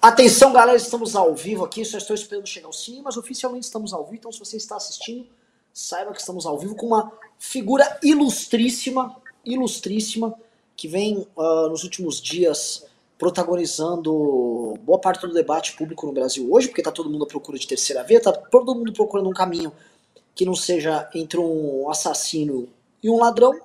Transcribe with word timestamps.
Atenção, 0.00 0.52
galera, 0.52 0.76
estamos 0.76 1.16
ao 1.16 1.34
vivo 1.34 1.64
aqui. 1.64 1.84
Só 1.84 1.98
estou 1.98 2.14
esperando 2.14 2.46
chegar 2.46 2.68
o 2.68 2.72
sininho, 2.72 3.02
mas 3.02 3.16
oficialmente 3.16 3.66
estamos 3.66 3.92
ao 3.92 4.04
vivo. 4.04 4.14
Então, 4.14 4.30
se 4.30 4.38
você 4.38 4.56
está 4.56 4.76
assistindo, 4.76 5.26
saiba 5.74 6.12
que 6.12 6.20
estamos 6.20 6.46
ao 6.46 6.56
vivo 6.56 6.76
com 6.76 6.86
uma 6.86 7.12
figura 7.36 7.98
ilustríssima, 8.00 9.16
ilustríssima, 9.44 10.32
que 10.76 10.86
vem 10.86 11.26
uh, 11.36 11.68
nos 11.68 11.82
últimos 11.82 12.20
dias 12.20 12.86
protagonizando 13.18 14.78
boa 14.82 15.00
parte 15.00 15.26
do 15.26 15.34
debate 15.34 15.76
público 15.76 16.06
no 16.06 16.12
Brasil 16.12 16.48
hoje, 16.48 16.68
porque 16.68 16.80
está 16.80 16.92
todo 16.92 17.10
mundo 17.10 17.24
à 17.24 17.26
procura 17.26 17.58
de 17.58 17.66
terceira 17.66 18.04
via, 18.04 18.18
está 18.18 18.32
todo 18.32 18.76
mundo 18.76 18.92
procurando 18.92 19.28
um 19.28 19.34
caminho 19.34 19.72
que 20.32 20.44
não 20.44 20.54
seja 20.54 21.10
entre 21.12 21.40
um 21.40 21.90
assassino 21.90 22.68
e 23.02 23.10
um 23.10 23.18
ladrão. 23.18 23.60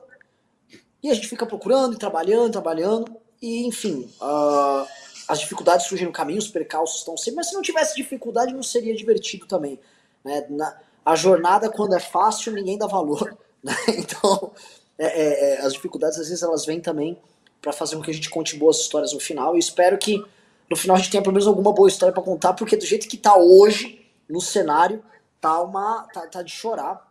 E 1.04 1.12
a 1.12 1.14
gente 1.14 1.28
fica 1.28 1.46
procurando 1.46 1.94
e 1.94 2.00
trabalhando, 2.00 2.54
trabalhando, 2.54 3.16
e 3.40 3.68
enfim. 3.68 4.10
Uh, 4.20 5.03
as 5.34 5.40
dificuldades 5.40 5.88
surgem 5.88 6.06
no 6.06 6.14
caminho, 6.14 6.38
os 6.38 6.48
percalços 6.48 7.00
estão 7.00 7.18
sempre, 7.18 7.38
mas 7.38 7.48
se 7.48 7.56
não 7.56 7.62
tivesse 7.62 7.96
dificuldade 7.96 8.54
não 8.54 8.62
seria 8.62 8.96
divertido 8.96 9.48
também. 9.48 9.80
Né? 10.24 10.46
Na, 10.50 10.78
a 11.04 11.16
jornada, 11.16 11.70
quando 11.70 11.96
é 11.96 12.00
fácil, 12.00 12.54
ninguém 12.54 12.78
dá 12.78 12.88
valor. 12.88 13.36
Né? 13.64 13.74
Então, 13.98 14.52
é, 14.98 15.06
é, 15.06 15.54
é, 15.54 15.62
as 15.62 15.72
dificuldades 15.72 16.20
às 16.20 16.28
vezes 16.28 16.44
elas 16.44 16.66
vêm 16.66 16.82
também 16.82 17.18
para 17.62 17.72
fazer 17.72 17.96
com 17.96 18.02
que 18.02 18.12
a 18.12 18.14
gente 18.14 18.30
conte 18.30 18.58
boas 18.58 18.78
histórias 18.78 19.14
no 19.14 19.22
final. 19.22 19.56
E 19.56 19.60
espero 19.60 19.98
que 19.98 20.22
no 20.70 20.76
final 20.76 20.98
a 20.98 21.00
gente 21.00 21.10
tenha 21.10 21.24
pelo 21.24 21.32
menos 21.32 21.48
alguma 21.48 21.72
boa 21.72 21.88
história 21.88 22.14
para 22.14 22.22
contar, 22.22 22.52
porque 22.56 22.76
do 22.76 22.86
jeito 22.86 23.08
que 23.08 23.16
tá 23.16 23.38
hoje 23.38 24.06
no 24.28 24.42
cenário, 24.42 25.02
tá 25.40 25.62
uma 25.62 26.06
tá, 26.14 26.28
tá 26.28 26.42
de 26.42 26.52
chorar. 26.52 27.10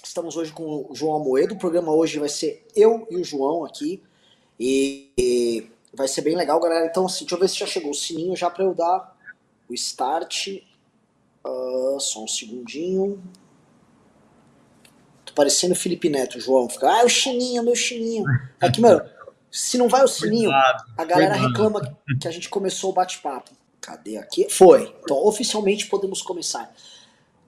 Estamos 0.00 0.36
hoje 0.36 0.52
com 0.52 0.86
o 0.88 0.94
João 0.94 1.16
Amoedo. 1.16 1.54
O 1.54 1.58
programa 1.58 1.90
hoje 1.90 2.20
vai 2.20 2.28
ser 2.28 2.64
eu 2.76 3.04
e 3.10 3.16
o 3.16 3.24
João 3.24 3.64
aqui. 3.64 4.00
E, 4.56 5.10
e 5.18 5.68
Vai 5.94 6.08
ser 6.08 6.22
bem 6.22 6.36
legal, 6.36 6.60
galera. 6.60 6.86
Então, 6.86 7.06
assim, 7.06 7.24
deixa 7.24 7.34
eu 7.34 7.40
ver 7.40 7.48
se 7.48 7.58
já 7.58 7.66
chegou 7.66 7.90
o 7.90 7.94
sininho 7.94 8.36
já 8.36 8.50
pra 8.50 8.64
eu 8.64 8.74
dar 8.74 9.16
o 9.68 9.74
start. 9.74 10.48
Uh, 11.44 12.00
só 12.00 12.24
um 12.24 12.28
segundinho. 12.28 13.22
Tô 15.24 15.32
parecendo 15.32 15.72
o 15.72 15.76
Felipe 15.76 16.08
Neto, 16.08 16.40
João. 16.40 16.68
Fica, 16.68 16.90
ah, 16.90 17.04
o 17.04 17.08
chininho, 17.08 17.62
meu 17.62 17.74
chininho. 17.74 18.24
Aqui, 18.60 18.80
mano, 18.80 19.02
se 19.50 19.78
não 19.78 19.88
vai 19.88 20.02
o 20.02 20.08
sininho, 20.08 20.50
a 20.50 21.04
galera 21.04 21.34
reclama 21.34 21.80
que 22.20 22.28
a 22.28 22.30
gente 22.30 22.48
começou 22.48 22.90
o 22.90 22.94
bate-papo. 22.94 23.52
Cadê 23.80 24.18
aqui? 24.18 24.48
Foi. 24.50 24.94
Então, 25.02 25.16
oficialmente 25.24 25.86
podemos 25.86 26.20
começar. 26.20 26.70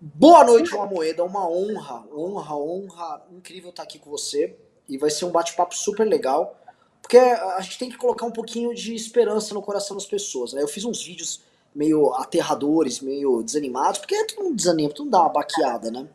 Boa 0.01 0.45
noite, 0.45 0.71
João 0.71 0.89
Moeda. 0.89 1.23
Uma 1.23 1.47
honra, 1.47 2.05
honra, 2.15 2.57
honra 2.57 3.23
incrível 3.31 3.69
estar 3.71 3.83
aqui 3.83 3.99
com 3.99 4.11
você. 4.11 4.57
E 4.89 4.97
vai 4.97 5.11
ser 5.11 5.27
um 5.27 5.31
bate-papo 5.31 5.77
super 5.77 6.07
legal. 6.07 6.60
Porque 7.03 7.17
a 7.17 7.61
gente 7.61 7.79
tem 7.79 7.91
que 7.91 7.97
colocar 7.97 8.27
um 8.27 8.31
pouquinho 8.31 8.75
de 8.75 8.95
esperança 8.95 9.55
no 9.55 9.63
coração 9.63 9.97
das 9.97 10.07
pessoas. 10.07 10.53
Né? 10.53 10.63
Eu 10.63 10.69
fiz 10.69 10.85
uns 10.85 11.03
vídeos 11.03 11.43
meio 11.75 12.13
aterradores, 12.15 13.01
meio 13.01 13.43
desanimados, 13.43 14.01
porque 14.01 14.25
todo 14.25 14.45
mundo 14.45 14.57
desanima, 14.57 14.91
todo 14.91 15.05
mundo 15.05 15.13
dá 15.13 15.21
uma 15.21 15.29
baqueada, 15.29 15.91
né? 15.91 16.09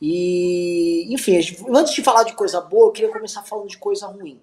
E, 0.00 1.06
enfim, 1.12 1.38
antes 1.70 1.94
de 1.94 2.02
falar 2.02 2.22
de 2.24 2.34
coisa 2.34 2.60
boa, 2.60 2.88
eu 2.88 2.92
queria 2.92 3.12
começar 3.12 3.42
falando 3.42 3.68
de 3.68 3.78
coisa 3.78 4.06
ruim. 4.06 4.40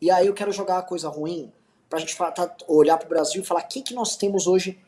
E 0.00 0.10
aí 0.10 0.26
eu 0.26 0.34
quero 0.34 0.52
jogar 0.52 0.78
a 0.78 0.82
coisa 0.82 1.08
ruim 1.08 1.52
pra 1.88 1.98
gente 1.98 2.16
tá, 2.16 2.54
olhar 2.68 2.96
pro 2.98 3.08
Brasil 3.08 3.42
e 3.42 3.44
falar 3.44 3.62
o 3.62 3.68
que, 3.68 3.82
que 3.82 3.94
nós 3.94 4.16
temos 4.16 4.46
hoje 4.46 4.78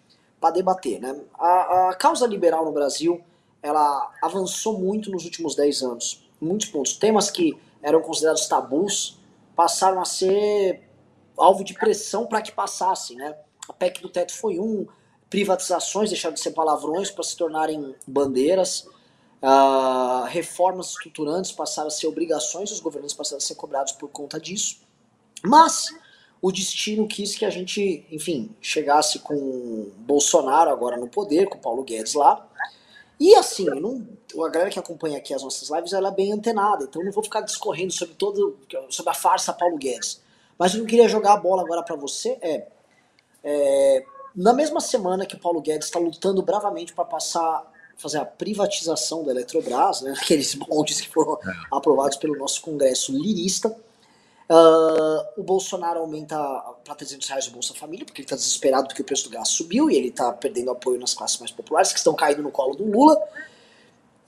para 0.41 0.51
debater, 0.51 1.01
né? 1.01 1.19
A, 1.39 1.91
a 1.91 1.95
causa 1.95 2.27
liberal 2.27 2.65
no 2.65 2.73
Brasil, 2.73 3.21
ela 3.63 4.11
avançou 4.23 4.79
muito 4.79 5.11
nos 5.11 5.25
últimos 5.25 5.55
10 5.55 5.83
anos. 5.83 6.29
Muitos 6.41 6.69
pontos. 6.69 6.95
Temas 6.95 7.31
que 7.31 7.57
eram 7.83 8.01
considerados 8.01 8.47
tabus, 8.47 9.19
passaram 9.55 10.01
a 10.01 10.05
ser 10.05 10.83
alvo 11.37 11.65
de 11.65 11.75
pressão 11.75 12.27
para 12.27 12.43
que 12.43 12.53
passassem, 12.53 13.17
né? 13.17 13.37
A 13.69 13.73
PEC 13.73 14.03
do 14.03 14.09
teto 14.09 14.33
foi 14.35 14.59
um, 14.59 14.87
privatizações 15.31 16.11
deixaram 16.11 16.35
de 16.35 16.41
ser 16.41 16.51
palavrões 16.53 17.11
para 17.11 17.25
se 17.25 17.37
tornarem 17.37 17.95
bandeiras, 18.07 18.87
uh, 19.43 20.25
reformas 20.27 20.91
estruturantes 20.91 21.53
passaram 21.53 21.89
a 21.89 21.91
ser 21.91 22.07
obrigações, 22.07 22.71
os 22.71 22.81
governantes 22.81 23.15
passaram 23.15 23.39
a 23.39 23.41
ser 23.41 23.55
cobrados 23.55 23.93
por 23.93 24.09
conta 24.09 24.39
disso. 24.39 24.81
Mas 25.45 25.89
o 26.41 26.51
destino 26.51 27.07
quis 27.07 27.37
que 27.37 27.45
a 27.45 27.51
gente, 27.51 28.05
enfim, 28.11 28.55
chegasse 28.61 29.21
com 29.21 29.91
Bolsonaro 29.99 30.71
agora 30.71 30.97
no 30.97 31.09
poder, 31.09 31.49
com 31.49 31.59
Paulo 31.59 31.85
Guedes 31.85 32.15
lá, 32.15 32.49
e 33.23 33.35
assim, 33.37 33.67
não, 33.67 34.05
a 34.45 34.49
galera 34.49 34.71
que 34.71 34.79
acompanha 34.79 35.19
aqui 35.19 35.33
as 35.33 35.43
nossas 35.43 35.71
lives, 35.71 35.93
ela 35.93 36.09
é 36.09 36.13
bem 36.13 36.33
antenada, 36.33 36.85
então 36.85 37.01
eu 37.01 37.07
não 37.07 37.13
vou 37.13 37.23
ficar 37.23 37.41
discorrendo 37.41 37.93
sobre 37.93 38.15
todo 38.15 38.59
sobre 38.89 39.11
a 39.11 39.15
farsa 39.15 39.53
Paulo 39.53 39.77
Guedes. 39.77 40.21
Mas 40.59 40.73
o 40.73 40.79
que 40.79 40.83
eu 40.83 40.87
queria 40.87 41.09
jogar 41.09 41.35
a 41.35 41.37
bola 41.37 41.63
agora 41.63 41.83
para 41.83 41.95
você 41.95 42.37
é, 42.41 42.67
é, 43.45 44.05
na 44.35 44.53
mesma 44.53 44.81
semana 44.81 45.25
que 45.25 45.37
o 45.37 45.39
Paulo 45.39 45.61
Guedes 45.61 45.87
está 45.87 45.99
lutando 45.99 46.43
bravamente 46.43 46.93
para 46.93 47.05
passar 47.05 47.71
fazer 47.97 48.19
a 48.19 48.25
privatização 48.25 49.23
da 49.23 49.31
Eletrobras, 49.31 50.01
né, 50.01 50.15
aqueles 50.21 50.57
moldes 50.57 51.01
que 51.01 51.09
foram 51.09 51.35
é. 51.35 51.53
aprovados 51.71 52.17
pelo 52.17 52.37
nosso 52.37 52.61
Congresso 52.61 53.13
lirista, 53.13 53.75
Uh, 54.53 55.41
o 55.41 55.43
Bolsonaro 55.43 56.01
aumenta 56.01 56.37
para 56.85 56.95
300 56.95 57.27
reais 57.27 57.47
o 57.47 57.53
Bolsa 57.53 57.73
Família, 57.73 58.05
porque 58.05 58.21
ele 58.21 58.27
está 58.27 58.37
desesperado 58.37 58.87
porque 58.87 59.01
o 59.01 59.05
preço 59.05 59.25
do 59.25 59.31
gás 59.31 59.49
subiu 59.49 59.91
e 59.91 59.97
ele 59.97 60.09
está 60.09 60.31
perdendo 60.31 60.71
apoio 60.71 61.01
nas 61.01 61.15
classes 61.15 61.39
mais 61.39 61.51
populares, 61.51 61.91
que 61.91 61.97
estão 61.97 62.13
caindo 62.13 62.43
no 62.43 62.51
colo 62.51 62.75
do 62.75 62.85
Lula. 62.85 63.19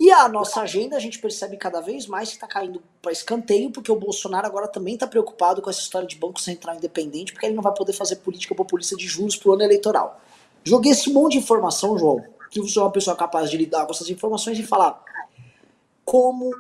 E 0.01 0.11
a 0.11 0.27
nossa 0.27 0.63
agenda 0.63 0.97
a 0.97 0.99
gente 0.99 1.19
percebe 1.19 1.59
cada 1.59 1.83
vez 1.83 2.07
mais 2.07 2.31
que 2.31 2.37
está 2.37 2.47
caindo 2.47 2.83
para 3.03 3.13
escanteio, 3.13 3.71
porque 3.71 3.93
o 3.93 3.97
Bolsonaro 3.97 4.47
agora 4.47 4.67
também 4.67 4.95
está 4.95 5.07
preocupado 5.07 5.61
com 5.61 5.69
essa 5.69 5.81
história 5.81 6.09
de 6.09 6.17
Banco 6.17 6.41
Central 6.41 6.77
independente, 6.77 7.31
porque 7.31 7.45
ele 7.45 7.55
não 7.55 7.63
vai 7.63 7.75
poder 7.75 7.93
fazer 7.93 8.17
política 8.17 8.55
populista 8.55 8.97
de 8.97 9.07
juros 9.07 9.37
para 9.37 9.51
o 9.51 9.53
ano 9.53 9.63
eleitoral. 9.63 10.23
Joguei 10.65 10.93
esse 10.93 11.13
monte 11.13 11.33
de 11.33 11.39
informação, 11.39 11.99
João, 11.99 12.25
que 12.51 12.63
você 12.63 12.79
é 12.79 12.83
uma 12.83 12.91
pessoa 12.91 13.15
capaz 13.15 13.51
de 13.51 13.59
lidar 13.59 13.85
com 13.85 13.93
essas 13.93 14.09
informações 14.09 14.59
e 14.59 14.63
falar 14.63 15.05
como 16.03 16.51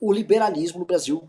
o 0.00 0.12
liberalismo 0.12 0.80
no 0.80 0.84
Brasil 0.84 1.22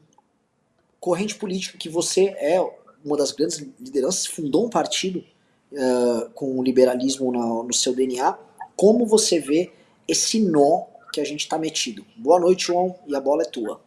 corrente 0.99 1.35
política 1.35 1.77
que 1.77 1.89
você 1.89 2.35
é 2.39 2.59
uma 3.03 3.17
das 3.17 3.31
grandes 3.31 3.65
lideranças, 3.79 4.25
fundou 4.25 4.65
um 4.65 4.69
partido 4.69 5.23
uh, 5.71 6.29
com 6.33 6.57
o 6.59 6.63
liberalismo 6.63 7.31
na, 7.31 7.63
no 7.63 7.73
seu 7.73 7.95
DNA. 7.95 8.37
Como 8.75 9.05
você 9.05 9.39
vê 9.39 9.71
esse 10.07 10.39
nó 10.39 10.85
que 11.11 11.21
a 11.21 11.23
gente 11.23 11.41
está 11.41 11.57
metido? 11.57 12.05
Boa 12.17 12.39
noite, 12.39 12.67
João, 12.67 12.95
e 13.07 13.15
a 13.15 13.21
bola 13.21 13.43
é 13.43 13.45
tua. 13.45 13.79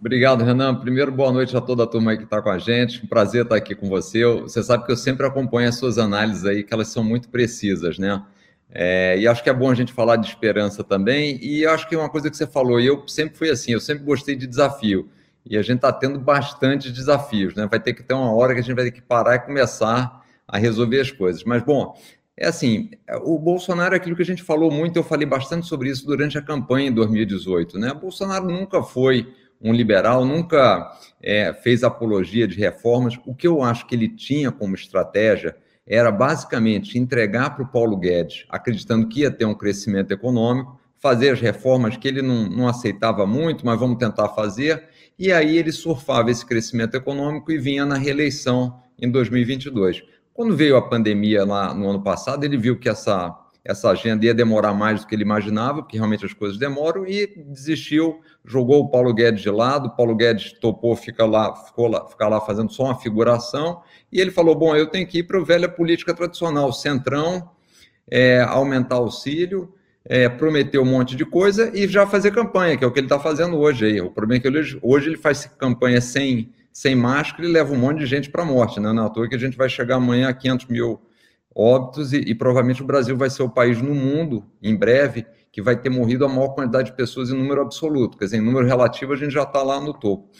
Obrigado, 0.00 0.44
Renan. 0.44 0.76
Primeiro, 0.76 1.10
boa 1.10 1.32
noite 1.32 1.56
a 1.56 1.60
toda 1.60 1.82
a 1.82 1.86
turma 1.86 2.12
aí 2.12 2.16
que 2.16 2.24
está 2.24 2.40
com 2.40 2.50
a 2.50 2.58
gente. 2.58 3.04
Um 3.04 3.08
prazer 3.08 3.42
estar 3.42 3.56
aqui 3.56 3.74
com 3.74 3.88
você. 3.88 4.24
Você 4.24 4.62
sabe 4.62 4.86
que 4.86 4.92
eu 4.92 4.96
sempre 4.96 5.26
acompanho 5.26 5.68
as 5.68 5.76
suas 5.76 5.98
análises 5.98 6.44
aí, 6.44 6.62
que 6.62 6.72
elas 6.72 6.88
são 6.88 7.02
muito 7.02 7.28
precisas, 7.28 7.98
né? 7.98 8.22
É, 8.70 9.18
e 9.18 9.26
acho 9.26 9.42
que 9.42 9.50
é 9.50 9.52
bom 9.52 9.70
a 9.70 9.74
gente 9.74 9.92
falar 9.92 10.16
de 10.16 10.28
esperança 10.28 10.84
também. 10.84 11.38
E 11.42 11.66
acho 11.66 11.88
que 11.88 11.96
uma 11.96 12.08
coisa 12.08 12.30
que 12.30 12.36
você 12.36 12.46
falou, 12.46 12.80
e 12.80 12.86
eu 12.86 13.02
sempre 13.08 13.36
fui 13.36 13.50
assim, 13.50 13.72
eu 13.72 13.80
sempre 13.80 14.04
gostei 14.04 14.36
de 14.36 14.46
desafio 14.46 15.08
e 15.48 15.56
a 15.56 15.62
gente 15.62 15.76
está 15.76 15.92
tendo 15.92 16.18
bastante 16.20 16.92
desafios, 16.92 17.54
né? 17.54 17.66
Vai 17.70 17.80
ter 17.80 17.94
que 17.94 18.02
ter 18.02 18.14
uma 18.14 18.32
hora 18.32 18.52
que 18.52 18.60
a 18.60 18.62
gente 18.62 18.74
vai 18.74 18.84
ter 18.84 18.90
que 18.90 19.00
parar 19.00 19.36
e 19.36 19.38
começar 19.40 20.22
a 20.46 20.58
resolver 20.58 21.00
as 21.00 21.10
coisas. 21.10 21.42
Mas, 21.44 21.62
bom, 21.62 21.94
é 22.36 22.46
assim, 22.46 22.90
o 23.22 23.38
Bolsonaro 23.38 23.94
é 23.94 23.96
aquilo 23.96 24.14
que 24.14 24.22
a 24.22 24.26
gente 24.26 24.42
falou 24.42 24.70
muito, 24.70 24.96
eu 24.96 25.02
falei 25.02 25.26
bastante 25.26 25.66
sobre 25.66 25.90
isso 25.90 26.06
durante 26.06 26.36
a 26.36 26.42
campanha 26.42 26.88
em 26.88 26.92
2018, 26.92 27.78
né? 27.78 27.92
O 27.92 27.98
Bolsonaro 27.98 28.46
nunca 28.46 28.82
foi 28.82 29.32
um 29.60 29.72
liberal, 29.72 30.24
nunca 30.24 30.92
é, 31.20 31.52
fez 31.52 31.82
apologia 31.82 32.46
de 32.46 32.56
reformas. 32.56 33.18
O 33.26 33.34
que 33.34 33.46
eu 33.46 33.62
acho 33.62 33.86
que 33.86 33.94
ele 33.94 34.08
tinha 34.08 34.52
como 34.52 34.74
estratégia 34.74 35.56
era 35.86 36.12
basicamente 36.12 36.98
entregar 36.98 37.56
para 37.56 37.64
o 37.64 37.68
Paulo 37.68 37.96
Guedes, 37.96 38.44
acreditando 38.50 39.08
que 39.08 39.20
ia 39.20 39.30
ter 39.30 39.46
um 39.46 39.54
crescimento 39.54 40.12
econômico, 40.12 40.78
fazer 40.98 41.30
as 41.30 41.40
reformas 41.40 41.96
que 41.96 42.06
ele 42.06 42.20
não, 42.20 42.48
não 42.48 42.68
aceitava 42.68 43.26
muito, 43.26 43.64
mas 43.64 43.80
vamos 43.80 43.98
tentar 43.98 44.28
fazer, 44.28 44.84
e 45.18 45.32
aí 45.32 45.58
ele 45.58 45.72
surfava 45.72 46.30
esse 46.30 46.46
crescimento 46.46 46.94
econômico 46.94 47.50
e 47.50 47.58
vinha 47.58 47.84
na 47.84 47.96
reeleição 47.96 48.80
em 49.00 49.10
2022. 49.10 50.02
Quando 50.32 50.56
veio 50.56 50.76
a 50.76 50.88
pandemia 50.88 51.44
lá 51.44 51.74
no 51.74 51.90
ano 51.90 52.00
passado, 52.00 52.44
ele 52.44 52.56
viu 52.56 52.78
que 52.78 52.88
essa, 52.88 53.36
essa 53.64 53.90
agenda 53.90 54.24
ia 54.24 54.32
demorar 54.32 54.72
mais 54.72 55.00
do 55.00 55.06
que 55.08 55.14
ele 55.16 55.24
imaginava, 55.24 55.82
porque 55.82 55.96
realmente 55.96 56.24
as 56.24 56.32
coisas 56.32 56.56
demoram, 56.56 57.04
e 57.04 57.26
desistiu, 57.48 58.20
jogou 58.44 58.84
o 58.84 58.88
Paulo 58.88 59.12
Guedes 59.12 59.42
de 59.42 59.50
lado, 59.50 59.88
o 59.88 59.96
Paulo 59.96 60.14
Guedes 60.14 60.52
topou 60.52 60.94
ficar 60.94 61.26
lá, 61.26 61.54
ficou 61.56 61.88
lá, 61.88 62.06
ficar 62.06 62.28
lá 62.28 62.40
fazendo 62.40 62.72
só 62.72 62.84
uma 62.84 63.00
figuração, 63.00 63.82
e 64.12 64.20
ele 64.20 64.30
falou, 64.30 64.54
bom, 64.54 64.76
eu 64.76 64.86
tenho 64.86 65.06
que 65.06 65.18
ir 65.18 65.22
para 65.24 65.40
a 65.40 65.44
velha 65.44 65.68
política 65.68 66.14
tradicional, 66.14 66.72
centrão, 66.72 67.50
é, 68.08 68.40
aumentar 68.40 68.96
auxílio, 68.96 69.74
é, 70.08 70.26
prometer 70.26 70.78
um 70.78 70.86
monte 70.86 71.14
de 71.14 71.24
coisa 71.26 71.70
e 71.74 71.86
já 71.86 72.06
fazer 72.06 72.30
campanha, 72.30 72.78
que 72.78 72.82
é 72.82 72.86
o 72.86 72.90
que 72.90 72.98
ele 72.98 73.06
está 73.06 73.20
fazendo 73.20 73.58
hoje 73.58 73.84
aí. 73.84 74.00
O 74.00 74.10
problema 74.10 74.38
é 74.38 74.40
que 74.40 74.48
ele, 74.48 74.78
hoje 74.82 75.10
ele 75.10 75.18
faz 75.18 75.44
campanha 75.58 76.00
sem, 76.00 76.50
sem 76.72 76.94
máscara 76.94 77.46
e 77.46 77.52
leva 77.52 77.74
um 77.74 77.76
monte 77.76 77.98
de 77.98 78.06
gente 78.06 78.30
para 78.30 78.42
a 78.42 78.46
morte, 78.46 78.80
né? 78.80 78.90
Não 78.90 79.06
é 79.06 79.10
toa 79.10 79.28
que 79.28 79.34
a 79.34 79.38
gente 79.38 79.56
vai 79.56 79.68
chegar 79.68 79.96
amanhã 79.96 80.30
a 80.30 80.32
500 80.32 80.66
mil 80.66 81.00
óbitos 81.54 82.14
e, 82.14 82.18
e, 82.18 82.34
provavelmente 82.34 82.82
o 82.82 82.86
Brasil 82.86 83.16
vai 83.16 83.28
ser 83.28 83.42
o 83.42 83.50
país 83.50 83.82
no 83.82 83.94
mundo, 83.94 84.46
em 84.62 84.74
breve, 84.74 85.26
que 85.52 85.60
vai 85.60 85.76
ter 85.76 85.90
morrido 85.90 86.24
a 86.24 86.28
maior 86.28 86.54
quantidade 86.54 86.90
de 86.90 86.96
pessoas 86.96 87.30
em 87.30 87.36
número 87.36 87.60
absoluto. 87.60 88.16
Quer 88.16 88.26
dizer, 88.26 88.36
em 88.38 88.40
número 88.40 88.66
relativo 88.66 89.12
a 89.12 89.16
gente 89.16 89.32
já 89.32 89.42
está 89.42 89.62
lá 89.62 89.78
no 89.80 89.92
topo. 89.92 90.30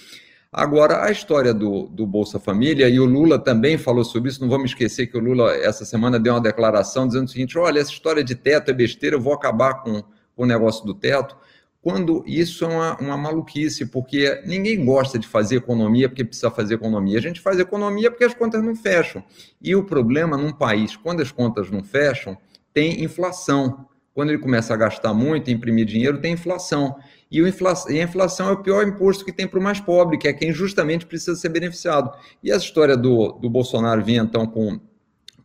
Agora, 0.50 1.04
a 1.04 1.10
história 1.10 1.52
do, 1.52 1.88
do 1.88 2.06
Bolsa 2.06 2.40
Família, 2.40 2.88
e 2.88 2.98
o 2.98 3.04
Lula 3.04 3.38
também 3.38 3.76
falou 3.76 4.02
sobre 4.02 4.30
isso, 4.30 4.40
não 4.40 4.48
vamos 4.48 4.70
esquecer 4.70 5.06
que 5.06 5.16
o 5.16 5.20
Lula, 5.20 5.54
essa 5.54 5.84
semana, 5.84 6.18
deu 6.18 6.32
uma 6.32 6.40
declaração 6.40 7.06
dizendo 7.06 7.26
o 7.26 7.28
seguinte: 7.28 7.58
olha, 7.58 7.78
essa 7.78 7.90
história 7.90 8.24
de 8.24 8.34
teto 8.34 8.70
é 8.70 8.74
besteira, 8.74 9.16
eu 9.16 9.20
vou 9.20 9.34
acabar 9.34 9.82
com, 9.82 10.02
o 10.38 10.46
negócio 10.46 10.86
do 10.86 10.94
teto. 10.94 11.36
Quando 11.82 12.24
isso 12.26 12.64
é 12.64 12.68
uma, 12.68 12.96
uma 12.98 13.16
maluquice, 13.16 13.86
porque 13.86 14.42
ninguém 14.46 14.84
gosta 14.84 15.18
de 15.18 15.26
fazer 15.26 15.56
economia 15.56 16.08
porque 16.08 16.24
precisa 16.24 16.50
fazer 16.50 16.74
economia. 16.74 17.18
A 17.18 17.22
gente 17.22 17.40
faz 17.40 17.58
economia 17.58 18.10
porque 18.10 18.24
as 18.24 18.34
contas 18.34 18.62
não 18.62 18.74
fecham. 18.74 19.22
E 19.60 19.74
o 19.74 19.84
problema 19.84 20.36
num 20.36 20.52
país, 20.52 20.96
quando 20.96 21.20
as 21.20 21.30
contas 21.30 21.70
não 21.70 21.82
fecham, 21.82 22.36
tem 22.72 23.02
inflação. 23.02 23.86
Quando 24.14 24.30
ele 24.30 24.38
começa 24.38 24.74
a 24.74 24.76
gastar 24.76 25.14
muito, 25.14 25.50
imprimir 25.50 25.84
dinheiro, 25.84 26.20
tem 26.20 26.32
inflação. 26.32 26.96
E, 27.30 27.44
a 27.44 28.02
inflação 28.02 28.48
é 28.48 28.52
o 28.52 28.62
pior 28.62 28.86
imposto 28.86 29.24
que 29.24 29.32
tem 29.32 29.46
para 29.46 29.58
o 29.58 29.62
mais 29.62 29.80
pobre, 29.80 30.16
que 30.16 30.26
é 30.26 30.32
quem 30.32 30.52
justamente 30.52 31.04
precisa 31.04 31.36
ser 31.36 31.50
beneficiado. 31.50 32.10
E 32.42 32.50
essa 32.50 32.64
história 32.64 32.96
do, 32.96 33.32
do 33.32 33.50
Bolsonaro 33.50 34.02
vir, 34.02 34.16
então, 34.16 34.46
com, 34.46 34.80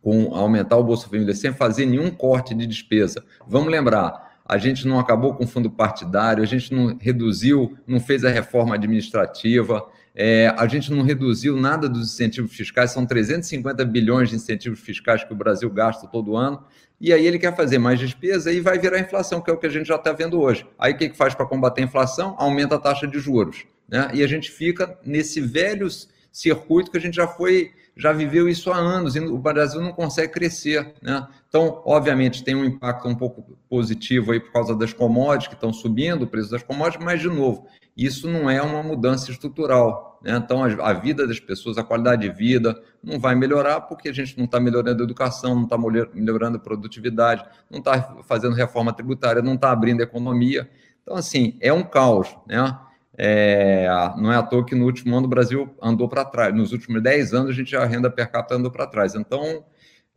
com 0.00 0.34
aumentar 0.34 0.76
o 0.76 0.84
Bolsa 0.84 1.08
Família 1.08 1.34
sem 1.34 1.52
fazer 1.52 1.84
nenhum 1.84 2.10
corte 2.10 2.54
de 2.54 2.66
despesa. 2.66 3.22
Vamos 3.46 3.70
lembrar, 3.70 4.38
a 4.46 4.58
gente 4.58 4.86
não 4.86 4.98
acabou 4.98 5.34
com 5.34 5.44
o 5.44 5.46
fundo 5.46 5.70
partidário, 5.70 6.42
a 6.42 6.46
gente 6.46 6.72
não 6.72 6.96
reduziu, 6.98 7.76
não 7.86 8.00
fez 8.00 8.24
a 8.24 8.30
reforma 8.30 8.74
administrativa, 8.74 9.86
é, 10.14 10.54
a 10.56 10.66
gente 10.68 10.92
não 10.92 11.02
reduziu 11.02 11.56
nada 11.56 11.88
dos 11.88 12.12
incentivos 12.12 12.54
fiscais, 12.54 12.92
são 12.92 13.04
350 13.04 13.84
bilhões 13.84 14.30
de 14.30 14.36
incentivos 14.36 14.78
fiscais 14.78 15.24
que 15.24 15.32
o 15.32 15.36
Brasil 15.36 15.68
gasta 15.68 16.06
todo 16.06 16.36
ano, 16.36 16.64
e 17.00 17.12
aí 17.12 17.26
ele 17.26 17.38
quer 17.38 17.54
fazer 17.56 17.78
mais 17.78 17.98
despesa 17.98 18.52
e 18.52 18.60
vai 18.60 18.78
virar 18.78 19.00
inflação, 19.00 19.40
que 19.40 19.50
é 19.50 19.52
o 19.52 19.58
que 19.58 19.66
a 19.66 19.70
gente 19.70 19.86
já 19.86 19.96
está 19.96 20.12
vendo 20.12 20.40
hoje. 20.40 20.66
Aí 20.78 20.92
o 20.92 20.96
que, 20.96 21.08
que 21.08 21.16
faz 21.16 21.34
para 21.34 21.44
combater 21.44 21.82
a 21.82 21.84
inflação? 21.84 22.36
Aumenta 22.38 22.76
a 22.76 22.78
taxa 22.78 23.06
de 23.06 23.18
juros. 23.18 23.64
Né? 23.88 24.10
E 24.14 24.22
a 24.22 24.26
gente 24.26 24.50
fica 24.50 24.96
nesse 25.04 25.40
velho 25.40 25.88
circuito 26.32 26.90
que 26.90 26.96
a 26.96 27.00
gente 27.00 27.16
já 27.16 27.26
foi, 27.26 27.72
já 27.96 28.12
viveu 28.12 28.48
isso 28.48 28.72
há 28.72 28.76
anos, 28.76 29.14
e 29.14 29.20
o 29.20 29.38
Brasil 29.38 29.80
não 29.80 29.92
consegue 29.92 30.32
crescer. 30.32 30.94
Né? 31.00 31.26
Então, 31.48 31.82
obviamente, 31.84 32.42
tem 32.42 32.54
um 32.54 32.64
impacto 32.64 33.08
um 33.08 33.14
pouco 33.14 33.56
positivo 33.68 34.32
aí 34.32 34.40
por 34.40 34.52
causa 34.52 34.74
das 34.74 34.92
commodities 34.92 35.48
que 35.48 35.54
estão 35.54 35.72
subindo, 35.72 36.22
o 36.22 36.26
preço 36.26 36.50
das 36.50 36.62
commodities, 36.62 37.04
mas, 37.04 37.20
de 37.20 37.28
novo, 37.28 37.66
isso 37.96 38.28
não 38.28 38.50
é 38.50 38.60
uma 38.60 38.82
mudança 38.82 39.30
estrutural. 39.30 40.18
Né? 40.22 40.36
Então, 40.36 40.64
a, 40.64 40.92
vida 40.92 41.26
das 41.26 41.38
pessoas, 41.38 41.78
a 41.78 41.84
qualidade 41.84 42.22
de 42.22 42.34
vida, 42.34 42.80
não 43.02 43.20
vai 43.20 43.34
melhorar 43.34 43.82
porque 43.82 44.08
a 44.08 44.12
gente 44.12 44.36
não 44.36 44.46
está 44.46 44.58
melhorando 44.58 45.02
a 45.02 45.04
educação, 45.04 45.54
não 45.54 45.64
está 45.64 45.78
melhorando 46.12 46.56
a 46.56 46.60
produtividade, 46.60 47.44
não 47.70 47.78
está 47.78 48.16
fazendo 48.24 48.54
reforma 48.54 48.92
tributária, 48.92 49.42
não 49.42 49.54
está 49.54 49.70
abrindo 49.70 50.00
a 50.00 50.04
economia. 50.04 50.68
Então, 51.02 51.16
assim, 51.16 51.56
é 51.60 51.72
um 51.72 51.84
caos. 51.84 52.34
Né? 52.48 52.76
É, 53.16 53.86
não 54.16 54.32
é 54.32 54.36
à 54.36 54.42
toa 54.42 54.64
que 54.64 54.74
no 54.74 54.84
último 54.84 55.16
ano 55.16 55.26
o 55.26 55.30
Brasil 55.30 55.74
andou 55.80 56.08
para 56.08 56.24
trás. 56.24 56.54
Nos 56.54 56.72
últimos 56.72 57.02
10 57.02 57.34
anos, 57.34 57.50
a 57.50 57.54
gente 57.54 57.74
a 57.76 57.84
renda 57.84 58.10
per 58.10 58.30
capita 58.30 58.56
andou 58.56 58.70
para 58.70 58.86
trás. 58.86 59.14
Então, 59.14 59.64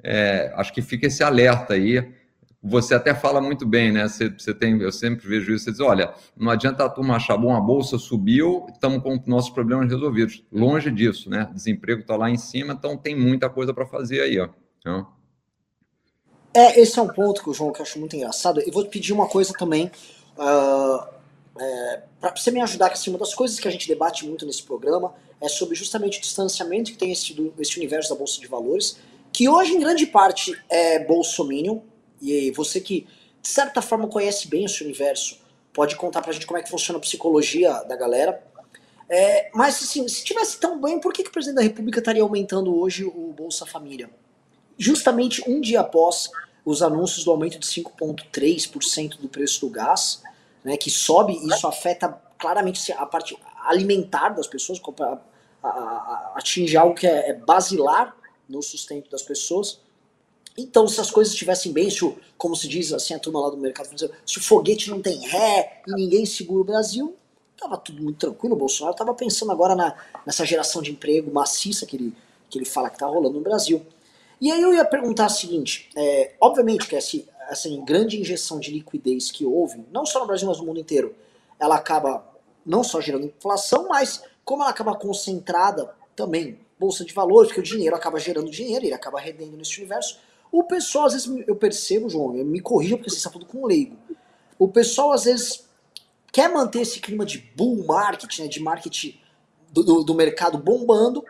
é, 0.03 0.51
acho 0.55 0.73
que 0.73 0.81
fica 0.81 1.07
esse 1.07 1.23
alerta 1.23 1.73
aí 1.73 2.15
você 2.61 2.95
até 2.95 3.13
fala 3.13 3.39
muito 3.39 3.65
bem, 3.65 3.91
né? 3.91 4.07
Você, 4.07 4.29
você, 4.29 4.53
tem, 4.53 4.79
eu 4.81 4.91
sempre 4.91 5.27
vejo 5.27 5.53
isso, 5.53 5.65
você 5.65 5.71
diz, 5.71 5.79
olha, 5.79 6.13
não 6.35 6.51
adianta 6.51 6.83
a 6.83 6.89
turma 6.89 7.15
achar 7.15 7.37
bom, 7.37 7.55
a 7.55 7.61
bolsa 7.61 7.97
subiu, 7.97 8.65
estamos 8.71 9.01
com 9.01 9.21
nossos 9.25 9.49
problemas 9.49 9.89
resolvidos. 9.89 10.43
Longe 10.51 10.91
disso, 10.91 11.29
né? 11.29 11.49
Desemprego 11.53 12.01
está 12.01 12.15
lá 12.15 12.29
em 12.29 12.37
cima, 12.37 12.73
então 12.73 12.97
tem 12.97 13.15
muita 13.15 13.49
coisa 13.49 13.73
para 13.73 13.85
fazer 13.85 14.21
aí, 14.21 14.39
ó. 14.39 14.49
É, 16.53 16.79
esse 16.79 16.97
é 16.97 17.01
um 17.01 17.07
ponto 17.07 17.43
que 17.43 17.49
o 17.49 17.53
João 17.53 17.71
que 17.71 17.79
eu 17.79 17.83
acho 17.83 17.99
muito 17.99 18.15
engraçado. 18.15 18.61
E 18.65 18.71
vou 18.71 18.83
te 18.83 18.89
pedir 18.89 19.13
uma 19.13 19.27
coisa 19.27 19.53
também, 19.53 19.91
uh, 20.37 21.16
é, 21.59 22.03
para 22.19 22.35
você 22.35 22.51
me 22.51 22.61
ajudar, 22.61 22.89
que 22.89 22.95
assim, 22.95 23.09
uma 23.09 23.19
das 23.19 23.33
coisas 23.33 23.59
que 23.59 23.67
a 23.67 23.71
gente 23.71 23.87
debate 23.87 24.25
muito 24.25 24.45
nesse 24.45 24.63
programa 24.63 25.13
é 25.39 25.47
sobre 25.47 25.75
justamente 25.75 26.17
o 26.17 26.21
distanciamento 26.21 26.91
que 26.91 26.97
tem 26.97 27.11
esse, 27.11 27.35
esse 27.59 27.77
universo 27.77 28.09
da 28.09 28.15
Bolsa 28.15 28.39
de 28.39 28.47
Valores, 28.47 28.97
que 29.31 29.47
hoje 29.47 29.73
em 29.73 29.79
grande 29.79 30.05
parte 30.05 30.59
é 30.69 30.99
bolsominion, 31.05 31.79
e 32.21 32.51
você 32.51 32.81
que, 32.81 33.07
de 33.41 33.47
certa 33.47 33.81
forma, 33.81 34.07
conhece 34.07 34.47
bem 34.47 34.65
esse 34.65 34.83
universo, 34.83 35.39
pode 35.73 35.95
contar 35.95 36.21
pra 36.21 36.33
gente 36.33 36.47
como 36.47 36.57
é 36.57 36.63
que 36.63 36.69
funciona 36.69 36.97
a 36.97 37.01
psicologia 37.01 37.71
da 37.83 37.95
galera. 37.95 38.43
É, 39.07 39.49
mas, 39.53 39.81
assim, 39.83 40.07
se 40.07 40.23
tivesse 40.23 40.59
tão 40.59 40.81
bem, 40.81 40.99
por 40.99 41.13
que, 41.13 41.23
que 41.23 41.29
o 41.29 41.31
presidente 41.31 41.57
da 41.57 41.61
República 41.61 41.99
estaria 41.99 42.23
aumentando 42.23 42.75
hoje 42.75 43.05
o 43.05 43.33
Bolsa 43.37 43.65
Família? 43.65 44.09
Justamente 44.77 45.47
um 45.47 45.61
dia 45.61 45.81
após 45.81 46.29
os 46.65 46.81
anúncios 46.81 47.23
do 47.23 47.31
aumento 47.31 47.59
de 47.59 47.65
5,3% 47.65 49.17
do 49.17 49.29
preço 49.29 49.61
do 49.61 49.69
gás, 49.69 50.21
né, 50.67 50.75
que 50.75 50.91
sobe, 50.91 51.33
isso 51.47 51.65
afeta 51.65 52.09
claramente 52.37 52.91
a 52.91 53.05
parte 53.05 53.39
alimentar 53.63 54.29
das 54.31 54.47
pessoas, 54.47 54.81
a, 54.99 55.19
a, 55.63 55.69
a, 55.69 56.33
atinge 56.35 56.75
algo 56.75 56.93
que 56.93 57.07
é, 57.07 57.29
é 57.29 57.33
basilar 57.33 58.13
no 58.49 58.61
sustento 58.61 59.09
das 59.09 59.21
pessoas. 59.21 59.79
Então, 60.57 60.85
se 60.85 60.99
as 60.99 61.09
coisas 61.09 61.31
estivessem 61.31 61.71
bem, 61.71 61.89
se 61.89 62.03
o, 62.03 62.17
como 62.37 62.53
se 62.53 62.67
diz 62.67 62.91
assim, 62.91 63.13
a 63.13 63.19
turma 63.19 63.39
lá 63.39 63.49
do 63.49 63.55
mercado 63.55 63.89
se 64.25 64.37
o 64.37 64.41
foguete 64.41 64.89
não 64.89 65.01
tem 65.01 65.25
ré 65.25 65.83
e 65.87 65.93
ninguém 65.93 66.25
segura 66.25 66.61
o 66.63 66.65
Brasil, 66.65 67.15
tava 67.57 67.77
tudo 67.77 68.03
muito 68.03 68.19
tranquilo. 68.19 68.55
O 68.55 68.59
Bolsonaro 68.59 68.93
tava 68.93 69.13
pensando 69.13 69.53
agora 69.53 69.73
na, 69.73 69.95
nessa 70.25 70.45
geração 70.45 70.81
de 70.81 70.91
emprego 70.91 71.31
maciça 71.31 71.85
que 71.85 71.95
ele, 71.95 72.13
que 72.49 72.57
ele 72.57 72.65
fala 72.65 72.89
que 72.89 72.97
tá 72.97 73.05
rolando 73.05 73.35
no 73.35 73.41
Brasil. 73.41 73.85
E 74.41 74.51
aí 74.51 74.61
eu 74.61 74.73
ia 74.73 74.83
perguntar 74.83 75.27
o 75.27 75.29
seguinte: 75.29 75.89
é, 75.95 76.35
obviamente 76.41 76.87
que 76.87 76.95
essa, 76.97 77.17
essa 77.49 77.69
grande 77.85 78.19
injeção 78.19 78.59
de 78.59 78.71
liquidez 78.71 79.31
que 79.31 79.45
houve, 79.45 79.83
não 79.91 80.05
só 80.05 80.19
no 80.19 80.27
Brasil, 80.27 80.47
mas 80.47 80.59
no 80.59 80.65
mundo 80.65 80.79
inteiro, 80.79 81.15
ela 81.59 81.75
acaba 81.75 82.27
não 82.65 82.83
só 82.83 82.99
gerando 82.99 83.25
inflação, 83.25 83.87
mas 83.87 84.23
como 84.43 84.63
ela 84.63 84.71
acaba 84.71 84.95
concentrada 84.95 85.93
também, 86.15 86.59
bolsa 86.79 87.03
de 87.03 87.13
valores, 87.13 87.47
porque 87.49 87.61
o 87.61 87.63
dinheiro 87.63 87.95
acaba 87.95 88.19
gerando 88.19 88.49
dinheiro, 88.49 88.85
ele 88.85 88.93
acaba 88.93 89.19
rendendo 89.19 89.55
nesse 89.57 89.77
universo 89.79 90.19
o 90.51 90.63
pessoal, 90.63 91.05
às 91.05 91.13
vezes, 91.13 91.43
eu 91.47 91.55
percebo, 91.55 92.09
João, 92.09 92.29
me 92.29 92.59
corrija 92.59 92.95
porque 92.97 93.09
você 93.09 93.17
está 93.17 93.29
falando 93.29 93.47
com 93.47 93.63
um 93.63 93.65
leigo. 93.65 93.97
O 94.57 94.67
pessoal, 94.67 95.11
às 95.11 95.25
vezes, 95.25 95.65
quer 96.31 96.49
manter 96.49 96.81
esse 96.81 96.99
clima 96.99 97.25
de 97.25 97.39
bull 97.55 97.85
market, 97.85 98.39
né, 98.39 98.47
de 98.47 98.59
marketing 98.59 99.19
do, 99.71 99.83
do, 99.83 100.03
do 100.03 100.15
mercado 100.15 100.57
bombando 100.57 101.23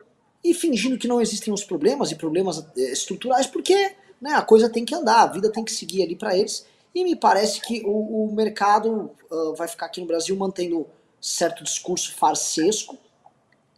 e 0.43 0.53
fingindo 0.53 0.97
que 0.97 1.07
não 1.07 1.19
existem 1.19 1.53
os 1.53 1.63
problemas 1.63 2.11
e 2.11 2.15
problemas 2.15 2.65
é, 2.77 2.91
estruturais, 2.91 3.47
porque 3.47 3.95
né, 4.21 4.33
a 4.33 4.41
coisa 4.41 4.69
tem 4.69 4.85
que 4.85 4.95
andar, 4.95 5.21
a 5.21 5.27
vida 5.27 5.51
tem 5.51 5.63
que 5.63 5.71
seguir 5.71 6.03
ali 6.03 6.15
para 6.15 6.37
eles. 6.37 6.65
E 6.93 7.03
me 7.03 7.15
parece 7.15 7.61
que 7.61 7.83
o, 7.85 8.25
o 8.25 8.33
mercado 8.33 9.11
uh, 9.29 9.53
vai 9.55 9.67
ficar 9.67 9.85
aqui 9.85 10.01
no 10.01 10.07
Brasil 10.07 10.35
mantendo 10.35 10.87
certo 11.21 11.63
discurso 11.63 12.15
farsesco, 12.15 12.97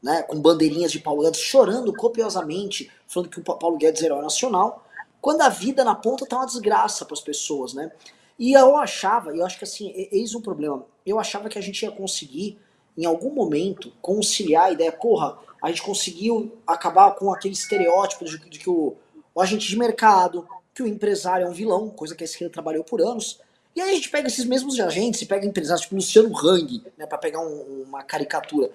né, 0.02 0.24
com 0.24 0.40
bandeirinhas 0.40 0.92
de 0.92 1.00
Paulo 1.00 1.24
Guedes 1.24 1.42
chorando 1.42 1.94
copiosamente, 1.94 2.90
falando 3.08 3.30
que 3.30 3.40
o 3.40 3.44
Paulo 3.44 3.78
Guedes 3.78 4.02
é 4.02 4.06
herói 4.06 4.22
nacional, 4.22 4.86
quando 5.22 5.42
a 5.42 5.50
vida 5.50 5.84
na 5.84 5.96
ponta 5.96 6.26
tá 6.26 6.38
uma 6.38 6.46
desgraça 6.46 7.04
para 7.04 7.14
as 7.14 7.22
pessoas, 7.22 7.74
né? 7.74 7.92
E 8.38 8.54
eu 8.54 8.78
achava, 8.78 9.36
eu 9.36 9.46
acho 9.46 9.58
que 9.58 9.66
assim, 9.66 9.92
eis 10.12 10.34
um 10.34 10.40
problema. 10.40 10.86
Eu 11.06 11.20
achava 11.20 11.50
que 11.50 11.60
a 11.60 11.62
gente 11.62 11.82
ia 11.82 11.92
conseguir, 11.92 12.58
em 12.98 13.04
algum 13.06 13.34
momento, 13.34 13.92
conciliar 14.02 14.68
a 14.68 14.72
ideia, 14.72 14.94
porra, 14.94 15.38
a 15.62 15.68
gente 15.68 15.82
conseguiu 15.82 16.58
acabar 16.66 17.12
com 17.16 17.34
aquele 17.34 17.54
estereótipo 17.54 18.24
de, 18.24 18.40
de 18.50 18.60
que 18.60 18.70
o, 18.70 18.96
o, 19.40 19.42
agente 19.42 19.68
de 19.68 19.78
mercado, 19.78 20.48
que 20.74 20.84
o 20.84 20.88
empresário 20.88 21.48
é 21.48 21.50
um 21.50 21.54
vilão, 21.54 21.90
coisa 21.90 22.16
que 22.16 22.24
a 22.24 22.26
esquerda 22.26 22.54
trabalhou 22.54 22.84
por 22.84 23.02
anos. 23.02 23.40
E 23.76 23.82
aí 23.82 23.92
a 23.92 23.94
gente 23.96 24.10
pega 24.10 24.28
esses 24.28 24.46
mesmos 24.46 24.80
agentes 24.80 25.24
pega 25.24 25.46
empresários 25.46 25.84
tipo 25.84 25.96
Luciano 25.96 26.36
Hang, 26.38 26.84
né, 26.98 27.06
para 27.06 27.18
pegar 27.18 27.40
um, 27.40 27.84
uma 27.88 28.04
caricatura. 28.04 28.70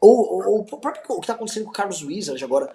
Ou, 0.00 0.16
ou, 0.16 0.48
ou, 0.48 0.60
o 0.60 0.64
próprio 0.64 1.02
o 1.08 1.20
que 1.20 1.26
tá 1.26 1.32
acontecendo 1.32 1.64
com 1.64 1.70
o 1.70 1.74
Carlos 1.74 2.02
Wizard 2.02 2.42
agora 2.44 2.74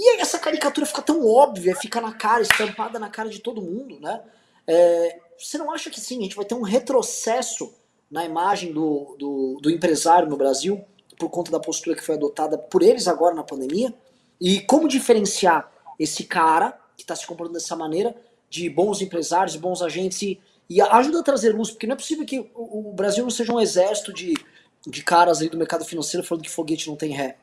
e 0.00 0.10
aí 0.10 0.20
essa 0.20 0.38
caricatura 0.38 0.86
fica 0.86 1.02
tão 1.02 1.26
óbvia, 1.26 1.74
fica 1.74 2.00
na 2.00 2.12
cara, 2.12 2.42
estampada 2.42 3.00
na 3.00 3.10
cara 3.10 3.28
de 3.28 3.40
todo 3.40 3.60
mundo, 3.60 3.98
né? 3.98 4.22
É, 4.64 5.18
você 5.36 5.58
não 5.58 5.72
acha 5.72 5.90
que 5.90 6.00
sim, 6.00 6.20
a 6.20 6.22
gente 6.22 6.36
vai 6.36 6.44
ter 6.44 6.54
um 6.54 6.62
retrocesso 6.62 7.74
na 8.08 8.24
imagem 8.24 8.72
do, 8.72 9.16
do, 9.18 9.58
do, 9.60 9.68
empresário 9.68 10.28
no 10.28 10.36
Brasil 10.36 10.80
por 11.18 11.28
conta 11.30 11.50
da 11.50 11.58
postura 11.58 11.96
que 11.96 12.04
foi 12.04 12.14
adotada 12.14 12.56
por 12.56 12.80
eles 12.80 13.08
agora 13.08 13.34
na 13.34 13.42
pandemia? 13.42 13.92
E 14.40 14.60
como 14.60 14.86
diferenciar 14.86 15.68
esse 15.98 16.24
cara 16.24 16.78
que 16.96 17.02
está 17.02 17.14
se 17.14 17.26
comportando 17.26 17.58
dessa 17.58 17.76
maneira 17.76 18.14
de 18.50 18.68
bons 18.68 19.02
empresários, 19.02 19.56
bons 19.56 19.82
agentes 19.82 20.22
e, 20.22 20.40
e 20.68 20.80
ajuda 20.80 21.20
a 21.20 21.22
trazer 21.22 21.54
luz, 21.54 21.70
porque 21.70 21.86
não 21.86 21.94
é 21.94 21.96
possível 21.96 22.24
que 22.24 22.38
o, 22.54 22.90
o 22.90 22.92
Brasil 22.92 23.22
não 23.22 23.30
seja 23.30 23.52
um 23.52 23.60
exército 23.60 24.12
de, 24.12 24.34
de 24.86 25.02
caras 25.02 25.40
aí 25.40 25.48
do 25.48 25.58
mercado 25.58 25.84
financeiro 25.84 26.26
falando 26.26 26.44
que 26.44 26.50
foguete 26.50 26.88
não 26.88 26.96
tem 26.96 27.10
ré. 27.12 27.36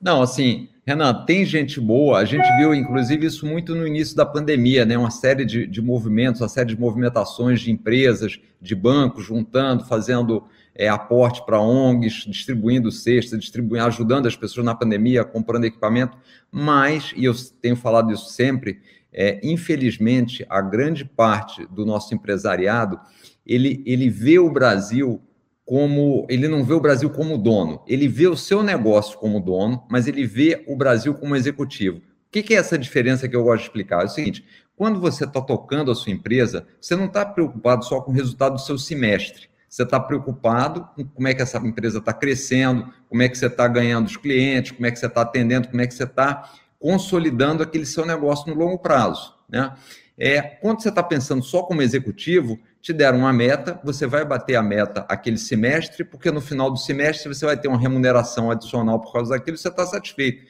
Não, 0.00 0.20
assim, 0.20 0.68
Renan, 0.84 1.24
tem 1.24 1.44
gente 1.44 1.80
boa. 1.80 2.18
A 2.18 2.24
gente 2.24 2.44
viu, 2.56 2.74
inclusive, 2.74 3.26
isso 3.26 3.46
muito 3.46 3.72
no 3.72 3.86
início 3.86 4.16
da 4.16 4.26
pandemia, 4.26 4.84
né? 4.84 4.98
Uma 4.98 5.12
série 5.12 5.44
de, 5.44 5.64
de 5.64 5.80
movimentos, 5.80 6.40
uma 6.40 6.48
série 6.48 6.74
de 6.74 6.80
movimentações 6.80 7.60
de 7.60 7.70
empresas, 7.70 8.36
de 8.60 8.74
bancos, 8.74 9.24
juntando, 9.24 9.84
fazendo 9.84 10.42
é, 10.74 10.88
aporte 10.88 11.44
para 11.44 11.60
ONGs, 11.60 12.24
distribuindo 12.26 12.90
cestas, 12.90 13.38
distribuindo, 13.38 13.86
ajudando 13.86 14.26
as 14.26 14.36
pessoas 14.36 14.64
na 14.64 14.74
pandemia, 14.74 15.24
comprando 15.24 15.64
equipamento. 15.64 16.16
Mas, 16.50 17.12
e 17.16 17.24
eu 17.24 17.34
tenho 17.60 17.76
falado 17.76 18.12
isso 18.12 18.30
sempre, 18.30 18.80
é, 19.12 19.40
infelizmente, 19.42 20.46
a 20.48 20.60
grande 20.60 21.04
parte 21.04 21.66
do 21.66 21.84
nosso 21.84 22.14
empresariado, 22.14 22.98
ele, 23.46 23.82
ele 23.84 24.08
vê 24.08 24.38
o 24.38 24.50
Brasil 24.50 25.20
como 25.64 26.26
ele 26.28 26.48
não 26.48 26.64
vê 26.64 26.74
o 26.74 26.80
Brasil 26.80 27.08
como 27.08 27.38
dono, 27.38 27.82
ele 27.86 28.08
vê 28.08 28.26
o 28.26 28.36
seu 28.36 28.62
negócio 28.62 29.16
como 29.18 29.40
dono, 29.40 29.84
mas 29.88 30.08
ele 30.08 30.26
vê 30.26 30.64
o 30.66 30.76
Brasil 30.76 31.14
como 31.14 31.36
executivo. 31.36 31.98
O 31.98 32.02
que 32.30 32.54
é 32.54 32.56
essa 32.56 32.78
diferença 32.78 33.28
que 33.28 33.36
eu 33.36 33.44
gosto 33.44 33.60
de 33.60 33.68
explicar? 33.68 34.02
É 34.02 34.06
o 34.06 34.08
seguinte: 34.08 34.44
quando 34.76 35.00
você 35.00 35.24
está 35.24 35.40
tocando 35.40 35.90
a 35.90 35.94
sua 35.94 36.12
empresa, 36.12 36.66
você 36.80 36.96
não 36.96 37.04
está 37.06 37.24
preocupado 37.24 37.84
só 37.84 38.00
com 38.00 38.10
o 38.10 38.14
resultado 38.14 38.54
do 38.54 38.60
seu 38.60 38.76
semestre. 38.76 39.51
Você 39.72 39.84
está 39.84 39.98
preocupado 39.98 40.86
com 40.94 41.02
como 41.02 41.28
é 41.28 41.32
que 41.32 41.40
essa 41.40 41.56
empresa 41.56 41.96
está 41.96 42.12
crescendo, 42.12 42.92
como 43.08 43.22
é 43.22 43.28
que 43.30 43.38
você 43.38 43.46
está 43.46 43.66
ganhando 43.66 44.06
os 44.06 44.18
clientes, 44.18 44.72
como 44.72 44.84
é 44.84 44.90
que 44.90 44.98
você 44.98 45.06
está 45.06 45.22
atendendo, 45.22 45.68
como 45.68 45.80
é 45.80 45.86
que 45.86 45.94
você 45.94 46.04
está 46.04 46.52
consolidando 46.78 47.62
aquele 47.62 47.86
seu 47.86 48.04
negócio 48.04 48.52
no 48.52 48.60
longo 48.60 48.78
prazo. 48.78 49.34
Né? 49.48 49.72
É, 50.18 50.42
quando 50.42 50.82
você 50.82 50.90
está 50.90 51.02
pensando 51.02 51.42
só 51.42 51.62
como 51.62 51.80
executivo, 51.80 52.60
te 52.82 52.92
deram 52.92 53.20
uma 53.20 53.32
meta, 53.32 53.80
você 53.82 54.06
vai 54.06 54.26
bater 54.26 54.56
a 54.56 54.62
meta 54.62 55.06
aquele 55.08 55.38
semestre, 55.38 56.04
porque 56.04 56.30
no 56.30 56.42
final 56.42 56.70
do 56.70 56.76
semestre 56.76 57.32
você 57.34 57.46
vai 57.46 57.56
ter 57.56 57.68
uma 57.68 57.78
remuneração 57.78 58.50
adicional 58.50 59.00
por 59.00 59.10
causa 59.10 59.30
daquilo, 59.30 59.56
você 59.56 59.68
está 59.68 59.86
satisfeito. 59.86 60.44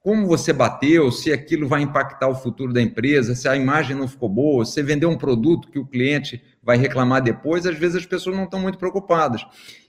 Como 0.00 0.24
você 0.28 0.52
bateu, 0.52 1.10
se 1.10 1.32
aquilo 1.32 1.66
vai 1.66 1.82
impactar 1.82 2.28
o 2.28 2.34
futuro 2.36 2.72
da 2.72 2.80
empresa, 2.80 3.34
se 3.34 3.48
a 3.48 3.56
imagem 3.56 3.96
não 3.96 4.06
ficou 4.06 4.28
boa, 4.28 4.64
se 4.64 4.80
vendeu 4.84 5.10
um 5.10 5.18
produto 5.18 5.68
que 5.68 5.80
o 5.80 5.84
cliente 5.84 6.40
vai 6.68 6.76
reclamar 6.76 7.22
depois, 7.22 7.64
às 7.64 7.78
vezes 7.78 7.96
as 7.96 8.04
pessoas 8.04 8.36
não 8.36 8.44
estão 8.44 8.60
muito 8.60 8.76
preocupadas. 8.76 9.42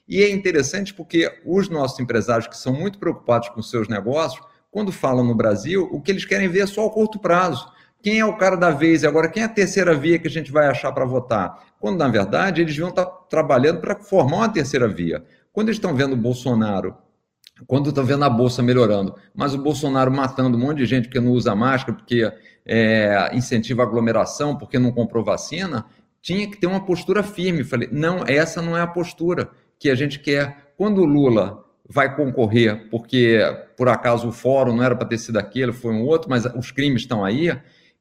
E 0.08 0.24
é 0.24 0.30
interessante 0.30 0.94
porque 0.94 1.30
os 1.46 1.68
nossos 1.68 2.00
empresários 2.00 2.48
que 2.48 2.56
são 2.56 2.72
muito 2.72 2.98
preocupados 2.98 3.50
com 3.50 3.62
seus 3.62 3.90
negócios, 3.90 4.42
quando 4.72 4.90
falam 4.90 5.26
no 5.26 5.36
Brasil, 5.36 5.90
o 5.92 6.00
que 6.00 6.10
eles 6.10 6.24
querem 6.24 6.48
ver 6.48 6.62
é 6.62 6.66
só 6.66 6.86
o 6.86 6.90
curto 6.90 7.20
prazo. 7.20 7.70
Quem 8.02 8.20
é 8.20 8.26
o 8.26 8.38
cara 8.38 8.56
da 8.56 8.72
vez? 8.72 9.04
Agora, 9.04 9.28
quem 9.28 9.44
é 9.44 9.46
a 9.46 9.50
terceira 9.50 9.94
via 9.94 10.18
que 10.18 10.30
a 10.30 10.32
gente 10.32 10.54
vai 10.54 10.68
achar 10.68 10.94
para 10.94 11.04
votar? 11.04 11.66
Quando, 11.82 11.98
na 11.98 12.08
verdade, 12.08 12.62
eles 12.62 12.78
vão 12.78 12.88
estar 12.88 13.06
trabalhando 13.06 13.82
para 13.82 14.00
formar 14.00 14.38
uma 14.38 14.50
terceira 14.50 14.88
via. 14.88 15.22
Quando 15.52 15.68
eles 15.68 15.80
estão 15.80 15.94
vendo 15.94 16.14
o 16.14 16.18
Bolsonaro, 16.18 16.96
quando 17.68 17.90
estão 17.90 18.06
vendo 18.06 18.24
a 18.24 18.30
Bolsa 18.30 18.64
melhorando, 18.64 19.16
mas 19.36 19.54
o 19.54 19.58
Bolsonaro 19.58 20.10
matando 20.10 20.58
um 20.58 20.62
monte 20.62 20.78
de 20.78 20.86
gente 20.86 21.10
porque 21.10 21.20
não 21.20 21.34
usa 21.34 21.54
máscara, 21.54 21.98
porque 21.98 22.32
é, 22.66 23.32
incentiva 23.34 23.84
a 23.84 23.86
aglomeração, 23.86 24.56
porque 24.56 24.80
não 24.80 24.94
comprou 24.94 25.26
vacina, 25.26 25.86
tinha 26.22 26.50
que 26.50 26.58
ter 26.58 26.68
uma 26.68 26.86
postura 26.86 27.24
firme. 27.24 27.64
Falei, 27.64 27.90
não, 27.92 28.24
essa 28.26 28.62
não 28.62 28.78
é 28.78 28.82
a 28.82 28.88
postura 28.88 29.50
que 29.78 29.90
a 29.90 29.96
gente 29.96 30.20
quer. 30.20 30.74
Quando 30.78 31.02
o 31.02 31.06
Lula 31.06 31.64
vai 31.88 32.16
concorrer, 32.16 32.88
porque 32.90 33.40
por 33.76 33.90
acaso 33.90 34.30
o 34.30 34.32
fórum 34.32 34.76
não 34.76 34.84
era 34.84 34.96
para 34.96 35.08
ter 35.08 35.18
sido 35.18 35.38
aquele, 35.38 35.74
foi 35.74 35.92
um 35.92 36.04
outro, 36.04 36.30
mas 36.30 36.46
os 36.46 36.72
crimes 36.72 37.02
estão 37.02 37.26
aí, 37.26 37.52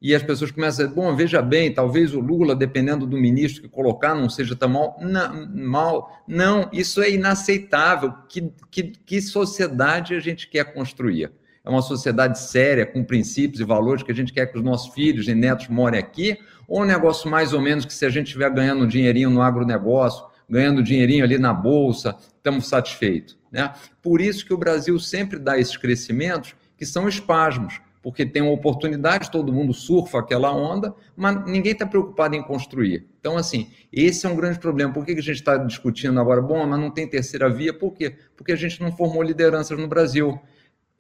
e 0.01 0.15
as 0.15 0.23
pessoas 0.23 0.53
começam 0.53 0.85
a 0.85 0.89
dizer, 0.89 0.95
bom, 0.95 1.15
veja 1.17 1.43
bem, 1.43 1.73
talvez 1.73 2.15
o 2.15 2.21
Lula, 2.21 2.55
dependendo 2.55 3.05
do 3.05 3.17
ministro 3.17 3.63
que 3.63 3.69
colocar, 3.69 4.15
não 4.15 4.29
seja 4.29 4.55
tão 4.55 4.69
mal. 4.69 4.97
Não, 5.01 5.49
mal. 5.53 6.23
não 6.27 6.69
isso 6.73 7.03
é 7.03 7.11
inaceitável. 7.11 8.13
Que, 8.29 8.53
que, 8.71 8.85
que 8.85 9.21
sociedade 9.21 10.15
a 10.15 10.21
gente 10.21 10.49
quer 10.49 10.73
construir? 10.73 11.33
É 11.65 11.69
uma 11.69 11.83
sociedade 11.83 12.39
séria, 12.39 12.87
com 12.87 13.03
princípios 13.03 13.61
e 13.61 13.65
valores 13.65 14.05
que 14.05 14.13
a 14.13 14.15
gente 14.15 14.33
quer 14.33 14.47
que 14.47 14.57
os 14.57 14.63
nossos 14.63 14.95
filhos 14.95 15.27
e 15.27 15.35
netos 15.35 15.67
morem 15.67 15.99
aqui? 15.99 16.39
Ou 16.69 16.83
um 16.83 16.85
negócio 16.85 17.29
mais 17.31 17.53
ou 17.53 17.61
menos 17.61 17.85
que 17.85 17.93
se 17.93 18.07
a 18.07 18.11
gente 18.11 18.27
estiver 18.27 18.51
ganhando 18.51 18.85
um 18.85 18.87
dinheirinho 18.87 19.31
no 19.31 19.43
agronegócio, 19.43 20.25
ganhando 20.49 20.83
dinheirinho 20.83 21.25
ali 21.25 21.39
na 21.39 21.53
bolsa, 21.53 22.15
estamos 22.37 22.69
satisfeitos? 22.69 23.37
Né? 23.51 23.73
Por 24.01 24.21
isso 24.21 24.47
que 24.47 24.55
o 24.55 24.59
Brasil 24.59 24.99
sempre 25.01 25.39
dá 25.39 25.59
esses 25.59 25.77
crescimentos 25.77 26.55
que 26.77 26.85
são 26.85 27.09
espasmos 27.09 27.81
porque 28.03 28.25
tem 28.25 28.43
uma 28.43 28.53
oportunidade, 28.53 29.31
todo 29.31 29.53
mundo 29.53 29.75
surfa 29.75 30.21
aquela 30.21 30.51
onda, 30.51 30.95
mas 31.17 31.45
ninguém 31.47 31.73
está 31.73 31.87
preocupado 31.87 32.35
em 32.35 32.43
construir. 32.43 33.07
Então, 33.21 33.37
assim, 33.37 33.71
esse 33.93 34.25
é 34.25 34.29
um 34.29 34.37
grande 34.37 34.59
problema. 34.59 34.93
Por 34.93 35.05
que, 35.05 35.13
a 35.13 35.17
gente 35.17 35.33
está 35.33 35.57
discutindo 35.57 36.19
agora? 36.19 36.41
Bom, 36.41 36.65
mas 36.67 36.81
não 36.81 36.91
tem 36.91 37.07
terceira 37.07 37.51
via. 37.51 37.75
Por 37.75 37.93
quê? 37.93 38.17
Porque 38.37 38.53
a 38.53 38.57
gente 38.57 38.81
não 38.81 38.93
formou 38.93 39.23
lideranças 39.23 39.79
no 39.79 39.89
Brasil. 39.89 40.41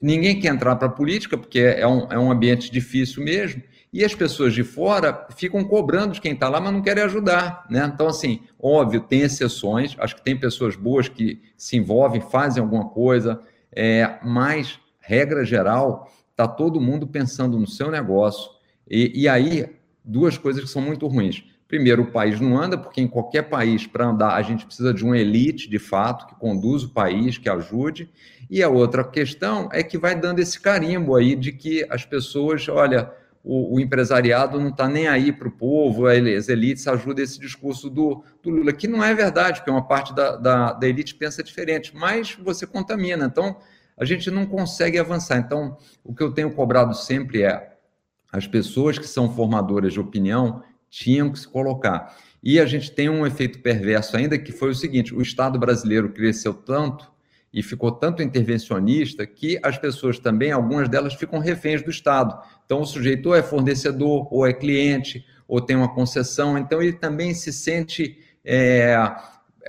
Ninguém 0.00 0.38
quer 0.38 0.48
entrar 0.48 0.76
para 0.76 0.88
a 0.88 0.90
política, 0.90 1.38
porque 1.38 1.60
é 1.60 1.86
um, 1.86 2.12
é 2.12 2.18
um 2.18 2.30
ambiente 2.30 2.70
difícil 2.70 3.22
mesmo, 3.24 3.62
e 3.92 4.04
as 4.04 4.14
pessoas 4.14 4.52
de 4.52 4.62
fora 4.62 5.26
ficam 5.34 5.64
cobrando 5.64 6.12
de 6.12 6.20
quem 6.20 6.32
está 6.32 6.48
lá, 6.48 6.60
mas 6.60 6.72
não 6.72 6.82
querem 6.82 7.02
ajudar. 7.04 7.66
Né? 7.70 7.90
Então, 7.92 8.06
assim, 8.06 8.42
óbvio, 8.60 9.00
tem 9.00 9.20
exceções, 9.20 9.96
acho 9.98 10.16
que 10.16 10.22
tem 10.22 10.38
pessoas 10.38 10.76
boas 10.76 11.08
que 11.08 11.40
se 11.56 11.76
envolvem, 11.76 12.20
fazem 12.20 12.62
alguma 12.62 12.88
coisa, 12.88 13.40
é, 13.72 14.18
mas, 14.22 14.78
regra 15.00 15.44
geral, 15.44 16.10
está 16.30 16.46
todo 16.46 16.80
mundo 16.80 17.06
pensando 17.06 17.58
no 17.58 17.66
seu 17.66 17.90
negócio. 17.90 18.50
E, 18.88 19.22
e, 19.22 19.28
aí, 19.28 19.66
duas 20.04 20.36
coisas 20.38 20.62
que 20.62 20.70
são 20.70 20.82
muito 20.82 21.06
ruins. 21.06 21.44
Primeiro, 21.66 22.02
o 22.02 22.10
país 22.10 22.40
não 22.40 22.58
anda, 22.58 22.78
porque 22.78 23.00
em 23.00 23.08
qualquer 23.08 23.42
país, 23.42 23.86
para 23.86 24.06
andar, 24.06 24.34
a 24.34 24.42
gente 24.42 24.64
precisa 24.64 24.94
de 24.94 25.04
uma 25.04 25.18
elite, 25.18 25.68
de 25.68 25.78
fato, 25.78 26.26
que 26.26 26.34
conduza 26.36 26.86
o 26.86 26.90
país, 26.90 27.36
que 27.36 27.48
ajude. 27.48 28.10
E 28.48 28.62
a 28.62 28.68
outra 28.68 29.04
questão 29.04 29.68
é 29.72 29.82
que 29.82 29.98
vai 29.98 30.18
dando 30.18 30.38
esse 30.38 30.58
carimbo 30.58 31.14
aí 31.14 31.34
de 31.34 31.52
que 31.52 31.86
as 31.90 32.06
pessoas, 32.06 32.66
olha, 32.68 33.12
o, 33.42 33.76
o 33.76 33.80
empresariado 33.80 34.60
não 34.60 34.68
está 34.68 34.88
nem 34.88 35.08
aí 35.08 35.32
para 35.32 35.48
o 35.48 35.50
povo, 35.50 36.06
as 36.06 36.48
elites 36.48 36.86
ajudam 36.86 37.24
esse 37.24 37.38
discurso 37.38 37.88
do, 37.88 38.22
do, 38.42 38.50
Lula, 38.50 38.72
que 38.72 38.86
não 38.86 39.02
é 39.02 39.14
verdade, 39.14 39.60
porque 39.60 39.70
uma 39.70 39.86
parte 39.86 40.14
da, 40.14 40.36
da, 40.36 40.72
da 40.72 40.88
elite 40.88 41.14
pensa 41.14 41.42
diferente, 41.42 41.96
mas 41.96 42.36
você 42.42 42.66
contamina. 42.66 43.24
Então, 43.24 43.56
a 43.96 44.04
gente 44.04 44.30
não 44.30 44.46
consegue 44.46 44.98
avançar. 44.98 45.38
Então, 45.38 45.76
o 46.04 46.14
que 46.14 46.22
eu 46.22 46.32
tenho 46.32 46.52
cobrado 46.52 46.94
sempre 46.94 47.42
é 47.42 47.76
as 48.30 48.46
pessoas 48.46 48.98
que 48.98 49.06
são 49.06 49.34
formadoras 49.34 49.92
de 49.92 50.00
opinião 50.00 50.62
tinham 50.90 51.30
que 51.30 51.38
se 51.38 51.48
colocar. 51.48 52.16
E 52.42 52.60
a 52.60 52.66
gente 52.66 52.90
tem 52.90 53.08
um 53.08 53.26
efeito 53.26 53.60
perverso 53.60 54.16
ainda, 54.16 54.38
que 54.38 54.52
foi 54.52 54.70
o 54.70 54.74
seguinte: 54.74 55.14
o 55.14 55.20
Estado 55.20 55.58
brasileiro 55.58 56.10
cresceu 56.10 56.54
tanto 56.54 57.10
e 57.52 57.62
ficou 57.62 57.90
tanto 57.90 58.22
intervencionista 58.22 59.26
que 59.26 59.58
as 59.62 59.78
pessoas 59.78 60.18
também, 60.18 60.52
algumas 60.52 60.88
delas, 60.88 61.14
ficam 61.14 61.38
reféns 61.38 61.82
do 61.82 61.90
Estado. 61.90 62.38
Então, 62.64 62.80
o 62.80 62.86
sujeito 62.86 63.30
ou 63.30 63.34
é 63.34 63.42
fornecedor, 63.42 64.28
ou 64.32 64.46
é 64.46 64.52
cliente, 64.52 65.24
ou 65.46 65.60
tem 65.60 65.76
uma 65.76 65.92
concessão, 65.92 66.58
então 66.58 66.82
ele 66.82 66.92
também 66.92 67.34
se 67.34 67.52
sente. 67.52 68.18
É, 68.44 68.96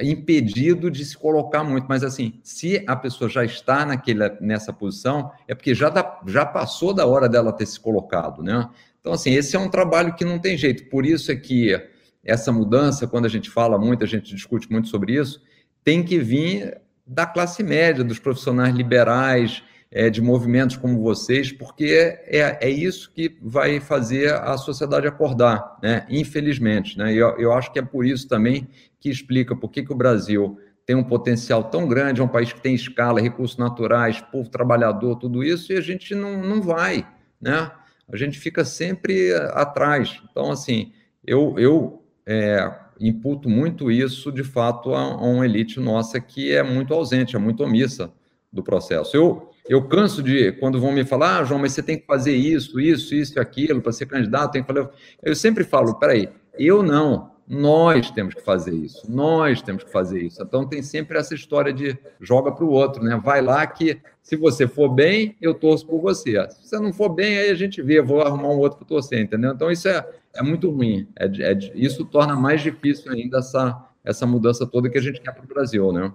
impedido 0.02 0.90
de 0.90 1.04
se 1.04 1.18
colocar 1.18 1.64
muito, 1.64 1.86
mas 1.90 2.04
assim, 2.04 2.40
se 2.44 2.84
a 2.88 2.96
pessoa 2.96 3.30
já 3.30 3.44
está 3.44 3.86
naquele, 3.86 4.30
nessa 4.40 4.72
posição, 4.72 5.32
é 5.48 5.54
porque 5.54 5.76
já, 5.76 5.92
já 6.26 6.46
passou 6.46 6.94
da 6.94 7.06
hora 7.06 7.28
dela 7.28 7.52
ter 7.52 7.66
se 7.66 7.80
colocado, 7.80 8.42
né? 8.42 8.70
Então, 9.00 9.14
assim, 9.14 9.34
esse 9.34 9.56
é 9.56 9.60
um 9.60 9.70
trabalho 9.70 10.16
que 10.16 10.26
não 10.26 10.40
tem 10.40 10.58
jeito. 10.58 10.90
Por 10.90 11.06
isso 11.06 11.32
é 11.32 11.36
que 11.36 11.76
essa 12.24 12.52
mudança, 12.52 13.08
quando 13.08 13.26
a 13.26 13.30
gente 13.30 13.50
fala 13.50 13.78
muito, 13.78 14.04
a 14.04 14.08
gente 14.08 14.34
discute 14.36 14.70
muito 14.72 14.88
sobre 14.88 15.14
isso, 15.14 15.42
tem 15.84 16.04
que 16.04 16.20
vir 16.20 16.80
da 17.10 17.26
classe 17.26 17.64
média, 17.64 18.04
dos 18.04 18.20
profissionais 18.20 18.76
liberais, 18.76 19.64
é, 19.92 20.12
de 20.12 20.22
movimentos 20.22 20.78
como 20.78 21.02
vocês, 21.02 21.52
porque 21.52 22.20
é, 22.28 22.60
é 22.62 22.70
isso 22.70 23.12
que 23.12 23.36
vai 23.42 23.80
fazer 23.80 24.32
a 24.32 24.56
sociedade 24.58 25.08
acordar, 25.08 25.80
né? 25.82 26.06
infelizmente. 26.08 26.96
Né? 26.96 27.12
Eu, 27.14 27.30
eu 27.40 27.52
acho 27.52 27.74
que 27.74 27.80
é 27.80 27.82
por 27.82 28.06
isso 28.06 28.28
também 28.28 28.68
que 29.00 29.10
explica 29.10 29.56
por 29.56 29.70
que, 29.70 29.82
que 29.82 29.92
o 29.92 29.96
Brasil 29.96 30.60
tem 30.86 30.96
um 30.96 31.04
potencial 31.04 31.64
tão 31.64 31.88
grande, 31.88 32.22
é 32.22 32.24
um 32.24 32.28
país 32.28 32.54
que 32.54 32.62
tem 32.62 32.76
escala, 32.76 33.20
recursos 33.20 33.58
naturais, 33.58 34.22
povo 34.32 34.50
trabalhador, 34.50 35.16
tudo 35.16 35.44
isso, 35.44 35.74
e 35.74 35.78
a 35.78 35.82
gente 35.82 36.14
não, 36.14 36.42
não 36.44 36.62
vai, 36.62 37.08
né? 37.42 37.72
A 38.12 38.18
gente 38.18 38.40
fica 38.40 38.66
sempre 38.66 39.32
atrás. 39.54 40.20
Então, 40.32 40.52
assim, 40.52 40.92
eu, 41.26 41.54
eu 41.60 42.04
é, 42.26 42.72
imputo 43.00 43.50
muito 43.50 43.92
isso, 43.92 44.32
de 44.32 44.44
fato, 44.44 44.94
a, 44.94 45.02
a 45.02 45.24
uma 45.24 45.46
elite 45.46 45.80
nossa 45.80 46.20
que 46.20 46.52
é 46.52 46.62
muito 46.62 46.94
ausente, 46.94 47.36
é 47.36 47.40
muito 47.40 47.64
omissa 47.64 48.12
do 48.52 48.64
processo. 48.64 49.16
Eu, 49.16 49.50
eu 49.68 49.84
canso 49.88 50.22
de, 50.22 50.52
quando 50.54 50.80
vão 50.80 50.92
me 50.92 51.06
falar, 51.06 51.40
ah, 51.40 51.44
João, 51.44 51.60
mas 51.60 51.74
você 51.74 51.84
tem 51.84 51.98
que 51.98 52.06
fazer 52.06 52.36
isso, 52.36 52.80
isso, 52.80 53.16
isso 53.16 53.38
e 53.38 53.40
aquilo 53.40 53.82
para 53.82 53.92
ser 53.92 54.06
candidato, 54.08 54.52
tem 54.52 54.64
que 54.64 54.74
fazer. 54.74 54.90
Eu 55.24 55.36
sempre 55.36 55.64
falo, 55.64 55.96
peraí, 55.96 56.30
eu 56.58 56.84
não, 56.84 57.32
nós 57.50 58.12
temos 58.12 58.36
que 58.36 58.42
fazer 58.42 58.76
isso, 58.76 59.12
nós 59.12 59.60
temos 59.60 59.84
que 59.84 59.92
fazer 59.92 60.22
isso. 60.22 60.40
Então 60.40 60.68
tem 60.68 60.84
sempre 60.84 61.18
essa 61.18 61.34
história 61.34 61.74
de 61.74 61.98
joga 62.22 62.52
para 62.52 62.64
o 62.64 62.70
outro, 62.70 63.04
né? 63.04 63.20
Vai 63.24 63.42
lá 63.42 63.66
que 63.66 64.00
se 64.22 64.36
você 64.36 64.68
for 64.68 64.88
bem, 64.88 65.36
eu 65.42 65.56
torço 65.56 65.88
por 65.88 66.00
você. 66.00 66.34
Se 66.52 66.68
você 66.68 66.78
não 66.78 66.94
for 66.94 67.10
bem, 67.10 67.40
aí 67.40 67.50
a 67.50 67.56
gente 67.56 67.82
vê, 67.82 68.00
vou 68.04 68.22
arrumar 68.22 68.50
um 68.50 68.60
outro 68.60 68.78
para 68.78 68.88
torcer, 68.88 69.20
entendeu? 69.20 69.52
Então 69.52 69.72
isso 69.72 69.88
é, 69.88 70.08
é 70.36 70.44
muito 70.44 70.70
ruim. 70.70 71.08
É, 71.18 71.26
é, 71.26 71.58
isso 71.74 72.06
torna 72.06 72.36
mais 72.36 72.62
difícil 72.62 73.12
ainda 73.12 73.40
essa, 73.40 73.84
essa 74.06 74.28
mudança 74.28 74.68
toda 74.68 74.88
que 74.88 75.00
a 75.00 75.02
gente 75.02 75.20
quer 75.20 75.34
para 75.34 75.44
o 75.44 75.48
Brasil, 75.48 75.92
né? 75.92 76.14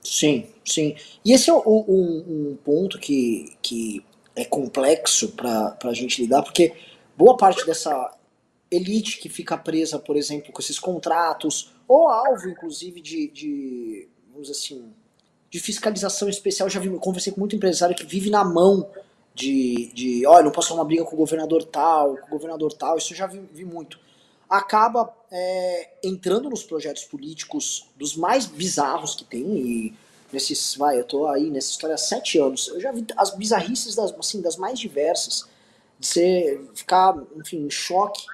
Sim, 0.00 0.46
sim. 0.64 0.94
E 1.24 1.32
esse 1.32 1.50
é 1.50 1.52
um, 1.52 1.62
um, 1.66 2.24
um 2.28 2.58
ponto 2.64 2.96
que, 3.00 3.56
que 3.60 4.04
é 4.36 4.44
complexo 4.44 5.32
para 5.32 5.76
a 5.82 5.92
gente 5.92 6.22
lidar, 6.22 6.42
porque 6.42 6.72
boa 7.16 7.36
parte 7.36 7.66
dessa 7.66 8.12
elite 8.70 9.18
que 9.18 9.28
fica 9.28 9.56
presa, 9.56 9.98
por 9.98 10.16
exemplo, 10.16 10.52
com 10.52 10.60
esses 10.60 10.78
contratos, 10.78 11.72
ou 11.86 12.08
alvo, 12.08 12.48
inclusive, 12.48 13.00
de, 13.00 13.28
de 13.28 14.08
vamos 14.30 14.48
dizer 14.48 14.58
assim, 14.58 14.92
de 15.50 15.60
fiscalização 15.60 16.28
especial. 16.28 16.68
Já 16.68 16.80
vi, 16.80 16.88
conversei 16.98 17.32
com 17.32 17.40
muito 17.40 17.56
empresário 17.56 17.94
que 17.94 18.04
vive 18.04 18.30
na 18.30 18.44
mão 18.44 18.88
de, 19.34 19.92
de 19.92 20.26
olha, 20.26 20.44
não 20.44 20.50
posso 20.50 20.74
uma 20.74 20.84
briga 20.84 21.04
com 21.04 21.14
o 21.14 21.18
governador 21.18 21.62
tal, 21.64 22.16
com 22.16 22.26
o 22.26 22.30
governador 22.30 22.72
tal, 22.72 22.96
isso 22.96 23.12
eu 23.12 23.16
já 23.16 23.26
vi, 23.26 23.38
vi 23.52 23.64
muito. 23.64 24.00
acaba 24.48 25.14
é, 25.30 25.90
entrando 26.02 26.48
nos 26.48 26.62
projetos 26.62 27.04
políticos 27.04 27.86
dos 27.96 28.16
mais 28.16 28.46
bizarros 28.46 29.14
que 29.14 29.24
tem 29.24 29.44
e 29.44 29.94
nesses, 30.32 30.74
vai, 30.74 30.98
eu 30.98 31.04
tô 31.04 31.26
aí 31.26 31.50
nessa 31.50 31.70
história 31.70 31.94
há 31.94 31.98
sete 31.98 32.38
anos, 32.38 32.68
eu 32.68 32.80
já 32.80 32.90
vi 32.92 33.06
as 33.16 33.34
bizarrices 33.34 33.94
das, 33.94 34.12
assim, 34.18 34.40
das 34.40 34.56
mais 34.56 34.78
diversas, 34.78 35.46
de 35.98 36.06
você 36.06 36.60
ficar, 36.74 37.16
enfim, 37.36 37.66
em 37.66 37.70
choque. 37.70 38.24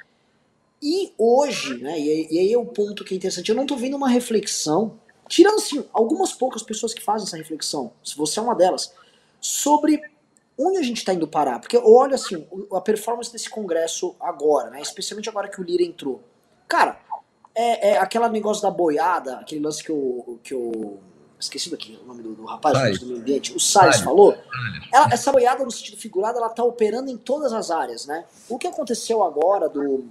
E 0.83 1.15
hoje, 1.17 1.81
né, 1.81 1.97
e, 1.99 2.27
e 2.29 2.39
aí 2.41 2.53
é 2.53 2.59
o 2.59 2.67
ponto 2.67 3.05
que 3.05 3.15
é 3.15 3.17
interessante, 3.17 3.49
eu 3.49 3.55
não 3.55 3.67
tô 3.67 3.77
vendo 3.77 3.97
uma 3.97 4.09
reflexão, 4.09 4.99
tirando 5.29 5.55
assim, 5.55 5.85
algumas 5.93 6.33
poucas 6.33 6.63
pessoas 6.63 6.93
que 6.93 7.01
fazem 7.01 7.25
essa 7.25 7.37
reflexão, 7.37 7.93
se 8.03 8.17
você 8.17 8.41
é 8.41 8.43
uma 8.43 8.55
delas, 8.55 8.93
sobre 9.41 10.03
onde 10.59 10.79
a 10.79 10.83
gente 10.83 10.99
está 10.99 11.15
indo 11.15 11.29
parar. 11.29 11.61
Porque 11.61 11.77
olha 11.77 12.17
assim, 12.17 12.45
a 12.73 12.81
performance 12.81 13.33
desse 13.33 13.49
congresso 13.49 14.17
agora, 14.19 14.71
né, 14.71 14.81
especialmente 14.83 15.29
agora 15.29 15.49
que 15.49 15.61
o 15.61 15.65
Lira 15.65 15.85
entrou. 15.85 16.21
Cara, 16.67 16.99
é, 17.55 17.91
é 17.91 17.99
aquele 17.99 18.29
negócio 18.29 18.63
da 18.63 18.71
boiada, 18.71 19.37
aquele 19.37 19.61
lance 19.61 19.85
que 19.85 19.93
o, 19.93 20.41
que 20.43 20.55
o 20.55 20.99
esqueci 21.39 21.71
daqui 21.71 21.99
o 22.03 22.07
nome 22.07 22.23
do, 22.23 22.35
do 22.35 22.45
rapaz 22.45 22.99
do 22.99 23.07
meio 23.07 23.19
ambiente, 23.19 23.55
o 23.55 23.61
Salles 23.61 24.01
falou, 24.01 24.37
ela, 24.93 25.09
essa 25.13 25.31
boiada 25.31 25.65
no 25.65 25.71
sentido 25.71 25.97
figurado, 25.97 26.39
ela 26.39 26.47
está 26.47 26.63
operando 26.63 27.11
em 27.11 27.17
todas 27.17 27.53
as 27.53 27.71
áreas, 27.71 28.07
né? 28.07 28.25
O 28.49 28.59
que 28.59 28.67
aconteceu 28.67 29.23
agora 29.25 29.69
do, 29.69 30.05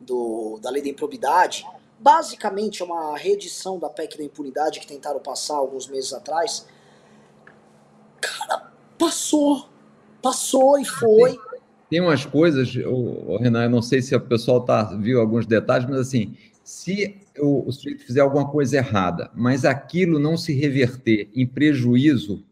do, 0.00 0.58
da 0.62 0.70
lei 0.70 0.82
da 0.82 0.88
improbidade, 0.88 1.64
basicamente 1.98 2.82
é 2.82 2.84
uma 2.84 3.16
reedição 3.16 3.78
da 3.78 3.90
PEC 3.90 4.16
da 4.16 4.24
impunidade 4.24 4.80
que 4.80 4.86
tentaram 4.86 5.20
passar 5.20 5.56
alguns 5.56 5.86
meses 5.86 6.12
atrás. 6.12 6.66
Cara, 8.20 8.72
passou, 8.98 9.68
passou 10.22 10.78
e 10.78 10.84
foi. 10.84 11.38
Tem 11.90 12.00
umas 12.00 12.24
coisas, 12.24 12.74
o, 12.76 13.36
Renan, 13.38 13.64
eu 13.64 13.70
não 13.70 13.82
sei 13.82 14.00
se 14.00 14.14
o 14.14 14.20
pessoal 14.20 14.64
tá, 14.64 14.84
viu 14.84 15.20
alguns 15.20 15.44
detalhes, 15.44 15.88
mas 15.88 15.98
assim, 15.98 16.36
se 16.62 17.16
o, 17.38 17.68
o 17.68 17.72
sujeito 17.72 18.04
fizer 18.04 18.20
alguma 18.20 18.48
coisa 18.48 18.76
errada, 18.76 19.30
mas 19.34 19.64
aquilo 19.64 20.18
não 20.18 20.36
se 20.36 20.52
reverter 20.52 21.28
em 21.34 21.46
prejuízo 21.46 22.44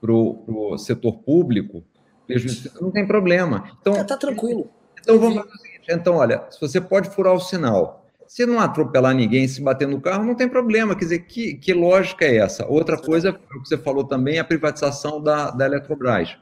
para 0.00 0.12
o 0.12 0.78
setor 0.78 1.18
público, 1.18 1.84
prejuízo, 2.26 2.70
não 2.80 2.90
tem 2.90 3.06
problema. 3.06 3.70
Então, 3.80 3.92
tá, 3.92 4.04
tá 4.04 4.16
tranquilo. 4.16 4.70
Então 5.00 5.18
vamos 5.18 5.42
fazer 5.42 5.67
o 5.67 5.67
então, 5.88 6.16
olha, 6.16 6.44
se 6.50 6.60
você 6.60 6.80
pode 6.80 7.10
furar 7.10 7.32
o 7.32 7.40
sinal, 7.40 8.06
se 8.26 8.44
não 8.44 8.60
atropelar 8.60 9.14
ninguém, 9.14 9.48
se 9.48 9.62
bater 9.62 9.88
no 9.88 10.00
carro, 10.00 10.24
não 10.24 10.34
tem 10.34 10.46
problema. 10.46 10.94
Quer 10.94 11.04
dizer, 11.04 11.18
que, 11.20 11.54
que 11.54 11.72
lógica 11.72 12.26
é 12.26 12.36
essa? 12.36 12.66
Outra 12.66 12.98
coisa, 12.98 13.30
o 13.30 13.62
que 13.62 13.68
você 13.68 13.78
falou 13.78 14.04
também, 14.04 14.36
é 14.36 14.40
a 14.40 14.44
privatização 14.44 15.22
da, 15.22 15.50
da 15.50 15.64
Eletrobras. 15.64 16.36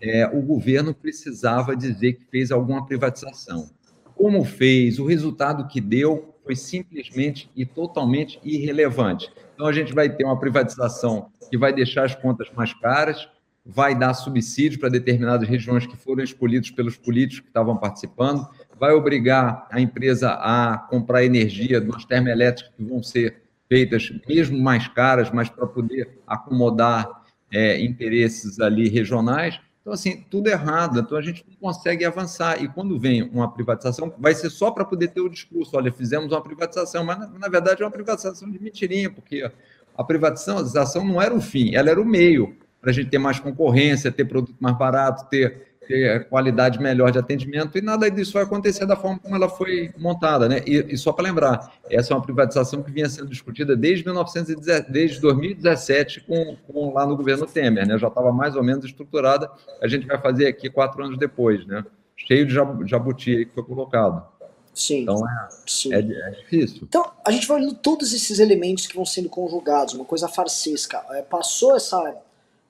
É, 0.00 0.26
o 0.26 0.42
governo 0.42 0.92
precisava 0.92 1.76
dizer 1.76 2.14
que 2.14 2.24
fez 2.24 2.50
alguma 2.50 2.84
privatização. 2.84 3.70
Como 4.16 4.44
fez, 4.44 4.98
o 4.98 5.06
resultado 5.06 5.68
que 5.68 5.80
deu, 5.80 6.34
foi 6.42 6.56
simplesmente 6.56 7.48
e 7.54 7.64
totalmente 7.64 8.40
irrelevante. 8.42 9.30
Então, 9.54 9.66
a 9.66 9.72
gente 9.72 9.94
vai 9.94 10.08
ter 10.08 10.24
uma 10.24 10.38
privatização 10.38 11.30
que 11.48 11.56
vai 11.56 11.72
deixar 11.72 12.04
as 12.04 12.16
contas 12.16 12.48
mais 12.56 12.72
caras, 12.74 13.28
vai 13.64 13.94
dar 13.96 14.14
subsídios 14.14 14.80
para 14.80 14.88
determinadas 14.88 15.48
regiões 15.48 15.86
que 15.86 15.96
foram 15.96 16.24
escolhidos 16.24 16.70
pelos 16.70 16.96
políticos 16.96 17.40
que 17.40 17.48
estavam 17.48 17.76
participando, 17.76 18.48
vai 18.78 18.92
obrigar 18.92 19.66
a 19.70 19.80
empresa 19.80 20.30
a 20.30 20.78
comprar 20.78 21.24
energia 21.24 21.80
das 21.80 22.04
termoelétricas 22.04 22.72
que 22.76 22.84
vão 22.84 23.02
ser 23.02 23.42
feitas 23.68 24.10
mesmo 24.26 24.58
mais 24.58 24.88
caras, 24.88 25.30
mas 25.30 25.48
para 25.48 25.66
poder 25.66 26.08
acomodar 26.26 27.22
é, 27.52 27.80
interesses 27.80 28.60
ali 28.60 28.88
regionais. 28.88 29.60
Então, 29.80 29.92
assim, 29.92 30.24
tudo 30.30 30.48
errado. 30.48 31.00
Então, 31.00 31.16
a 31.16 31.22
gente 31.22 31.44
não 31.48 31.56
consegue 31.56 32.04
avançar. 32.04 32.62
E 32.62 32.68
quando 32.68 32.98
vem 32.98 33.22
uma 33.22 33.50
privatização, 33.50 34.12
vai 34.18 34.34
ser 34.34 34.50
só 34.50 34.70
para 34.70 34.84
poder 34.84 35.08
ter 35.08 35.20
o 35.20 35.28
discurso: 35.28 35.76
olha, 35.76 35.92
fizemos 35.92 36.32
uma 36.32 36.42
privatização, 36.42 37.04
mas 37.04 37.18
na, 37.18 37.26
na, 37.26 37.48
verdade 37.48 37.82
é 37.82 37.86
uma 37.86 37.90
privatização 37.90 38.50
de 38.50 38.62
mentirinha, 38.62 39.10
porque 39.10 39.50
a 39.96 40.04
privatização 40.04 41.04
não 41.04 41.20
era 41.20 41.34
o 41.34 41.40
fim, 41.40 41.74
ela 41.74 41.90
era 41.90 42.00
o 42.00 42.04
meio 42.04 42.54
para 42.80 42.90
a 42.90 42.92
gente 42.92 43.10
ter 43.10 43.18
mais 43.18 43.40
concorrência, 43.40 44.12
ter 44.12 44.24
produto 44.24 44.56
mais 44.60 44.76
barato, 44.76 45.28
ter 45.28 45.67
ter 45.88 46.28
qualidade 46.28 46.78
melhor 46.78 47.10
de 47.10 47.18
atendimento, 47.18 47.78
e 47.78 47.80
nada 47.80 48.10
disso 48.10 48.34
vai 48.34 48.42
acontecer 48.42 48.84
da 48.84 48.94
forma 48.94 49.18
como 49.18 49.34
ela 49.34 49.48
foi 49.48 49.90
montada. 49.96 50.46
Né? 50.48 50.62
E, 50.66 50.94
e 50.94 50.98
só 50.98 51.10
para 51.12 51.24
lembrar, 51.24 51.72
essa 51.90 52.12
é 52.12 52.16
uma 52.16 52.22
privatização 52.22 52.82
que 52.82 52.90
vinha 52.90 53.08
sendo 53.08 53.28
discutida 53.28 53.74
desde, 53.74 54.04
1917, 54.04 54.92
desde 54.92 55.20
2017 55.20 56.20
com, 56.20 56.56
com, 56.66 56.92
lá 56.92 57.06
no 57.06 57.16
governo 57.16 57.46
Temer, 57.46 57.86
né? 57.86 57.98
já 57.98 58.08
estava 58.08 58.30
mais 58.30 58.54
ou 58.54 58.62
menos 58.62 58.84
estruturada, 58.84 59.50
a 59.82 59.88
gente 59.88 60.06
vai 60.06 60.20
fazer 60.20 60.46
aqui 60.46 60.68
quatro 60.68 61.02
anos 61.02 61.18
depois, 61.18 61.66
né? 61.66 61.84
cheio 62.14 62.46
de 62.46 62.52
jabuti 62.52 63.36
aí 63.36 63.46
que 63.46 63.54
foi 63.54 63.64
colocado. 63.64 64.26
Sim. 64.74 65.02
Então 65.02 65.28
é, 65.28 65.48
sim. 65.66 65.92
é, 65.92 65.98
é, 65.98 66.30
difícil. 66.30 66.82
Então 66.88 67.10
a 67.24 67.32
gente 67.32 67.46
vai 67.48 67.56
olhando 67.56 67.74
todos 67.74 68.12
esses 68.12 68.38
elementos 68.38 68.86
que 68.86 68.94
vão 68.94 69.06
sendo 69.06 69.28
conjugados, 69.28 69.94
uma 69.94 70.04
coisa 70.04 70.28
farsesca. 70.28 71.04
É, 71.10 71.22
passou 71.22 71.76
essa, 71.76 72.16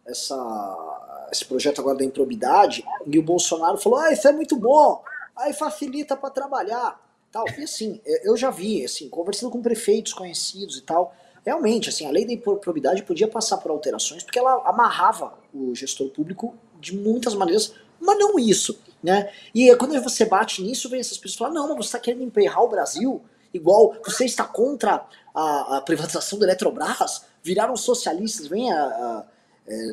essa 0.07 0.98
esse 1.33 1.45
projeto 1.45 1.81
agora 1.81 1.99
da 1.99 2.05
improbidade, 2.05 2.85
e 3.07 3.19
o 3.19 3.23
Bolsonaro 3.23 3.79
falou, 3.79 3.99
ah, 3.99 4.13
isso 4.13 4.27
é 4.27 4.33
muito 4.33 4.57
bom, 4.57 5.03
aí 5.37 5.53
facilita 5.53 6.17
para 6.17 6.31
trabalhar, 6.31 7.01
tal. 7.31 7.45
E 7.59 7.65
assim, 7.65 8.01
eu 8.25 8.37
já 8.37 8.51
vi, 8.51 8.85
assim, 8.85 9.09
conversando 9.09 9.51
com 9.51 9.63
prefeitos 9.63 10.13
conhecidos 10.13 10.79
e 10.79 10.83
tal, 10.83 11.15
realmente, 11.45 11.89
assim, 11.89 12.07
a 12.07 12.11
lei 12.11 12.27
da 12.27 12.33
improbidade 12.33 13.03
podia 13.03 13.29
passar 13.29 13.59
por 13.59 13.71
alterações, 13.71 14.23
porque 14.23 14.39
ela 14.39 14.63
amarrava 14.69 15.35
o 15.55 15.75
gestor 15.75 16.11
público 16.11 16.55
de 16.81 16.97
muitas 16.97 17.35
maneiras, 17.35 17.75
mas 18.01 18.19
não 18.19 18.39
isso, 18.39 18.79
né? 19.03 19.33
E 19.55 19.75
quando 19.77 20.01
você 20.03 20.25
bate 20.25 20.63
nisso, 20.63 20.89
vem 20.89 21.01
essas 21.01 21.19
pessoas 21.19 21.39
falar, 21.39 21.53
não, 21.53 21.69
mas 21.69 21.77
você 21.77 21.89
está 21.89 21.99
querendo 21.99 22.23
emperrar 22.23 22.63
o 22.63 22.69
Brasil, 22.69 23.23
igual 23.53 23.97
você 24.05 24.25
está 24.25 24.45
contra 24.45 25.07
a, 25.35 25.79
a 25.79 25.81
privatização 25.81 26.39
da 26.39 26.47
Eletrobras, 26.47 27.25
viraram 27.43 27.77
socialistas, 27.77 28.47
vem 28.47 28.73
a, 28.73 28.83
a, 28.83 29.25
é, 29.67 29.93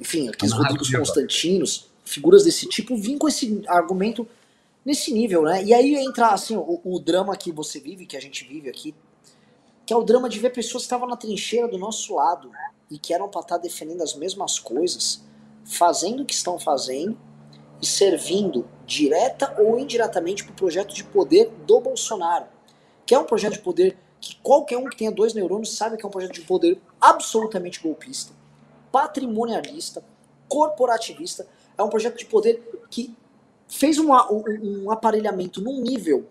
enfim, 0.00 0.28
aqueles 0.28 0.54
Rodrigos 0.54 0.90
Constantinos, 0.90 1.90
figuras 2.04 2.44
desse 2.44 2.66
tipo, 2.66 2.96
vim 2.96 3.18
com 3.18 3.28
esse 3.28 3.62
argumento 3.68 4.26
nesse 4.84 5.12
nível, 5.12 5.42
né? 5.42 5.62
E 5.62 5.74
aí 5.74 5.94
entra, 5.94 6.28
assim, 6.28 6.56
o, 6.56 6.80
o, 6.82 6.98
drama 6.98 7.36
que 7.36 7.52
você 7.52 7.78
vive, 7.78 8.06
que 8.06 8.16
a 8.16 8.20
gente 8.20 8.44
vive 8.44 8.68
aqui, 8.70 8.94
que 9.84 9.92
é 9.92 9.96
o 9.96 10.02
drama 10.02 10.28
de 10.28 10.38
ver 10.38 10.50
pessoas 10.50 10.84
que 10.84 10.86
estavam 10.86 11.06
na 11.06 11.16
trincheira 11.16 11.68
do 11.68 11.76
nosso 11.76 12.14
lado 12.14 12.50
e 12.90 12.98
que 12.98 13.12
eram 13.12 13.28
para 13.28 13.42
estar 13.42 13.56
tá 13.56 13.62
defendendo 13.62 14.02
as 14.02 14.14
mesmas 14.14 14.58
coisas, 14.58 15.22
fazendo 15.64 16.22
o 16.22 16.26
que 16.26 16.34
estão 16.34 16.58
fazendo 16.58 17.18
e 17.82 17.86
servindo 17.86 18.66
direta 18.86 19.54
ou 19.60 19.78
indiretamente 19.78 20.44
para 20.44 20.52
o 20.52 20.56
projeto 20.56 20.94
de 20.94 21.04
poder 21.04 21.50
do 21.66 21.80
Bolsonaro, 21.80 22.46
que 23.04 23.14
é 23.14 23.18
um 23.18 23.24
projeto 23.24 23.54
de 23.54 23.60
poder 23.60 23.96
que 24.20 24.36
qualquer 24.36 24.78
um 24.78 24.88
que 24.88 24.96
tenha 24.96 25.10
dois 25.10 25.34
neurônios 25.34 25.74
sabe 25.74 25.96
que 25.96 26.04
é 26.04 26.08
um 26.08 26.10
projeto 26.10 26.32
de 26.32 26.42
poder 26.42 26.80
absolutamente 27.00 27.80
golpista 27.80 28.39
patrimonialista, 28.90 30.02
corporativista. 30.48 31.46
É 31.76 31.82
um 31.82 31.88
projeto 31.88 32.18
de 32.18 32.26
poder 32.26 32.86
que 32.90 33.14
fez 33.68 33.98
uma, 33.98 34.30
um, 34.30 34.42
um, 34.84 34.90
aparelhamento 34.90 35.60
num 35.60 35.80
nível. 35.80 36.26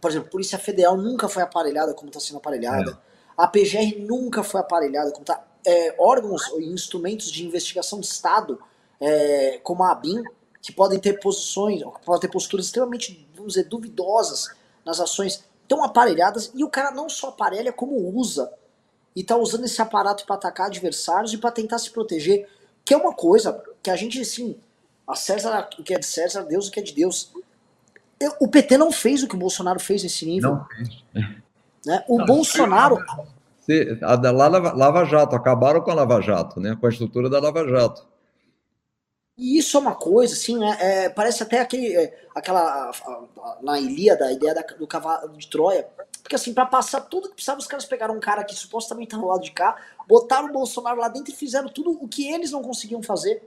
Por 0.00 0.10
exemplo, 0.10 0.28
a 0.28 0.30
Polícia 0.30 0.58
Federal 0.58 0.96
nunca 0.96 1.28
foi 1.28 1.42
aparelhada 1.42 1.94
como 1.94 2.08
está 2.08 2.20
sendo 2.20 2.36
aparelhada. 2.36 2.92
É. 2.92 3.14
A 3.36 3.48
PGR 3.48 3.98
nunca 4.00 4.42
foi 4.42 4.60
aparelhada 4.60 5.10
como 5.10 5.22
está. 5.22 5.42
É, 5.66 5.96
órgãos 5.98 6.42
e 6.58 6.66
instrumentos 6.66 7.32
de 7.32 7.44
investigação 7.44 7.98
de 7.98 8.06
Estado, 8.06 8.60
é, 9.00 9.58
como 9.62 9.82
a 9.82 9.92
ABIN, 9.92 10.22
que 10.60 10.70
podem 10.70 10.98
ter 10.98 11.18
posições, 11.20 11.82
podem 12.04 12.20
ter 12.20 12.28
posturas 12.28 12.66
extremamente, 12.66 13.26
vamos 13.34 13.54
dizer, 13.54 13.64
duvidosas 13.64 14.54
nas 14.84 15.00
ações, 15.00 15.42
tão 15.66 15.82
aparelhadas, 15.82 16.52
e 16.54 16.62
o 16.62 16.68
cara 16.68 16.90
não 16.90 17.08
só 17.08 17.28
aparelha, 17.28 17.72
como 17.72 17.96
usa 18.14 18.52
e 19.14 19.22
tá 19.22 19.36
usando 19.36 19.64
esse 19.64 19.80
aparato 19.80 20.26
para 20.26 20.36
atacar 20.36 20.66
adversários 20.66 21.32
e 21.32 21.38
para 21.38 21.52
tentar 21.52 21.78
se 21.78 21.90
proteger, 21.90 22.48
que 22.84 22.92
é 22.92 22.96
uma 22.96 23.14
coisa 23.14 23.62
que 23.82 23.90
a 23.90 23.96
gente, 23.96 24.20
assim, 24.20 24.56
a 25.06 25.14
César, 25.14 25.68
o 25.78 25.82
que 25.82 25.94
é 25.94 25.98
de 25.98 26.06
César, 26.06 26.42
Deus 26.42 26.68
o 26.68 26.70
que 26.70 26.80
é 26.80 26.82
de 26.82 26.92
Deus. 26.92 27.32
Eu, 28.18 28.34
o 28.40 28.48
PT 28.48 28.76
não 28.76 28.90
fez 28.90 29.22
o 29.22 29.28
que 29.28 29.34
o 29.34 29.38
Bolsonaro 29.38 29.78
fez 29.78 30.02
nesse 30.02 30.26
nível. 30.26 30.54
Não 30.54 30.66
fez. 30.66 31.04
Né? 31.86 32.04
O 32.08 32.18
não, 32.18 32.26
Bolsonaro. 32.26 32.98
A 34.02 34.16
da 34.16 34.30
Lava, 34.30 34.72
Lava 34.72 35.04
Jato, 35.04 35.36
acabaram 35.36 35.80
com 35.80 35.90
a 35.90 35.94
Lava 35.94 36.20
Jato, 36.20 36.60
né? 36.60 36.76
com 36.78 36.86
a 36.86 36.90
estrutura 36.90 37.30
da 37.30 37.40
Lava 37.40 37.66
Jato. 37.66 38.06
E 39.36 39.58
isso 39.58 39.76
é 39.76 39.80
uma 39.80 39.94
coisa, 39.94 40.34
assim, 40.34 40.58
né? 40.58 40.76
É, 40.80 41.08
parece 41.08 41.42
até 41.42 41.60
aquele, 41.60 41.92
é, 41.94 42.26
aquela, 42.34 42.60
a, 42.60 42.90
a, 42.90 43.58
na 43.62 43.80
Ilíada, 43.80 44.26
a 44.26 44.32
ideia 44.32 44.54
da, 44.54 44.62
do 44.62 44.86
cavalo 44.86 45.36
de 45.36 45.48
Troia. 45.48 45.88
Porque, 46.24 46.36
assim, 46.36 46.54
para 46.54 46.64
passar 46.64 47.02
tudo 47.02 47.28
que 47.28 47.34
precisava, 47.34 47.60
os 47.60 47.66
caras 47.66 47.84
pegaram 47.84 48.16
um 48.16 48.20
cara 48.20 48.42
que 48.42 48.54
supostamente 48.54 49.10
tá 49.10 49.18
no 49.18 49.28
lado 49.28 49.42
de 49.42 49.52
cá, 49.52 49.76
botaram 50.08 50.48
o 50.48 50.52
Bolsonaro 50.52 50.98
lá 50.98 51.06
dentro 51.06 51.30
e 51.30 51.36
fizeram 51.36 51.68
tudo 51.68 51.90
o 51.90 52.08
que 52.08 52.32
eles 52.32 52.50
não 52.50 52.62
conseguiam 52.62 53.02
fazer. 53.02 53.42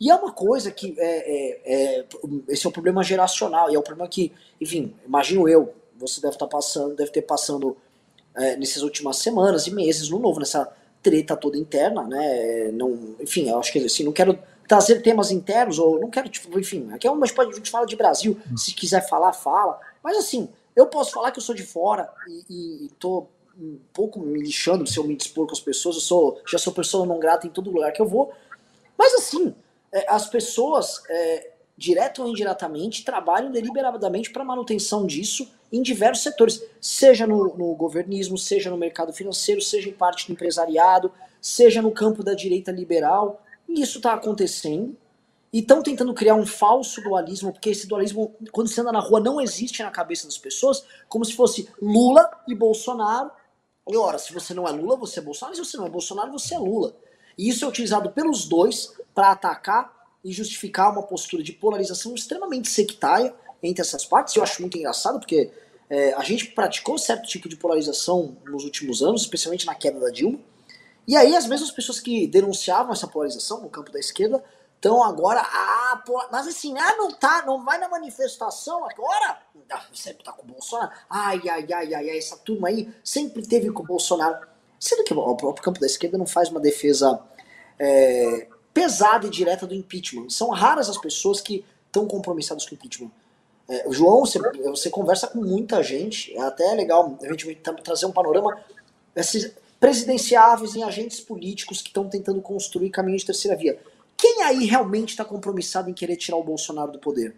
E 0.00 0.10
é 0.10 0.14
uma 0.14 0.32
coisa 0.32 0.70
que, 0.70 0.94
é, 0.98 1.04
é, 1.04 2.00
é 2.00 2.06
esse 2.48 2.64
é 2.64 2.68
o 2.70 2.72
problema 2.72 3.02
geracional, 3.02 3.70
e 3.70 3.74
é 3.74 3.78
o 3.78 3.82
problema 3.82 4.08
que, 4.08 4.32
enfim, 4.58 4.94
imagino 5.06 5.46
eu, 5.46 5.74
você 5.94 6.22
deve 6.22 6.36
estar 6.36 6.46
tá 6.46 6.50
passando, 6.50 6.96
deve 6.96 7.10
ter 7.10 7.20
passando 7.20 7.76
é, 8.34 8.56
nessas 8.56 8.82
últimas 8.82 9.18
semanas 9.18 9.66
e 9.66 9.70
meses 9.70 10.08
no 10.08 10.18
novo, 10.18 10.40
nessa 10.40 10.72
treta 11.02 11.36
toda 11.36 11.58
interna, 11.58 12.04
né? 12.04 12.70
Não, 12.72 13.14
enfim, 13.20 13.50
eu 13.50 13.58
acho 13.58 13.70
que 13.70 13.78
assim, 13.78 14.04
não 14.04 14.12
quero 14.12 14.38
trazer 14.66 15.02
temas 15.02 15.30
internos, 15.30 15.78
ou 15.78 16.00
não 16.00 16.08
quero, 16.08 16.30
tipo, 16.30 16.58
enfim, 16.58 16.90
aqui 16.92 17.06
é 17.06 17.10
uma, 17.10 17.26
a 17.26 17.52
gente 17.52 17.70
fala 17.70 17.84
de 17.84 17.94
Brasil, 17.96 18.40
se 18.56 18.72
quiser 18.72 19.06
falar, 19.06 19.34
fala. 19.34 19.78
Mas 20.02 20.16
assim, 20.16 20.48
Eu 20.80 20.86
posso 20.86 21.12
falar 21.12 21.30
que 21.30 21.38
eu 21.38 21.42
sou 21.42 21.54
de 21.54 21.62
fora 21.62 22.10
e, 22.26 22.86
e 22.86 22.90
tô 22.98 23.26
um 23.58 23.78
pouco 23.92 24.18
me 24.18 24.40
lixando 24.40 24.86
se 24.86 24.98
eu 24.98 25.04
me 25.04 25.14
dispor 25.14 25.46
com 25.46 25.52
as 25.52 25.60
pessoas, 25.60 25.96
eu 25.96 26.00
sou, 26.00 26.40
já 26.46 26.56
sou 26.56 26.72
pessoa 26.72 27.04
não 27.04 27.18
grata 27.18 27.46
em 27.46 27.50
todo 27.50 27.70
lugar 27.70 27.92
que 27.92 28.00
eu 28.00 28.06
vou. 28.06 28.32
Mas 28.96 29.12
assim, 29.12 29.54
é, 29.92 30.06
as 30.08 30.26
pessoas, 30.30 31.02
é, 31.10 31.50
direto 31.76 32.22
ou 32.22 32.28
indiretamente, 32.28 33.04
trabalham 33.04 33.52
deliberadamente 33.52 34.30
para 34.30 34.42
manutenção 34.42 35.06
disso 35.06 35.50
em 35.70 35.82
diversos 35.82 36.22
setores, 36.22 36.64
seja 36.80 37.26
no, 37.26 37.54
no 37.56 37.74
governismo, 37.74 38.38
seja 38.38 38.70
no 38.70 38.78
mercado 38.78 39.12
financeiro, 39.12 39.60
seja 39.60 39.90
em 39.90 39.92
parte 39.92 40.26
do 40.26 40.32
empresariado, 40.32 41.12
seja 41.42 41.82
no 41.82 41.92
campo 41.92 42.24
da 42.24 42.32
direita 42.32 42.72
liberal. 42.72 43.42
E 43.68 43.82
isso 43.82 43.98
está 43.98 44.14
acontecendo. 44.14 44.96
E 45.52 45.58
estão 45.58 45.82
tentando 45.82 46.14
criar 46.14 46.36
um 46.36 46.46
falso 46.46 47.02
dualismo, 47.02 47.52
porque 47.52 47.70
esse 47.70 47.86
dualismo, 47.86 48.36
quando 48.52 48.68
você 48.68 48.80
anda 48.80 48.92
na 48.92 49.00
rua, 49.00 49.18
não 49.18 49.40
existe 49.40 49.82
na 49.82 49.90
cabeça 49.90 50.26
das 50.26 50.38
pessoas, 50.38 50.84
como 51.08 51.24
se 51.24 51.34
fosse 51.34 51.68
Lula 51.82 52.28
e 52.46 52.54
Bolsonaro. 52.54 53.30
E 53.88 53.96
ora, 53.96 54.18
se 54.18 54.32
você 54.32 54.54
não 54.54 54.68
é 54.68 54.70
Lula, 54.70 54.96
você 54.96 55.18
é 55.18 55.22
Bolsonaro, 55.22 55.56
se 55.56 55.64
você 55.64 55.76
não 55.76 55.86
é 55.86 55.90
Bolsonaro, 55.90 56.30
você 56.30 56.54
é 56.54 56.58
Lula. 56.58 56.94
E 57.36 57.48
isso 57.48 57.64
é 57.64 57.68
utilizado 57.68 58.10
pelos 58.10 58.46
dois 58.46 58.92
para 59.12 59.32
atacar 59.32 59.92
e 60.22 60.32
justificar 60.32 60.92
uma 60.92 61.02
postura 61.02 61.42
de 61.42 61.52
polarização 61.52 62.14
extremamente 62.14 62.68
sectária 62.68 63.34
entre 63.60 63.82
essas 63.82 64.04
partes. 64.04 64.36
Eu 64.36 64.42
acho 64.42 64.60
muito 64.60 64.78
engraçado, 64.78 65.18
porque 65.18 65.50
é, 65.88 66.12
a 66.14 66.22
gente 66.22 66.46
praticou 66.46 66.96
certo 66.96 67.26
tipo 67.26 67.48
de 67.48 67.56
polarização 67.56 68.36
nos 68.44 68.64
últimos 68.64 69.02
anos, 69.02 69.22
especialmente 69.22 69.66
na 69.66 69.74
queda 69.74 69.98
da 69.98 70.10
Dilma. 70.10 70.38
E 71.08 71.16
aí 71.16 71.34
as 71.34 71.46
mesmas 71.46 71.72
pessoas 71.72 71.98
que 71.98 72.28
denunciavam 72.28 72.92
essa 72.92 73.08
polarização 73.08 73.62
no 73.62 73.68
campo 73.68 73.90
da 73.90 73.98
esquerda 73.98 74.44
estão 74.80 75.04
agora, 75.04 75.42
ah, 75.42 76.02
pô, 76.06 76.26
mas 76.32 76.48
assim, 76.48 76.76
ah, 76.78 76.96
não 76.96 77.12
tá, 77.12 77.44
não 77.44 77.62
vai 77.62 77.78
na 77.78 77.86
manifestação 77.86 78.82
agora? 78.88 79.38
Ah, 79.70 79.82
você 79.92 80.14
tá 80.14 80.32
com 80.32 80.42
o 80.42 80.46
Bolsonaro? 80.46 80.90
Ai, 81.08 81.38
ai, 81.48 81.66
ai, 81.70 81.94
ai, 81.94 82.18
essa 82.18 82.38
turma 82.38 82.68
aí 82.68 82.90
sempre 83.04 83.46
teve 83.46 83.70
com 83.70 83.82
o 83.82 83.86
Bolsonaro. 83.86 84.48
Sendo 84.78 85.04
que 85.04 85.12
o 85.12 85.36
próprio 85.36 85.62
campo 85.62 85.78
da 85.78 85.86
esquerda 85.86 86.16
não 86.16 86.26
faz 86.26 86.48
uma 86.48 86.58
defesa 86.58 87.20
é, 87.78 88.48
pesada 88.72 89.26
e 89.26 89.30
direta 89.30 89.66
do 89.66 89.74
impeachment. 89.74 90.30
São 90.30 90.48
raras 90.48 90.88
as 90.88 90.96
pessoas 90.96 91.42
que 91.42 91.62
estão 91.86 92.06
compromissadas 92.06 92.64
com 92.64 92.72
o 92.72 92.74
impeachment. 92.74 93.10
É, 93.68 93.84
João, 93.90 94.20
você, 94.20 94.38
você, 94.62 94.88
conversa 94.88 95.28
com 95.28 95.42
muita 95.42 95.82
gente, 95.82 96.34
é 96.34 96.40
até 96.40 96.72
legal 96.72 97.18
a 97.22 97.26
gente 97.26 97.54
trazer 97.84 98.06
um 98.06 98.12
panorama. 98.12 98.58
Esses 99.14 99.52
presidenciáveis 99.78 100.74
em 100.74 100.82
agentes 100.82 101.20
políticos 101.20 101.82
que 101.82 101.88
estão 101.88 102.08
tentando 102.08 102.40
construir 102.40 102.88
caminho 102.88 103.18
de 103.18 103.26
terceira 103.26 103.56
via. 103.56 103.78
Quem 104.20 104.42
aí 104.42 104.66
realmente 104.66 105.10
está 105.10 105.24
compromissado 105.24 105.88
em 105.88 105.94
querer 105.94 106.16
tirar 106.16 106.36
o 106.36 106.44
Bolsonaro 106.44 106.92
do 106.92 106.98
poder? 106.98 107.34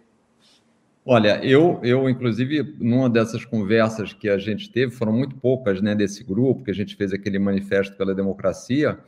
Olha, 1.07 1.45
eu, 1.45 1.81
eu, 1.83 2.09
inclusive, 2.09 2.77
numa 2.79 3.09
dessas 3.09 3.45
conversas 3.45 4.12
que 4.12 4.29
a 4.29 4.37
gente 4.37 4.71
teve, 4.71 4.92
foram 4.92 5.12
muito 5.12 5.37
poucas, 5.37 5.81
né, 5.81 5.95
desse 5.95 6.25
grupo, 6.25 6.64
que 6.64 6.71
a 6.71 6.75
gente 6.75 6.97
fez 6.97 7.12
aquele 7.12 7.38
manifesto 7.38 7.97
pela 7.97 8.14
democracia, 8.14 8.99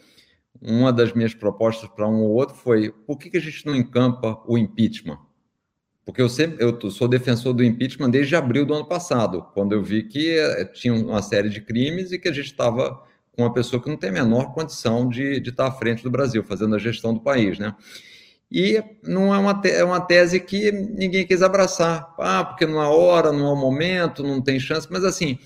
uma 0.63 0.93
das 0.93 1.13
minhas 1.13 1.35
propostas 1.35 1.89
para 1.91 2.09
um 2.09 2.23
ou 2.23 2.31
outro 2.31 2.55
foi, 2.55 2.91
por 2.91 3.19
que, 3.19 3.31
que 3.31 3.37
a 3.37 3.41
gente 3.41 3.67
não 3.67 3.75
encampa 3.75 4.41
o 4.47 4.57
impeachment? 4.57 5.19
Porque 6.05 6.23
eu 6.23 6.29
sempre 6.29 6.63
eu 6.63 6.91
sou 6.91 7.09
defensor 7.09 7.53
do 7.53 7.65
impeachment 7.65 8.11
desde 8.11 8.37
abril 8.37 8.65
do 8.67 8.75
ano 8.75 8.87
passado, 8.87 9.47
quando 9.55 9.73
eu 9.73 9.83
vi 9.83 10.03
que 10.05 10.39
eh, 10.39 10.65
tinha 10.67 10.95
uma 10.95 11.23
série 11.23 11.49
de 11.49 11.61
crimes 11.61 12.13
e 12.13 12.19
que 12.19 12.29
a 12.29 12.33
gente 12.33 12.47
estava 12.47 13.03
com 13.35 13.43
uma 13.43 13.53
pessoa 13.53 13.83
que 13.83 13.89
não 13.89 13.97
tem 13.97 14.11
a 14.11 14.13
menor 14.13 14.53
condição 14.53 15.09
de, 15.09 15.41
de 15.41 15.51
estar 15.51 15.67
à 15.67 15.73
frente 15.73 16.03
do 16.03 16.11
Brasil, 16.11 16.45
fazendo 16.45 16.75
a 16.75 16.79
gestão 16.79 17.13
do 17.13 17.21
país, 17.21 17.59
né? 17.59 17.75
E 18.51 18.81
não 19.03 19.35
é 19.35 19.39
uma, 19.39 19.61
é 19.65 19.83
uma 19.83 20.01
tese 20.01 20.39
que 20.39 20.71
ninguém 20.71 21.27
quis 21.27 21.43
abraçar. 21.43 22.15
Ah, 22.19 22.45
porque 22.45 22.65
não 22.67 22.81
é 22.81 22.87
hora, 22.87 23.33
não 23.33 23.53
o 23.53 23.57
momento, 23.57 24.23
não 24.23 24.41
tem 24.41 24.61
chance. 24.61 24.87
Mas 24.89 25.03
assim, 25.03 25.39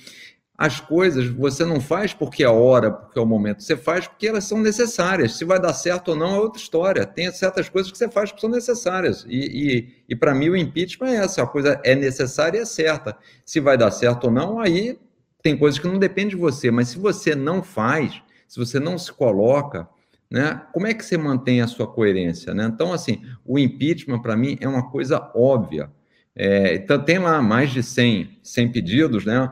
as 0.59 0.81
coisas 0.81 1.27
você 1.27 1.65
não 1.65 1.81
faz 1.81 2.13
porque 2.13 2.45
é 2.45 2.49
hora, 2.49 2.91
porque 2.91 3.19
é 3.19 3.23
o 3.23 3.27
momento. 3.27 3.63
Você 3.63 3.77
faz 3.77 4.07
porque 4.07 4.27
elas 4.27 4.45
são 4.45 4.59
necessárias. 4.59 5.37
Se 5.37 5.45
vai 5.45 5.59
dar 5.59 5.73
certo 5.73 6.09
ou 6.09 6.17
não 6.17 6.35
é 6.35 6.39
outra 6.39 6.61
história. 6.61 7.07
Tem 7.07 7.33
certas 7.33 7.69
coisas 7.69 7.91
que 7.91 7.97
você 7.97 8.11
faz 8.11 8.31
que 8.31 8.41
são 8.41 8.51
necessárias. 8.51 9.25
E, 9.27 9.39
e, 9.39 9.95
e 10.11 10.17
para 10.17 10.35
mim 10.35 10.51
o 10.51 10.57
impeachment 10.57 11.09
é 11.09 11.17
essa. 11.17 11.43
A 11.43 11.47
coisa 11.47 11.81
é 11.85 11.95
necessária 11.95 12.59
e 12.59 12.63
é 12.63 12.65
certa. 12.67 13.17
Se 13.43 13.59
vai 13.59 13.79
dar 13.79 13.91
certo 13.91 14.25
ou 14.25 14.31
não, 14.31 14.61
aí 14.61 14.99
tem 15.43 15.57
coisas 15.57 15.79
que 15.79 15.87
não 15.87 15.99
dependem 15.99 16.31
de 16.31 16.37
você, 16.37 16.71
mas 16.71 16.89
se 16.89 16.99
você 16.99 17.35
não 17.35 17.63
faz, 17.63 18.21
se 18.47 18.59
você 18.59 18.81
não 18.81 18.99
se 18.99 19.13
coloca, 19.13 19.89
né, 20.31 20.63
como 20.73 20.87
é 20.87 20.95
que 20.95 21.05
você 21.05 21.17
mantém 21.17 21.61
a 21.61 21.67
sua 21.67 21.87
coerência? 21.87 22.53
Né? 22.53 22.71
Então, 22.73 22.93
assim, 22.93 23.23
o 23.45 23.59
impeachment, 23.59 24.21
para 24.21 24.37
mim, 24.37 24.59
é 24.61 24.69
uma 24.69 24.91
coisa 24.91 25.31
óbvia. 25.35 25.91
É, 26.35 26.75
então, 26.75 27.03
tem 27.03 27.19
lá 27.19 27.41
mais 27.41 27.71
de 27.71 27.83
100, 27.83 28.39
100 28.43 28.73
pedidos, 28.73 29.25
né? 29.25 29.51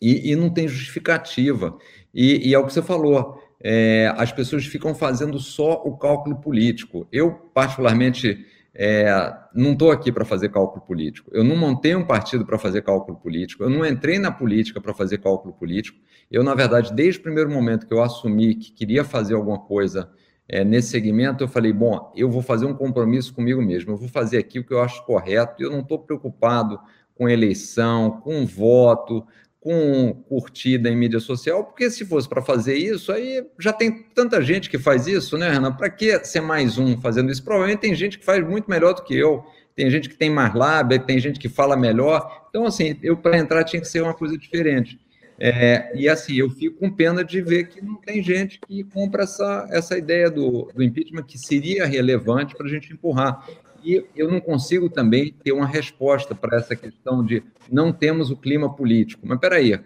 E, 0.00 0.30
e 0.30 0.36
não 0.36 0.48
tem 0.48 0.68
justificativa. 0.68 1.76
E, 2.14 2.48
e, 2.48 2.54
é 2.54 2.58
o 2.58 2.64
que 2.64 2.72
você 2.72 2.80
falou, 2.80 3.42
é, 3.60 4.12
as 4.16 4.32
pessoas 4.32 4.64
ficam 4.64 4.94
fazendo 4.94 5.38
só 5.38 5.82
o 5.84 5.96
cálculo 5.96 6.36
político. 6.36 7.06
Eu, 7.12 7.32
particularmente, 7.52 8.46
é, 8.80 9.34
não 9.52 9.72
estou 9.72 9.90
aqui 9.90 10.12
para 10.12 10.24
fazer 10.24 10.50
cálculo 10.50 10.80
político. 10.80 11.28
Eu 11.34 11.42
não 11.42 11.56
montei 11.56 11.96
um 11.96 12.06
partido 12.06 12.46
para 12.46 12.56
fazer 12.56 12.82
cálculo 12.82 13.18
político. 13.18 13.64
Eu 13.64 13.68
não 13.68 13.84
entrei 13.84 14.20
na 14.20 14.30
política 14.30 14.80
para 14.80 14.94
fazer 14.94 15.18
cálculo 15.18 15.52
político. 15.52 15.98
Eu, 16.30 16.44
na 16.44 16.54
verdade, 16.54 16.94
desde 16.94 17.18
o 17.18 17.22
primeiro 17.24 17.50
momento 17.50 17.88
que 17.88 17.92
eu 17.92 18.00
assumi 18.00 18.54
que 18.54 18.70
queria 18.70 19.02
fazer 19.02 19.34
alguma 19.34 19.58
coisa 19.58 20.08
é, 20.48 20.62
nesse 20.64 20.90
segmento, 20.90 21.42
eu 21.42 21.48
falei: 21.48 21.72
bom, 21.72 22.12
eu 22.14 22.30
vou 22.30 22.40
fazer 22.40 22.66
um 22.66 22.74
compromisso 22.74 23.34
comigo 23.34 23.60
mesmo. 23.60 23.90
Eu 23.90 23.96
vou 23.96 24.08
fazer 24.08 24.38
aqui 24.38 24.60
o 24.60 24.64
que 24.64 24.72
eu 24.72 24.80
acho 24.80 25.04
correto. 25.04 25.60
Eu 25.60 25.72
não 25.72 25.80
estou 25.80 25.98
preocupado 25.98 26.78
com 27.16 27.28
eleição, 27.28 28.20
com 28.20 28.46
voto, 28.46 29.26
com 29.60 30.14
curtida 30.28 30.88
em 30.88 30.96
mídia 30.96 31.18
social, 31.18 31.64
porque 31.64 31.90
se 31.90 32.04
fosse 32.04 32.28
para 32.28 32.40
fazer 32.40 32.76
isso, 32.76 33.10
aí 33.10 33.44
já 33.58 33.72
tem 33.72 34.04
tanta 34.14 34.40
gente 34.40 34.70
que 34.70 34.78
faz 34.78 35.06
isso, 35.06 35.36
né, 35.36 35.50
Renan? 35.50 35.72
Para 35.72 35.90
que 35.90 36.24
ser 36.24 36.40
mais 36.40 36.78
um 36.78 36.96
fazendo 37.00 37.30
isso? 37.30 37.42
Provavelmente 37.42 37.80
tem 37.80 37.94
gente 37.94 38.18
que 38.18 38.24
faz 38.24 38.46
muito 38.46 38.70
melhor 38.70 38.94
do 38.94 39.02
que 39.02 39.16
eu, 39.16 39.44
tem 39.74 39.90
gente 39.90 40.08
que 40.08 40.16
tem 40.16 40.30
mais 40.30 40.54
lábia, 40.54 40.98
tem 40.98 41.18
gente 41.18 41.38
que 41.38 41.48
fala 41.48 41.76
melhor. 41.76 42.46
Então, 42.48 42.66
assim, 42.66 42.96
eu 43.02 43.16
para 43.16 43.38
entrar 43.38 43.64
tinha 43.64 43.80
que 43.80 43.88
ser 43.88 44.02
uma 44.02 44.14
coisa 44.14 44.36
diferente. 44.36 44.98
É, 45.40 45.92
e 45.94 46.08
assim, 46.08 46.34
eu 46.34 46.50
fico 46.50 46.80
com 46.80 46.90
pena 46.90 47.24
de 47.24 47.40
ver 47.40 47.68
que 47.68 47.80
não 47.80 47.94
tem 47.94 48.20
gente 48.20 48.58
que 48.66 48.82
compra 48.82 49.22
essa, 49.22 49.68
essa 49.70 49.96
ideia 49.96 50.28
do, 50.28 50.68
do 50.74 50.82
impeachment 50.82 51.22
que 51.22 51.38
seria 51.38 51.86
relevante 51.86 52.56
para 52.56 52.66
a 52.66 52.68
gente 52.68 52.92
empurrar. 52.92 53.46
E 53.82 54.04
eu 54.16 54.30
não 54.30 54.40
consigo 54.40 54.88
também 54.88 55.32
ter 55.32 55.52
uma 55.52 55.66
resposta 55.66 56.34
para 56.34 56.58
essa 56.58 56.74
questão 56.74 57.24
de 57.24 57.42
não 57.70 57.92
temos 57.92 58.30
o 58.30 58.36
clima 58.36 58.74
político. 58.74 59.26
Mas 59.26 59.38
peraí, 59.38 59.78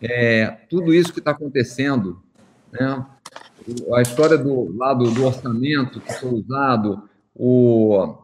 é, 0.00 0.46
tudo 0.68 0.92
isso 0.92 1.12
que 1.12 1.18
está 1.18 1.32
acontecendo, 1.32 2.22
né, 2.72 3.04
a 3.94 4.02
história 4.02 4.36
do 4.36 4.76
lado 4.76 5.10
do 5.10 5.24
orçamento 5.24 6.00
que 6.00 6.12
foi 6.14 6.30
usado, 6.30 7.08
o 7.34 8.16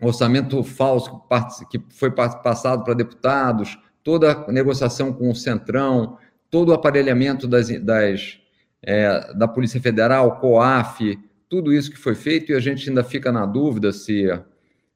orçamento 0.00 0.62
falso 0.62 1.22
que 1.70 1.82
foi 1.90 2.10
passado 2.10 2.84
para 2.84 2.94
deputados, 2.94 3.78
toda 4.02 4.32
a 4.32 4.52
negociação 4.52 5.12
com 5.12 5.30
o 5.30 5.34
Centrão, 5.34 6.18
todo 6.50 6.68
o 6.70 6.74
aparelhamento 6.74 7.48
das, 7.48 7.68
das 7.80 8.38
é, 8.82 9.32
da 9.34 9.48
Polícia 9.48 9.80
Federal, 9.80 10.38
COAF, 10.38 11.18
tudo 11.48 11.72
isso 11.72 11.90
que 11.90 11.98
foi 11.98 12.14
feito 12.14 12.52
e 12.52 12.54
a 12.54 12.60
gente 12.60 12.88
ainda 12.88 13.02
fica 13.02 13.32
na 13.32 13.46
dúvida 13.46 13.92
se 13.92 14.28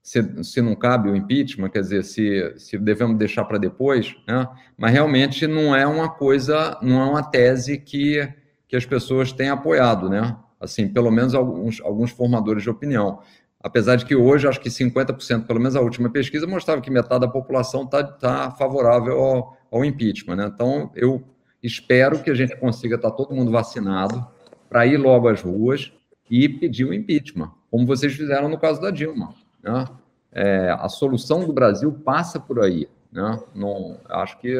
se, 0.02 0.42
se 0.42 0.62
não 0.62 0.74
cabe 0.74 1.10
o 1.10 1.16
impeachment, 1.16 1.68
quer 1.68 1.80
dizer, 1.80 2.04
se, 2.04 2.54
se 2.56 2.78
devemos 2.78 3.18
deixar 3.18 3.44
para 3.44 3.58
depois, 3.58 4.16
né? 4.26 4.48
mas 4.76 4.92
realmente 4.92 5.46
não 5.46 5.74
é 5.76 5.86
uma 5.86 6.08
coisa, 6.08 6.78
não 6.82 7.00
é 7.00 7.04
uma 7.04 7.22
tese 7.22 7.78
que, 7.78 8.26
que 8.66 8.76
as 8.76 8.86
pessoas 8.86 9.32
têm 9.32 9.50
apoiado, 9.50 10.08
né? 10.08 10.36
Assim, 10.60 10.88
pelo 10.88 11.10
menos 11.10 11.34
alguns, 11.34 11.80
alguns 11.80 12.10
formadores 12.10 12.62
de 12.62 12.70
opinião. 12.70 13.20
Apesar 13.60 13.96
de 13.96 14.04
que 14.04 14.14
hoje, 14.14 14.48
acho 14.48 14.60
que 14.60 14.68
50%, 14.68 15.46
pelo 15.46 15.60
menos 15.60 15.76
a 15.76 15.80
última 15.80 16.10
pesquisa, 16.10 16.46
mostrava 16.46 16.80
que 16.80 16.90
metade 16.90 17.20
da 17.20 17.28
população 17.28 17.82
está 17.82 18.02
tá 18.02 18.50
favorável 18.52 19.18
ao, 19.18 19.56
ao 19.70 19.84
impeachment, 19.84 20.36
né? 20.36 20.50
Então, 20.52 20.90
eu 20.94 21.22
espero 21.62 22.22
que 22.22 22.30
a 22.30 22.34
gente 22.34 22.56
consiga 22.56 22.96
estar 22.96 23.10
tá 23.10 23.16
todo 23.16 23.34
mundo 23.34 23.50
vacinado 23.50 24.26
para 24.68 24.86
ir 24.86 24.96
logo 24.96 25.28
às 25.28 25.42
ruas 25.42 25.92
e 26.30 26.48
pedir 26.48 26.84
o 26.84 26.94
impeachment, 26.94 27.50
como 27.70 27.86
vocês 27.86 28.14
fizeram 28.14 28.48
no 28.48 28.58
caso 28.58 28.80
da 28.80 28.90
Dilma. 28.90 29.34
Né? 29.62 29.86
É, 30.32 30.70
a 30.70 30.88
solução 30.88 31.44
do 31.44 31.52
Brasil 31.52 31.92
passa 32.04 32.38
por 32.38 32.62
aí. 32.62 32.88
Né? 33.10 33.40
Não, 33.54 33.98
acho 34.08 34.38
que 34.38 34.54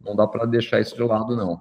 não 0.00 0.14
dá 0.14 0.26
para 0.26 0.46
deixar 0.46 0.80
isso 0.80 0.94
de 0.94 1.02
lado, 1.02 1.36
não. 1.36 1.60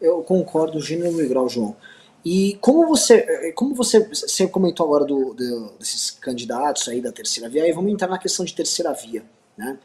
Eu 0.00 0.22
concordo, 0.22 0.80
gênero 0.80 1.20
e 1.20 1.28
grau, 1.28 1.48
João. 1.48 1.76
E 2.24 2.58
como 2.60 2.86
você, 2.86 3.52
como 3.52 3.74
você, 3.74 4.06
você 4.06 4.46
comentou 4.46 4.84
agora 4.84 5.04
do, 5.04 5.32
do, 5.32 5.72
desses 5.78 6.10
candidatos 6.10 6.86
aí 6.88 7.00
da 7.00 7.12
terceira 7.12 7.48
via, 7.48 7.64
aí 7.64 7.72
vamos 7.72 7.92
entrar 7.92 8.08
na 8.08 8.18
questão 8.18 8.44
de 8.44 8.54
terceira 8.54 8.92
via. 8.92 9.24
Né? 9.56 9.78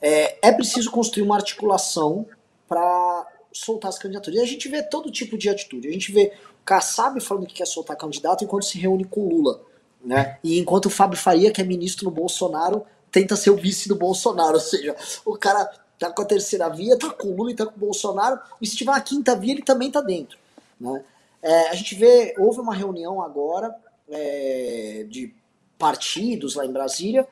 É, 0.00 0.48
é 0.48 0.52
preciso 0.52 0.90
construir 0.90 1.22
uma 1.22 1.36
articulação 1.36 2.26
para 2.68 3.26
soltar 3.52 3.88
as 3.88 3.98
candidaturas. 3.98 4.38
E 4.38 4.42
a 4.42 4.46
gente 4.46 4.68
vê 4.68 4.82
todo 4.82 5.10
tipo 5.10 5.38
de 5.38 5.48
atitude. 5.48 5.88
A 5.88 5.92
gente 5.92 6.12
vê 6.12 6.32
Kassab 6.64 7.20
falando 7.20 7.46
que 7.46 7.54
quer 7.54 7.66
soltar 7.66 7.96
candidato 7.96 8.44
enquanto 8.44 8.64
se 8.64 8.78
reúne 8.78 9.04
com 9.04 9.28
Lula. 9.28 9.60
Né? 10.06 10.38
E 10.44 10.60
enquanto 10.60 10.86
o 10.86 10.90
Fábio 10.90 11.18
Faria, 11.18 11.50
que 11.50 11.60
é 11.60 11.64
ministro 11.64 12.04
do 12.04 12.12
Bolsonaro, 12.12 12.86
tenta 13.10 13.34
ser 13.34 13.50
o 13.50 13.56
vice 13.56 13.88
do 13.88 13.96
Bolsonaro. 13.96 14.54
Ou 14.54 14.60
seja, 14.60 14.94
o 15.24 15.36
cara 15.36 15.68
tá 15.98 16.10
com 16.12 16.22
a 16.22 16.24
terceira 16.24 16.68
via, 16.68 16.96
tá 16.96 17.10
com 17.10 17.28
o 17.28 17.36
Lula 17.36 17.50
e 17.50 17.56
tá 17.56 17.66
com 17.66 17.74
o 17.74 17.78
Bolsonaro, 17.78 18.38
e 18.60 18.66
se 18.66 18.76
tiver 18.76 18.92
uma 18.92 19.00
quinta 19.00 19.34
via, 19.34 19.52
ele 19.52 19.62
também 19.62 19.90
tá 19.90 20.00
dentro. 20.00 20.38
Né? 20.80 21.04
É, 21.42 21.70
a 21.70 21.74
gente 21.74 21.96
vê, 21.96 22.34
houve 22.38 22.60
uma 22.60 22.74
reunião 22.74 23.20
agora 23.20 23.74
é, 24.08 25.04
de 25.08 25.34
partidos 25.76 26.54
lá 26.54 26.64
em 26.64 26.72
Brasília, 26.72 27.26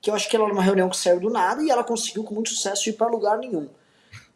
que 0.00 0.08
eu 0.08 0.14
acho 0.14 0.28
que 0.28 0.36
ela 0.36 0.44
era 0.44 0.54
uma 0.54 0.62
reunião 0.62 0.88
que 0.88 0.96
saiu 0.96 1.18
do 1.18 1.30
nada 1.30 1.62
e 1.62 1.70
ela 1.70 1.82
conseguiu 1.82 2.22
com 2.22 2.34
muito 2.34 2.50
sucesso 2.50 2.88
ir 2.88 2.92
para 2.92 3.08
lugar 3.08 3.38
nenhum. 3.38 3.68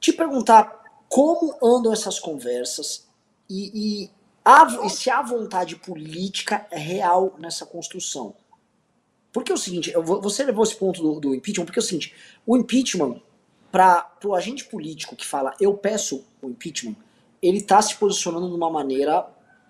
Te 0.00 0.12
perguntar 0.12 0.82
como 1.08 1.56
andam 1.62 1.92
essas 1.92 2.18
conversas 2.18 3.06
e, 3.48 3.70
e, 3.74 4.10
a, 4.44 4.66
e 4.84 4.90
se 4.90 5.08
a 5.08 5.22
vontade 5.22 5.76
política 5.76 6.66
é 6.70 6.78
real 6.78 7.34
nessa 7.38 7.64
construção. 7.64 8.34
Porque 9.32 9.50
é 9.50 9.54
o 9.54 9.58
seguinte, 9.58 9.92
você 9.92 10.44
levou 10.44 10.62
esse 10.62 10.76
ponto 10.76 11.02
do, 11.02 11.18
do 11.18 11.34
impeachment, 11.34 11.64
porque 11.64 11.78
é 11.78 11.82
o 11.82 11.84
seguinte, 11.84 12.14
o 12.46 12.56
impeachment, 12.56 13.20
para 13.72 14.08
o 14.24 14.34
agente 14.34 14.64
político 14.66 15.16
que 15.16 15.26
fala 15.26 15.52
eu 15.60 15.74
peço 15.74 16.24
o 16.40 16.48
impeachment, 16.48 16.94
ele 17.42 17.58
está 17.58 17.82
se 17.82 17.96
posicionando 17.96 18.48
de 18.48 18.54
uma 18.54 18.70
maneira 18.70 19.26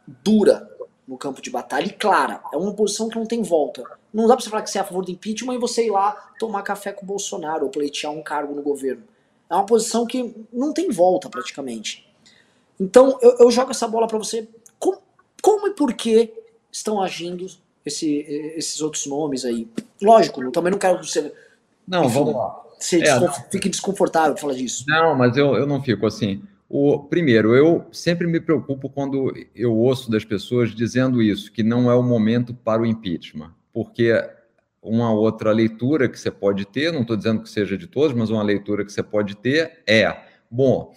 dura 0.06 0.70
no 1.08 1.16
campo 1.16 1.40
de 1.40 1.50
batalha 1.50 1.86
e 1.86 1.92
clara. 1.92 2.42
É 2.52 2.56
uma 2.56 2.74
posição 2.74 3.08
que 3.08 3.16
não 3.16 3.26
tem 3.26 3.42
volta. 3.42 3.82
Não 4.12 4.26
dá 4.26 4.34
para 4.34 4.44
você 4.44 4.50
falar 4.50 4.62
que 4.62 4.70
você 4.70 4.78
é 4.78 4.80
a 4.80 4.84
favor 4.84 5.04
do 5.04 5.10
impeachment 5.10 5.54
e 5.54 5.58
você 5.58 5.86
ir 5.86 5.90
lá 5.90 6.32
tomar 6.38 6.62
café 6.62 6.92
com 6.92 7.02
o 7.04 7.06
Bolsonaro 7.06 7.64
ou 7.64 7.70
pleitear 7.70 8.12
um 8.12 8.22
cargo 8.22 8.54
no 8.54 8.62
governo. 8.62 9.04
É 9.50 9.54
uma 9.54 9.66
posição 9.66 10.06
que 10.06 10.34
não 10.52 10.72
tem 10.72 10.90
volta 10.90 11.28
praticamente. 11.28 12.06
Então 12.78 13.18
eu, 13.22 13.36
eu 13.40 13.50
jogo 13.50 13.70
essa 13.70 13.88
bola 13.88 14.06
para 14.06 14.18
você. 14.18 14.48
Como, 15.44 15.68
e 15.68 15.74
por 15.74 15.92
que 15.92 16.32
estão 16.72 17.02
agindo 17.02 17.44
esse, 17.84 18.24
esses 18.56 18.80
outros 18.80 19.04
nomes 19.04 19.44
aí? 19.44 19.68
Lógico, 20.00 20.50
também 20.50 20.72
não 20.72 20.78
quero 20.78 21.00
que 21.00 21.06
você. 21.06 21.30
Não, 21.86 22.06
enfim, 22.06 22.14
vamos 22.14 22.34
lá. 22.34 22.62
Você 22.80 22.96
é, 22.96 23.00
desconf... 23.00 23.50
fique 23.50 23.68
desconfortável 23.68 24.32
de 24.32 24.40
falar 24.40 24.54
disso. 24.54 24.86
Não, 24.88 25.14
mas 25.14 25.36
eu, 25.36 25.54
eu 25.54 25.66
não 25.66 25.82
fico 25.82 26.06
assim. 26.06 26.42
O, 26.66 26.98
primeiro, 26.98 27.54
eu 27.54 27.84
sempre 27.92 28.26
me 28.26 28.40
preocupo 28.40 28.88
quando 28.88 29.34
eu 29.54 29.76
ouço 29.76 30.10
das 30.10 30.24
pessoas 30.24 30.74
dizendo 30.74 31.20
isso, 31.20 31.52
que 31.52 31.62
não 31.62 31.90
é 31.90 31.94
o 31.94 32.02
momento 32.02 32.54
para 32.54 32.80
o 32.80 32.86
impeachment, 32.86 33.52
porque 33.70 34.18
uma 34.80 35.12
outra 35.12 35.52
leitura 35.52 36.08
que 36.08 36.18
você 36.18 36.30
pode 36.30 36.64
ter, 36.64 36.90
não 36.90 37.02
estou 37.02 37.18
dizendo 37.18 37.42
que 37.42 37.50
seja 37.50 37.76
de 37.76 37.86
todos, 37.86 38.16
mas 38.16 38.30
uma 38.30 38.42
leitura 38.42 38.82
que 38.82 38.90
você 38.90 39.02
pode 39.02 39.36
ter 39.36 39.82
é: 39.86 40.10
bom, 40.50 40.94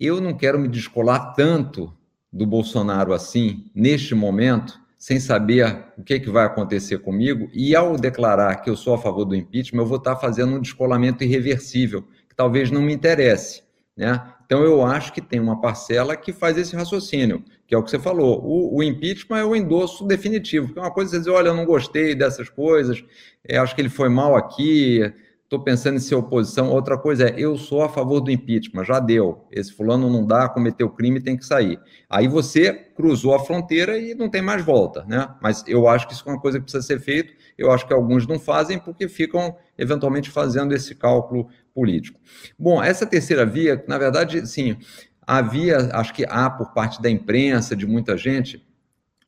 eu 0.00 0.20
não 0.20 0.34
quero 0.36 0.58
me 0.58 0.66
descolar 0.66 1.34
tanto 1.34 1.95
do 2.36 2.46
Bolsonaro 2.46 3.12
assim, 3.12 3.64
neste 3.74 4.14
momento, 4.14 4.78
sem 4.98 5.18
saber 5.18 5.84
o 5.96 6.02
que, 6.02 6.14
é 6.14 6.18
que 6.18 6.30
vai 6.30 6.44
acontecer 6.44 6.98
comigo, 6.98 7.48
e 7.52 7.74
ao 7.74 7.96
declarar 7.96 8.56
que 8.56 8.68
eu 8.68 8.76
sou 8.76 8.94
a 8.94 8.98
favor 8.98 9.24
do 9.24 9.34
impeachment, 9.34 9.82
eu 9.82 9.86
vou 9.86 9.98
estar 9.98 10.16
fazendo 10.16 10.56
um 10.56 10.60
descolamento 10.60 11.24
irreversível, 11.24 12.02
que 12.28 12.36
talvez 12.36 12.70
não 12.70 12.82
me 12.82 12.92
interesse. 12.92 13.62
Né? 13.96 14.20
Então, 14.44 14.62
eu 14.62 14.84
acho 14.84 15.12
que 15.12 15.20
tem 15.20 15.40
uma 15.40 15.60
parcela 15.60 16.16
que 16.16 16.32
faz 16.32 16.58
esse 16.58 16.76
raciocínio, 16.76 17.42
que 17.66 17.74
é 17.74 17.78
o 17.78 17.82
que 17.82 17.90
você 17.90 17.98
falou. 17.98 18.40
O, 18.44 18.78
o 18.78 18.82
impeachment 18.82 19.38
é 19.38 19.44
o 19.44 19.56
endosso 19.56 20.06
definitivo, 20.06 20.72
que 20.72 20.78
é 20.78 20.82
uma 20.82 20.92
coisa 20.92 21.10
você 21.10 21.18
dizer, 21.18 21.30
olha, 21.30 21.48
eu 21.48 21.54
não 21.54 21.64
gostei 21.64 22.14
dessas 22.14 22.48
coisas, 22.48 23.02
é, 23.48 23.56
acho 23.56 23.74
que 23.74 23.80
ele 23.80 23.88
foi 23.88 24.08
mal 24.08 24.36
aqui, 24.36 25.00
estou 25.46 25.60
pensando 25.60 25.96
em 25.96 26.00
ser 26.00 26.16
oposição. 26.16 26.70
Outra 26.70 26.98
coisa 26.98 27.28
é, 27.28 27.34
eu 27.38 27.56
sou 27.56 27.82
a 27.82 27.88
favor 27.88 28.20
do 28.20 28.30
impeachment, 28.30 28.84
já 28.84 28.98
deu. 28.98 29.46
Esse 29.50 29.72
fulano 29.72 30.10
não 30.10 30.26
dá, 30.26 30.48
cometeu 30.48 30.90
crime, 30.90 31.20
tem 31.20 31.36
que 31.36 31.46
sair. 31.46 31.80
Aí 32.10 32.26
você 32.26 32.72
cruzou 32.72 33.34
a 33.34 33.38
fronteira 33.38 33.96
e 33.96 34.14
não 34.14 34.28
tem 34.28 34.42
mais 34.42 34.64
volta, 34.64 35.04
né? 35.04 35.28
Mas 35.40 35.64
eu 35.66 35.88
acho 35.88 36.06
que 36.08 36.14
isso 36.14 36.24
é 36.26 36.32
uma 36.32 36.40
coisa 36.40 36.58
que 36.58 36.64
precisa 36.64 36.82
ser 36.82 37.00
feito. 37.00 37.32
Eu 37.56 37.70
acho 37.70 37.86
que 37.86 37.94
alguns 37.94 38.26
não 38.26 38.38
fazem 38.38 38.78
porque 38.78 39.08
ficam 39.08 39.56
eventualmente 39.78 40.30
fazendo 40.30 40.74
esse 40.74 40.94
cálculo 40.94 41.48
político. 41.72 42.18
Bom, 42.58 42.82
essa 42.82 43.06
terceira 43.06 43.46
via, 43.46 43.82
na 43.86 43.98
verdade, 43.98 44.46
sim, 44.48 44.76
havia, 45.24 45.90
acho 45.92 46.12
que 46.12 46.26
há 46.28 46.50
por 46.50 46.72
parte 46.72 47.00
da 47.00 47.08
imprensa, 47.08 47.76
de 47.76 47.86
muita 47.86 48.16
gente, 48.16 48.66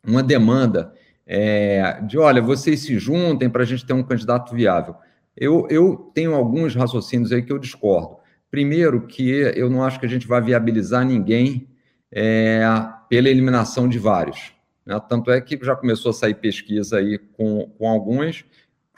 uma 0.04 0.22
demanda 0.22 0.92
é, 1.24 2.00
de, 2.02 2.18
olha, 2.18 2.40
vocês 2.40 2.80
se 2.80 2.98
juntem 2.98 3.50
para 3.50 3.62
a 3.62 3.66
gente 3.66 3.84
ter 3.86 3.92
um 3.92 4.02
candidato 4.02 4.54
viável. 4.54 4.96
Eu, 5.40 5.66
eu 5.70 6.10
tenho 6.12 6.34
alguns 6.34 6.74
raciocínios 6.74 7.32
aí 7.32 7.42
que 7.42 7.52
eu 7.52 7.58
discordo. 7.58 8.16
Primeiro, 8.50 9.06
que 9.06 9.30
eu 9.54 9.70
não 9.70 9.84
acho 9.84 10.00
que 10.00 10.06
a 10.06 10.08
gente 10.08 10.26
vai 10.26 10.40
viabilizar 10.40 11.04
ninguém 11.04 11.68
é, 12.10 12.60
pela 13.08 13.28
eliminação 13.28 13.88
de 13.88 13.98
vários. 13.98 14.52
Né? 14.84 15.00
Tanto 15.08 15.30
é 15.30 15.40
que 15.40 15.58
já 15.62 15.76
começou 15.76 16.10
a 16.10 16.14
sair 16.14 16.34
pesquisa 16.34 16.98
aí 16.98 17.18
com, 17.18 17.70
com 17.78 17.88
alguns, 17.88 18.44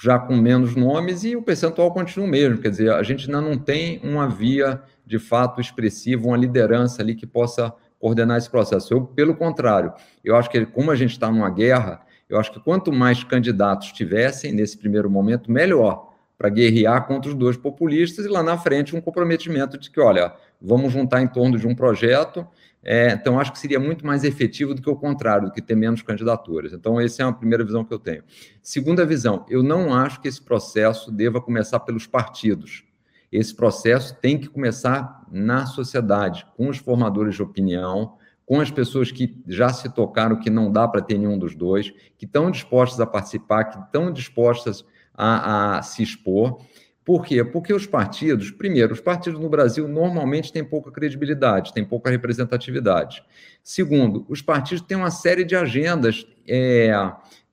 já 0.01 0.19
com 0.19 0.35
menos 0.37 0.75
nomes, 0.75 1.25
e 1.25 1.37
o 1.37 1.43
percentual 1.43 1.93
continua 1.93 2.27
o 2.27 2.31
mesmo. 2.31 2.59
Quer 2.59 2.71
dizer, 2.71 2.93
a 2.93 3.03
gente 3.03 3.27
ainda 3.27 3.41
não 3.41 3.59
tem 3.59 4.01
uma 4.03 4.29
via 4.29 4.81
de 5.05 5.19
fato 5.19 5.61
expressiva, 5.61 6.27
uma 6.27 6.37
liderança 6.37 7.03
ali 7.03 7.15
que 7.15 7.27
possa 7.27 7.75
coordenar 7.99 8.39
esse 8.39 8.49
processo. 8.49 8.95
Eu, 8.95 9.05
pelo 9.05 9.35
contrário, 9.35 9.93
eu 10.25 10.37
acho 10.37 10.49
que 10.49 10.65
como 10.65 10.91
a 10.91 10.97
gente 10.97 11.11
está 11.11 11.31
numa 11.31 11.51
guerra, 11.51 12.01
eu 12.29 12.39
acho 12.39 12.51
que 12.53 12.61
quanto 12.61 12.91
mais 12.93 13.23
candidatos 13.25 13.93
tivessem 13.93 14.53
nesse 14.53 14.79
primeiro 14.79 15.11
momento, 15.11 15.51
melhor 15.51 16.10
para 16.41 16.49
guerrear 16.49 17.07
contra 17.07 17.31
os 17.31 17.37
dois 17.37 17.55
populistas 17.55 18.25
e 18.25 18.29
lá 18.29 18.43
na 18.43 18.57
frente 18.57 18.97
um 18.97 19.01
comprometimento 19.01 19.77
de 19.77 19.91
que, 19.91 20.01
olha, 20.01 20.33
vamos 20.59 20.91
juntar 20.91 21.21
em 21.21 21.29
torno 21.29 21.59
de 21.59 21.69
um 21.69 21.75
projeto. 21.75 22.49
É, 22.83 23.13
então, 23.13 23.39
acho 23.39 23.53
que 23.53 23.59
seria 23.59 23.79
muito 23.79 24.07
mais 24.07 24.25
efetivo 24.25 24.75
do 24.75 24.81
que 24.81 24.89
o 24.89 24.97
contrário, 24.97 25.49
do 25.49 25.53
que 25.53 25.61
ter 25.61 25.75
menos 25.75 26.01
candidaturas. 26.01 26.73
Então, 26.73 26.99
essa 26.99 27.23
é 27.23 27.27
a 27.27 27.31
primeira 27.31 27.63
visão 27.63 27.85
que 27.85 27.93
eu 27.93 27.99
tenho. 27.99 28.25
Segunda 28.63 29.05
visão, 29.05 29.45
eu 29.51 29.63
não 29.63 29.93
acho 29.93 30.19
que 30.19 30.29
esse 30.29 30.41
processo 30.41 31.13
deva 31.13 31.43
começar 31.43 31.79
pelos 31.81 32.07
partidos. 32.07 32.85
Esse 33.31 33.55
processo 33.55 34.17
tem 34.19 34.39
que 34.39 34.49
começar 34.49 35.27
na 35.31 35.67
sociedade, 35.67 36.47
com 36.57 36.71
os 36.71 36.79
formadores 36.79 37.35
de 37.35 37.43
opinião, 37.43 38.15
com 38.47 38.63
as 38.63 38.71
pessoas 38.71 39.13
que 39.13 39.37
já 39.47 39.69
se 39.69 39.91
tocaram 39.91 40.37
que 40.37 40.49
não 40.49 40.73
dá 40.73 40.89
para 40.89 41.03
ter 41.03 41.19
nenhum 41.19 41.39
dos 41.39 41.55
dois, 41.55 41.93
que 42.17 42.25
estão 42.25 42.51
dispostas 42.51 42.99
a 42.99 43.05
participar, 43.05 43.65
que 43.65 43.79
estão 43.79 44.11
dispostas 44.11 44.87
a, 45.21 45.79
a 45.79 45.83
se 45.83 46.03
expor. 46.03 46.59
Por 47.05 47.25
quê? 47.25 47.45
Porque 47.45 47.73
os 47.75 47.87
partidos, 47.87 48.51
primeiro, 48.51 48.95
os 48.95 49.01
partidos 49.01 49.39
no 49.39 49.49
Brasil 49.49 49.87
normalmente 49.87 50.53
têm 50.53 50.65
pouca 50.65 50.91
credibilidade, 50.91 51.75
têm 51.75 51.85
pouca 51.85 52.11
representatividade. 52.11 53.23
Segundo, 53.63 54.25
os 54.29 54.41
partidos 54.41 54.83
têm 54.83 54.97
uma 54.97 55.11
série 55.11 55.45
de 55.45 55.55
agendas, 55.55 56.27
é, 56.49 56.93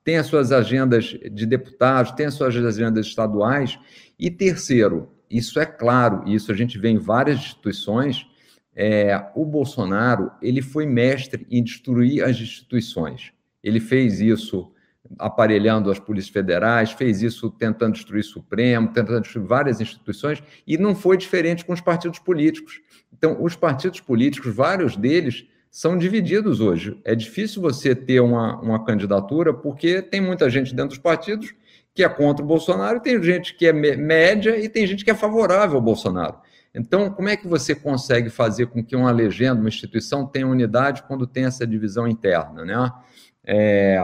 têm 0.04 0.18
as 0.18 0.28
suas 0.28 0.52
agendas 0.52 1.18
de 1.32 1.46
deputados, 1.46 2.12
têm 2.12 2.28
as 2.28 2.36
suas 2.36 2.56
agendas 2.56 3.08
estaduais. 3.08 3.78
E 4.18 4.30
terceiro, 4.30 5.10
isso 5.30 5.60
é 5.60 5.66
claro, 5.66 6.24
isso 6.28 6.52
a 6.52 6.56
gente 6.56 6.78
vê 6.78 6.90
em 6.90 6.98
várias 6.98 7.40
instituições, 7.40 8.26
é, 8.76 9.32
o 9.36 9.44
Bolsonaro 9.44 10.32
ele 10.42 10.62
foi 10.62 10.86
mestre 10.86 11.48
em 11.50 11.64
destruir 11.64 12.24
as 12.24 12.40
instituições. 12.40 13.34
Ele 13.64 13.80
fez 13.80 14.22
isso 14.22 14.72
aparelhando 15.18 15.92
as 15.92 16.00
polícias 16.00 16.34
federais, 16.34 16.92
fez 16.92 17.22
isso 17.22 17.50
tentando 17.50 17.94
destruir 17.94 18.22
o 18.22 18.24
Supremo, 18.24 18.88
tentando 18.90 19.22
destruir 19.22 19.46
várias 19.46 19.82
instituições, 19.82 20.42
e 20.66 20.78
não 20.78 20.96
foi 20.96 21.18
diferente 21.18 21.66
com 21.66 21.74
os 21.74 21.82
partidos 21.82 22.20
políticos. 22.20 22.82
Então, 23.12 23.38
os 23.42 23.56
partidos 23.56 24.00
políticos, 24.00 24.54
vários 24.54 24.96
deles, 24.96 25.46
são 25.70 25.98
divididos 25.98 26.60
hoje. 26.60 27.00
É 27.04 27.14
difícil 27.14 27.62
você 27.62 27.96
ter 27.96 28.20
uma, 28.20 28.60
uma 28.62 28.84
candidatura, 28.84 29.54
porque 29.54 30.02
tem 30.02 30.20
muita 30.20 30.50
gente 30.50 30.74
dentro 30.74 30.90
dos 30.90 30.98
partidos 30.98 31.54
que 31.94 32.04
é 32.04 32.10
contra 32.10 32.46
o 32.46 32.48
Bolsonaro, 32.48 33.00
tem 33.00 33.22
gente 33.24 33.56
que 33.56 33.66
é 33.66 33.74
média 33.74 34.56
e 34.56 34.70
tem 34.70 34.86
gente 34.86 35.04
que 35.04 35.10
é 35.10 35.16
favorável 35.16 35.78
ao 35.78 35.82
Bolsonaro. 35.82 36.38
Então, 36.74 37.10
como 37.10 37.28
é 37.28 37.36
que 37.36 37.48
você 37.48 37.74
consegue 37.74 38.30
fazer 38.30 38.68
com 38.68 38.84
que 38.84 38.96
uma 38.96 39.10
legenda, 39.10 39.60
uma 39.60 39.68
instituição 39.68 40.24
tenha 40.28 40.48
unidade 40.48 41.02
quando 41.08 41.26
tem 41.26 41.46
essa 41.46 41.66
divisão 41.66 42.08
interna, 42.08 42.64
né? 42.64 42.92
É, 43.44 44.00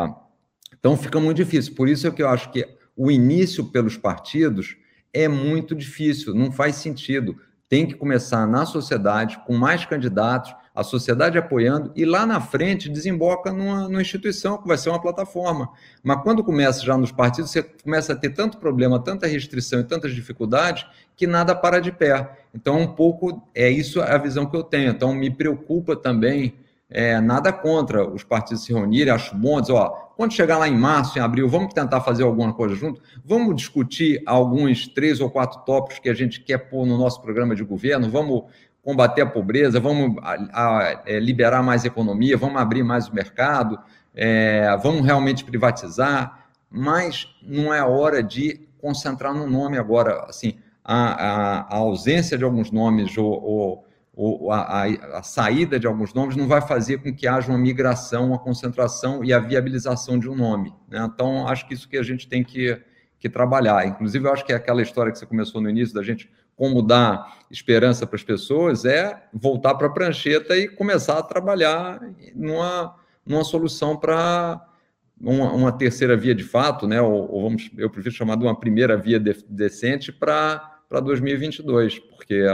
então 0.83 0.97
fica 0.97 1.17
muito 1.17 1.37
difícil. 1.37 1.73
Por 1.75 1.87
isso 1.87 2.05
é 2.05 2.11
que 2.11 2.21
eu 2.21 2.27
acho 2.27 2.51
que 2.51 2.67
o 2.93 3.09
início 3.09 3.63
pelos 3.63 3.95
partidos 3.95 4.75
é 5.13 5.29
muito 5.29 5.73
difícil, 5.73 6.35
não 6.35 6.51
faz 6.51 6.75
sentido. 6.75 7.37
Tem 7.69 7.87
que 7.87 7.93
começar 7.93 8.45
na 8.45 8.65
sociedade, 8.65 9.39
com 9.47 9.55
mais 9.55 9.85
candidatos, 9.85 10.53
a 10.75 10.83
sociedade 10.83 11.37
apoiando, 11.37 11.93
e 11.95 12.03
lá 12.03 12.25
na 12.25 12.41
frente 12.41 12.89
desemboca 12.89 13.53
numa, 13.53 13.87
numa 13.87 14.01
instituição 14.01 14.57
que 14.57 14.67
vai 14.67 14.77
ser 14.77 14.89
uma 14.89 15.01
plataforma. 15.01 15.69
Mas 16.03 16.21
quando 16.21 16.43
começa 16.43 16.83
já 16.83 16.97
nos 16.97 17.13
partidos, 17.13 17.51
você 17.51 17.63
começa 17.63 18.11
a 18.11 18.15
ter 18.17 18.31
tanto 18.31 18.57
problema, 18.57 19.01
tanta 19.01 19.25
restrição 19.25 19.79
e 19.79 19.85
tantas 19.85 20.13
dificuldades 20.13 20.85
que 21.15 21.25
nada 21.25 21.55
para 21.55 21.79
de 21.79 21.93
pé. 21.93 22.39
Então, 22.53 22.81
um 22.81 22.87
pouco 22.87 23.41
é 23.55 23.69
isso 23.69 24.01
a 24.01 24.17
visão 24.17 24.45
que 24.45 24.57
eu 24.57 24.63
tenho. 24.63 24.91
Então, 24.91 25.15
me 25.15 25.31
preocupa 25.31 25.95
também 25.95 26.55
é, 26.93 27.19
nada 27.19 27.51
contra 27.51 28.07
os 28.07 28.23
partidos 28.23 28.63
se 28.63 28.71
reunirem, 28.71 29.11
acho 29.11 29.35
bom 29.35 29.59
dizer, 29.59 29.73
ó, 29.73 29.89
quando 30.15 30.31
chegar 30.31 30.59
lá 30.59 30.67
em 30.67 30.77
março, 30.77 31.17
em 31.17 31.21
abril, 31.21 31.49
vamos 31.49 31.73
tentar 31.73 32.01
fazer 32.01 32.23
alguma 32.23 32.53
coisa 32.53 32.75
junto, 32.75 33.01
vamos 33.25 33.55
discutir 33.55 34.21
alguns 34.27 34.87
três 34.87 35.19
ou 35.19 35.27
quatro 35.27 35.61
tópicos 35.65 35.97
que 35.97 36.07
a 36.07 36.13
gente 36.13 36.39
quer 36.39 36.69
pôr 36.69 36.85
no 36.85 36.95
nosso 36.95 37.19
programa 37.19 37.55
de 37.55 37.63
governo, 37.63 38.11
vamos 38.11 38.43
combater 38.83 39.21
a 39.21 39.25
pobreza, 39.25 39.79
vamos 39.79 40.15
a, 40.21 40.33
a, 40.53 41.01
é, 41.07 41.19
liberar 41.19 41.63
mais 41.63 41.83
economia, 41.83 42.37
vamos 42.37 42.61
abrir 42.61 42.83
mais 42.83 43.07
o 43.07 43.15
mercado, 43.15 43.79
é, 44.13 44.77
vamos 44.83 45.03
realmente 45.03 45.43
privatizar, 45.43 46.47
mas 46.69 47.27
não 47.41 47.73
é 47.73 47.83
hora 47.83 48.21
de 48.21 48.67
concentrar 48.79 49.33
no 49.33 49.47
nome 49.49 49.79
agora, 49.79 50.25
assim, 50.29 50.57
a, 50.83 50.97
a, 50.97 51.59
a 51.61 51.77
ausência 51.77 52.37
de 52.37 52.43
alguns 52.43 52.69
nomes 52.69 53.17
ou, 53.17 53.31
ou, 53.41 53.85
ou 54.15 54.51
a, 54.51 54.85
a, 55.17 55.23
saída 55.23 55.79
de 55.79 55.87
alguns 55.87 56.13
nomes 56.13 56.35
não 56.35 56.47
vai 56.47 56.61
fazer 56.61 56.99
com 56.99 57.13
que 57.13 57.27
haja 57.27 57.49
uma 57.49 57.57
migração, 57.57 58.27
uma 58.27 58.37
concentração 58.37 59.23
e 59.23 59.33
a 59.33 59.39
viabilização 59.39 60.19
de 60.19 60.29
um 60.29 60.35
nome. 60.35 60.71
Né? 60.87 61.09
Então, 61.11 61.47
acho 61.47 61.67
que 61.67 61.73
isso 61.73 61.89
que 61.89 61.97
a 61.97 62.03
gente 62.03 62.27
tem 62.27 62.43
que, 62.43 62.79
que 63.19 63.27
trabalhar. 63.27 63.87
Inclusive, 63.87 64.27
eu 64.27 64.31
acho 64.31 64.45
que 64.45 64.53
é 64.53 64.55
aquela 64.55 64.83
história 64.83 65.11
que 65.11 65.17
você 65.17 65.25
começou 65.25 65.59
no 65.59 65.69
início 65.69 65.95
da 65.95 66.03
gente 66.03 66.29
como 66.55 66.83
dar 66.83 67.39
esperança 67.49 68.05
para 68.05 68.15
as 68.15 68.23
pessoas 68.23 68.85
é 68.85 69.27
voltar 69.33 69.73
para 69.75 69.87
a 69.87 69.89
prancheta 69.89 70.55
e 70.55 70.67
começar 70.67 71.17
a 71.17 71.23
trabalhar 71.23 71.99
numa, 72.35 72.95
numa 73.25 73.43
solução 73.43 73.97
para 73.97 74.63
uma, 75.19 75.51
uma, 75.51 75.71
terceira 75.71 76.15
via 76.15 76.35
de 76.35 76.43
fato, 76.43 76.87
né? 76.87 77.01
Ou, 77.01 77.31
ou, 77.31 77.43
vamos, 77.43 77.71
eu 77.75 77.89
prefiro 77.89 78.13
chamar 78.13 78.35
de 78.35 78.43
uma 78.43 78.59
primeira 78.59 78.95
via 78.95 79.19
de, 79.19 79.33
decente 79.49 80.11
para 80.11 80.79
2022, 80.89 81.97
porque 81.97 82.45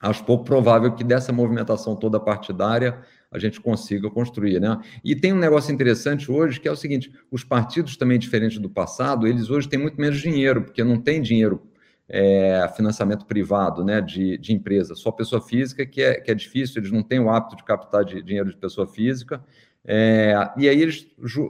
acho 0.00 0.24
pouco 0.24 0.44
provável 0.44 0.92
que 0.94 1.04
dessa 1.04 1.32
movimentação 1.32 1.96
toda 1.96 2.20
partidária 2.20 2.98
a 3.30 3.38
gente 3.38 3.60
consiga 3.60 4.08
construir, 4.10 4.60
né? 4.60 4.78
E 5.04 5.14
tem 5.14 5.32
um 5.32 5.38
negócio 5.38 5.72
interessante 5.72 6.30
hoje 6.30 6.60
que 6.60 6.68
é 6.68 6.72
o 6.72 6.76
seguinte: 6.76 7.12
os 7.30 7.44
partidos 7.44 7.96
também 7.96 8.18
diferentes 8.18 8.58
do 8.58 8.70
passado, 8.70 9.26
eles 9.26 9.50
hoje 9.50 9.68
têm 9.68 9.78
muito 9.78 10.00
menos 10.00 10.20
dinheiro, 10.20 10.62
porque 10.62 10.82
não 10.84 11.00
tem 11.00 11.20
dinheiro 11.20 11.62
é, 12.08 12.68
financiamento 12.76 13.26
privado 13.26 13.84
né, 13.84 14.00
de, 14.00 14.38
de 14.38 14.52
empresa, 14.52 14.94
só 14.94 15.10
pessoa 15.10 15.40
física, 15.40 15.84
que 15.84 16.02
é, 16.02 16.20
que 16.20 16.30
é 16.30 16.34
difícil, 16.34 16.80
eles 16.80 16.92
não 16.92 17.02
têm 17.02 17.18
o 17.18 17.28
hábito 17.28 17.56
de 17.56 17.64
captar 17.64 18.04
de, 18.04 18.22
dinheiro 18.22 18.48
de 18.48 18.56
pessoa 18.56 18.86
física, 18.86 19.44
é, 19.88 20.34
e 20.56 20.68
aí 20.68 20.82
eles 20.82 21.06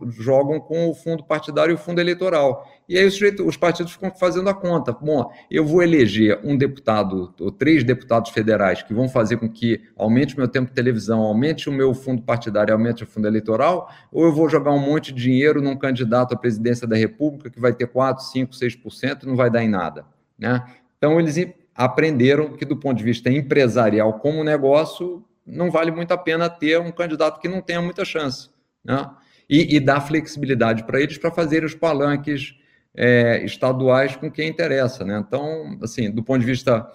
jogam 0.09 0.61
com 0.61 0.91
o 0.91 0.95
fundo 0.95 1.25
partidário 1.25 1.73
e 1.73 1.75
o 1.75 1.79
fundo 1.79 2.01
eleitoral. 2.01 2.71
E 2.87 2.99
aí 2.99 3.07
os, 3.07 3.19
os, 3.41 3.57
partidos 3.57 3.93
ficam 3.93 4.11
fazendo 4.15 4.51
a 4.51 4.55
conta. 4.55 4.93
Bom, 4.93 5.33
eu 5.51 5.65
vou 5.65 5.83
eleger 5.83 6.39
um 6.45 6.57
deputado 6.57 7.35
ou 7.41 7.51
três 7.51 7.83
deputados 7.83 8.31
federais 8.31 8.83
que 8.83 8.93
vão 8.93 9.09
fazer 9.09 9.39
com 9.39 9.49
que 9.49 9.81
aumente 9.97 10.35
o 10.35 10.39
meu 10.39 10.49
tempo 10.49 10.69
de 10.69 10.75
televisão, 10.75 11.21
aumente 11.23 11.71
o 11.71 11.73
meu 11.73 11.95
fundo 11.95 12.21
partidário, 12.23 12.75
aumente 12.75 13.05
o 13.05 13.07
fundo 13.07 13.27
eleitoral, 13.27 13.91
ou 14.13 14.27
eu 14.27 14.33
vou 14.33 14.51
jogar 14.51 14.73
um 14.73 14.79
monte 14.79 15.15
de 15.15 15.23
dinheiro 15.23 15.63
num 15.63 15.77
candidato 15.77 16.35
à 16.35 16.37
presidência 16.37 16.87
da 16.87 16.95
República 16.95 17.49
que 17.49 17.59
vai 17.59 17.73
ter 17.73 17.87
4, 17.87 18.23
5, 18.23 18.53
6% 18.53 19.23
e 19.23 19.27
não 19.27 19.35
vai 19.35 19.51
dar 19.51 19.65
em 19.65 19.69
nada. 19.69 20.05
Né? 20.39 20.63
Então, 20.99 21.19
eles 21.19 21.37
aprenderam 21.75 22.51
que, 22.51 22.67
do 22.67 22.77
ponto 22.77 22.99
de 22.99 23.05
vista 23.05 23.31
empresarial, 23.31 24.19
como 24.19 24.45
negócio, 24.45 25.25
não 25.47 25.71
vale 25.71 25.91
muito 25.91 26.13
a 26.13 26.19
pena 26.19 26.49
ter 26.49 26.81
um 26.81 26.91
candidato 26.91 27.41
que 27.41 27.49
não 27.49 27.61
tenha 27.61 27.81
muita 27.81 28.05
chance. 28.05 28.51
Né? 28.85 29.09
E, 29.49 29.77
e 29.77 29.81
dar 29.81 30.01
flexibilidade 30.01 30.85
para 30.85 31.01
eles 31.01 31.19
para 31.19 31.31
fazerem 31.31 31.67
os 31.67 31.75
palanques 31.75 32.55
é, 32.95 33.45
estaduais 33.45 34.17
com 34.17 34.31
quem 34.31 34.49
interessa. 34.49 35.05
Né? 35.05 35.23
Então, 35.27 35.79
assim, 35.83 36.11
do 36.11 36.23
ponto 36.23 36.41
de 36.41 36.47
vista 36.47 36.91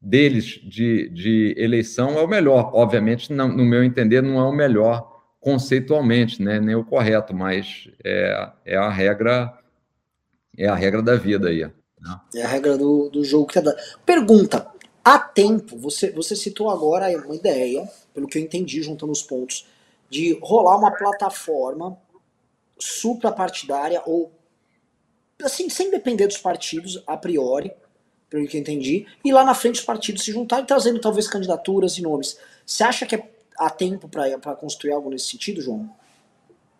deles 0.00 0.60
de, 0.62 1.08
de 1.08 1.54
eleição, 1.56 2.18
é 2.18 2.22
o 2.22 2.28
melhor. 2.28 2.70
Obviamente, 2.74 3.32
no 3.32 3.64
meu 3.64 3.82
entender, 3.82 4.22
não 4.22 4.38
é 4.38 4.44
o 4.44 4.52
melhor 4.52 5.14
conceitualmente, 5.40 6.42
né? 6.42 6.60
nem 6.60 6.74
o 6.74 6.84
correto, 6.84 7.34
mas 7.34 7.88
é, 8.04 8.50
é 8.64 8.76
a 8.76 8.88
regra 8.88 9.52
é 10.58 10.66
a 10.66 10.74
regra 10.74 11.02
da 11.02 11.16
vida 11.16 11.48
aí. 11.48 11.62
É 12.34 12.42
a 12.42 12.48
regra 12.48 12.78
do, 12.78 13.10
do 13.10 13.24
jogo 13.24 13.46
que 13.46 13.54
tá 13.54 13.60
dando. 13.60 13.76
Pergunta: 14.04 14.66
há 15.06 15.20
tempo, 15.20 15.78
você, 15.78 16.10
você 16.10 16.34
citou 16.34 16.68
agora 16.68 17.06
uma 17.24 17.36
ideia, 17.36 17.88
pelo 18.12 18.26
que 18.26 18.36
eu 18.36 18.42
entendi, 18.42 18.82
juntando 18.82 19.12
os 19.12 19.22
pontos, 19.22 19.64
de 20.10 20.36
rolar 20.42 20.76
uma 20.76 20.90
plataforma 20.90 21.96
suprapartidária 22.76 24.02
ou 24.04 24.32
assim, 25.44 25.70
sem 25.70 25.92
depender 25.92 26.26
dos 26.26 26.38
partidos 26.38 27.00
a 27.06 27.16
priori, 27.16 27.72
pelo 28.28 28.48
que 28.48 28.56
eu 28.56 28.60
entendi, 28.60 29.06
e 29.24 29.32
lá 29.32 29.44
na 29.44 29.54
frente 29.54 29.78
os 29.78 29.84
partidos 29.84 30.24
se 30.24 30.32
juntarem 30.32 30.66
trazendo 30.66 31.00
talvez 31.00 31.28
candidaturas 31.28 31.96
e 31.98 32.02
nomes. 32.02 32.36
Você 32.66 32.82
acha 32.82 33.06
que 33.06 33.14
é, 33.14 33.30
há 33.58 33.70
tempo 33.70 34.08
para 34.08 34.56
construir 34.56 34.90
algo 34.90 35.08
nesse 35.08 35.26
sentido, 35.26 35.60
João? 35.60 35.88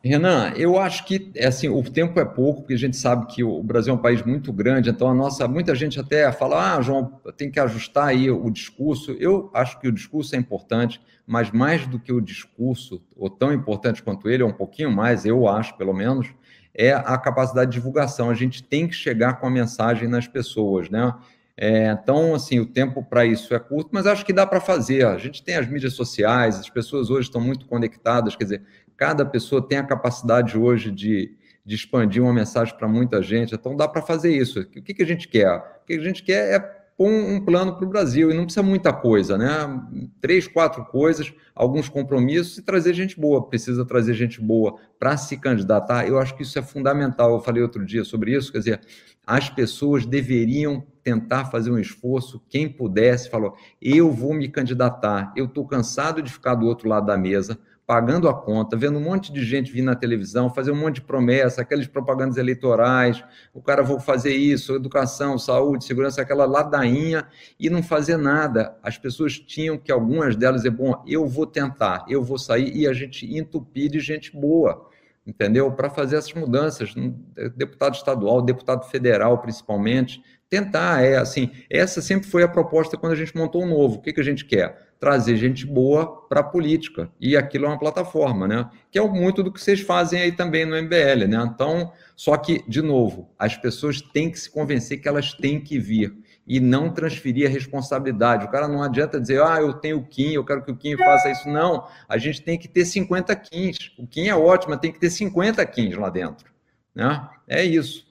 Renan, 0.07 0.53
eu 0.57 0.79
acho 0.79 1.05
que 1.05 1.33
assim, 1.41 1.69
o 1.69 1.83
tempo 1.83 2.19
é 2.19 2.25
pouco, 2.25 2.61
porque 2.61 2.75
a 2.75 2.79
gente 2.79 2.97
sabe 2.97 3.27
que 3.27 3.43
o 3.43 3.63
Brasil 3.63 3.93
é 3.93 3.97
um 3.97 4.01
país 4.01 4.23
muito 4.23 4.53
grande, 4.53 4.91
então 4.91 5.09
a 5.09 5.15
nossa, 5.15 5.47
muita 5.47 5.75
gente 5.75 5.99
até 5.99 6.31
fala, 6.33 6.77
ah, 6.77 6.81
João, 6.81 7.21
tem 7.37 7.51
que 7.51 7.61
ajustar 7.61 8.09
aí 8.09 8.31
o 8.31 8.51
discurso. 8.51 9.13
Eu 9.19 9.51
acho 9.53 9.79
que 9.81 9.89
o 9.89 9.93
discurso 9.93 10.35
é 10.35 10.39
importante, 10.39 11.01
mas 11.27 11.51
mais 11.51 11.87
do 11.87 11.99
que 11.99 12.13
o 12.13 12.21
discurso, 12.21 13.03
ou 13.17 13.29
tão 13.29 13.53
importante 13.53 14.03
quanto 14.03 14.29
ele, 14.29 14.43
ou 14.43 14.51
um 14.51 14.55
pouquinho 14.55 14.91
mais, 14.91 15.27
eu 15.27 15.49
acho, 15.49 15.77
pelo 15.77 15.93
menos, 15.93 16.29
é 16.75 16.93
a 16.93 17.17
capacidade 17.19 17.71
de 17.71 17.77
divulgação. 17.77 18.31
A 18.31 18.35
gente 18.35 18.63
tem 18.63 18.87
que 18.87 18.95
chegar 18.95 19.41
com 19.41 19.47
a 19.47 19.51
mensagem 19.51 20.09
nas 20.09 20.29
pessoas, 20.29 20.91
né? 20.91 21.15
É, 21.59 21.91
então, 21.91 22.35
assim, 22.35 22.61
o 22.61 22.67
tempo 22.67 23.03
para 23.03 23.25
isso 23.25 23.55
é 23.55 23.59
curto, 23.59 23.89
mas 23.91 24.07
acho 24.07 24.27
que 24.27 24.33
dá 24.33 24.47
para 24.47 24.61
fazer. 24.61 25.07
A 25.07 25.17
gente 25.17 25.43
tem 25.43 25.57
as 25.57 25.67
mídias 25.67 25.95
sociais, 25.95 26.59
as 26.59 26.69
pessoas 26.69 27.09
hoje 27.09 27.29
estão 27.29 27.41
muito 27.41 27.65
conectadas, 27.65 28.37
quer 28.37 28.45
dizer, 28.45 28.63
cada 28.97 29.25
pessoa 29.25 29.67
tem 29.67 29.79
a 29.79 29.85
capacidade 29.85 30.57
hoje 30.57 30.91
de, 30.91 31.37
de 31.65 31.75
expandir 31.75 32.23
uma 32.23 32.33
mensagem 32.33 32.77
para 32.77 32.89
muita 32.89 33.23
gente, 33.23 33.55
então 33.55 33.77
dá 33.77 33.87
para 33.87 34.03
fazer 34.03 34.35
isso. 34.35 34.61
O 34.61 34.67
que, 34.67 34.95
que 34.95 35.03
a 35.03 35.07
gente 35.07 35.29
quer? 35.29 35.51
O 35.83 35.87
que 35.87 35.95
a 35.95 36.01
gente 36.01 36.23
quer 36.23 36.55
é 36.55 36.77
pôr 36.97 37.09
um 37.09 37.45
plano 37.45 37.77
para 37.77 37.85
o 37.85 37.89
Brasil, 37.89 38.31
e 38.31 38.35
não 38.35 38.45
precisa 38.45 38.63
muita 38.63 38.93
coisa, 38.93 39.37
né? 39.37 39.83
Três, 40.21 40.49
quatro 40.49 40.85
coisas, 40.87 41.33
alguns 41.55 41.89
compromissos 41.89 42.57
e 42.57 42.63
trazer 42.63 42.95
gente 42.95 43.21
boa. 43.21 43.47
Precisa 43.47 43.85
trazer 43.85 44.15
gente 44.15 44.41
boa 44.41 44.77
para 44.99 45.17
se 45.17 45.37
candidatar. 45.37 46.09
Eu 46.09 46.19
acho 46.19 46.35
que 46.35 46.43
isso 46.43 46.59
é 46.59 46.63
fundamental. 46.63 47.35
Eu 47.35 47.41
falei 47.41 47.63
outro 47.63 47.85
dia 47.85 48.03
sobre 48.03 48.35
isso, 48.35 48.51
quer 48.51 48.59
dizer, 48.59 48.81
as 49.27 49.51
pessoas 49.51 50.07
deveriam 50.07 50.87
tentar 51.03 51.47
fazer 51.47 51.71
um 51.71 51.79
esforço, 51.79 52.43
quem 52.49 52.69
pudesse, 52.69 53.29
falou, 53.29 53.55
eu 53.81 54.11
vou 54.11 54.33
me 54.33 54.49
candidatar, 54.49 55.33
eu 55.37 55.45
estou 55.45 55.67
cansado 55.67 56.23
de 56.23 56.33
ficar 56.33 56.55
do 56.55 56.67
outro 56.67 56.89
lado 56.89 57.07
da 57.07 57.17
mesa, 57.17 57.59
pagando 57.87 58.29
a 58.29 58.35
conta, 58.35 58.77
vendo 58.77 58.99
um 58.99 59.03
monte 59.03 59.33
de 59.33 59.45
gente 59.45 59.71
vir 59.71 59.83
na 59.83 59.95
televisão, 59.95 60.53
fazer 60.53 60.73
um 60.73 60.77
monte 60.77 60.97
de 60.97 61.03
promessa, 61.03 61.63
aquelas 61.63 61.87
propagandas 61.87 62.37
eleitorais, 62.37 63.23
o 63.55 63.63
cara 63.63 63.81
vou 63.81 64.01
fazer 64.01 64.35
isso, 64.35 64.75
educação, 64.75 65.39
saúde, 65.39 65.85
segurança, 65.85 66.21
aquela 66.21 66.45
ladainha, 66.45 67.29
e 67.61 67.71
não 67.71 67.85
fazer 67.85 68.17
nada. 68.17 68.77
As 68.83 68.99
pessoas 68.99 69.39
tinham 69.39 69.79
que, 69.79 69.93
algumas 69.93 70.35
delas, 70.35 70.65
é 70.65 70.71
bom, 70.71 71.01
eu 71.07 71.29
vou 71.29 71.47
tentar, 71.47 72.05
eu 72.09 72.25
vou 72.25 72.39
sair, 72.39 72.77
e 72.77 72.89
a 72.89 72.93
gente 72.93 73.25
entupir 73.37 73.89
de 73.89 74.01
gente 74.01 74.37
boa, 74.37 74.91
entendeu? 75.25 75.71
Para 75.71 75.89
fazer 75.89 76.17
essas 76.17 76.35
mudanças, 76.35 76.93
deputado 77.55 77.95
estadual, 77.95 78.43
deputado 78.43 78.85
federal, 78.91 79.39
principalmente, 79.39 80.21
tentar, 80.51 81.05
é 81.05 81.17
assim, 81.17 81.53
essa 81.71 82.03
sempre 82.03 82.29
foi 82.29 82.43
a 82.43 82.49
proposta 82.49 82.97
quando 82.97 83.13
a 83.13 83.17
gente 83.17 83.37
montou 83.37 83.63
o 83.63 83.65
um 83.65 83.69
novo. 83.69 83.97
O 83.99 84.03
que, 84.03 84.13
que 84.13 84.21
a 84.21 84.25
gente 84.25 84.45
quer? 84.45 84.86
Trazer 84.99 85.37
gente 85.37 85.67
boa 85.67 86.27
para 86.29 86.41
a 86.41 86.45
política. 86.45 87.11
E 87.21 87.37
aquilo 87.37 87.67
é 87.67 87.69
uma 87.69 87.79
plataforma, 87.79 88.49
né? 88.49 88.69
Que 88.91 88.99
é 88.99 89.09
muito 89.09 89.43
do 89.43 89.53
que 89.53 89.61
vocês 89.61 89.81
fazem 89.81 90.21
aí 90.21 90.33
também 90.33 90.65
no 90.65 90.77
MBL, 90.77 91.27
né? 91.29 91.51
Então, 91.53 91.93
só 92.15 92.37
que, 92.37 92.65
de 92.69 92.81
novo, 92.83 93.31
as 93.39 93.57
pessoas 93.57 94.01
têm 94.01 94.31
que 94.31 94.39
se 94.39 94.51
convencer 94.51 95.01
que 95.01 95.09
elas 95.09 95.35
têm 95.35 95.61
que 95.61 95.79
vir 95.79 96.17
e 96.47 96.61
não 96.61 96.93
transferir 96.93 97.47
a 97.47 97.51
responsabilidade. 97.51 98.47
O 98.47 98.51
cara 98.51 98.69
não 98.69 98.83
adianta 98.83 99.21
dizer, 99.21 99.43
ah, 99.43 99.61
eu 99.61 99.75
tenho 99.75 99.99
o 99.99 100.07
Kim, 100.07 100.33
eu 100.33 100.45
quero 100.45 100.65
que 100.65 100.71
o 100.71 100.77
Kim 100.77 100.97
faça 100.97 101.31
isso. 101.31 101.49
Não, 101.49 101.87
a 102.09 102.17
gente 102.17 102.41
tem 102.43 102.57
que 102.57 102.69
ter 102.69 102.85
50 102.85 103.35
Kins. 103.37 103.93
O 103.99 104.07
Kim 104.07 104.29
é 104.29 104.37
ótimo, 104.37 104.71
mas 104.71 104.81
tem 104.81 104.93
que 104.93 105.01
ter 105.01 105.11
50 105.11 105.65
Kins 105.67 105.97
lá 105.97 106.09
dentro. 106.09 106.53
Né? 106.95 107.29
É 107.49 107.65
isso. 107.65 108.07